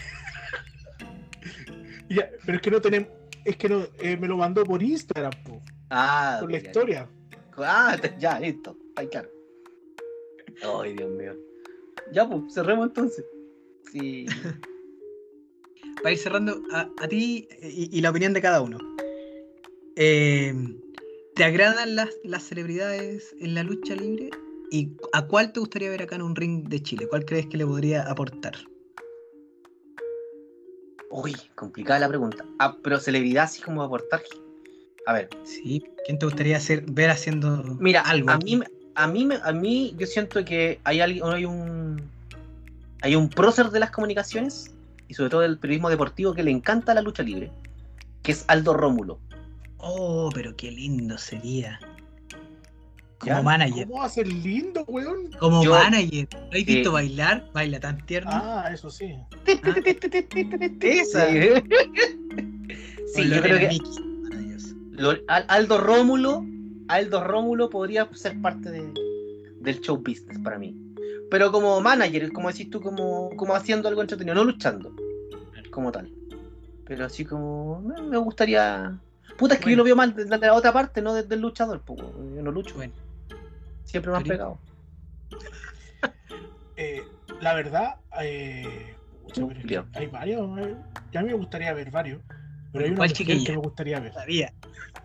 Ya, 2.11 2.27
pero 2.47 2.57
es 2.57 2.63
que 2.63 2.71
no 2.71 2.81
tenemos. 2.81 3.11
Es 3.45 3.59
que 3.59 3.69
no, 3.69 3.83
eh, 4.01 4.17
me 4.17 4.27
lo 4.27 4.39
mandó 4.39 4.65
por 4.65 4.83
Instagram, 4.83 5.31
po, 5.45 5.61
Ah, 5.91 6.39
por 6.41 6.51
la 6.51 6.59
ya. 6.59 6.67
historia. 6.67 7.09
Ah, 7.59 7.97
ya, 8.19 8.41
listo. 8.41 8.79
Ay, 8.97 9.09
claro. 9.09 9.29
Ay, 10.81 10.95
Dios 10.97 11.11
mío. 11.11 11.35
Ya, 12.13 12.29
pues, 12.29 12.43
cerremos 12.53 12.89
entonces. 12.89 13.25
Sí. 13.93 14.27
Para 16.03 16.13
ir 16.13 16.19
cerrando, 16.19 16.63
a, 16.73 16.89
a 17.01 17.09
ti 17.09 17.49
y, 17.63 17.97
y 17.97 18.01
la 18.01 18.11
opinión 18.11 18.33
de 18.33 18.41
cada 18.41 18.61
uno. 18.61 18.79
Eh, 19.97 20.55
¿Te 21.35 21.45
agradan 21.45 21.97
las, 21.97 22.11
las 22.23 22.45
celebridades 22.45 23.35
en 23.41 23.55
la 23.55 23.63
lucha 23.65 23.97
libre? 23.97 24.31
¿Y 24.71 24.91
a 25.13 25.27
cuál 25.27 25.53
te 25.53 25.61
gustaría 25.61 25.91
ver 25.91 26.03
acá 26.03 26.15
en 26.17 26.23
un 26.23 26.37
ring 26.37 26.69
de 26.69 26.83
Chile? 26.83 27.09
¿Cuál 27.09 27.25
crees 27.25 27.47
que 27.47 27.57
le 27.57 27.67
podría 27.67 28.03
aportar? 28.03 28.55
Uy, 31.11 31.37
complicada 31.57 31.99
la 32.01 32.09
pregunta. 32.09 32.45
Ah, 32.59 32.77
pero 32.83 33.01
celebridad 33.01 33.45
así 33.45 33.63
como 33.63 33.83
aportar. 33.83 34.23
A 35.07 35.13
ver, 35.15 35.29
Sí, 35.45 35.83
¿quién 36.05 36.19
te 36.19 36.27
gustaría 36.27 36.59
hacer, 36.59 36.85
ver 36.87 37.11
haciendo 37.11 37.77
mira, 37.81 38.03
algo? 38.03 38.31
a 38.31 38.39
mí, 38.39 38.61
a 38.99 39.07
mí, 39.07 39.25
me- 39.25 39.39
a 39.43 39.53
mí, 39.53 39.95
yo 39.97 40.07
siento 40.07 40.45
que 40.45 40.81
hay 40.85 41.01
alguien, 41.01 41.25
hay 41.25 41.45
un, 41.45 42.03
hay 43.01 43.15
un 43.15 43.29
prócer 43.31 43.71
de 43.71 43.79
las 43.79 43.91
comunicaciones 43.93 44.75
y 45.07 45.15
sobre 45.15 45.31
todo 45.31 45.41
del 45.43 45.57
periodismo 45.59 45.89
deportivo 45.89 46.35
que 46.35 46.43
le 46.43 46.51
encanta 46.51 46.95
la 46.95 47.01
lucha 47.03 47.23
libre, 47.23 47.53
que 48.23 48.33
es 48.33 48.45
Aldo 48.49 48.75
Rómulo. 48.75 49.21
Oh, 49.79 50.31
pero 50.35 50.57
qué 50.57 50.73
lindo 50.73 51.17
sería. 51.17 51.79
Como 53.21 53.33
¿Ya? 53.35 53.43
manager. 53.43 53.87
¿Cómo 53.87 54.01
va 54.01 54.07
a 54.07 54.11
ser 54.11 54.27
lindo, 54.27 54.85
weón? 54.89 55.31
Como 55.39 55.63
Yo- 55.63 55.71
manager. 55.73 56.29
¿Lo 56.33 56.59
has 56.59 56.65
visto 56.65 56.91
Eh, 56.91 56.93
bailar? 56.93 57.45
Baila 57.53 57.79
tan 57.81 58.05
tierno. 58.07 58.31
Ah, 58.33 58.69
eso 58.73 58.91
sí. 58.91 59.15
Esa. 60.81 61.29
Sí, 63.15 63.23
Sí, 63.25 63.29
yo 63.31 63.41
creo 63.43 63.59
que 63.59 63.79
Aldo 65.49 65.79
Rómulo, 65.79 66.45
Aldo 66.89 67.23
Rómulo 67.25 67.69
podría 67.71 68.09
ser 68.15 68.41
parte 68.41 68.71
de- 68.71 68.93
del 69.61 69.81
show 69.81 69.97
business 69.97 70.39
para 70.39 70.59
mí. 70.59 70.75
Pero 71.31 71.53
como 71.53 71.81
manager, 71.81 72.33
como 72.33 72.49
decís 72.49 72.71
tú, 72.71 72.81
como, 72.81 73.31
como 73.37 73.55
haciendo 73.55 73.89
algo 73.89 74.01
entretenido, 74.01 74.35
no 74.35 74.45
luchando, 74.45 74.93
como 75.71 75.93
tal. 75.93 76.11
Pero 76.85 77.05
así 77.05 77.25
como, 77.25 77.81
me, 77.83 78.01
me 78.03 78.17
gustaría... 78.17 78.99
Puta, 79.37 79.55
es 79.55 79.61
que 79.61 79.71
yo 79.71 79.77
lo 79.77 79.85
veo 79.85 79.95
mal 79.95 80.15
desde 80.15 80.39
la 80.39 80.55
otra 80.55 80.73
parte, 80.73 81.03
no 81.03 81.15
desde 81.15 81.35
el 81.35 81.41
luchador, 81.43 81.83
pues, 81.85 81.99
yo 82.01 82.43
no 82.43 82.51
lucho. 82.51 82.77
Bueno, 82.77 82.95
Siempre 83.85 84.11
me 84.11 84.17
han 84.17 84.25
pegado. 84.25 84.59
Eh, 86.81 87.03
la 87.41 87.55
verdad, 87.55 87.97
eh, 88.21 88.97
pucha, 89.25 89.43
hay 89.95 90.07
varios. 90.07 90.59
eh, 90.61 90.77
que 91.11 91.19
a 91.19 91.23
mí 91.23 91.27
me 91.29 91.35
gustaría 91.35 91.73
ver 91.73 91.91
varios. 91.91 92.23
Pero 92.73 92.85
hay 92.85 92.91
una 92.91 92.97
¿Cuál 92.99 93.09
mujer 93.09 93.17
chiquilla? 93.17 93.47
que 93.47 93.53
me 93.53 93.59
gustaría 93.59 94.01
ver. 94.01 94.13
sabía. 94.13 94.53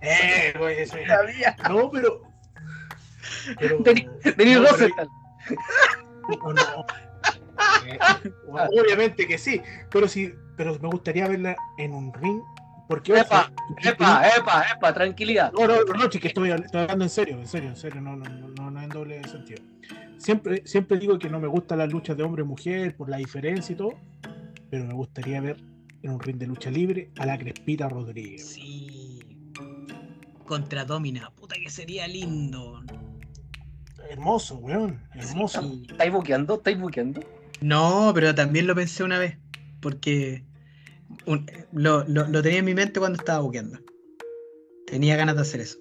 Eh, 0.01 0.53
güey, 0.57 0.79
ese- 0.81 1.05
No, 1.69 1.89
pero. 1.91 2.21
pero 3.59 3.79
Denis- 3.79 4.05
no, 4.05 4.31
pero- 4.37 4.61
Rosenthal. 4.63 5.07
no, 6.29 6.53
no. 6.53 6.85
Eh, 7.87 7.99
obviamente 8.81 9.27
que 9.27 9.37
sí, 9.37 9.61
pero 9.91 10.07
sí, 10.07 10.33
pero 10.57 10.77
me 10.79 10.87
gustaría 10.89 11.27
verla 11.27 11.55
en 11.77 11.93
un 11.93 12.13
ring. 12.13 12.41
Porque, 12.89 13.13
ojo, 13.13 13.21
Epa, 13.21 13.51
yo- 13.81 13.91
Epa, 13.91 14.27
epa, 14.37 14.65
epa, 14.75 14.93
tranquilidad. 14.93 15.51
No, 15.53 15.65
no, 15.67 15.83
no, 15.85 15.93
no, 15.93 16.11
sí 16.11 16.19
que 16.19 16.27
estoy, 16.27 16.51
estoy 16.51 16.81
hablando 16.81 17.05
en 17.05 17.09
serio, 17.09 17.37
en 17.39 17.47
serio, 17.47 17.69
en 17.69 17.77
serio, 17.77 18.01
no, 18.01 18.15
no, 18.17 18.25
no, 18.25 18.47
no, 18.49 18.71
no 18.71 18.81
en 18.81 18.89
doble 18.89 19.23
sentido. 19.23 19.63
Siempre, 20.17 20.61
siempre 20.65 20.97
digo 20.99 21.17
que 21.17 21.29
no 21.29 21.39
me 21.39 21.47
gustan 21.47 21.77
las 21.79 21.89
luchas 21.91 22.17
de 22.17 22.23
hombre-mujer 22.23 22.95
por 22.95 23.09
la 23.09 23.17
diferencia 23.17 23.73
y 23.73 23.77
todo, 23.77 23.93
pero 24.69 24.83
me 24.83 24.93
gustaría 24.93 25.39
ver 25.41 25.57
en 26.03 26.11
un 26.11 26.19
ring 26.19 26.37
de 26.37 26.47
lucha 26.47 26.69
libre 26.69 27.09
a 27.17 27.25
la 27.25 27.37
Crespita 27.37 27.89
Rodríguez. 27.89 28.45
Sí. 28.45 29.19
Contra 30.45 30.85
Domina. 30.85 31.31
Puta 31.35 31.55
que 31.55 31.69
sería 31.69 32.07
lindo. 32.07 32.81
Hermoso, 34.09 34.55
weón, 34.57 35.01
hermoso. 35.15 35.61
Sí. 35.61 35.87
¿Estáis 35.89 36.11
buqueando? 36.11 36.55
¿Estáis 36.55 36.79
buqueando? 36.79 37.21
No, 37.61 38.11
pero 38.13 38.35
también 38.35 38.67
lo 38.67 38.75
pensé 38.75 39.03
una 39.03 39.17
vez. 39.17 39.37
Porque 39.81 40.43
un- 41.25 41.45
lo, 41.71 42.03
lo- 42.07 42.27
lo 42.27 42.41
tenía 42.43 42.59
en 42.59 42.65
mi 42.65 42.73
mente 42.75 42.99
cuando 42.99 43.17
estaba 43.19 43.39
buqueando. 43.39 43.79
Tenía 44.85 45.15
ganas 45.15 45.35
de 45.35 45.41
hacer 45.41 45.61
eso. 45.61 45.79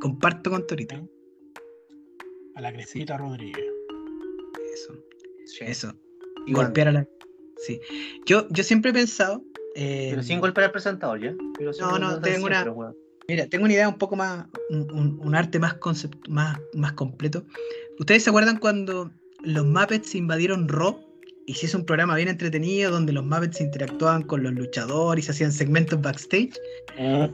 Comparto 0.00 0.50
con 0.50 0.66
Torito. 0.66 1.08
A 2.56 2.60
la 2.60 2.72
Crespita 2.72 3.16
Rodríguez. 3.16 3.64
Eso. 4.74 4.94
Sí. 5.46 5.58
Eso. 5.64 5.94
Igual. 6.46 6.66
Golpear 6.66 6.88
a 6.88 6.92
la. 6.92 7.08
Sí. 7.66 7.80
Yo, 8.26 8.46
yo 8.50 8.62
siempre 8.64 8.90
he 8.90 8.94
pensado. 8.94 9.42
eh, 9.74 10.08
Pero 10.10 10.22
sin 10.22 10.40
golpear 10.40 10.66
al 10.66 10.72
presentador, 10.72 11.20
¿ya? 11.20 11.34
Pero 11.56 11.70
No, 11.80 11.98
no, 11.98 12.20
tengo 12.20 12.46
una- 12.46 12.62
siempre. 12.62 12.84
Mira, 13.28 13.46
tengo 13.46 13.64
una 13.64 13.74
idea 13.74 13.88
un 13.88 13.98
poco 13.98 14.16
más, 14.16 14.46
un, 14.70 14.90
un- 14.90 15.20
un 15.22 15.34
arte 15.34 15.58
más, 15.58 15.74
concept, 15.74 16.28
más, 16.28 16.58
más 16.74 16.92
completo. 16.94 17.44
¿Ustedes 17.98 18.22
se 18.24 18.30
acuerdan 18.30 18.56
cuando 18.58 19.10
los 19.42 19.66
Muppets 19.66 20.14
invadieron 20.14 20.66
Raw 20.68 20.98
y 21.46 21.54
se 21.54 21.66
hizo 21.66 21.76
un 21.78 21.84
programa 21.84 22.16
bien 22.16 22.28
entretenido 22.28 22.90
donde 22.90 23.12
los 23.12 23.24
Muppets 23.24 23.60
interactuaban 23.60 24.22
con 24.22 24.42
los 24.42 24.52
luchadores 24.54 25.24
y 25.24 25.26
se 25.26 25.32
hacían 25.32 25.52
segmentos 25.52 26.00
backstage? 26.00 26.54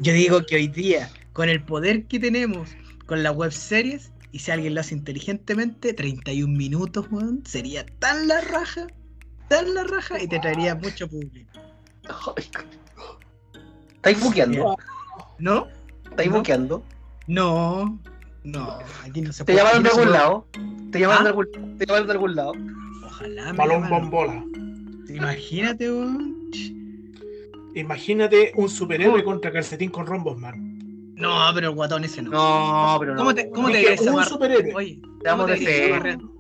Yo 0.01 0.13
digo 0.13 0.45
que 0.45 0.57
hoy 0.57 0.67
día, 0.69 1.09
con 1.33 1.49
el 1.49 1.63
poder 1.63 2.05
que 2.07 2.19
tenemos 2.19 2.71
con 3.07 3.23
las 3.23 3.35
web 3.37 3.53
series, 3.53 4.11
y 4.33 4.41
si 4.41 4.51
alguien 4.51 4.75
lo 4.75 4.81
hace 4.81 4.95
inteligentemente, 4.97 5.95
31 5.95 6.57
minutos, 6.57 7.07
weón, 7.11 7.43
sería 7.47 7.87
tan 8.01 8.27
la 8.27 8.41
raja, 8.41 8.89
tan 9.49 9.75
la 9.75 9.85
raja 9.85 10.23
y 10.23 10.27
te 10.29 10.39
traería 10.39 10.75
mucho 10.75 11.09
público. 11.09 11.51
Ay, 12.37 12.45
¿Estáis 13.97 14.21
buqueando? 14.21 14.77
¿No? 15.39 15.67
¿Estáis 16.11 16.31
¿No? 16.31 16.37
buqueando? 16.37 16.83
No, 17.27 17.99
no, 18.45 18.79
aquí 19.03 19.23
no 19.23 19.33
se 19.33 19.45
¿Te 19.45 19.53
puede. 19.53 19.59
llamaron 19.65 19.83
de 19.83 19.89
algún 19.91 20.13
lado? 20.13 20.47
¿Te 20.93 21.01
llamaron, 21.01 21.21
¿Ah? 21.23 21.25
de, 21.25 21.29
algún, 21.31 21.79
¿Te 21.79 21.87
llamaron 21.87 22.07
de 22.07 22.13
algún 22.13 22.37
lado? 22.37 22.53
Ojalá 23.07 23.53
me 23.53 23.59
Balón 23.59 23.89
bombola. 23.89 24.45
Imagínate, 25.09 25.91
weón. 25.91 26.51
Imagínate 27.75 28.53
un 28.57 28.69
superhéroe 28.69 29.25
contra 29.25 29.51
calcetín 29.53 29.91
con 29.91 30.07
rombos, 30.07 30.39
man. 30.39 31.15
No, 31.17 31.51
pero 31.55 31.69
el 31.71 31.75
guatón 31.75 32.05
ese 32.05 32.23
no. 32.23 32.31
No, 32.31 32.97
pero 33.01 33.13
no. 33.15 33.19
¿Cómo 33.21 33.35
te- 33.35 33.51
cómo 33.51 33.71
te 33.71 33.79
un. 33.81 34.75
Oye, 34.75 35.01
Te 35.23 35.31
¿cómo 35.31 35.43
amo 35.43 35.47
te, 35.47 35.53
de 35.53 35.59
verías 35.61 35.79
fe. 35.81 35.93
amarreando- 35.95 36.33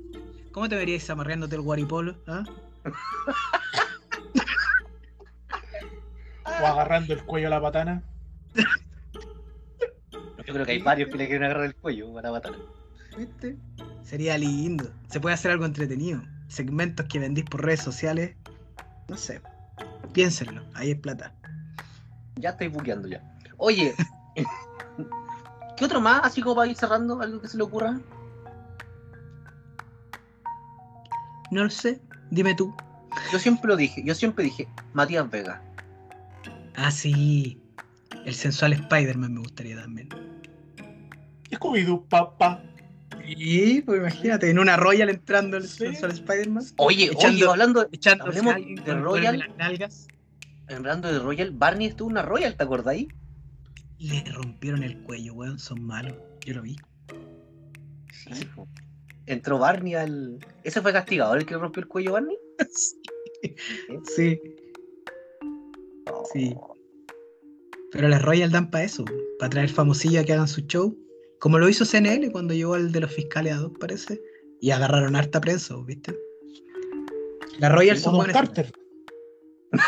¿cómo 0.52 0.68
te 0.68 0.76
verías 0.76 1.10
amarreándote 1.10 1.56
el 1.56 1.62
guaripolo? 1.62 2.16
¿Ah? 2.26 2.44
O 6.44 6.66
agarrando 6.66 7.14
el 7.14 7.24
cuello 7.24 7.46
a 7.48 7.50
la 7.50 7.60
patana. 7.60 8.02
Yo 10.46 10.52
creo 10.52 10.66
que 10.66 10.72
hay 10.72 10.82
varios 10.82 11.08
que 11.08 11.16
le 11.16 11.26
quieren 11.26 11.44
agarrar 11.44 11.64
el 11.64 11.74
cuello 11.74 12.12
para 12.12 12.30
matar. 12.30 12.52
¿Viste? 13.16 13.56
Sería 14.02 14.36
lindo. 14.36 14.90
Se 15.08 15.20
puede 15.20 15.34
hacer 15.34 15.52
algo 15.52 15.64
entretenido. 15.64 16.20
Segmentos 16.48 17.06
que 17.06 17.18
vendís 17.18 17.44
por 17.44 17.64
redes 17.64 17.80
sociales. 17.80 18.36
No 19.08 19.16
sé. 19.16 19.40
Piénsenlo, 20.12 20.62
ahí 20.74 20.90
es 20.90 20.98
plata. 20.98 21.32
Ya 22.36 22.50
estoy 22.50 22.68
buqueando 22.68 23.08
ya. 23.08 23.22
Oye, 23.56 23.94
¿qué 25.76 25.84
otro 25.84 26.00
más? 26.00 26.20
Así 26.24 26.42
como 26.42 26.56
para 26.56 26.70
ir 26.70 26.76
cerrando, 26.76 27.20
algo 27.20 27.40
que 27.40 27.48
se 27.48 27.56
le 27.56 27.62
ocurra. 27.62 27.98
No 31.50 31.64
lo 31.64 31.70
sé. 31.70 32.00
Dime 32.30 32.54
tú. 32.54 32.74
Yo 33.32 33.38
siempre 33.38 33.68
lo 33.68 33.76
dije, 33.76 34.02
yo 34.04 34.14
siempre 34.14 34.44
dije, 34.44 34.68
Matías 34.92 35.30
Vega. 35.30 35.62
Ah, 36.76 36.90
sí. 36.90 37.60
El 38.24 38.34
sensual 38.34 38.72
Spider-Man 38.72 39.34
me 39.34 39.40
gustaría 39.40 39.76
también. 39.80 40.08
Scooby-Doo, 41.50 42.08
papá. 42.08 42.62
Sí, 43.24 43.82
pues 43.86 44.00
imagínate, 44.00 44.50
en 44.50 44.58
una 44.58 44.76
Royal 44.76 45.08
entrando 45.08 45.56
el 45.56 45.68
Sí. 45.68 45.78
sensual 45.86 46.10
Spider-Man. 46.12 46.64
Oye, 46.78 47.10
Echando- 47.12 47.28
oye, 47.44 47.50
hablando, 47.50 47.88
Echando 47.92 48.24
Hablemos 48.24 48.54
de 48.84 48.94
Royal. 48.94 49.38
las 49.38 49.56
nalgas. 49.56 50.08
hablando 50.68 51.12
de 51.12 51.18
Royal, 51.20 51.50
Barney 51.52 51.86
estuvo 51.88 52.08
en 52.08 52.12
una 52.12 52.22
Royal, 52.22 52.56
¿te 52.56 52.64
acordáis? 52.64 53.06
Le 53.98 54.24
rompieron 54.32 54.82
el 54.82 54.98
cuello, 55.02 55.34
weón. 55.34 55.58
Son 55.58 55.80
malos. 55.82 56.16
Yo 56.44 56.54
lo 56.54 56.62
vi. 56.62 56.76
Sí. 58.32 58.48
Entró 59.26 59.58
Barney 59.58 59.94
al. 59.94 60.38
¿Ese 60.64 60.80
fue 60.82 60.92
castigador 60.92 61.38
el 61.38 61.46
que 61.46 61.56
rompió 61.56 61.80
el 61.82 61.88
cuello 61.88 62.12
Barney? 62.12 62.36
Sí. 64.16 64.40
Sí. 66.32 66.56
Pero 67.92 68.08
las 68.08 68.22
Royal 68.22 68.50
dan 68.50 68.70
para 68.70 68.84
eso, 68.84 69.04
para 69.38 69.50
traer 69.50 69.68
famosillas 69.68 70.22
a 70.22 70.26
que 70.26 70.32
hagan 70.32 70.48
su 70.48 70.62
show. 70.62 70.96
Como 71.40 71.58
lo 71.58 71.68
hizo 71.68 71.84
CNL 71.84 72.32
cuando 72.32 72.54
llegó 72.54 72.74
el 72.76 72.90
de 72.90 73.00
los 73.00 73.12
fiscales 73.12 73.52
a 73.52 73.56
dos, 73.58 73.72
parece. 73.78 74.20
Y 74.60 74.70
agarraron 74.70 75.14
harta 75.14 75.40
prensa, 75.42 75.74
¿viste? 75.84 76.18
Las 77.58 77.70
Royal 77.72 77.98
son 77.98 78.16
buenas. 78.16 78.34
Carter. 78.34 78.72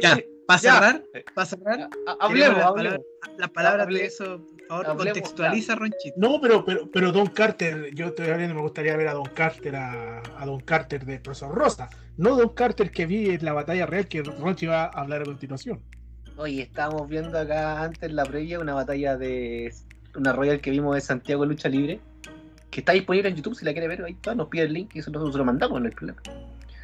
Ya, 0.00 0.18
para 0.46 0.58
cerrar, 0.58 1.04
para 1.34 1.46
cerrar, 1.46 1.88
Ha- 2.06 2.16
Hablemos, 2.20 2.58
las 2.58 2.66
hablemos. 2.66 2.74
palabras, 2.98 3.00
las 3.38 3.50
palabras 3.50 3.88
de 3.88 4.04
eso, 4.04 4.46
hablemos, 4.70 5.04
contextualiza, 5.04 5.74
Ronchito. 5.74 6.14
No, 6.16 6.40
pero, 6.40 6.64
pero, 6.64 6.90
pero 6.92 7.12
Don 7.12 7.26
Carter, 7.28 7.94
yo 7.94 8.06
estoy 8.08 8.28
hablando, 8.28 8.54
me 8.54 8.60
gustaría 8.62 8.96
ver 8.96 9.08
a 9.08 9.14
Don 9.14 9.26
Carter, 9.34 9.76
a, 9.76 10.22
a 10.38 10.46
Don 10.46 10.60
Carter 10.60 11.04
de 11.04 11.18
Profesor 11.20 11.54
Rosa, 11.54 11.88
no 12.16 12.36
Don 12.36 12.50
Carter 12.50 12.90
que 12.90 13.06
vi 13.06 13.30
en 13.30 13.44
la 13.44 13.52
batalla 13.52 13.86
real 13.86 14.06
que 14.08 14.22
Ronchi 14.22 14.66
va 14.66 14.84
a 14.84 15.00
hablar 15.00 15.22
a 15.22 15.24
continuación. 15.24 15.80
Oye, 16.36 16.62
estábamos 16.62 17.08
viendo 17.08 17.36
acá 17.38 17.82
antes 17.82 18.02
en 18.02 18.14
la 18.16 18.24
previa 18.24 18.60
una 18.60 18.74
batalla 18.74 19.16
de 19.16 19.72
una 20.14 20.32
Royal 20.32 20.60
que 20.60 20.70
vimos 20.70 20.94
de 20.94 21.00
Santiago 21.00 21.42
de 21.42 21.48
Lucha 21.48 21.68
Libre, 21.68 22.00
que 22.70 22.80
está 22.80 22.92
disponible 22.92 23.28
en 23.28 23.36
YouTube 23.36 23.54
si 23.56 23.64
la 23.64 23.72
quiere 23.72 23.88
ver, 23.88 24.04
ahí 24.04 24.12
está, 24.12 24.34
nos 24.34 24.48
pide 24.48 24.62
el 24.64 24.72
link 24.72 24.90
y 24.94 25.00
eso 25.00 25.10
nosotros 25.10 25.34
se 25.34 25.38
lo 25.38 25.44
mandamos, 25.44 25.80
no 25.80 25.86
hay 25.86 25.92
problema. 25.94 26.20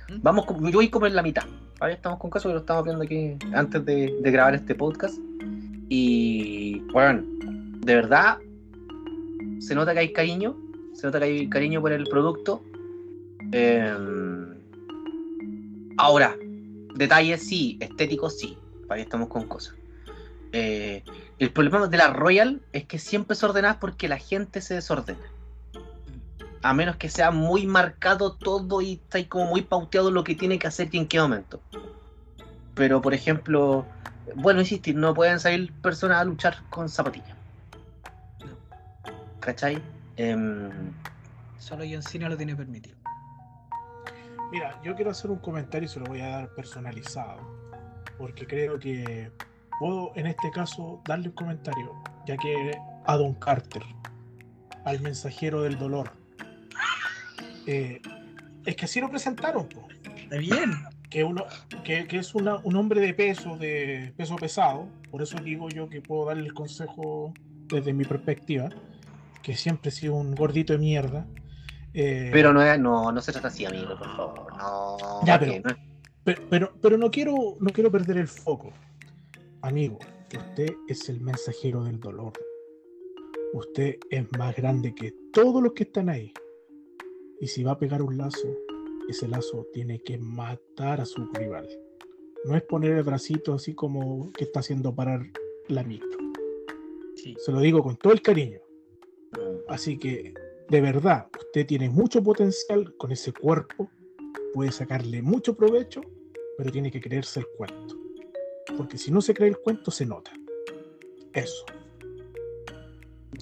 ¿Mm? 0.09 0.23
Vamos, 0.23 0.45
con- 0.47 0.65
yo 0.71 0.79
voy 0.79 0.89
como 0.89 1.07
en 1.07 1.15
la 1.15 1.23
mitad. 1.23 1.45
Ahora 1.81 1.93
estamos 1.95 2.19
con 2.19 2.31
caso 2.31 2.49
que 2.49 2.55
lo 2.55 2.61
estamos 2.61 2.85
viendo 2.85 3.05
aquí 3.05 3.37
antes 3.55 3.85
de, 3.85 4.17
de 4.21 4.31
grabar 4.31 4.55
este 4.55 4.75
podcast. 4.75 5.17
Y 5.89 6.81
bueno, 6.93 7.23
de 7.85 7.95
verdad, 7.95 8.39
se 9.61 9.75
nota 9.75 9.93
que 9.93 10.01
hay 10.01 10.13
cariño, 10.13 10.57
se 10.95 11.07
nota 11.07 11.19
que 11.19 11.25
hay 11.27 11.49
cariño 11.49 11.81
por 11.81 11.93
el 11.93 12.05
producto. 12.05 12.63
Em, 13.53 14.55
ahora, 15.99 16.37
detalles 16.95 17.47
sí, 17.47 17.77
estéticos 17.81 18.39
sí, 18.39 18.57
para 18.89 18.97
que 18.97 19.03
estamos 19.03 19.29
con 19.29 19.47
cosas. 19.47 19.75
Eh, 20.53 21.03
el 21.39 21.51
problema 21.51 21.87
de 21.87 21.97
la 21.97 22.09
Royal 22.09 22.63
es 22.73 22.85
que 22.85 22.99
siempre 22.99 23.35
es 23.35 23.43
ordenada 23.43 23.81
porque 23.81 24.09
la 24.09 24.19
gente 24.19 24.61
se 24.61 24.75
desordena. 24.75 25.21
A 26.63 26.73
menos 26.73 26.97
que 26.97 27.11
sea 27.11 27.31
muy 27.31 27.67
marcado 27.67 28.35
todo 28.37 28.81
y 28.81 28.95
está 28.95 29.19
ahí 29.19 29.27
como 29.27 29.47
muy 29.47 29.63
pauteado 29.63 30.11
lo 30.11 30.25
que 30.25 30.35
tiene 30.35 30.59
que 30.59 30.67
hacer 30.67 30.89
y 30.93 30.99
en 30.99 31.07
qué 31.07 31.21
momento. 31.21 31.61
Pero, 32.75 33.03
por 33.03 33.13
ejemplo, 33.13 33.85
bueno, 34.37 34.61
insistir, 34.61 34.97
no 34.97 35.13
pueden 35.13 35.39
salir 35.39 35.73
personas 35.83 36.19
a 36.23 36.25
luchar 36.25 36.57
con 36.71 36.89
zapatillas. 36.89 37.44
¿Cachai? 39.45 39.81
Em, 40.17 40.71
Solo 41.59 41.85
John 41.91 42.03
Cena 42.03 42.29
lo 42.29 42.37
tiene 42.37 42.55
permitido. 42.57 42.97
Mira, 44.53 44.79
yo 44.83 44.95
quiero 44.95 45.11
hacer 45.11 45.31
un 45.31 45.39
comentario 45.39 45.87
y 45.87 45.89
se 45.89 45.99
lo 46.01 46.07
voy 46.07 46.21
a 46.21 46.29
dar 46.29 46.49
personalizado, 46.55 47.41
porque 48.19 48.47
creo 48.47 48.79
que 48.79 49.31
puedo 49.79 50.13
en 50.15 50.27
este 50.27 50.51
caso 50.51 51.01
darle 51.07 51.29
un 51.29 51.35
comentario, 51.35 51.93
ya 52.27 52.37
que 52.37 52.73
a 53.07 53.17
Don 53.17 53.35
Carter, 53.35 53.83
al 54.85 55.01
mensajero 55.01 55.63
del 55.63 55.79
dolor, 55.79 56.13
eh, 57.67 58.01
es 58.67 58.77
que 58.77 58.85
así 58.85 59.01
lo 59.01 59.09
presentaron, 59.11 59.69
po, 59.69 59.89
Está 60.17 60.37
bien. 60.37 60.73
que, 61.11 61.25
uno, 61.25 61.45
que, 61.83 62.07
que 62.07 62.19
es 62.19 62.35
una- 62.35 62.59
un 62.59 62.77
hombre 62.77 63.01
de 63.01 63.15
peso, 63.15 63.57
de 63.57 64.13
peso 64.17 64.37
pesado, 64.37 64.87
por 65.11 65.23
eso 65.23 65.39
digo 65.39 65.69
yo 65.71 65.89
que 65.89 66.01
puedo 66.03 66.27
darle 66.27 66.45
el 66.47 66.55
consejo 66.55 67.33
desde 67.69 67.93
mi 67.93 68.05
perspectiva, 68.05 68.69
que 69.45 69.55
siempre 69.57 69.91
he 69.91 69.93
sido 69.93 70.15
un 70.15 70.35
gordito 70.35 70.73
de 70.73 70.79
mierda. 70.81 71.27
eh, 71.93 72.31
pero 72.33 72.53
no, 72.53 72.77
no, 72.79 73.13
no 73.13 73.21
se 73.21 73.31
trata 73.31 73.49
así, 73.49 73.65
amigo, 73.65 73.97
por 73.97 74.17
favor. 74.17 74.57
No, 74.57 74.97
Ya, 75.25 75.39
pero- 75.39 75.53
No 75.63 75.71
es- 75.71 75.77
Pero, 76.25 76.43
pero, 76.49 76.73
pero 76.81 76.97
no 76.99 77.11
quiero 77.11 77.35
no 77.61 77.71
quiero 77.71 77.91
perder 77.91 78.17
el 78.17 78.27
foco. 78.29 78.73
Amigo, 79.61 79.99
usted 80.35 80.75
es 80.89 81.09
el 81.11 81.21
mensajero 81.21 81.85
del 81.85 82.01
dolor. 82.01 82.33
Usted 83.53 83.99
es 84.11 84.27
más 84.39 84.57
grande 84.57 84.95
que 84.95 85.13
todos 85.33 85.63
los 85.63 85.73
que 85.75 85.85
están 85.85 86.09
ahí. 86.09 86.33
Y 87.41 87.47
si 87.47 87.63
va 87.63 87.73
a 87.73 87.79
pegar 87.79 88.01
un 88.03 88.17
lazo, 88.17 88.49
ese 89.09 89.29
lazo 89.29 89.67
tiene 89.73 90.01
que 90.03 90.17
matar 90.19 91.01
a 91.03 91.05
su 91.05 91.27
rival. 91.35 91.69
No 92.47 92.57
es 92.57 92.63
poner 92.63 92.93
el 92.93 93.03
bracito 93.05 93.55
así 93.55 93.75
como 93.75 94.33
que 94.33 94.45
está 94.45 94.61
haciendo 94.61 94.95
parar 94.95 95.21
la 95.69 95.85
micro. 95.85 96.19
Sí. 97.17 97.37
Se 97.39 97.53
lo 97.53 97.61
digo 97.61 97.83
con 97.83 97.97
todo 97.97 98.13
el 98.15 98.23
cariño. 98.23 98.61
Así 99.69 99.99
que, 99.99 100.35
de 100.69 100.81
verdad, 100.81 101.29
usted 101.39 101.67
tiene 101.67 101.89
mucho 101.89 102.23
potencial 102.23 102.95
con 102.97 103.13
ese 103.13 103.33
cuerpo, 103.33 103.91
puede 104.53 104.73
sacarle 104.73 105.23
mucho 105.23 105.55
provecho, 105.57 106.03
pero 106.59 106.71
tiene 106.71 106.91
que 106.91 107.01
creerse 107.01 107.41
el 107.41 107.47
cuento. 107.57 107.97
Porque 108.77 108.99
si 108.99 109.11
no 109.11 109.21
se 109.21 109.35
cree 109.35 109.49
el 109.49 109.59
cuento, 109.59 109.91
se 109.91 110.07
nota. 110.07 110.33
Eso. 111.33 111.65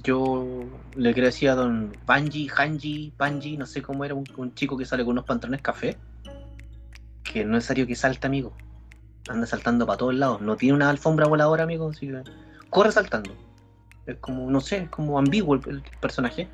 Yo 0.05 0.65
le 0.97 1.12
decir 1.12 1.51
a 1.51 1.55
don 1.55 1.93
Banji, 2.07 2.49
Hanji, 2.49 3.12
Banji, 3.16 3.57
no 3.57 3.66
sé 3.66 3.82
cómo 3.82 4.05
era, 4.05 4.15
un, 4.15 4.24
un 4.36 4.55
chico 4.55 4.77
que 4.77 4.86
sale 4.86 5.05
con 5.05 5.12
unos 5.12 5.24
pantalones 5.24 5.61
café, 5.61 5.97
que 7.23 7.44
no 7.44 7.53
es 7.53 7.57
necesario 7.57 7.86
que 7.86 7.94
salte, 7.94 8.27
amigo. 8.27 8.53
Anda 9.28 9.47
saltando 9.47 9.86
para 9.86 9.99
todos 9.99 10.15
lados. 10.15 10.40
No 10.40 10.57
tiene 10.57 10.74
una 10.74 10.90
alfombra 10.90 11.27
voladora, 11.27 11.65
amigo. 11.65 11.89
Así 11.89 12.09
que 12.09 12.23
corre 12.70 12.90
saltando. 12.93 13.35
Es 14.06 14.16
como, 14.16 14.50
no 14.50 14.60
sé, 14.60 14.78
es 14.78 14.88
como 14.88 15.18
ambiguo 15.18 15.54
el, 15.54 15.62
el 15.68 15.82
personaje. 16.00 16.48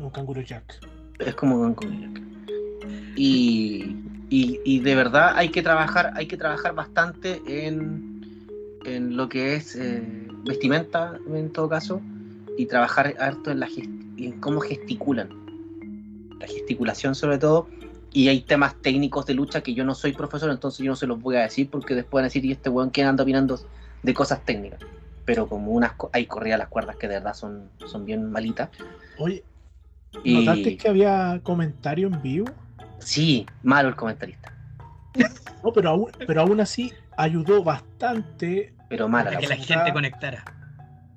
Un 0.00 0.10
canguro 0.10 0.40
Jack. 0.40 0.80
Es 1.18 1.34
como 1.34 1.58
Don 1.58 1.74
Cognac. 1.74 2.20
Y, 3.16 3.96
y, 4.30 4.60
y 4.64 4.80
de 4.80 4.94
verdad 4.94 5.32
hay 5.34 5.50
que 5.50 5.62
trabajar, 5.62 6.12
hay 6.14 6.26
que 6.26 6.36
trabajar 6.36 6.74
bastante 6.74 7.40
en, 7.46 8.46
en 8.84 9.16
lo 9.16 9.28
que 9.28 9.56
es 9.56 9.74
eh, 9.74 10.02
vestimenta 10.44 11.18
en 11.32 11.50
todo 11.52 11.68
caso 11.68 12.00
y 12.56 12.66
trabajar 12.66 13.14
harto 13.18 13.50
en 13.50 13.60
la 13.60 13.68
en 14.16 14.40
cómo 14.40 14.60
gesticulan. 14.60 15.28
La 16.40 16.46
gesticulación 16.46 17.14
sobre 17.14 17.38
todo. 17.38 17.68
Y 18.10 18.28
hay 18.28 18.40
temas 18.40 18.74
técnicos 18.80 19.26
de 19.26 19.34
lucha 19.34 19.60
que 19.60 19.74
yo 19.74 19.84
no 19.84 19.94
soy 19.94 20.14
profesor, 20.14 20.50
entonces 20.50 20.78
yo 20.84 20.90
no 20.90 20.96
se 20.96 21.06
los 21.06 21.20
voy 21.20 21.36
a 21.36 21.40
decir 21.40 21.68
porque 21.68 21.94
después 21.94 22.20
van 22.20 22.24
a 22.24 22.28
decir, 22.28 22.42
y 22.42 22.52
este 22.52 22.70
weón 22.70 22.90
que 22.90 23.02
anda 23.02 23.22
opinando 23.22 23.60
de 24.02 24.14
cosas 24.14 24.42
técnicas. 24.46 24.80
Pero 25.28 25.46
como 25.46 25.72
unas 25.72 25.92
hay 26.14 26.24
corridas 26.24 26.58
las 26.58 26.68
cuerdas 26.68 26.96
que 26.96 27.06
de 27.06 27.16
verdad 27.16 27.34
son, 27.34 27.70
son 27.86 28.06
bien 28.06 28.30
malitas. 28.30 28.70
Oye, 29.18 29.44
Y... 30.24 30.32
¿notaste 30.32 30.78
que 30.78 30.88
había 30.88 31.38
comentario 31.42 32.06
en 32.08 32.22
vivo? 32.22 32.46
Sí, 32.98 33.44
malo 33.62 33.90
el 33.90 33.94
comentarista. 33.94 34.50
No, 35.62 35.70
pero 35.74 35.90
aún, 35.90 36.10
pero 36.26 36.40
aún 36.40 36.60
así 36.62 36.94
ayudó 37.18 37.62
bastante. 37.62 38.74
Pero 38.88 39.06
mala 39.06 39.24
Para 39.24 39.34
la 39.34 39.40
que 39.40 39.48
la 39.48 39.56
gente 39.56 39.92
conectara. 39.92 40.44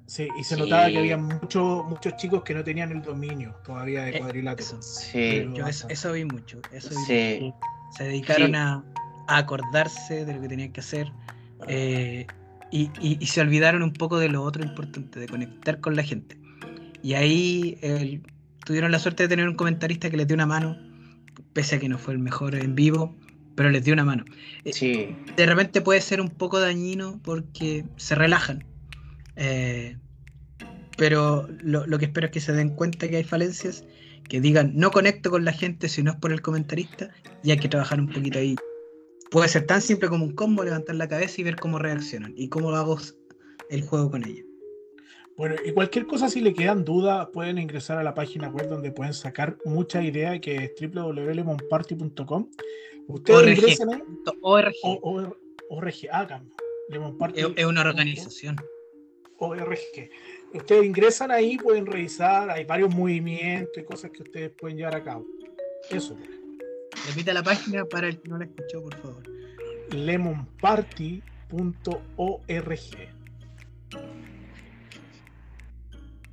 Sí, 0.08 0.28
y 0.38 0.44
se 0.44 0.56
Sí. 0.56 0.62
notaba 0.62 0.90
que 0.90 1.00
había 1.00 1.16
muchos 1.16 1.86
muchos 1.86 2.18
chicos 2.18 2.44
que 2.44 2.54
no 2.54 2.66
tenían 2.66 2.92
el 2.92 3.02
dominio 3.02 3.56
todavía 3.64 4.04
de 4.04 4.18
Eh, 4.18 4.20
cuadrilátero. 4.20 4.68
eso. 4.68 4.82
Sí, 4.82 5.50
Yo 5.54 5.66
eso, 5.68 5.88
eso 5.88 6.12
vi 6.12 6.26
mucho. 6.26 6.60
Eso 6.74 6.90
vi 6.90 6.96
sí. 6.96 7.40
mucho. 7.44 7.58
Se 7.92 8.04
dedicaron 8.04 8.50
Sí. 8.52 8.58
a, 8.58 8.84
a 9.30 9.38
acordarse 9.38 10.26
de 10.26 10.34
lo 10.34 10.42
que 10.42 10.50
tenían 10.50 10.74
que 10.74 10.82
hacer. 10.82 11.14
eh, 11.68 12.28
y, 12.72 12.90
y- 13.02 13.18
y 13.20 13.26
se 13.28 13.42
olvidaron 13.42 13.84
un 13.84 13.94
poco 13.94 14.18
de 14.20 14.30
lo 14.30 14.42
otro 14.44 14.64
importante, 14.64 15.20
de 15.20 15.28
conectar 15.28 15.80
con 15.82 15.96
la 15.96 16.04
gente. 16.04 16.38
Y 17.04 17.14
ahí 17.14 17.78
el- 17.82 18.22
tuvieron 18.66 18.92
la 18.92 19.00
suerte 19.00 19.24
de 19.24 19.30
tener 19.30 19.48
un 19.50 19.56
comentarista 19.56 20.10
que 20.10 20.18
les 20.18 20.28
dio 20.28 20.36
una 20.36 20.46
mano, 20.46 20.78
pese 21.54 21.76
a 21.76 21.80
que 21.80 21.90
no 21.90 21.98
fue 21.98 22.14
el 22.14 22.20
mejor 22.20 22.56
en 22.56 22.76
vivo, 22.76 23.16
pero 23.56 23.70
les 23.70 23.84
dio 23.84 23.94
una 23.94 24.06
mano. 24.06 24.24
Eh, 24.64 24.72
sí. 24.74 25.16
de 25.36 25.46
repente 25.46 25.82
puede 25.82 26.00
ser 26.02 26.22
un 26.22 26.30
poco 26.30 26.60
dañino 26.60 27.20
porque 27.24 27.84
se 27.98 28.16
relajan. 28.16 28.64
Eh, 29.36 29.98
pero 30.98 31.48
lo, 31.64 31.86
lo 31.88 31.98
que 32.00 32.06
espero 32.06 32.28
es 32.28 32.32
que 32.32 32.40
se 32.40 32.54
den 32.54 32.70
cuenta 32.70 33.08
que 33.10 33.18
hay 33.18 33.24
falencias, 33.24 33.84
que 34.30 34.40
digan 34.40 34.74
no 34.76 34.92
conecto 34.92 35.30
con 35.32 35.44
la 35.44 35.52
gente 35.52 35.90
si 35.90 36.04
no 36.04 36.12
es 36.12 36.18
por 36.18 36.32
el 36.32 36.42
comentarista 36.42 37.10
y 37.44 37.52
hay 37.52 37.58
que 37.58 37.68
trabajar 37.68 38.00
un 38.00 38.08
poquito 38.08 38.40
ahí. 38.40 38.56
Puede 39.32 39.48
ser 39.48 39.66
tan 39.66 39.82
simple 39.82 40.10
como 40.10 40.26
un 40.26 40.34
combo, 40.34 40.62
levantar 40.62 40.96
la 40.96 41.08
cabeza 41.08 41.40
y 41.40 41.46
ver 41.46 41.56
cómo 41.56 41.80
reaccionan 41.80 42.34
y 42.36 42.50
cómo 42.50 42.70
hago 42.72 42.98
el 43.70 43.82
juego 43.82 44.12
con 44.12 44.26
ellos. 44.28 44.46
Bueno, 45.38 45.56
y 45.66 45.72
cualquier 45.72 46.06
cosa, 46.06 46.30
si 46.30 46.42
le 46.42 46.54
quedan 46.54 46.84
dudas, 46.84 47.30
pueden 47.32 47.58
ingresar 47.58 47.98
a 47.98 48.04
la 48.04 48.14
página 48.14 48.50
web 48.50 48.68
donde 48.68 48.92
pueden 48.92 49.14
sacar 49.14 49.58
mucha 49.64 50.04
idea, 50.04 50.40
que 50.42 50.56
es 50.56 50.72
www.lemonparty.com. 50.94 52.52
Ustedes 53.08 53.58
ingresan 53.58 53.94
ahí. 53.94 54.02
ORG. 54.42 54.74
ORG, 55.70 55.96
ah, 56.12 56.42
Lemon 56.90 57.18
Party. 57.18 57.42
Es 57.56 57.66
una 57.66 57.82
organización. 57.82 58.58
ORG. 59.38 60.10
Ustedes 60.54 60.86
ingresan 60.86 61.32
ahí, 61.32 61.58
pueden 61.58 61.86
revisar, 61.86 62.52
hay 62.52 62.66
varios 62.66 62.94
movimientos 62.94 63.78
y 63.78 63.86
cosas 63.86 64.12
que 64.12 64.24
ustedes 64.24 64.52
pueden 64.52 64.76
llevar 64.76 64.96
a 64.96 65.04
cabo. 65.04 65.26
Eso. 65.90 66.18
Repita 67.08 67.34
la 67.34 67.44
página 67.44 67.86
para 67.86 68.08
el 68.08 68.20
que 68.20 68.30
no 68.30 68.38
la 68.38 68.46
escuchó, 68.46 68.82
por 68.82 68.96
favor. 68.96 69.24
lemonparty.org. 69.92 71.24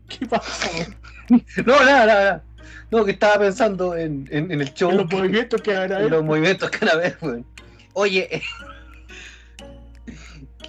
¿Qué 0.08 0.26
pasa? 0.26 0.70
no, 1.28 1.84
nada, 1.84 2.06
nada. 2.06 2.44
No, 2.90 3.04
que 3.04 3.12
estaba 3.12 3.38
pensando 3.38 3.94
en, 3.96 4.26
en, 4.30 4.50
el 4.50 4.72
show. 4.74 4.90
En 4.90 4.98
los 4.98 5.10
movimientos 5.10 5.60
que 5.60 5.74
van 5.74 5.92
a 5.92 5.98
ver. 5.98 6.10
los 6.10 6.24
movimientos 6.24 6.70
que 6.70 6.84
van 6.84 6.94
a 6.94 6.98
ver, 6.98 7.18
Oye, 7.94 8.42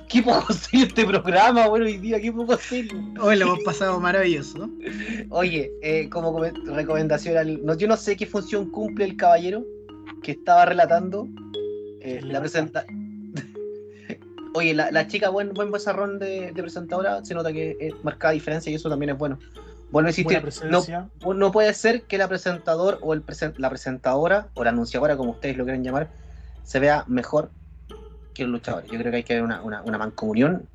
qué 0.10 0.22
poco 0.22 0.52
serio 0.54 0.88
este 0.88 1.06
programa, 1.06 1.68
bueno, 1.68 1.86
hoy 1.86 1.98
día, 1.98 2.20
qué 2.20 2.32
poco 2.32 2.58
serio. 2.58 2.92
Hoy 3.22 3.38
lo 3.38 3.46
hemos 3.46 3.64
pasado 3.64 4.00
maravilloso. 4.00 4.70
Oye, 5.30 5.72
eh, 5.82 6.10
como 6.10 6.42
recomendación, 6.42 7.64
no, 7.64 7.78
yo 7.78 7.88
no 7.88 7.96
sé 7.96 8.18
qué 8.18 8.26
función 8.26 8.70
cumple 8.72 9.06
el 9.06 9.16
caballero 9.16 9.66
que 10.22 10.32
estaba 10.32 10.66
relatando 10.66 11.28
eh, 12.02 12.22
la 12.24 12.40
presenta. 12.40 12.86
Oye, 14.54 14.74
la, 14.74 15.08
chica, 15.08 15.30
buen, 15.30 15.54
buen 15.54 15.72
bazarrón 15.72 16.20
de, 16.20 16.52
presentadora, 16.56 17.24
se 17.24 17.34
nota 17.34 17.52
que 17.52 17.78
es 17.80 17.94
marcada 18.04 18.34
diferencia 18.34 18.72
y 18.72 18.76
eso 18.76 18.90
también 18.90 19.12
es 19.12 19.18
bueno. 19.18 19.40
Vuelvo 19.92 20.08
a 20.08 20.12
insistir, 20.12 20.44
no, 20.70 21.34
no, 21.34 21.52
puede 21.52 21.74
ser 21.74 22.04
que 22.04 22.20
la 22.20 22.28
presentador 22.28 23.00
o 23.02 23.14
el 23.14 23.24
la 23.58 23.70
presentadora 23.70 24.48
o 24.54 24.64
la 24.64 24.70
anunciadora, 24.70 25.18
como 25.18 25.32
ustedes 25.32 25.58
lo 25.58 25.64
quieren 25.64 25.84
llamar, 25.84 26.10
se 26.64 26.80
vea 26.80 27.06
mejor 27.08 27.50
que 28.36 28.44
los 28.44 28.52
luchadores. 28.52 28.90
Yo 28.92 29.00
creo 29.00 29.12
que 29.12 29.18
hay 29.18 29.24
que 29.24 29.34
haber 29.34 29.46
una, 29.46 29.62
una, 29.64 29.98
mancomunión 29.98 30.68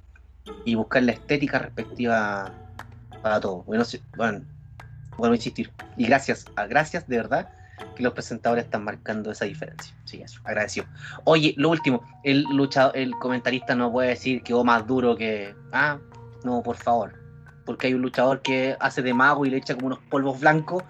y 0.65 0.75
buscar 0.75 1.05
la 1.05 1.13
estética 1.13 1.61
respectiva 1.61 2.53
para 3.23 3.39
todo. 3.39 3.63
Bueno, 3.63 3.85
bueno, 4.17 4.43
vuelvo 5.17 5.33
a 5.33 5.37
insistir. 5.37 5.71
Y 5.97 6.07
gracias, 6.07 6.47
a, 6.57 6.67
gracias 6.67 7.07
de 7.07 7.17
verdad 7.17 7.49
que 7.97 8.03
los 8.03 8.13
presentadores 8.13 8.65
están 8.65 8.85
marcando 8.85 9.31
esa 9.31 9.45
diferencia. 9.45 9.95
Sí, 10.05 10.23
eso, 10.23 10.41
agradecido. 10.45 10.87
Oye, 11.25 11.55
lo 11.57 11.71
último, 11.71 12.03
el 12.23 12.43
luchador, 12.45 12.97
el 12.97 13.13
comentarista 13.13 13.75
no 13.75 13.93
puede 13.93 14.11
decir 14.11 14.43
que 14.43 14.55
o 14.55 14.65
más 14.65 14.87
duro 14.87 15.17
que. 15.17 15.55
Ah, 15.73 15.99
no, 16.45 16.63
por 16.63 16.77
favor. 16.77 17.15
Porque 17.65 17.87
hay 17.87 17.95
un 17.95 18.03
luchador 18.03 18.43
que 18.43 18.77
hace 18.79 19.03
de 19.03 19.15
mago 19.15 19.47
y 19.47 19.51
le 19.51 19.57
echa 19.57 19.75
como 19.75 19.89
unos 19.89 20.01
polvos 20.11 20.41
blancos 20.41 20.83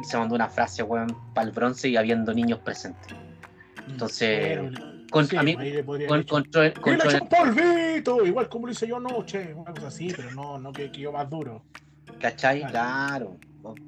y 0.00 0.04
se 0.04 0.16
mandó 0.18 0.34
una 0.34 0.48
frase, 0.48 0.82
weón, 0.82 1.16
para 1.34 1.46
el 1.46 1.52
bronce 1.52 1.88
y 1.88 1.96
habiendo 1.96 2.32
niños 2.34 2.60
presentes. 2.60 3.14
Entonces, 3.88 4.58
con, 5.10 5.26
a 5.36 5.42
mí, 5.42 5.56
con, 6.06 6.22
control, 6.24 6.72
polvito, 6.72 8.26
igual 8.26 8.48
como 8.48 8.66
lo 8.66 8.72
hice 8.72 8.86
yo 8.86 8.98
anoche, 8.98 9.54
una 9.54 9.72
cosa 9.72 9.88
así, 9.88 10.12
pero 10.14 10.30
no, 10.32 10.58
no 10.58 10.72
que, 10.72 10.90
yo 10.90 11.12
más 11.12 11.28
duro. 11.28 11.62
¿Cachai? 12.20 12.66
Claro. 12.66 13.38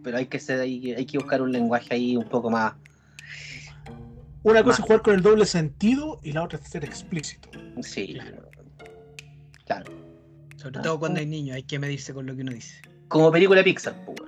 Pero 0.03 0.19
hay 0.19 0.27
que 0.27 0.39
ser, 0.39 0.61
hay, 0.61 0.93
hay, 0.93 1.07
que 1.07 1.19
buscar 1.19 1.43
un 1.43 1.53
lenguaje 1.53 1.95
ahí 1.95 2.17
un 2.17 2.29
poco 2.29 2.51
más. 2.51 2.75
Una 4.43 4.63
cosa 4.63 4.81
es 4.81 4.87
jugar 4.87 5.03
con 5.03 5.15
el 5.15 5.23
doble 5.23 5.45
sentido 5.45 6.19
y 6.23 6.33
la 6.33 6.43
otra 6.43 6.59
es 6.59 6.69
ser 6.69 6.85
explícito. 6.85 7.49
Sí. 7.83 8.19
Claro. 9.67 9.93
Sobre 10.57 10.81
todo 10.81 10.99
cuando 10.99 11.21
hay 11.21 11.27
niños, 11.27 11.57
hay 11.57 11.63
que 11.63 11.79
medirse 11.79 12.13
con 12.13 12.27
lo 12.27 12.35
que 12.35 12.43
uno 12.43 12.53
dice. 12.53 12.81
Como 13.09 13.31
película 13.31 13.63
Pixar, 13.65 14.05
pues, 14.05 14.21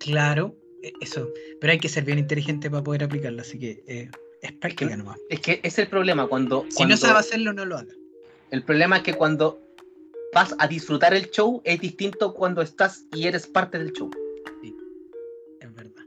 Claro, 0.00 0.56
e, 0.82 0.92
eso. 1.00 1.28
Pero 1.60 1.72
hay 1.72 1.78
que 1.78 1.88
ser 1.88 2.04
bien 2.04 2.18
inteligente 2.18 2.70
para 2.70 2.82
poder 2.82 3.04
aplicarlo, 3.04 3.42
así 3.42 3.58
que 3.58 3.82
eh, 3.86 4.10
es 4.42 4.52
práctica 4.52 4.96
nomás. 4.96 5.18
Es 5.28 5.40
que 5.40 5.60
es 5.62 5.78
el 5.78 5.88
problema 5.88 6.26
cuando. 6.26 6.66
Si 6.70 6.84
no 6.84 6.96
sabe 6.96 7.18
hacerlo, 7.18 7.52
no 7.52 7.64
lo 7.64 7.78
haga. 7.78 7.92
El 8.50 8.62
problema 8.62 8.98
es 8.98 9.02
que 9.02 9.14
cuando 9.14 9.60
vas 10.34 10.54
a 10.58 10.66
disfrutar 10.66 11.14
el 11.14 11.30
show 11.30 11.60
es 11.64 11.80
distinto 11.80 12.34
cuando 12.34 12.62
estás 12.62 13.04
y 13.12 13.26
eres 13.26 13.46
parte 13.46 13.78
del 13.78 13.92
show. 13.92 14.10
Sí, 14.62 14.76
es 15.60 15.74
verdad. 15.74 16.04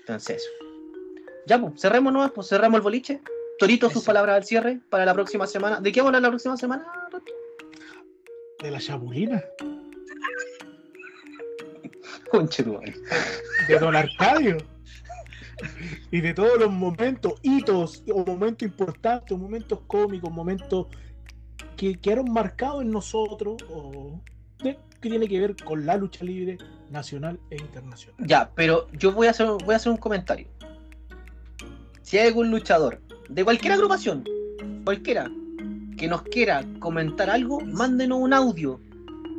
Entonces, 0.00 0.48
ya, 1.46 1.60
pues, 1.60 1.80
cerremos 1.80 2.12
nomás, 2.12 2.32
pues 2.32 2.48
cerramos 2.48 2.78
el 2.78 2.82
boliche. 2.82 3.20
Torito, 3.58 3.90
sus 3.90 4.04
palabras 4.04 4.36
al 4.36 4.44
cierre 4.44 4.80
para 4.90 5.04
la 5.04 5.14
próxima 5.14 5.46
semana. 5.46 5.80
¿De 5.80 5.92
qué 5.92 6.00
vamos 6.00 6.14
a 6.14 6.16
hablar 6.16 6.22
la 6.22 6.30
próxima 6.30 6.56
semana, 6.56 6.84
De 8.60 8.70
la 8.70 8.80
chabulina. 8.80 9.42
Conche 12.30 12.64
De 12.64 13.78
Don 13.78 13.94
Arcadio 13.94 14.56
y 16.10 16.20
de 16.20 16.34
todos 16.34 16.58
los 16.58 16.70
momentos, 16.70 17.34
hitos 17.42 18.02
o 18.12 18.24
momentos 18.24 18.66
importantes, 18.66 19.36
momentos 19.36 19.80
cómicos, 19.86 20.30
momentos 20.30 20.86
que 21.82 21.98
quedaron 21.98 22.32
marcados 22.32 22.82
en 22.82 22.92
nosotros 22.92 23.60
o 23.68 24.20
que 24.56 24.78
tiene 25.00 25.26
que 25.26 25.40
ver 25.40 25.56
con 25.64 25.84
la 25.84 25.96
lucha 25.96 26.24
libre 26.24 26.56
nacional 26.90 27.40
e 27.50 27.56
internacional. 27.56 28.14
Ya, 28.24 28.52
pero 28.54 28.86
yo 28.92 29.10
voy 29.10 29.26
a 29.26 29.30
hacer, 29.30 29.48
voy 29.64 29.74
a 29.74 29.78
hacer 29.78 29.90
un 29.90 29.98
comentario. 29.98 30.46
Si 32.02 32.18
hay 32.18 32.28
algún 32.28 32.52
luchador 32.52 33.00
de 33.28 33.42
cualquier 33.42 33.72
agrupación, 33.72 34.22
cualquiera, 34.84 35.28
que 35.96 36.06
nos 36.06 36.22
quiera 36.22 36.64
comentar 36.78 37.28
algo, 37.28 37.60
mándenos 37.62 38.20
un 38.20 38.32
audio 38.32 38.78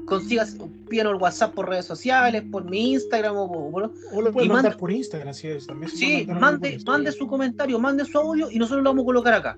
consigas, 0.06 0.58
pídanos 0.90 1.14
el 1.14 1.22
WhatsApp 1.22 1.54
por 1.54 1.70
redes 1.70 1.86
sociales, 1.86 2.44
por 2.52 2.66
mi 2.66 2.92
Instagram 2.92 3.38
o, 3.38 3.72
por, 3.72 3.94
o 4.12 4.22
lo 4.22 4.34
pueden 4.34 4.52
mandar 4.52 4.76
por 4.76 4.92
Instagram, 4.92 5.30
así 5.30 5.48
es. 5.48 5.66
También 5.66 5.90
sí, 5.90 6.28
mande, 6.28 6.78
mande 6.86 7.14
su 7.14 7.26
comentario, 7.26 7.80
mande 7.80 8.04
su 8.04 8.18
audio 8.18 8.52
y 8.52 8.60
nosotros 8.60 8.84
lo 8.84 8.90
vamos 8.90 9.04
a 9.04 9.06
colocar 9.06 9.34
acá. 9.34 9.58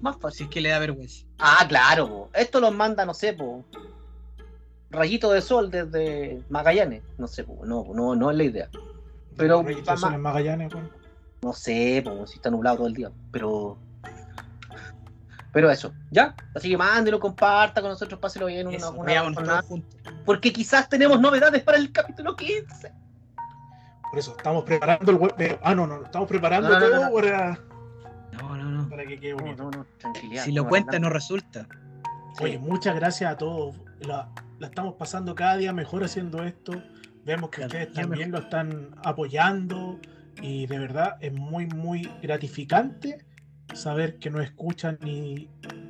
Más 0.00 0.16
fácil, 0.18 0.48
que 0.48 0.60
le 0.60 0.70
da 0.70 0.78
vergüenza. 0.78 1.24
Ah, 1.38 1.64
claro, 1.68 2.30
esto 2.34 2.60
lo 2.60 2.70
manda, 2.70 3.04
no 3.04 3.14
sé, 3.14 3.32
po, 3.32 3.64
rayito 4.90 5.30
de 5.32 5.40
sol 5.40 5.70
desde 5.70 6.42
Magallanes, 6.48 7.02
no 7.18 7.26
sé, 7.26 7.44
po, 7.44 7.64
no, 7.64 7.86
no, 7.92 8.14
no 8.14 8.30
es 8.30 8.36
la 8.36 8.44
idea. 8.44 8.68
Pero 9.36 9.62
rayito 9.62 9.90
de 9.90 9.96
sol 9.96 10.14
en 10.14 10.20
Magallanes, 10.20 10.72
No 11.42 11.52
sé, 11.52 12.02
po, 12.04 12.26
si 12.26 12.36
está 12.36 12.50
nublado 12.50 12.78
todo 12.78 12.86
el 12.86 12.94
día, 12.94 13.10
pero 13.32 13.78
pero 15.56 15.70
eso, 15.70 15.94
¿ya? 16.10 16.34
Así 16.54 16.68
que 16.68 16.76
mándelo, 16.76 17.18
comparta 17.18 17.80
con 17.80 17.88
nosotros, 17.88 18.20
páselo 18.20 18.44
bien 18.44 18.66
una, 18.66 18.90
una, 18.90 19.64
Porque 20.26 20.52
quizás 20.52 20.86
tenemos 20.86 21.18
novedades 21.18 21.62
para 21.62 21.78
el 21.78 21.90
capítulo 21.92 22.36
15. 22.36 22.92
Por 24.10 24.18
eso, 24.18 24.34
estamos 24.36 24.64
preparando 24.64 25.10
el 25.10 25.16
web. 25.16 25.34
Eh, 25.38 25.58
ah, 25.62 25.74
no, 25.74 25.86
no, 25.86 26.04
estamos 26.04 26.28
preparando 26.28 26.68
todo 26.78 27.10
para. 27.10 27.58
No, 28.66 28.72
no, 28.72 28.82
no. 28.82 28.88
Para 28.88 29.06
que 29.06 29.18
quede 29.18 29.34
bonito. 29.34 29.64
No, 29.64 29.70
no, 29.70 29.86
tranquilidad. 29.98 30.44
Si 30.44 30.52
lo 30.52 30.68
cuenta, 30.68 30.98
no 30.98 31.10
resulta. 31.10 31.66
Oye, 32.40 32.58
muchas 32.58 32.94
gracias 32.96 33.32
a 33.32 33.36
todos. 33.36 33.76
La, 34.00 34.28
estamos 34.60 34.94
pasando 34.94 35.34
cada 35.34 35.56
día 35.56 35.72
mejor 35.72 36.04
haciendo 36.04 36.42
esto. 36.44 36.82
Vemos 37.24 37.50
que 37.50 37.62
ustedes 37.62 37.92
también 37.92 38.30
lo 38.30 38.38
están 38.38 38.94
apoyando. 39.04 39.98
Y 40.42 40.66
de 40.66 40.78
verdad 40.78 41.16
es 41.20 41.32
muy, 41.32 41.66
muy 41.66 42.10
gratificante 42.22 43.24
saber 43.74 44.18
que 44.18 44.30
nos 44.30 44.42
escuchan 44.42 44.98
y, 45.04 45.48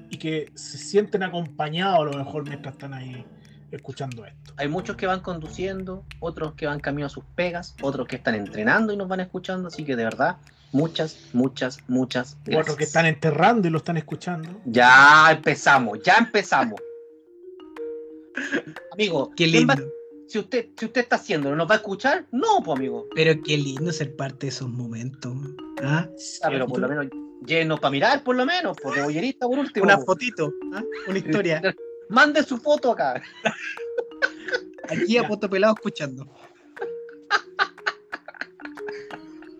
y 0.08 0.18
que 0.18 0.52
se 0.54 0.78
sienten 0.78 1.22
acompañados 1.22 2.00
a 2.00 2.04
lo 2.04 2.24
mejor 2.24 2.48
mientras 2.48 2.74
están 2.74 2.94
ahí 2.94 3.26
escuchando 3.70 4.24
esto. 4.24 4.54
Hay 4.56 4.68
muchos 4.68 4.96
que 4.96 5.06
van 5.06 5.20
conduciendo, 5.20 6.04
otros 6.20 6.54
que 6.54 6.66
van 6.66 6.80
camino 6.80 7.06
a 7.06 7.10
sus 7.10 7.24
pegas, 7.34 7.74
otros 7.82 8.06
que 8.06 8.16
están 8.16 8.34
entrenando 8.34 8.92
y 8.92 8.96
nos 8.96 9.08
van 9.08 9.20
escuchando, 9.20 9.68
así 9.68 9.84
que 9.84 9.96
de 9.96 10.04
verdad, 10.04 10.36
muchas, 10.76 11.18
muchas, 11.32 11.78
muchas 11.88 12.36
gracias. 12.44 12.62
Otros 12.62 12.76
que 12.76 12.84
están 12.84 13.06
enterrando 13.06 13.66
y 13.66 13.70
lo 13.70 13.78
están 13.78 13.96
escuchando. 13.96 14.60
Ya 14.66 15.30
empezamos, 15.30 16.00
ya 16.02 16.16
empezamos. 16.18 16.80
amigo, 18.92 19.32
qué 19.34 19.46
lindo. 19.46 19.74
si 20.28 20.38
usted, 20.38 20.68
si 20.76 20.84
usted 20.86 21.00
está 21.00 21.16
haciéndolo, 21.16 21.56
¿nos 21.56 21.68
va 21.68 21.74
a 21.74 21.78
escuchar? 21.78 22.26
No, 22.30 22.62
pues 22.62 22.78
amigo. 22.78 23.06
Pero 23.14 23.40
qué 23.42 23.56
lindo 23.56 23.90
ser 23.90 24.14
parte 24.16 24.46
de 24.46 24.48
esos 24.48 24.68
momentos. 24.68 25.34
¿Ah? 25.82 26.08
ah 26.42 26.48
pero 26.50 26.66
por 26.66 26.80
lo 26.80 26.88
menos 26.88 27.06
lleno 27.46 27.78
para 27.78 27.90
mirar, 27.90 28.22
por 28.22 28.36
lo 28.36 28.44
menos, 28.44 28.76
por 28.76 29.02
bollerista 29.02 29.46
por 29.46 29.58
último. 29.58 29.84
Una 29.84 29.98
fotito, 29.98 30.52
¿ah? 30.74 30.82
una 31.08 31.18
historia. 31.18 31.62
Mande 32.10 32.42
su 32.42 32.58
foto 32.58 32.92
acá. 32.92 33.22
Aquí 34.88 35.18
a 35.18 35.26
Poto 35.26 35.50
Pelado 35.50 35.74
escuchando. 35.74 36.28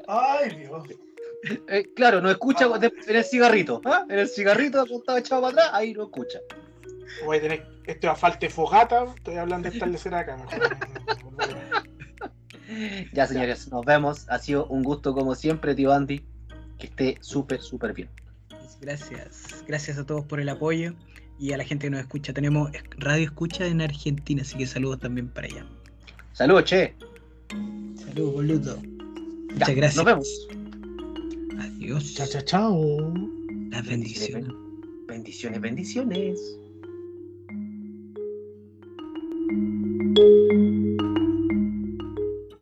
Ay, 0.07 0.51
Dios. 0.57 0.85
Eh, 1.69 1.93
claro, 1.95 2.21
no 2.21 2.31
escucha 2.31 2.67
en 2.67 3.17
el 3.17 3.25
cigarrito. 3.25 3.81
¿ah? 3.85 4.05
En 4.09 4.19
el 4.19 4.29
cigarrito 4.29 4.81
acostado 4.81 5.19
echado 5.19 5.43
para 5.43 5.53
atrás, 5.53 5.71
ahí 5.73 5.93
no 5.93 6.05
escucha. 6.05 6.39
Voy 7.25 7.39
a 7.39 7.41
tener. 7.41 7.67
Esto 7.87 8.11
a 8.11 8.17
falta 8.17 8.41
de 8.41 8.51
fogata. 8.51 9.07
Estoy 9.17 9.37
hablando 9.37 9.69
de 9.69 9.75
establecer 9.75 10.15
acá. 10.15 10.37
Mejor. 10.37 10.77
Ya, 13.13 13.27
señores, 13.27 13.71
nos 13.71 13.85
vemos. 13.85 14.29
Ha 14.29 14.39
sido 14.39 14.67
un 14.67 14.83
gusto 14.83 15.15
como 15.15 15.35
siempre, 15.35 15.75
tío 15.75 15.93
Andy. 15.93 16.27
Que 16.79 16.87
esté 16.87 17.19
súper, 17.21 17.61
súper 17.61 17.93
bien. 17.93 18.09
Gracias. 18.81 19.65
Gracias 19.67 19.99
a 19.99 20.05
todos 20.05 20.25
por 20.25 20.41
el 20.41 20.49
apoyo 20.49 20.95
y 21.39 21.53
a 21.53 21.57
la 21.57 21.65
gente 21.65 21.87
que 21.87 21.91
nos 21.91 22.01
escucha. 22.01 22.33
Tenemos 22.33 22.71
radio 22.99 23.25
escucha 23.25 23.67
en 23.67 23.81
Argentina, 23.81 24.43
así 24.43 24.59
que 24.59 24.67
saludos 24.67 25.01
también 25.01 25.29
para 25.29 25.47
allá. 25.47 25.67
Saludos, 26.33 26.65
che. 26.65 26.95
Saludos, 27.97 28.35
boludo. 28.35 28.77
Ya, 28.77 29.55
Muchas 29.55 29.75
gracias. 29.77 29.97
Nos 29.97 30.05
vemos. 30.05 30.49
Adiós. 31.59 32.15
Chao, 32.15 32.27
chao, 32.27 32.43
chao. 32.43 33.15
Las 33.71 33.87
bendiciones. 33.87 34.49
Bendiciones, 35.09 35.61
bendiciones. 35.61 36.41